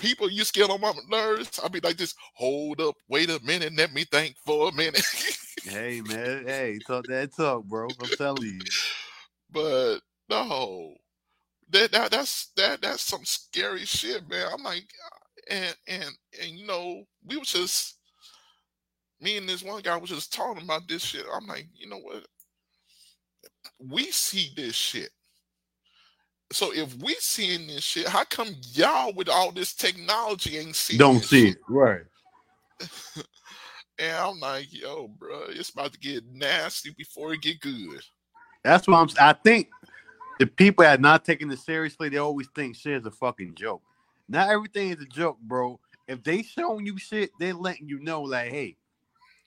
people 0.00 0.30
you 0.30 0.44
get 0.52 0.70
on 0.70 0.80
my 0.80 0.92
nerves. 1.08 1.60
I 1.62 1.68
be 1.68 1.80
like 1.80 1.96
just 1.96 2.16
Hold 2.34 2.80
up, 2.80 2.96
wait 3.08 3.30
a 3.30 3.40
minute, 3.44 3.72
let 3.76 3.92
me 3.92 4.04
think 4.04 4.34
for 4.44 4.68
a 4.68 4.72
minute. 4.72 5.04
hey 5.64 6.00
man, 6.06 6.44
hey, 6.46 6.78
talk 6.86 7.06
that 7.06 7.34
talk, 7.36 7.64
bro. 7.64 7.88
I'm 8.00 8.08
telling 8.16 8.42
you. 8.42 8.60
But 9.52 9.98
no, 10.28 10.94
that, 11.70 11.92
that 11.92 12.10
that's 12.10 12.50
that 12.56 12.80
that's 12.82 13.02
some 13.02 13.24
scary 13.24 13.84
shit, 13.84 14.28
man. 14.28 14.48
I'm 14.52 14.62
like, 14.62 14.84
uh, 14.84 15.54
and 15.54 15.76
and 15.88 16.10
and 16.40 16.50
you 16.50 16.66
know, 16.66 17.04
we 17.26 17.36
was 17.36 17.52
just 17.52 17.98
me 19.20 19.36
and 19.36 19.48
this 19.48 19.62
one 19.62 19.82
guy 19.82 19.96
was 19.96 20.10
just 20.10 20.32
talking 20.32 20.62
about 20.62 20.88
this 20.88 21.02
shit. 21.02 21.26
I'm 21.32 21.46
like, 21.46 21.66
you 21.74 21.88
know 21.88 21.98
what? 21.98 22.26
We 23.78 24.04
see 24.06 24.52
this 24.56 24.74
shit. 24.74 25.10
So 26.52 26.72
if 26.72 26.96
we 26.96 27.14
seeing 27.20 27.68
this 27.68 27.84
shit, 27.84 28.08
how 28.08 28.24
come 28.24 28.56
y'all 28.72 29.12
with 29.14 29.28
all 29.28 29.52
this 29.52 29.72
technology 29.72 30.58
ain't 30.58 30.74
seeing? 30.74 30.98
Don't 30.98 31.22
see 31.22 31.48
shit? 31.48 31.56
it, 31.56 31.62
right? 31.68 32.02
and 33.98 34.16
I'm 34.16 34.40
like, 34.40 34.72
yo, 34.72 35.08
bro, 35.08 35.44
it's 35.48 35.70
about 35.70 35.92
to 35.92 35.98
get 35.98 36.24
nasty 36.32 36.90
before 36.96 37.32
it 37.34 37.42
get 37.42 37.60
good. 37.60 38.00
That's 38.64 38.88
what 38.88 38.96
I'm. 38.96 39.08
I 39.18 39.32
think 39.32 39.68
the 40.40 40.46
people 40.46 40.82
that 40.82 40.98
are 40.98 41.02
not 41.02 41.24
taking 41.24 41.50
it 41.50 41.60
seriously, 41.60 42.08
they 42.08 42.16
always 42.16 42.48
think 42.54 42.74
shit 42.74 43.00
is 43.00 43.06
a 43.06 43.10
fucking 43.10 43.54
joke. 43.54 43.82
Not 44.28 44.48
everything 44.48 44.90
is 44.90 45.00
a 45.00 45.06
joke, 45.06 45.38
bro. 45.40 45.78
If 46.08 46.24
they 46.24 46.42
showing 46.42 46.84
you 46.84 46.98
shit, 46.98 47.30
they're 47.38 47.54
letting 47.54 47.88
you 47.88 48.00
know, 48.00 48.22
like, 48.22 48.50
hey, 48.50 48.76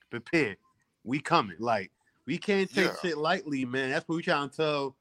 prepare. 0.09 0.55
We 1.03 1.19
coming. 1.19 1.57
Like, 1.59 1.91
we 2.25 2.38
can't 2.38 2.73
take 2.73 2.85
yeah. 2.85 2.95
shit 3.01 3.17
lightly, 3.17 3.65
man. 3.65 3.89
That's 3.89 4.07
what 4.07 4.15
we 4.15 4.21
trying 4.21 4.49
to 4.49 4.55
tell 4.55 4.95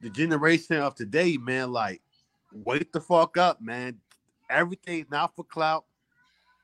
the 0.00 0.10
generation 0.10 0.76
of 0.76 0.94
today, 0.94 1.36
man. 1.36 1.72
Like, 1.72 2.02
wake 2.52 2.92
the 2.92 3.00
fuck 3.00 3.36
up, 3.36 3.60
man. 3.60 3.98
Everything's 4.50 5.10
not 5.10 5.34
for 5.34 5.44
clout. 5.44 5.84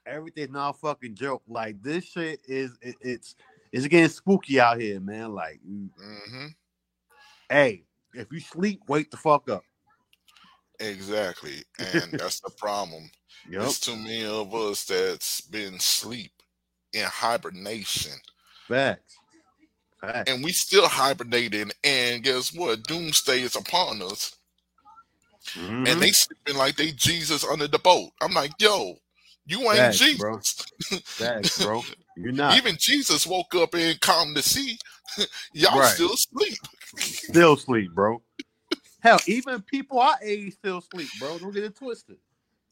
Everything's 0.07 0.51
not 0.51 0.81
fucking 0.81 1.15
joke. 1.15 1.43
Like 1.47 1.81
this 1.83 2.05
shit 2.05 2.41
is 2.47 2.77
it, 2.83 2.97
it's 3.01 3.37
it's 3.73 3.87
getting 3.87 4.09
spooky 4.09 4.61
out 4.61 4.81
here, 4.81 5.01
man. 5.01 5.33
Like, 5.33 5.61
mm-hmm. 5.69 6.47
hey, 7.49 7.85
if 8.15 8.33
you 8.33 8.41
sleep, 8.41 8.81
wake 8.89 9.11
the 9.11 9.17
fuck 9.17 9.49
up. 9.49 9.63
Exactly. 10.81 11.63
And 11.79 12.13
that's 12.13 12.41
the 12.41 12.51
problem. 12.51 13.11
Yep. 13.49 13.61
There's 13.61 13.81
too 13.81 13.97
many 13.97 14.25
of 14.25 14.55
us 14.55 14.85
that's 14.85 15.41
been 15.41 15.79
sleep 15.79 16.33
in 16.93 17.05
hibernation. 17.05 18.13
Facts. 18.69 19.17
Facts. 20.03 20.31
And 20.31 20.45
we 20.45 20.53
still 20.53 20.89
hibernating. 20.89 21.71
And 21.85 22.23
guess 22.23 22.53
what? 22.53 22.83
Doomsday 22.85 23.41
is 23.41 23.57
upon 23.57 24.03
us. 24.03 24.37
Mm-hmm. 25.55 25.87
And 25.87 26.01
they 26.01 26.11
sleeping 26.11 26.57
like 26.57 26.77
they 26.77 26.91
Jesus 26.93 27.45
under 27.45 27.69
the 27.69 27.79
boat. 27.79 28.11
I'm 28.21 28.33
like, 28.33 28.53
yo, 28.59 28.97
you 29.47 29.61
ain't 29.61 29.77
Facts, 29.77 29.99
Jesus. 29.99 30.19
Bro. 30.19 30.41
Facts, 31.05 31.65
bro. 31.65 31.83
You're 32.17 32.33
not. 32.33 32.57
Even 32.57 32.77
Jesus 32.79 33.27
woke 33.27 33.55
up 33.55 33.75
and 33.75 34.01
calmed 34.01 34.37
the 34.37 34.43
sea. 34.43 34.79
Y'all 35.53 35.79
right. 35.79 35.89
still 35.89 36.17
sleep. 36.17 36.59
Still 36.99 37.57
sleep, 37.57 37.93
bro. 37.95 38.23
Hell, 39.01 39.19
even 39.27 39.63
people 39.63 39.99
our 39.99 40.15
age 40.23 40.55
still 40.55 40.81
sleep, 40.81 41.09
bro. 41.19 41.39
Don't 41.39 41.53
get 41.53 41.65
it 41.65 41.77
twisted. 41.77 42.19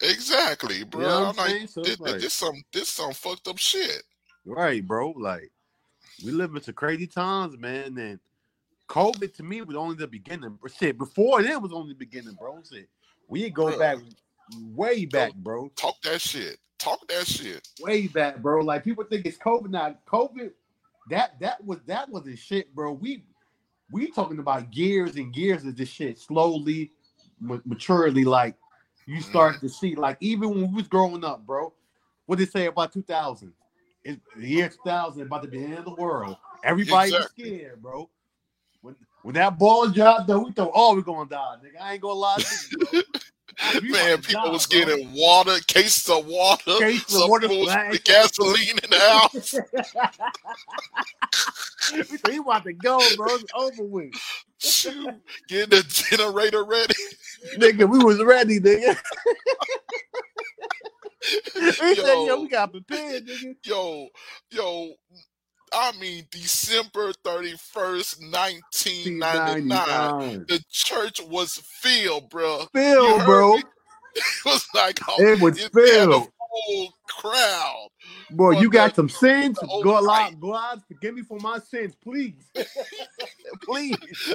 Exactly, 0.03 0.85
bro. 0.85 1.01
You 1.01 1.07
know 1.07 1.27
I'm 1.27 1.37
like, 1.37 1.69
so 1.69 1.83
this, 1.83 2.01
like, 2.01 2.21
this 2.21 2.35
some 2.35 2.63
this 2.73 2.89
some 2.89 3.13
fucked 3.13 3.49
up 3.49 3.59
shit. 3.59 4.03
Right, 4.47 4.87
bro. 4.87 5.11
Like 5.11 5.51
we 6.25 6.33
live 6.33 6.55
in 6.55 6.63
some 6.63 6.75
crazy 6.75 7.07
times, 7.07 7.57
man. 7.59 7.97
And 7.99 8.21
COVID 8.89 9.35
to 9.37 9.43
me 9.43 9.63
was 9.63 9.77
only 9.77 9.97
the 9.97 10.07
beginning. 10.07 10.59
Shit, 10.79 10.99
before 10.99 11.43
then 11.43 11.63
was 11.63 11.73
only 11.73 11.93
the 11.93 11.99
beginning, 11.99 12.35
bro. 12.39 12.61
Shit, 12.69 12.89
we 13.29 13.51
go 13.51 13.79
back 13.79 13.99
way 14.75 15.05
back, 15.05 15.35
bro. 15.35 15.71
Talk 15.77 16.01
that 16.03 16.21
shit. 16.21 16.59
Talk 16.79 17.07
that 17.09 17.27
shit. 17.27 17.67
Way 17.81 18.07
back, 18.07 18.39
bro. 18.39 18.61
Like 18.61 18.85
people 18.85 19.05
think 19.05 19.27
it's 19.27 19.39
COVID 19.39 19.71
now. 19.71 19.97
COVID, 20.11 20.51
that 21.11 21.39
that 21.41 21.65
was 21.65 21.79
that 21.87 22.09
was 22.09 22.25
the 22.25 22.37
shit, 22.37 22.75
bro. 22.75 22.93
We 22.93 23.25
we 23.93 24.11
talking 24.11 24.39
about 24.39 24.75
years 24.75 25.17
and 25.17 25.35
years 25.37 25.65
of 25.65 25.77
this 25.77 25.89
shit 25.89 26.19
slowly, 26.19 26.93
maturely. 27.41 28.25
Like 28.25 28.57
you 29.07 29.21
start 29.21 29.57
mm. 29.57 29.61
to 29.61 29.69
see, 29.69 29.95
like 29.95 30.17
even 30.21 30.51
when 30.51 30.69
we 30.71 30.77
was 30.77 30.89
growing 30.89 31.25
up, 31.25 31.47
bro. 31.47 31.73
What 32.27 32.39
did 32.39 32.47
they 32.47 32.51
say 32.51 32.67
about 32.67 32.93
2000? 32.93 33.53
It's 34.05 34.21
the 34.37 34.47
year 34.47 34.69
2000 34.69 35.23
about 35.23 35.43
to 35.43 35.49
be 35.49 35.59
the 35.59 35.65
end 35.65 35.79
of 35.79 35.85
the 35.85 35.95
world. 35.95 36.37
Everybody 36.65 37.15
exactly. 37.15 37.45
was 37.45 37.53
scared, 37.53 37.83
bro. 37.83 38.09
When 38.81 38.97
when 39.23 39.35
that 39.35 39.59
ball 39.59 39.89
dropped, 39.89 40.27
though, 40.27 40.41
we 40.41 40.53
thought, 40.53 40.73
oh, 40.75 40.95
we're 40.95 41.03
gonna 41.03 41.29
die, 41.29 41.57
nigga. 41.63 41.81
I 41.81 41.93
ain't 41.95 42.03
gonna 42.03 42.15
lie 42.15 42.39
to 42.39 42.87
you, 42.93 43.03
Man, 43.93 44.23
people 44.23 44.45
die, 44.45 44.51
was 44.51 44.67
bro. 44.67 44.79
getting 44.81 45.13
water, 45.13 45.59
cases 45.67 46.09
of 46.09 46.27
water, 46.27 46.79
case 46.79 47.07
some 47.07 47.29
water 47.29 47.49
was 47.49 47.99
gasoline 48.05 48.79
in 48.83 48.91
the 48.91 48.99
house. 48.99 49.55
we 52.29 52.41
want 52.41 52.65
to 52.65 52.73
go, 52.73 52.99
bro. 53.17 53.35
It's 53.35 53.53
over 53.55 53.85
with. 53.85 54.13
Getting 55.49 55.71
the 55.71 55.83
generator 55.89 56.65
ready. 56.65 56.95
nigga, 57.57 57.89
we 57.89 57.99
was 58.05 58.23
ready, 58.23 58.61
nigga. 58.61 58.95
we 61.55 61.63
yo, 61.63 61.71
said, 61.71 62.27
yo, 62.27 62.43
we 62.43 62.49
got 62.49 62.73
prepared, 62.73 63.27
nigga. 63.27 63.55
Yo, 63.65 64.09
yo, 64.51 64.93
I 65.73 65.93
mean, 66.01 66.27
December 66.31 67.13
31st, 67.25 68.33
1999. 68.33 70.47
The 70.49 70.65
church 70.71 71.21
was 71.23 71.63
filled, 71.65 72.29
bro. 72.31 72.65
Filled, 72.73 73.25
bro. 73.25 73.57
Me? 73.57 73.63
It 74.17 74.45
was 74.45 74.67
like, 74.75 74.99
oh, 75.09 75.23
it 75.23 75.41
was 75.41 75.69
filled. 75.69 76.33
Whole 76.37 76.93
crowd. 77.07 77.91
Boy, 78.33 78.59
you 78.59 78.69
got 78.69 78.97
some 78.97 79.09
sins. 79.09 79.57
Go 79.61 80.11
out, 80.11 80.41
go 80.41 80.53
out, 80.53 80.81
forgive 80.89 81.15
me 81.15 81.23
for 81.23 81.39
my 81.39 81.61
sins, 81.61 81.95
please. 82.03 82.35
please. 83.63 84.35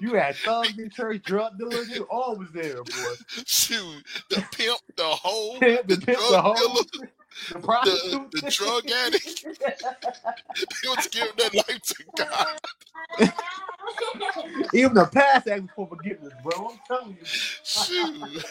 You 0.00 0.14
had 0.14 0.36
thugs 0.36 0.78
in 0.78 0.90
church, 0.90 1.22
drug 1.24 1.58
dealers, 1.58 1.88
all 2.10 2.36
was 2.36 2.50
there, 2.52 2.82
boy. 2.82 3.14
Shoot, 3.46 4.04
the 4.30 4.44
pimp, 4.52 4.78
the 4.96 5.04
hoe, 5.04 5.58
the, 5.60 5.82
the 5.86 5.96
pimp, 5.96 6.18
the 6.18 6.42
hoe. 6.42 6.54
Dealer 6.54 7.08
the, 7.50 7.58
the, 7.60 8.40
the 8.40 8.50
drug 8.50 8.90
addict. 8.90 9.44
he 10.82 10.88
was 10.88 11.06
giving 11.08 11.34
their 11.36 11.50
life 11.54 11.82
to 11.82 12.04
God. 12.16 12.46
Even 14.72 14.94
the 14.94 15.06
pastor 15.06 15.52
asked 15.52 15.70
for 15.76 15.86
forgiveness, 15.88 16.32
bro. 16.42 16.70
I'm 16.70 16.78
telling 16.86 17.16
you. 17.20 17.24
Shoot. 17.24 18.44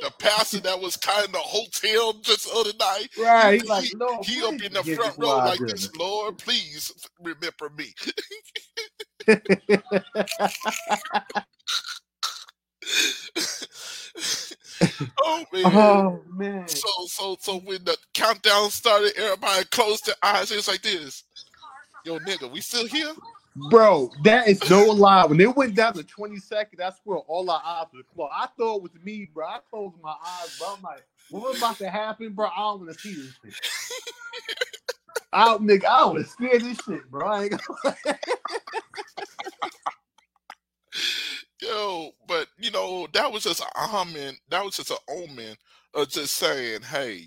The 0.00 0.10
pastor 0.18 0.60
that 0.60 0.80
was 0.80 0.96
kind 0.96 1.26
of 1.26 1.32
the 1.32 1.38
hotel 1.38 2.14
just 2.14 2.50
the 2.50 2.58
other 2.58 2.72
night. 2.78 3.08
Right. 3.18 3.60
He, 3.62 3.68
like, 3.68 3.84
he, 3.84 4.34
he 4.34 4.42
up 4.44 4.62
in 4.62 4.72
the 4.72 4.84
front 4.84 5.18
row 5.18 5.38
like 5.38 5.64
this, 5.66 5.94
Lord, 5.96 6.38
please 6.38 6.92
remember 7.20 7.70
me. 7.76 7.94
oh 15.22 15.44
man. 15.52 15.64
Oh 15.64 16.22
man. 16.32 16.68
So 16.68 16.88
so 17.06 17.36
so 17.40 17.58
when 17.60 17.84
the 17.84 17.96
countdown 18.14 18.70
started, 18.70 19.12
everybody 19.16 19.64
closed 19.66 20.06
their 20.06 20.14
eyes. 20.22 20.50
It's 20.50 20.68
like 20.68 20.82
this. 20.82 21.24
Yo, 22.04 22.18
nigga, 22.20 22.50
we 22.50 22.60
still 22.60 22.86
here? 22.86 23.12
Bro, 23.70 24.12
that 24.22 24.48
is 24.48 24.70
no 24.70 24.84
lie. 24.84 25.26
When 25.26 25.40
it 25.40 25.56
went 25.56 25.74
down 25.74 25.94
to 25.94 26.04
20 26.04 26.36
seconds, 26.38 26.78
that's 26.78 27.00
where 27.04 27.18
all 27.18 27.50
our 27.50 27.60
eyes 27.64 27.86
were 27.92 28.02
closed. 28.14 28.32
I 28.34 28.46
thought 28.56 28.76
it 28.76 28.82
was 28.82 28.92
me, 29.04 29.28
bro. 29.34 29.46
I 29.46 29.58
closed 29.68 29.96
my 30.02 30.14
eyes, 30.24 30.56
bro. 30.58 30.74
I'm 30.76 30.82
like, 30.82 31.04
what's 31.30 31.58
about 31.58 31.76
to 31.78 31.90
happen, 31.90 32.34
bro? 32.34 32.46
I 32.46 32.56
don't 32.60 32.80
want 32.82 32.92
to 32.92 32.98
see 32.98 33.14
this 33.14 33.34
I, 35.32 35.56
nigga, 35.58 35.84
I 35.84 36.04
was 36.06 36.30
scared 36.30 36.62
this 36.62 36.78
shit, 36.84 37.10
bro. 37.10 37.26
I 37.26 37.44
ain't 37.44 37.60
gonna 37.84 37.96
Yo, 41.60 42.10
but 42.26 42.46
you 42.58 42.70
know, 42.70 43.06
that 43.12 43.30
was 43.30 43.42
just 43.42 43.60
a 43.60 43.66
omen. 43.94 44.36
That 44.48 44.64
was 44.64 44.76
just 44.76 44.90
an 44.90 44.96
omen 45.08 45.56
of 45.94 46.08
just 46.08 46.36
saying, 46.36 46.82
hey, 46.82 47.26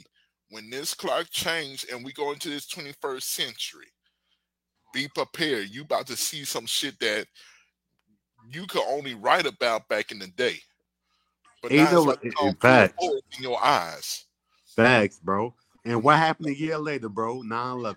when 0.49 0.69
this 0.69 0.93
clock 0.93 1.29
changed 1.29 1.91
and 1.91 2.03
we 2.03 2.13
go 2.13 2.31
into 2.31 2.49
this 2.49 2.67
21st 2.67 3.23
century, 3.23 3.87
be 4.93 5.07
prepared. 5.09 5.69
You 5.69 5.83
about 5.83 6.07
to 6.07 6.15
see 6.15 6.43
some 6.43 6.65
shit 6.65 6.99
that 6.99 7.27
you 8.51 8.65
could 8.67 8.83
only 8.87 9.15
write 9.15 9.45
about 9.45 9.87
back 9.89 10.11
in 10.11 10.19
the 10.19 10.27
day. 10.27 10.57
But 11.61 11.71
now 11.71 11.91
know, 11.91 12.09
it's 12.21 12.23
like, 12.23 13.11
in 13.37 13.43
your 13.43 13.63
eyes. 13.63 14.25
Facts, 14.75 15.19
bro. 15.19 15.53
And 15.85 16.03
what 16.03 16.17
happened 16.17 16.49
a 16.49 16.57
year 16.57 16.77
later, 16.77 17.09
bro? 17.09 17.41
9-11. 17.41 17.95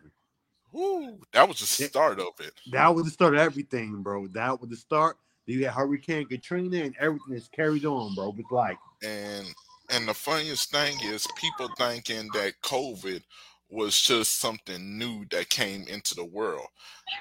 Ooh, 0.76 1.18
that 1.32 1.46
was 1.46 1.60
the 1.60 1.66
start 1.66 2.18
of 2.18 2.32
it. 2.40 2.52
That 2.72 2.94
was 2.94 3.04
the 3.04 3.10
start 3.10 3.34
of 3.34 3.40
everything, 3.40 4.02
bro. 4.02 4.26
That 4.28 4.60
was 4.60 4.70
the 4.70 4.76
start 4.76 5.16
you 5.46 5.64
had 5.64 5.74
Hurricane 5.74 6.26
Katrina 6.26 6.84
and 6.84 6.94
everything 6.98 7.34
is 7.34 7.48
carried 7.48 7.84
on, 7.84 8.14
bro. 8.14 8.34
It's 8.38 8.50
like 8.50 8.78
and 9.04 9.46
and 9.90 10.08
the 10.08 10.14
funniest 10.14 10.70
thing 10.70 10.96
is 11.02 11.26
people 11.36 11.68
thinking 11.76 12.28
that 12.32 12.54
COVID 12.62 13.22
was 13.70 14.00
just 14.00 14.40
something 14.40 14.98
new 14.98 15.24
that 15.30 15.48
came 15.48 15.86
into 15.88 16.14
the 16.14 16.24
world. 16.24 16.66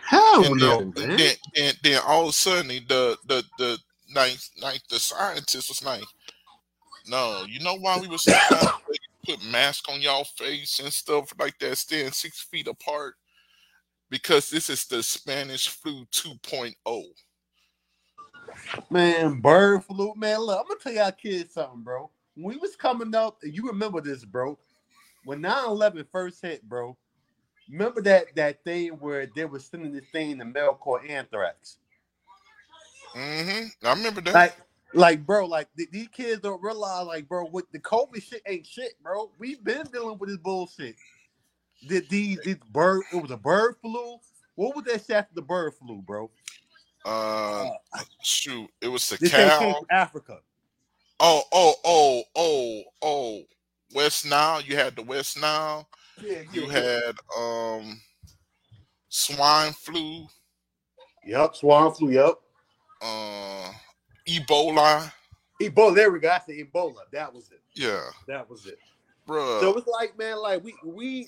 Hell 0.08 0.46
and 0.46 0.60
no, 0.60 0.78
then, 0.78 1.08
man. 1.08 1.18
Then, 1.18 1.36
then, 1.56 1.74
then 1.84 2.02
all 2.06 2.24
of 2.24 2.30
a 2.30 2.34
sudden 2.34 2.68
the 2.68 3.18
the 3.28 3.44
the 3.58 3.78
ninth 4.14 4.50
ninth 4.62 4.88
the 4.90 5.00
scientist 5.00 5.70
was 5.70 5.84
like, 5.84 6.04
no, 7.08 7.46
you 7.48 7.60
know 7.60 7.76
why 7.76 8.00
we 8.00 8.08
was 8.08 8.26
put 9.26 9.44
mask 9.46 9.90
on 9.90 10.02
y'all 10.02 10.24
face 10.24 10.80
and 10.80 10.92
stuff 10.92 11.34
like 11.40 11.58
that, 11.60 11.78
staying 11.78 12.12
six 12.12 12.42
feet 12.42 12.68
apart? 12.68 13.16
Because 14.10 14.50
this 14.50 14.70
is 14.70 14.86
the 14.86 15.02
Spanish 15.02 15.70
flu 15.70 16.06
2.0. 16.12 17.04
Man, 18.90 19.40
bird 19.40 19.84
flu, 19.86 20.14
man. 20.16 20.40
Look, 20.40 20.60
I'm 20.60 20.68
gonna 20.68 20.80
tell 20.80 20.94
y'all 20.94 21.12
kids 21.12 21.54
something, 21.54 21.82
bro. 21.82 22.10
When 22.36 22.56
we 22.56 22.58
was 22.58 22.76
coming 22.76 23.16
up, 23.16 23.38
you 23.44 23.68
remember 23.68 24.02
this, 24.02 24.26
bro. 24.26 24.58
When 25.26 25.42
9-11 25.42 26.06
first 26.12 26.42
hit, 26.42 26.68
bro, 26.68 26.98
remember 27.72 28.02
that 28.02 28.36
that 28.36 28.64
thing 28.64 28.92
where 28.94 29.28
they 29.36 29.46
were 29.46 29.60
sending 29.60 29.94
this 29.94 30.06
thing 30.12 30.32
in 30.32 30.38
the 30.40 30.46
mail 30.46 30.74
called 30.74 31.06
anthrax. 31.08 31.78
Mm-hmm. 33.16 33.88
I 33.88 33.94
remember 33.94 34.22
that. 34.22 34.34
Like, 34.34 34.56
like, 34.94 35.26
bro, 35.26 35.46
like 35.46 35.68
th- 35.78 35.92
these 35.92 36.08
kids 36.08 36.42
don't 36.42 36.62
realize, 36.62 37.06
like, 37.06 37.28
bro, 37.28 37.46
what 37.46 37.66
the 37.72 37.80
COVID 37.80 38.22
shit 38.22 38.42
ain't 38.48 38.66
shit, 38.66 38.94
bro. 39.02 39.32
We've 39.40 39.64
been 39.64 39.88
dealing 39.92 40.18
with 40.18 40.30
this 40.30 40.38
bullshit. 40.38 40.96
Did 41.88 42.10
these 42.10 42.40
these 42.44 42.58
bird? 42.72 43.04
It 43.12 43.22
was 43.22 43.32
a 43.32 43.38
bird 43.38 43.76
flu. 43.82 44.18
What 44.56 44.76
was 44.76 44.86
that 44.86 45.06
shit 45.06 45.16
after 45.16 45.36
the 45.36 45.42
bird 45.42 45.74
flu, 45.74 46.02
bro? 46.02 46.30
Uh, 47.06 47.70
shoot, 48.22 48.70
it 48.82 48.88
was 48.88 49.10
the 49.10 49.30
cow. 49.30 49.84
Africa. 49.92 50.40
Oh, 51.20 51.44
oh, 51.52 51.76
oh, 51.84 52.24
oh, 52.36 52.84
oh. 53.02 53.42
West 53.94 54.26
Nile. 54.26 54.62
You 54.62 54.76
had 54.76 54.96
the 54.96 55.04
West 55.04 55.40
Nile. 55.40 55.88
Yeah, 56.22 56.32
yeah, 56.32 56.44
you 56.52 56.70
had 56.70 57.16
um 57.38 58.02
swine 59.10 59.74
flu. 59.74 60.28
Yep, 61.26 61.56
swine 61.56 61.92
flu. 61.92 62.12
Yep. 62.12 62.34
Uh, 63.02 63.72
Ebola. 64.28 65.12
Ebola. 65.62 65.96
There 65.96 66.12
we 66.12 66.20
go. 66.20 66.30
I 66.30 66.40
said 66.46 66.56
Ebola. 66.56 66.96
That 67.12 67.34
was 67.34 67.50
it. 67.52 67.62
Yeah. 67.74 68.02
That 68.28 68.50
was 68.50 68.66
it. 68.66 68.80
Bro. 69.26 69.62
So 69.62 69.78
it's 69.78 69.88
like, 69.88 70.18
man, 70.18 70.38
like 70.42 70.64
we 70.64 70.76
we 70.84 71.28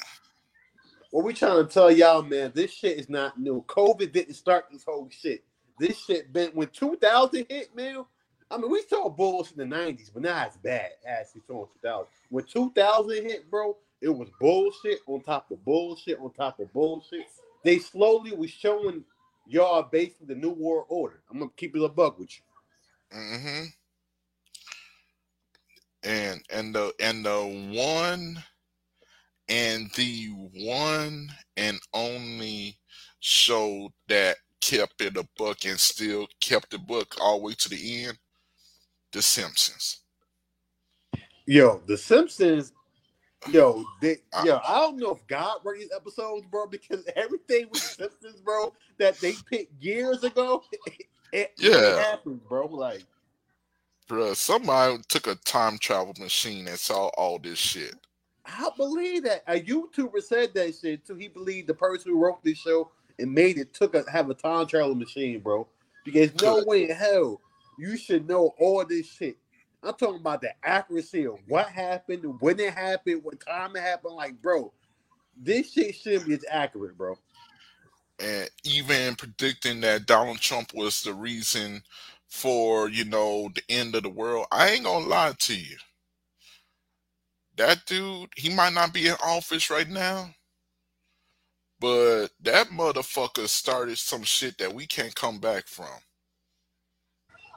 what 1.12 1.24
we 1.24 1.34
trying 1.34 1.66
to 1.66 1.72
tell 1.72 1.92
y'all, 1.92 2.22
man, 2.22 2.52
this 2.54 2.72
shit 2.72 3.00
is 3.00 3.10
not 3.10 3.40
new. 3.40 3.64
COVID 3.68 4.12
didn't 4.12 4.34
start 4.34 4.66
this 4.72 4.84
whole 4.84 5.10
shit. 5.10 5.44
This 5.80 5.98
shit 6.04 6.32
been 6.34 6.52
when 6.52 6.68
2000 6.70 7.46
hit, 7.50 7.76
man. 7.76 8.06
I 8.52 8.58
mean, 8.58 8.70
we 8.70 8.84
saw 8.88 9.10
bulls 9.10 9.52
in 9.52 9.58
the 9.58 9.76
90s, 9.76 10.12
but 10.14 10.24
now 10.24 10.46
it's 10.46 10.58
bad 10.58 10.92
as 11.08 11.32
we 11.34 11.42
saw 11.48 11.64
in 11.64 11.70
2000. 11.82 12.08
When 12.30 12.44
2000 12.46 13.24
hit, 13.24 13.50
bro, 13.50 13.78
it 14.02 14.10
was 14.10 14.30
bullshit 14.40 15.00
on 15.08 15.22
top 15.22 15.52
of 15.52 15.64
bullshit 15.66 16.20
on 16.20 16.32
top 16.34 16.60
of 16.60 16.72
bullshit. 16.74 17.26
They 17.64 17.80
slowly 17.80 18.34
was 18.34 18.52
showing 18.52 19.04
y'all 19.48 19.84
basically 19.84 20.28
the 20.28 20.36
new 20.36 20.52
world 20.52 20.86
order. 20.90 21.22
I'm 21.32 21.40
gonna 21.40 21.52
keep 21.58 21.76
it 21.76 21.84
a 21.84 21.90
buck 21.90 22.20
with 22.20 22.30
you. 22.38 22.44
Mm-hmm. 23.16 23.66
And 26.04 26.42
and 26.52 26.76
the 26.76 26.94
and 27.00 27.26
the 27.26 27.72
one 27.74 28.44
and 29.48 29.90
the 29.96 30.28
one 30.56 31.30
and 31.58 31.80
only 31.94 32.78
show 33.20 33.90
that 34.08 34.38
kept 34.62 35.02
it 35.02 35.18
a 35.18 35.28
book 35.38 35.66
and 35.66 35.80
still 35.80 36.28
kept 36.42 36.72
the 36.72 36.78
book 36.78 37.16
all 37.22 37.40
the 37.40 37.46
way 37.46 37.54
to 37.54 37.70
the 37.70 38.06
end. 38.06 38.18
The 39.12 39.22
Simpsons. 39.22 40.02
Yo, 41.46 41.82
The 41.88 41.98
Simpsons. 41.98 42.74
Yo, 43.50 43.86
they, 44.02 44.18
uh, 44.34 44.44
yo, 44.44 44.60
I 44.68 44.80
don't 44.80 44.98
know 44.98 45.12
if 45.12 45.26
God 45.28 45.60
wrote 45.64 45.78
these 45.78 45.92
episodes, 45.96 46.48
bro, 46.50 46.66
because 46.66 47.08
everything 47.16 47.68
with 47.70 47.82
Simpsons, 47.82 48.42
bro, 48.42 48.74
that 48.98 49.20
they 49.20 49.34
picked 49.50 49.82
years 49.82 50.24
ago, 50.24 50.64
it, 51.36 51.52
yeah, 51.57 51.94
it 51.94 51.99
happens, 51.99 52.41
bro. 52.48 52.68
Like, 52.68 53.03
Bro, 54.07 54.36
somebody 54.36 54.99
took 55.10 55.26
a 55.26 55.36
time 55.36 55.80
travel 55.80 56.14
machine 56.20 56.68
and 56.68 56.78
saw 56.78 57.07
all 57.18 57.40
this 57.40 57.57
shit. 57.57 57.95
I 58.45 58.70
believe 58.78 59.24
that. 59.24 59.44
A 59.48 59.60
YouTuber 59.60 60.22
said 60.22 60.53
that 60.53 60.76
shit 60.76 61.06
too. 61.06 61.16
He 61.16 61.28
believed 61.28 61.68
the 61.68 61.74
person 61.74 62.12
who 62.12 62.20
wrote 62.20 62.44
this 62.44 62.60
show 62.60 62.91
and 63.18 63.34
made 63.34 63.57
it 63.57 63.74
took 63.74 63.95
a 63.95 64.10
have 64.12 64.30
a 64.30 64.36
time 64.36 64.68
travel 64.68 64.94
machine, 64.94 65.40
bro. 65.40 65.68
Because 66.03 66.40
no 66.40 66.64
way 66.68 66.88
in 66.88 66.95
hell 66.95 67.41
you 67.80 67.98
should 67.98 68.28
know 68.28 68.53
all 68.60 68.86
this 68.86 69.07
shit. 69.07 69.38
I'm 69.82 69.95
talking 69.95 70.20
about 70.20 70.41
the 70.41 70.52
accuracy 70.64 71.26
of 71.26 71.40
what 71.48 71.68
happened, 71.68 72.24
when 72.40 72.60
it 72.60 72.74
happened, 72.74 73.24
what 73.24 73.44
time 73.44 73.76
it 73.76 73.82
happened. 73.82 74.14
Like, 74.14 74.40
bro, 74.40 74.72
this 75.36 75.74
shit 75.74 75.95
should 75.95 76.28
be 76.28 76.36
as 76.36 76.45
accurate, 76.49 76.95
bro. 76.95 77.18
And 78.20 78.50
even 78.64 79.16
predicting 79.16 79.82
that 79.82 80.06
Donald 80.06 80.40
Trump 80.40 80.74
was 80.74 81.02
the 81.02 81.14
reason 81.14 81.84
for, 82.30 82.90
you 82.90 83.06
know, 83.06 83.50
the 83.54 83.62
end 83.70 83.96
of 83.96 84.04
the 84.04 84.10
world. 84.10 84.48
I 84.52 84.70
ain't 84.70 84.86
gonna 84.86 85.06
lie 85.06 85.34
to 85.38 85.56
you. 85.56 85.76
That 87.58 87.86
dude, 87.86 88.30
he 88.36 88.54
might 88.54 88.74
not 88.74 88.94
be 88.94 89.08
in 89.08 89.16
office 89.24 89.70
right 89.70 89.90
now, 89.90 90.30
but 91.80 92.28
that 92.42 92.68
motherfucker 92.68 93.48
started 93.48 93.98
some 93.98 94.24
shit 94.24 94.58
that 94.58 94.74
we 94.74 94.86
can't 94.88 95.16
come 95.16 95.40
back 95.40 95.68
from. 95.68 95.88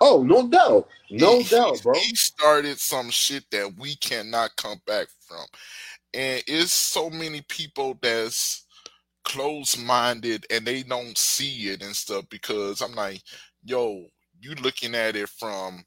Oh, 0.01 0.23
no 0.23 0.47
doubt. 0.47 0.89
No 1.11 1.39
he, 1.39 1.45
doubt, 1.45 1.83
bro. 1.83 1.95
He 1.95 2.15
started 2.15 2.79
some 2.79 3.11
shit 3.11 3.45
that 3.51 3.77
we 3.79 3.97
cannot 3.97 4.55
come 4.57 4.81
back 4.87 5.09
from. 5.27 5.45
And 6.15 6.43
it's 6.47 6.73
so 6.73 7.11
many 7.11 7.43
people 7.49 7.99
that's 8.01 8.67
closed 9.29 9.81
minded 9.85 10.47
and 10.51 10.65
they 10.65 10.83
don't 10.83 11.17
see 11.17 11.69
it 11.69 11.83
and 11.83 11.95
stuff 11.95 12.25
because 12.31 12.81
I'm 12.81 12.95
like, 12.95 13.23
yo, 13.63 14.07
you 14.41 14.55
looking 14.57 14.95
at 14.95 15.17
it 15.17 15.29
from, 15.29 15.85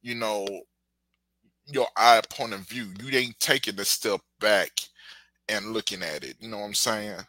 you 0.00 0.14
know, 0.14 0.46
your 1.66 1.88
eye 1.96 2.22
point 2.30 2.54
of 2.54 2.60
view. 2.60 2.86
You 3.02 3.16
ain't 3.18 3.38
taking 3.40 3.78
a 3.78 3.84
step 3.84 4.20
back 4.40 4.70
and 5.48 5.72
looking 5.72 6.02
at 6.02 6.24
it. 6.24 6.36
You 6.40 6.48
know 6.48 6.58
what 6.58 6.66
I'm 6.66 6.74
saying? 6.74 7.20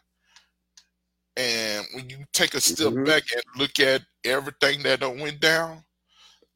And 1.36 1.86
when 1.94 2.08
you 2.08 2.18
take 2.32 2.54
a 2.54 2.60
step 2.60 2.92
mm-hmm. 2.92 3.04
back 3.04 3.24
and 3.34 3.42
look 3.56 3.80
at 3.80 4.02
everything 4.24 4.82
that 4.84 5.00
went 5.00 5.40
down, 5.40 5.82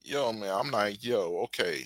yo, 0.02 0.32
man, 0.32 0.52
I'm 0.52 0.70
like, 0.70 1.04
yo, 1.04 1.40
okay. 1.44 1.84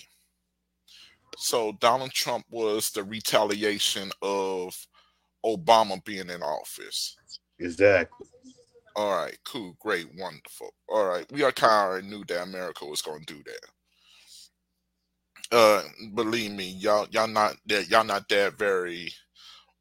So 1.39 1.73
Donald 1.81 2.11
Trump 2.11 2.45
was 2.51 2.91
the 2.91 3.05
retaliation 3.05 4.11
of 4.23 4.77
Obama 5.45 6.03
being 6.05 6.31
in 6.31 6.43
office. 6.43 7.17
Exactly. 7.59 8.27
All 8.97 9.17
right, 9.17 9.39
cool, 9.47 9.77
great, 9.79 10.07
wonderful. 10.19 10.75
All 10.89 11.07
right, 11.07 11.31
we 11.31 11.45
are 11.45 11.53
kind 11.53 11.99
of 11.99 12.05
knew 12.05 12.25
that 12.25 12.43
America 12.43 12.85
was 12.85 13.03
going 13.03 13.25
to 13.25 13.35
do 13.35 13.43
that. 13.45 13.67
Uh, 15.51 15.83
believe 16.15 16.51
me, 16.51 16.71
y'all, 16.71 17.07
y'all 17.11 17.27
not 17.27 17.57
that 17.67 17.89
y'all 17.89 18.05
not 18.05 18.29
that 18.29 18.59
very 18.59 19.11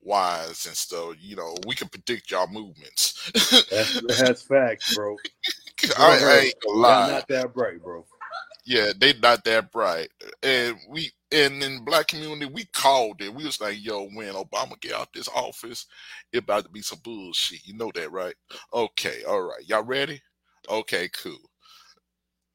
wise 0.02 0.66
and 0.66 0.76
stuff. 0.76 1.16
You 1.20 1.36
know, 1.36 1.56
we 1.66 1.76
can 1.76 1.90
predict 1.90 2.32
y'all 2.32 2.48
movements. 2.48 3.32
that's, 3.70 4.20
that's 4.20 4.42
facts, 4.44 4.96
bro. 4.96 5.18
I, 5.98 6.20
I, 6.24 6.38
ain't 6.46 6.56
gonna 6.66 6.80
lie. 6.80 7.12
Not 7.12 7.28
that 7.28 7.54
bright, 7.54 7.84
bro. 7.84 8.06
Yeah, 8.68 8.91
they 8.99 9.14
not 9.14 9.45
that 9.45 9.72
bright, 9.72 10.10
and 10.44 10.77
we 10.89 11.11
and 11.31 11.64
in 11.64 11.85
black 11.85 12.07
community, 12.07 12.52
we 12.53 12.65
called 12.65 13.22
it. 13.22 13.34
We 13.34 13.45
was 13.45 13.61
like, 13.61 13.77
yo, 13.84 14.07
when 14.10 14.34
Obama 14.34 14.80
get 14.81 14.94
out 14.94 15.14
this 15.14 15.30
office, 15.30 15.85
it 16.34 16.39
about 16.39 16.65
to 16.65 16.69
be 16.72 16.81
some 16.81 16.99
bullshit. 17.03 17.65
You 17.65 17.76
know 17.76 17.91
that, 17.95 18.11
right? 18.11 18.35
Okay, 18.73 19.23
all 19.27 19.41
right. 19.44 19.68
Y'all 19.68 19.84
ready? 19.84 20.22
Okay, 20.69 21.10
cool. 21.23 21.49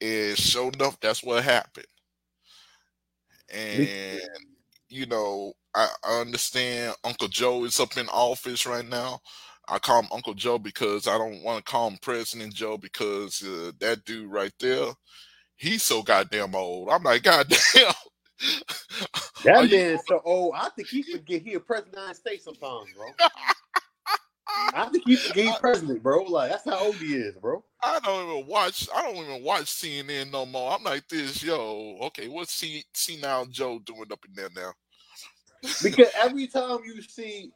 And 0.01 0.37
sure 0.37 0.71
enough, 0.71 0.99
that's 0.99 1.23
what 1.23 1.43
happened. 1.43 1.87
And 3.53 4.19
you 4.89 5.05
know, 5.05 5.53
I, 5.75 5.89
I 6.03 6.21
understand 6.21 6.95
Uncle 7.03 7.27
Joe 7.27 7.65
is 7.65 7.79
up 7.79 7.97
in 7.97 8.07
office 8.09 8.65
right 8.65 8.87
now. 8.87 9.19
I 9.67 9.79
call 9.79 10.01
him 10.01 10.09
Uncle 10.13 10.33
Joe 10.35 10.59
because 10.59 11.07
I 11.07 11.17
don't 11.17 11.43
want 11.43 11.65
to 11.65 11.71
call 11.71 11.89
him 11.89 11.97
President 12.01 12.53
Joe 12.53 12.77
because 12.77 13.41
uh, 13.43 13.71
that 13.79 14.05
dude 14.05 14.31
right 14.31 14.53
there, 14.59 14.87
he's 15.55 15.83
so 15.83 16.01
goddamn 16.03 16.55
old. 16.55 16.89
I'm 16.89 17.03
like, 17.03 17.23
goddamn. 17.23 17.57
That 19.43 19.69
man 19.69 19.73
is 19.73 20.01
so 20.07 20.21
old. 20.23 20.53
I 20.55 20.69
think 20.69 20.87
he 20.87 21.03
forget 21.03 21.41
he 21.41 21.53
a 21.53 21.59
president 21.59 21.95
of 21.95 21.95
the 21.95 22.01
United 22.01 22.19
States 22.19 22.43
sometimes, 22.45 22.89
bro. 22.95 23.07
I 24.73 24.85
think 24.89 25.03
he 25.05 25.15
forget 25.15 25.45
he's 25.45 25.57
president, 25.57 26.01
bro. 26.01 26.23
Like 26.23 26.51
that's 26.51 26.65
how 26.65 26.85
old 26.85 26.95
he 26.95 27.15
is, 27.15 27.35
bro. 27.35 27.63
I 27.83 27.99
don't 28.03 28.29
even 28.29 28.47
watch. 28.47 28.87
I 28.93 29.01
don't 29.01 29.17
even 29.17 29.43
watch 29.43 29.65
CNN 29.65 30.31
no 30.31 30.45
more. 30.45 30.71
I'm 30.71 30.83
like 30.83 31.07
this, 31.09 31.43
yo. 31.43 31.97
Okay, 32.03 32.27
what's 32.27 32.53
see 32.53 32.83
see 32.93 33.17
now 33.17 33.45
Joe 33.45 33.79
doing 33.79 34.11
up 34.11 34.23
in 34.27 34.33
there 34.33 34.49
now? 34.55 34.71
because 35.81 36.09
every 36.21 36.47
time 36.47 36.79
you 36.85 37.01
see 37.01 37.51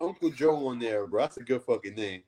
Uncle 0.00 0.30
Joe 0.30 0.68
on 0.68 0.78
there, 0.78 1.06
bro, 1.06 1.22
that's 1.22 1.36
a 1.36 1.42
good 1.42 1.62
fucking 1.62 1.94
name. 1.94 2.22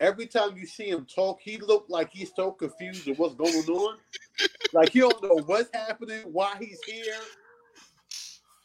Every 0.00 0.26
time 0.26 0.56
you 0.56 0.66
see 0.66 0.90
him 0.90 1.06
talk, 1.06 1.40
he 1.40 1.56
look 1.58 1.86
like 1.88 2.10
he's 2.10 2.34
so 2.34 2.52
confused 2.52 3.08
of 3.08 3.18
what's 3.18 3.34
going 3.34 3.54
on. 3.54 3.96
like 4.72 4.90
he 4.90 5.00
don't 5.00 5.22
know 5.22 5.42
what's 5.46 5.70
happening, 5.74 6.20
why 6.24 6.54
he's 6.58 6.82
here 6.84 7.14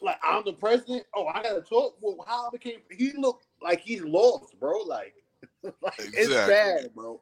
like 0.02 0.18
I'm 0.22 0.44
the 0.44 0.52
president. 0.52 1.04
Oh, 1.14 1.26
I 1.26 1.42
gotta 1.42 1.62
talk. 1.62 1.96
Well, 2.00 2.24
how 2.26 2.48
I 2.48 2.50
became? 2.50 2.80
He 2.90 3.12
looked 3.12 3.46
like 3.62 3.80
he's 3.80 4.02
lost, 4.02 4.58
bro. 4.58 4.80
Like, 4.80 5.14
like 5.82 5.98
exactly. 5.98 6.20
it's 6.20 6.48
bad, 6.48 6.94
bro. 6.94 7.20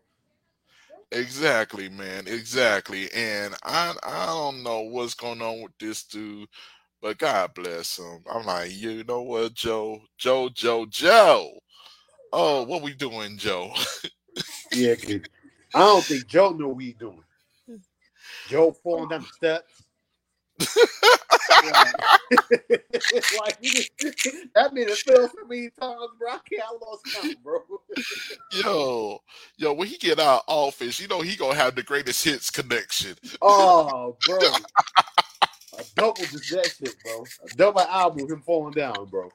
Exactly, 1.13 1.89
man. 1.89 2.27
Exactly. 2.27 3.11
And 3.13 3.55
I 3.63 3.95
I 4.03 4.27
don't 4.27 4.63
know 4.63 4.81
what's 4.81 5.15
going 5.15 5.43
on 5.43 5.63
with 5.63 5.73
this 5.79 6.05
dude, 6.05 6.49
but 7.03 7.19
God 7.19 7.53
bless 7.55 7.99
him. 7.99 8.25
I'm 8.33 8.47
like, 8.47 8.73
you 8.73 9.05
know 9.05 9.23
what, 9.23 9.55
Joe, 9.55 10.01
Joe, 10.19 10.49
Joe, 10.49 10.87
Joe. 10.87 11.51
Oh, 12.33 12.63
what 12.63 12.83
we 12.83 12.95
doing, 12.95 13.37
Joe? 13.37 13.73
yeah, 14.73 14.95
kid. 14.97 15.29
I 15.75 15.81
don't 15.81 16.05
think 16.05 16.27
Joe 16.27 16.51
know 16.51 16.69
what 16.69 16.83
he 16.85 16.93
doing. 16.93 17.23
Joe 18.49 18.73
falling 18.83 19.09
down 19.09 19.23
the 19.23 19.27
steps. 19.27 19.83
like 23.41 23.61
that 24.55 24.73
made 24.73 24.89
it 24.89 24.99
feel 24.99 25.29
for 25.29 25.47
me 25.47 25.71
times, 25.81 26.11
bro. 26.19 26.31
I 26.31 26.39
can't 26.49 26.63
I 26.63 26.73
lost 26.85 27.03
count, 27.15 27.43
bro. 27.43 27.61
yo, 28.53 29.21
yo, 29.57 29.73
when 29.73 29.89
he 29.89 29.97
get 29.97 30.19
out 30.21 30.45
of 30.47 30.55
office, 30.55 31.01
you 31.01 31.09
know 31.09 31.21
he 31.21 31.37
gonna 31.37 31.55
have 31.55 31.75
the 31.75 31.83
greatest 31.83 32.25
hits 32.25 32.51
connection. 32.51 33.17
Oh, 33.43 34.17
bro. 34.27 34.39
a 35.79 35.85
double 35.97 36.15
just 36.15 36.51
that 36.51 36.75
shit, 36.79 36.95
bro. 37.05 37.25
A 37.45 37.57
double 37.57 37.81
album 37.81 38.29
him 38.29 38.43
falling 38.43 38.75
down, 38.75 39.07
bro. 39.11 39.31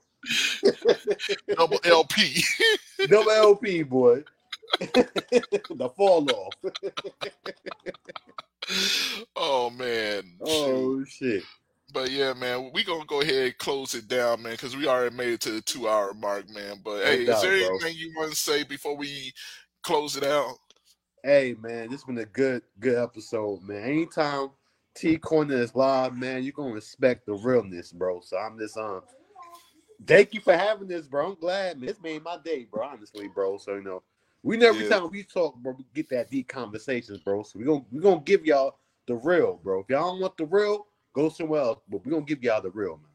double 1.56 1.80
LP. 1.84 2.44
double 3.08 3.32
LP, 3.32 3.84
boy. 3.84 4.24
the 4.80 5.90
fall 5.96 6.28
off. 6.32 6.54
oh 9.36 9.70
man. 9.70 10.24
Oh 10.42 11.04
shit. 11.06 11.44
But 11.94 12.12
yeah, 12.12 12.34
man, 12.34 12.72
we 12.74 12.84
gonna 12.84 13.06
go 13.06 13.22
ahead 13.22 13.46
and 13.46 13.58
close 13.58 13.94
it 13.96 14.08
down, 14.08 14.44
man, 14.44 14.52
because 14.54 14.76
we 14.76 14.88
already 14.88 15.16
made 15.16 15.34
it 15.34 15.42
to 15.42 15.52
the 15.52 15.62
two 15.62 15.88
hour 15.88 16.14
mark, 16.14 16.50
man. 16.50 16.82
But 16.84 16.98
no 16.98 17.06
hey, 17.06 17.26
doubt, 17.26 17.38
is 17.38 17.42
there 17.44 17.54
anything 17.54 17.80
bro. 17.80 17.90
you 17.90 18.14
want 18.18 18.32
to 18.32 18.38
say 18.38 18.64
before 18.64 18.98
we 18.98 19.32
close 19.82 20.18
it 20.18 20.24
out? 20.24 20.56
Hey 21.24 21.56
man, 21.60 21.90
this 21.90 22.02
has 22.02 22.04
been 22.04 22.18
a 22.18 22.26
good, 22.26 22.64
good 22.80 22.98
episode, 22.98 23.62
man. 23.64 23.84
Anytime 23.84 24.50
T 24.96 25.18
Corner 25.18 25.56
is 25.56 25.76
live, 25.76 26.18
man, 26.18 26.44
you're 26.44 26.54
gonna 26.54 26.74
respect 26.74 27.26
the 27.26 27.34
realness, 27.34 27.92
bro. 27.92 28.20
So 28.22 28.38
I'm 28.38 28.58
just 28.58 28.78
um 28.78 29.02
thank 30.06 30.34
you 30.34 30.42
for 30.42 30.56
having 30.56 30.88
this, 30.88 31.08
bro. 31.08 31.28
I'm 31.28 31.36
glad, 31.36 31.80
man. 31.80 31.88
This 31.88 32.02
made 32.02 32.24
my 32.24 32.38
day, 32.44 32.68
bro, 32.70 32.86
honestly, 32.86 33.28
bro. 33.28 33.58
So 33.58 33.76
you 33.76 33.84
know, 33.84 34.04
we 34.44 34.58
never 34.58 34.80
yeah. 34.80 34.90
time 34.90 35.10
we 35.12 35.24
talk, 35.24 35.56
bro, 35.58 35.76
we 35.78 35.86
get 35.94 36.10
that 36.10 36.30
deep 36.30 36.48
conversations, 36.48 37.20
bro. 37.20 37.44
So 37.44 37.60
we're 37.60 37.66
gonna 37.66 37.86
we're 37.92 38.02
gonna 38.02 38.22
give 38.22 38.46
y'all 38.46 38.80
the 39.08 39.16
real, 39.16 39.60
bro. 39.64 39.82
If 39.82 39.90
y'all 39.90 40.12
don't 40.12 40.22
want 40.22 40.38
the 40.38 40.46
real, 40.46 40.88
go 41.14 41.30
somewhere 41.30 41.62
else. 41.62 41.80
But 41.90 42.06
we're 42.06 42.12
gonna 42.12 42.26
give 42.26 42.44
y'all 42.44 42.62
the 42.62 42.72
real, 42.72 42.98
man. 42.98 43.10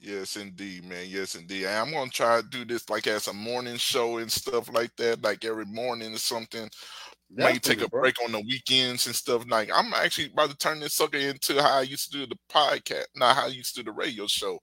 Yes, 0.00 0.36
indeed, 0.36 0.84
man. 0.84 1.06
Yes, 1.08 1.34
indeed. 1.34 1.66
I'm 1.66 1.90
gonna 1.90 2.10
try 2.10 2.40
to 2.40 2.46
do 2.46 2.64
this 2.64 2.88
like 2.88 3.06
as 3.08 3.26
a 3.26 3.32
morning 3.32 3.76
show 3.76 4.18
and 4.18 4.30
stuff 4.30 4.72
like 4.72 4.94
that, 4.96 5.22
like 5.22 5.44
every 5.44 5.64
morning 5.64 6.14
or 6.14 6.18
something. 6.18 6.70
Definitely, 7.30 7.52
Might 7.52 7.62
take 7.62 7.82
a 7.82 7.88
bro. 7.88 8.00
break 8.02 8.14
on 8.24 8.32
the 8.32 8.40
weekends 8.40 9.06
and 9.06 9.14
stuff. 9.14 9.44
Like 9.48 9.70
I'm 9.74 9.92
actually 9.94 10.30
about 10.32 10.50
to 10.50 10.56
turn 10.56 10.80
this 10.80 10.94
sucker 10.94 11.18
into 11.18 11.60
how 11.60 11.78
I 11.78 11.82
used 11.82 12.12
to 12.12 12.18
do 12.18 12.26
the 12.26 12.38
podcast, 12.48 13.06
not 13.16 13.36
how 13.36 13.46
I 13.46 13.48
used 13.48 13.74
to 13.74 13.82
do 13.82 13.90
the 13.90 13.92
radio 13.92 14.26
show. 14.26 14.60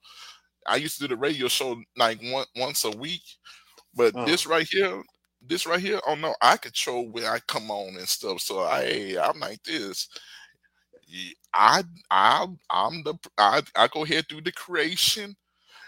I 0.65 0.77
used 0.77 0.97
to 0.97 1.07
do 1.07 1.15
the 1.15 1.19
radio 1.19 1.47
show 1.47 1.81
like 1.97 2.19
one, 2.21 2.45
once 2.55 2.83
a 2.85 2.91
week, 2.91 3.23
but 3.95 4.15
uh. 4.15 4.25
this 4.25 4.45
right 4.45 4.67
here, 4.69 5.01
this 5.47 5.65
right 5.65 5.79
here, 5.79 5.99
oh 6.07 6.15
no, 6.15 6.35
I 6.41 6.57
control 6.57 7.09
where 7.09 7.31
I 7.31 7.39
come 7.47 7.69
on 7.69 7.95
and 7.97 8.07
stuff. 8.07 8.41
So 8.41 8.59
I, 8.59 9.15
I'm 9.21 9.39
like 9.39 9.63
this. 9.63 10.09
I 11.53 11.83
I 12.09 12.47
I'm 12.69 13.03
the 13.03 13.15
I, 13.37 13.61
I 13.75 13.87
go 13.87 14.03
ahead 14.03 14.25
through 14.27 14.41
the 14.41 14.51
creation 14.51 15.35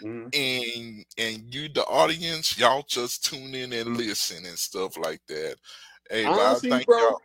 mm-hmm. 0.02 0.28
and 0.32 1.04
and 1.18 1.54
you 1.54 1.68
the 1.68 1.84
audience 1.84 2.58
y'all 2.58 2.84
just 2.88 3.24
tune 3.24 3.54
in 3.54 3.72
and 3.72 3.96
listen 3.96 4.46
and 4.46 4.58
stuff 4.58 4.96
like 4.96 5.20
that. 5.28 5.56
Hey, 6.10 6.24
Honestly, 6.24 6.84
bro, 6.84 6.98
y'all. 6.98 7.20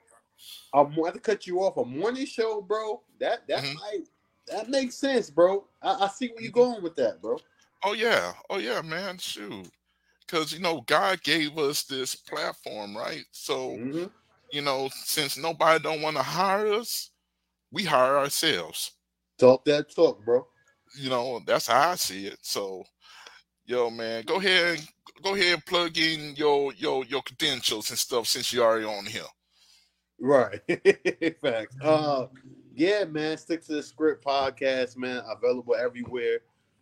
I'm 0.74 0.94
going 0.96 1.14
to 1.14 1.20
cut 1.20 1.48
you 1.48 1.60
off. 1.60 1.78
A 1.78 1.86
morning 1.86 2.26
show, 2.26 2.62
bro. 2.62 3.02
That 3.20 3.48
that's 3.48 3.68
mm-hmm. 3.68 4.04
That 4.48 4.70
makes 4.70 4.96
sense, 4.96 5.30
bro. 5.30 5.66
I, 5.82 6.06
I 6.06 6.08
see 6.08 6.30
where 6.30 6.42
you're 6.42 6.52
going 6.52 6.84
with 6.84 6.96
that, 6.96 7.22
bro. 7.22 7.38
Oh 7.84 7.94
yeah, 7.94 8.34
oh 8.50 8.58
yeah, 8.58 8.82
man. 8.82 9.18
Shoot, 9.18 9.70
because 10.26 10.54
you 10.54 10.60
know 10.60 10.82
God 10.88 11.22
gave 11.24 11.58
us 11.58 11.84
this 11.84 12.16
platform, 12.16 12.96
right? 12.96 13.26
So 13.32 13.72
mm-hmm. 13.72 14.06
you 14.52 14.62
know, 14.62 14.90
since 14.94 15.38
nobody 15.38 15.82
don't 15.84 16.02
want 16.02 16.18
to 16.18 16.24
hire 16.24 16.74
us, 16.74 17.12
we 17.72 17.84
hire 17.84 18.18
ourselves. 18.18 18.92
Talk 19.38 19.66
that 19.66 19.94
talk, 19.94 20.24
bro. 20.24 20.48
You 20.96 21.10
know, 21.10 21.42
that's 21.46 21.68
how 21.68 21.92
I 21.92 21.96
see 21.96 22.28
it. 22.28 22.38
So, 22.42 22.84
yo, 23.66 23.90
man, 23.90 24.24
go 24.26 24.36
ahead 24.38 24.88
go 25.24 25.36
ahead 25.36 25.54
and 25.54 25.66
plug 25.66 25.98
in 25.98 26.36
your 26.36 26.74
your 26.74 27.06
your 27.06 27.22
credentials 27.22 27.90
and 27.90 28.00
stuff 28.00 28.28
since 28.28 28.52
you're 28.52 28.66
already 28.66 28.86
on 28.86 29.06
here. 29.06 29.24
Right. 30.20 30.62
Facts. 31.42 31.76
Uh 31.82 32.28
yeah, 32.74 33.06
man. 33.06 33.38
Stick 33.38 33.64
to 33.66 33.74
the 33.74 33.84
script 33.84 34.26
podcast, 34.26 34.98
man. 34.98 35.22
Available 35.30 35.76
everywhere. 35.76 36.40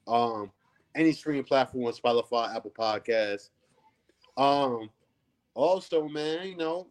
Um, 0.07 0.51
any 0.95 1.11
streaming 1.11 1.43
platform, 1.43 1.93
Spotify, 1.93 2.55
Apple 2.55 2.73
Podcasts. 2.77 3.49
Um, 4.38 4.89
also, 5.53 6.07
man, 6.07 6.47
you 6.47 6.57
know, 6.57 6.88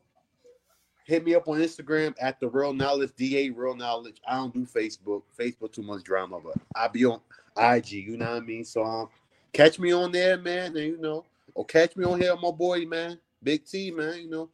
hit 1.07 1.25
me 1.25 1.35
up 1.35 1.49
on 1.49 1.59
Instagram 1.59 2.15
at 2.21 2.39
the 2.41 2.49
real 2.49 2.73
knowledge, 2.73 3.13
DA 3.17 3.51
real 3.51 3.75
knowledge. 3.75 4.21
I 4.29 4.37
don't 4.37 4.53
do 4.53 4.67
Facebook. 4.67 5.23
Facebook 5.39 5.73
too 5.73 5.83
much 5.83 6.03
drama, 6.03 6.41
but 6.43 6.57
I 6.75 6.89
be 6.89 7.05
on 7.05 7.21
IG, 7.57 7.93
you 7.93 8.17
know 8.17 8.31
what 8.31 8.43
I 8.43 8.47
mean? 8.47 8.65
So 8.65 8.85
um 8.85 9.09
catch 9.53 9.79
me 9.79 9.93
on 9.93 10.13
there, 10.13 10.39
man, 10.39 10.77
and 10.77 10.87
you 10.87 11.01
know, 11.01 11.25
or 11.55 11.65
catch 11.65 11.97
me 11.97 12.05
on 12.05 12.21
here, 12.21 12.37
my 12.37 12.51
boy, 12.51 12.85
man. 12.85 13.19
Big 13.43 13.65
T, 13.65 13.91
man, 13.91 14.21
you 14.21 14.31
know. 14.31 14.51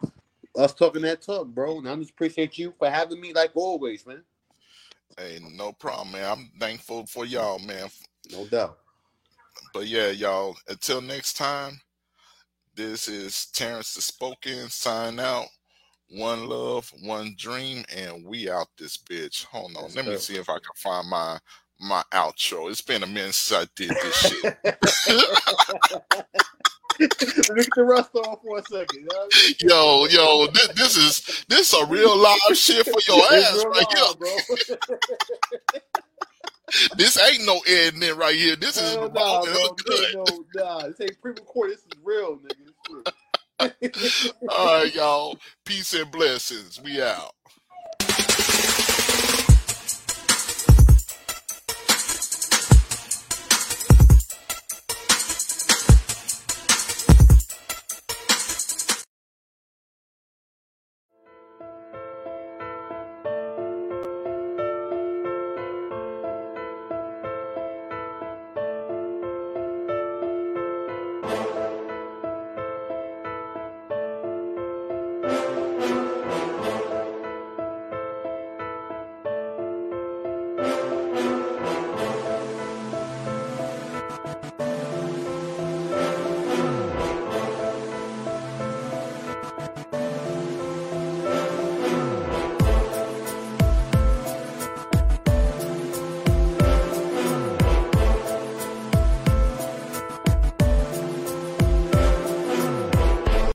Us 0.56 0.72
talking 0.72 1.02
that 1.02 1.20
talk, 1.20 1.48
bro. 1.48 1.78
And 1.78 1.88
I 1.88 1.94
just 1.96 2.12
appreciate 2.12 2.56
you 2.56 2.72
for 2.78 2.88
having 2.88 3.20
me 3.20 3.34
like 3.34 3.50
always, 3.54 4.06
man. 4.06 4.22
Hey, 5.18 5.40
no 5.52 5.72
problem, 5.72 6.12
man. 6.12 6.30
I'm 6.30 6.50
thankful 6.60 7.06
for 7.06 7.24
y'all, 7.24 7.58
man. 7.58 7.88
No 8.30 8.44
doubt. 8.46 8.78
But 9.72 9.86
yeah, 9.86 10.10
y'all, 10.10 10.56
until 10.68 11.00
next 11.00 11.34
time, 11.34 11.80
this 12.74 13.08
is 13.08 13.46
Terence 13.46 13.94
Da 13.94 14.00
Spoken 14.00 14.68
sign 14.68 15.18
out. 15.18 15.46
One 16.10 16.46
love, 16.48 16.92
one 17.02 17.34
dream, 17.36 17.84
and 17.94 18.24
we 18.24 18.50
out 18.50 18.68
this 18.78 18.96
bitch. 18.96 19.44
Hold 19.46 19.76
on, 19.76 19.82
That's 19.84 19.96
let 19.96 20.06
me 20.06 20.16
see 20.16 20.36
if 20.36 20.48
I 20.48 20.58
can 20.58 20.74
find 20.76 21.08
my 21.08 21.38
my 21.80 22.02
outro. 22.12 22.70
It's 22.70 22.80
been 22.80 23.02
a 23.02 23.06
minute 23.06 23.34
since 23.34 23.62
I 23.62 23.66
did 23.74 23.90
this 23.90 24.14
shit. 24.14 24.46
Lick 26.98 27.68
the 27.74 27.84
rust 27.84 28.14
off 28.14 28.40
for 28.42 28.58
a 28.58 28.62
second. 28.64 29.08
Yo, 29.60 30.06
yo, 30.06 30.46
this, 30.48 30.68
this 30.68 30.96
is 30.96 31.44
this 31.48 31.72
a 31.74 31.84
real 31.86 32.16
live 32.16 32.56
shit 32.56 32.86
for 32.86 33.00
your 33.06 33.22
ass 33.32 33.64
right 33.64 33.76
live, 33.76 33.86
here, 33.94 34.14
bro. 34.18 35.80
this 36.96 37.18
ain't 37.18 37.44
no 37.44 37.60
editing 37.68 38.16
right 38.16 38.34
here. 38.34 38.56
This 38.56 38.76
is 38.80 38.96
nah, 38.96 39.08
bro. 39.08 39.44
No, 39.44 40.24
nah, 40.54 40.86
this 40.86 41.00
ain't 41.00 41.20
pre-recorded. 41.20 41.76
This 41.76 41.84
is 41.84 41.92
real, 42.02 42.38
nigga. 42.38 43.12
All 44.48 44.82
right, 44.82 44.94
y'all. 44.94 45.38
Peace 45.64 45.94
and 45.94 46.10
blessings. 46.10 46.80
We 46.82 47.02
out. 47.02 47.32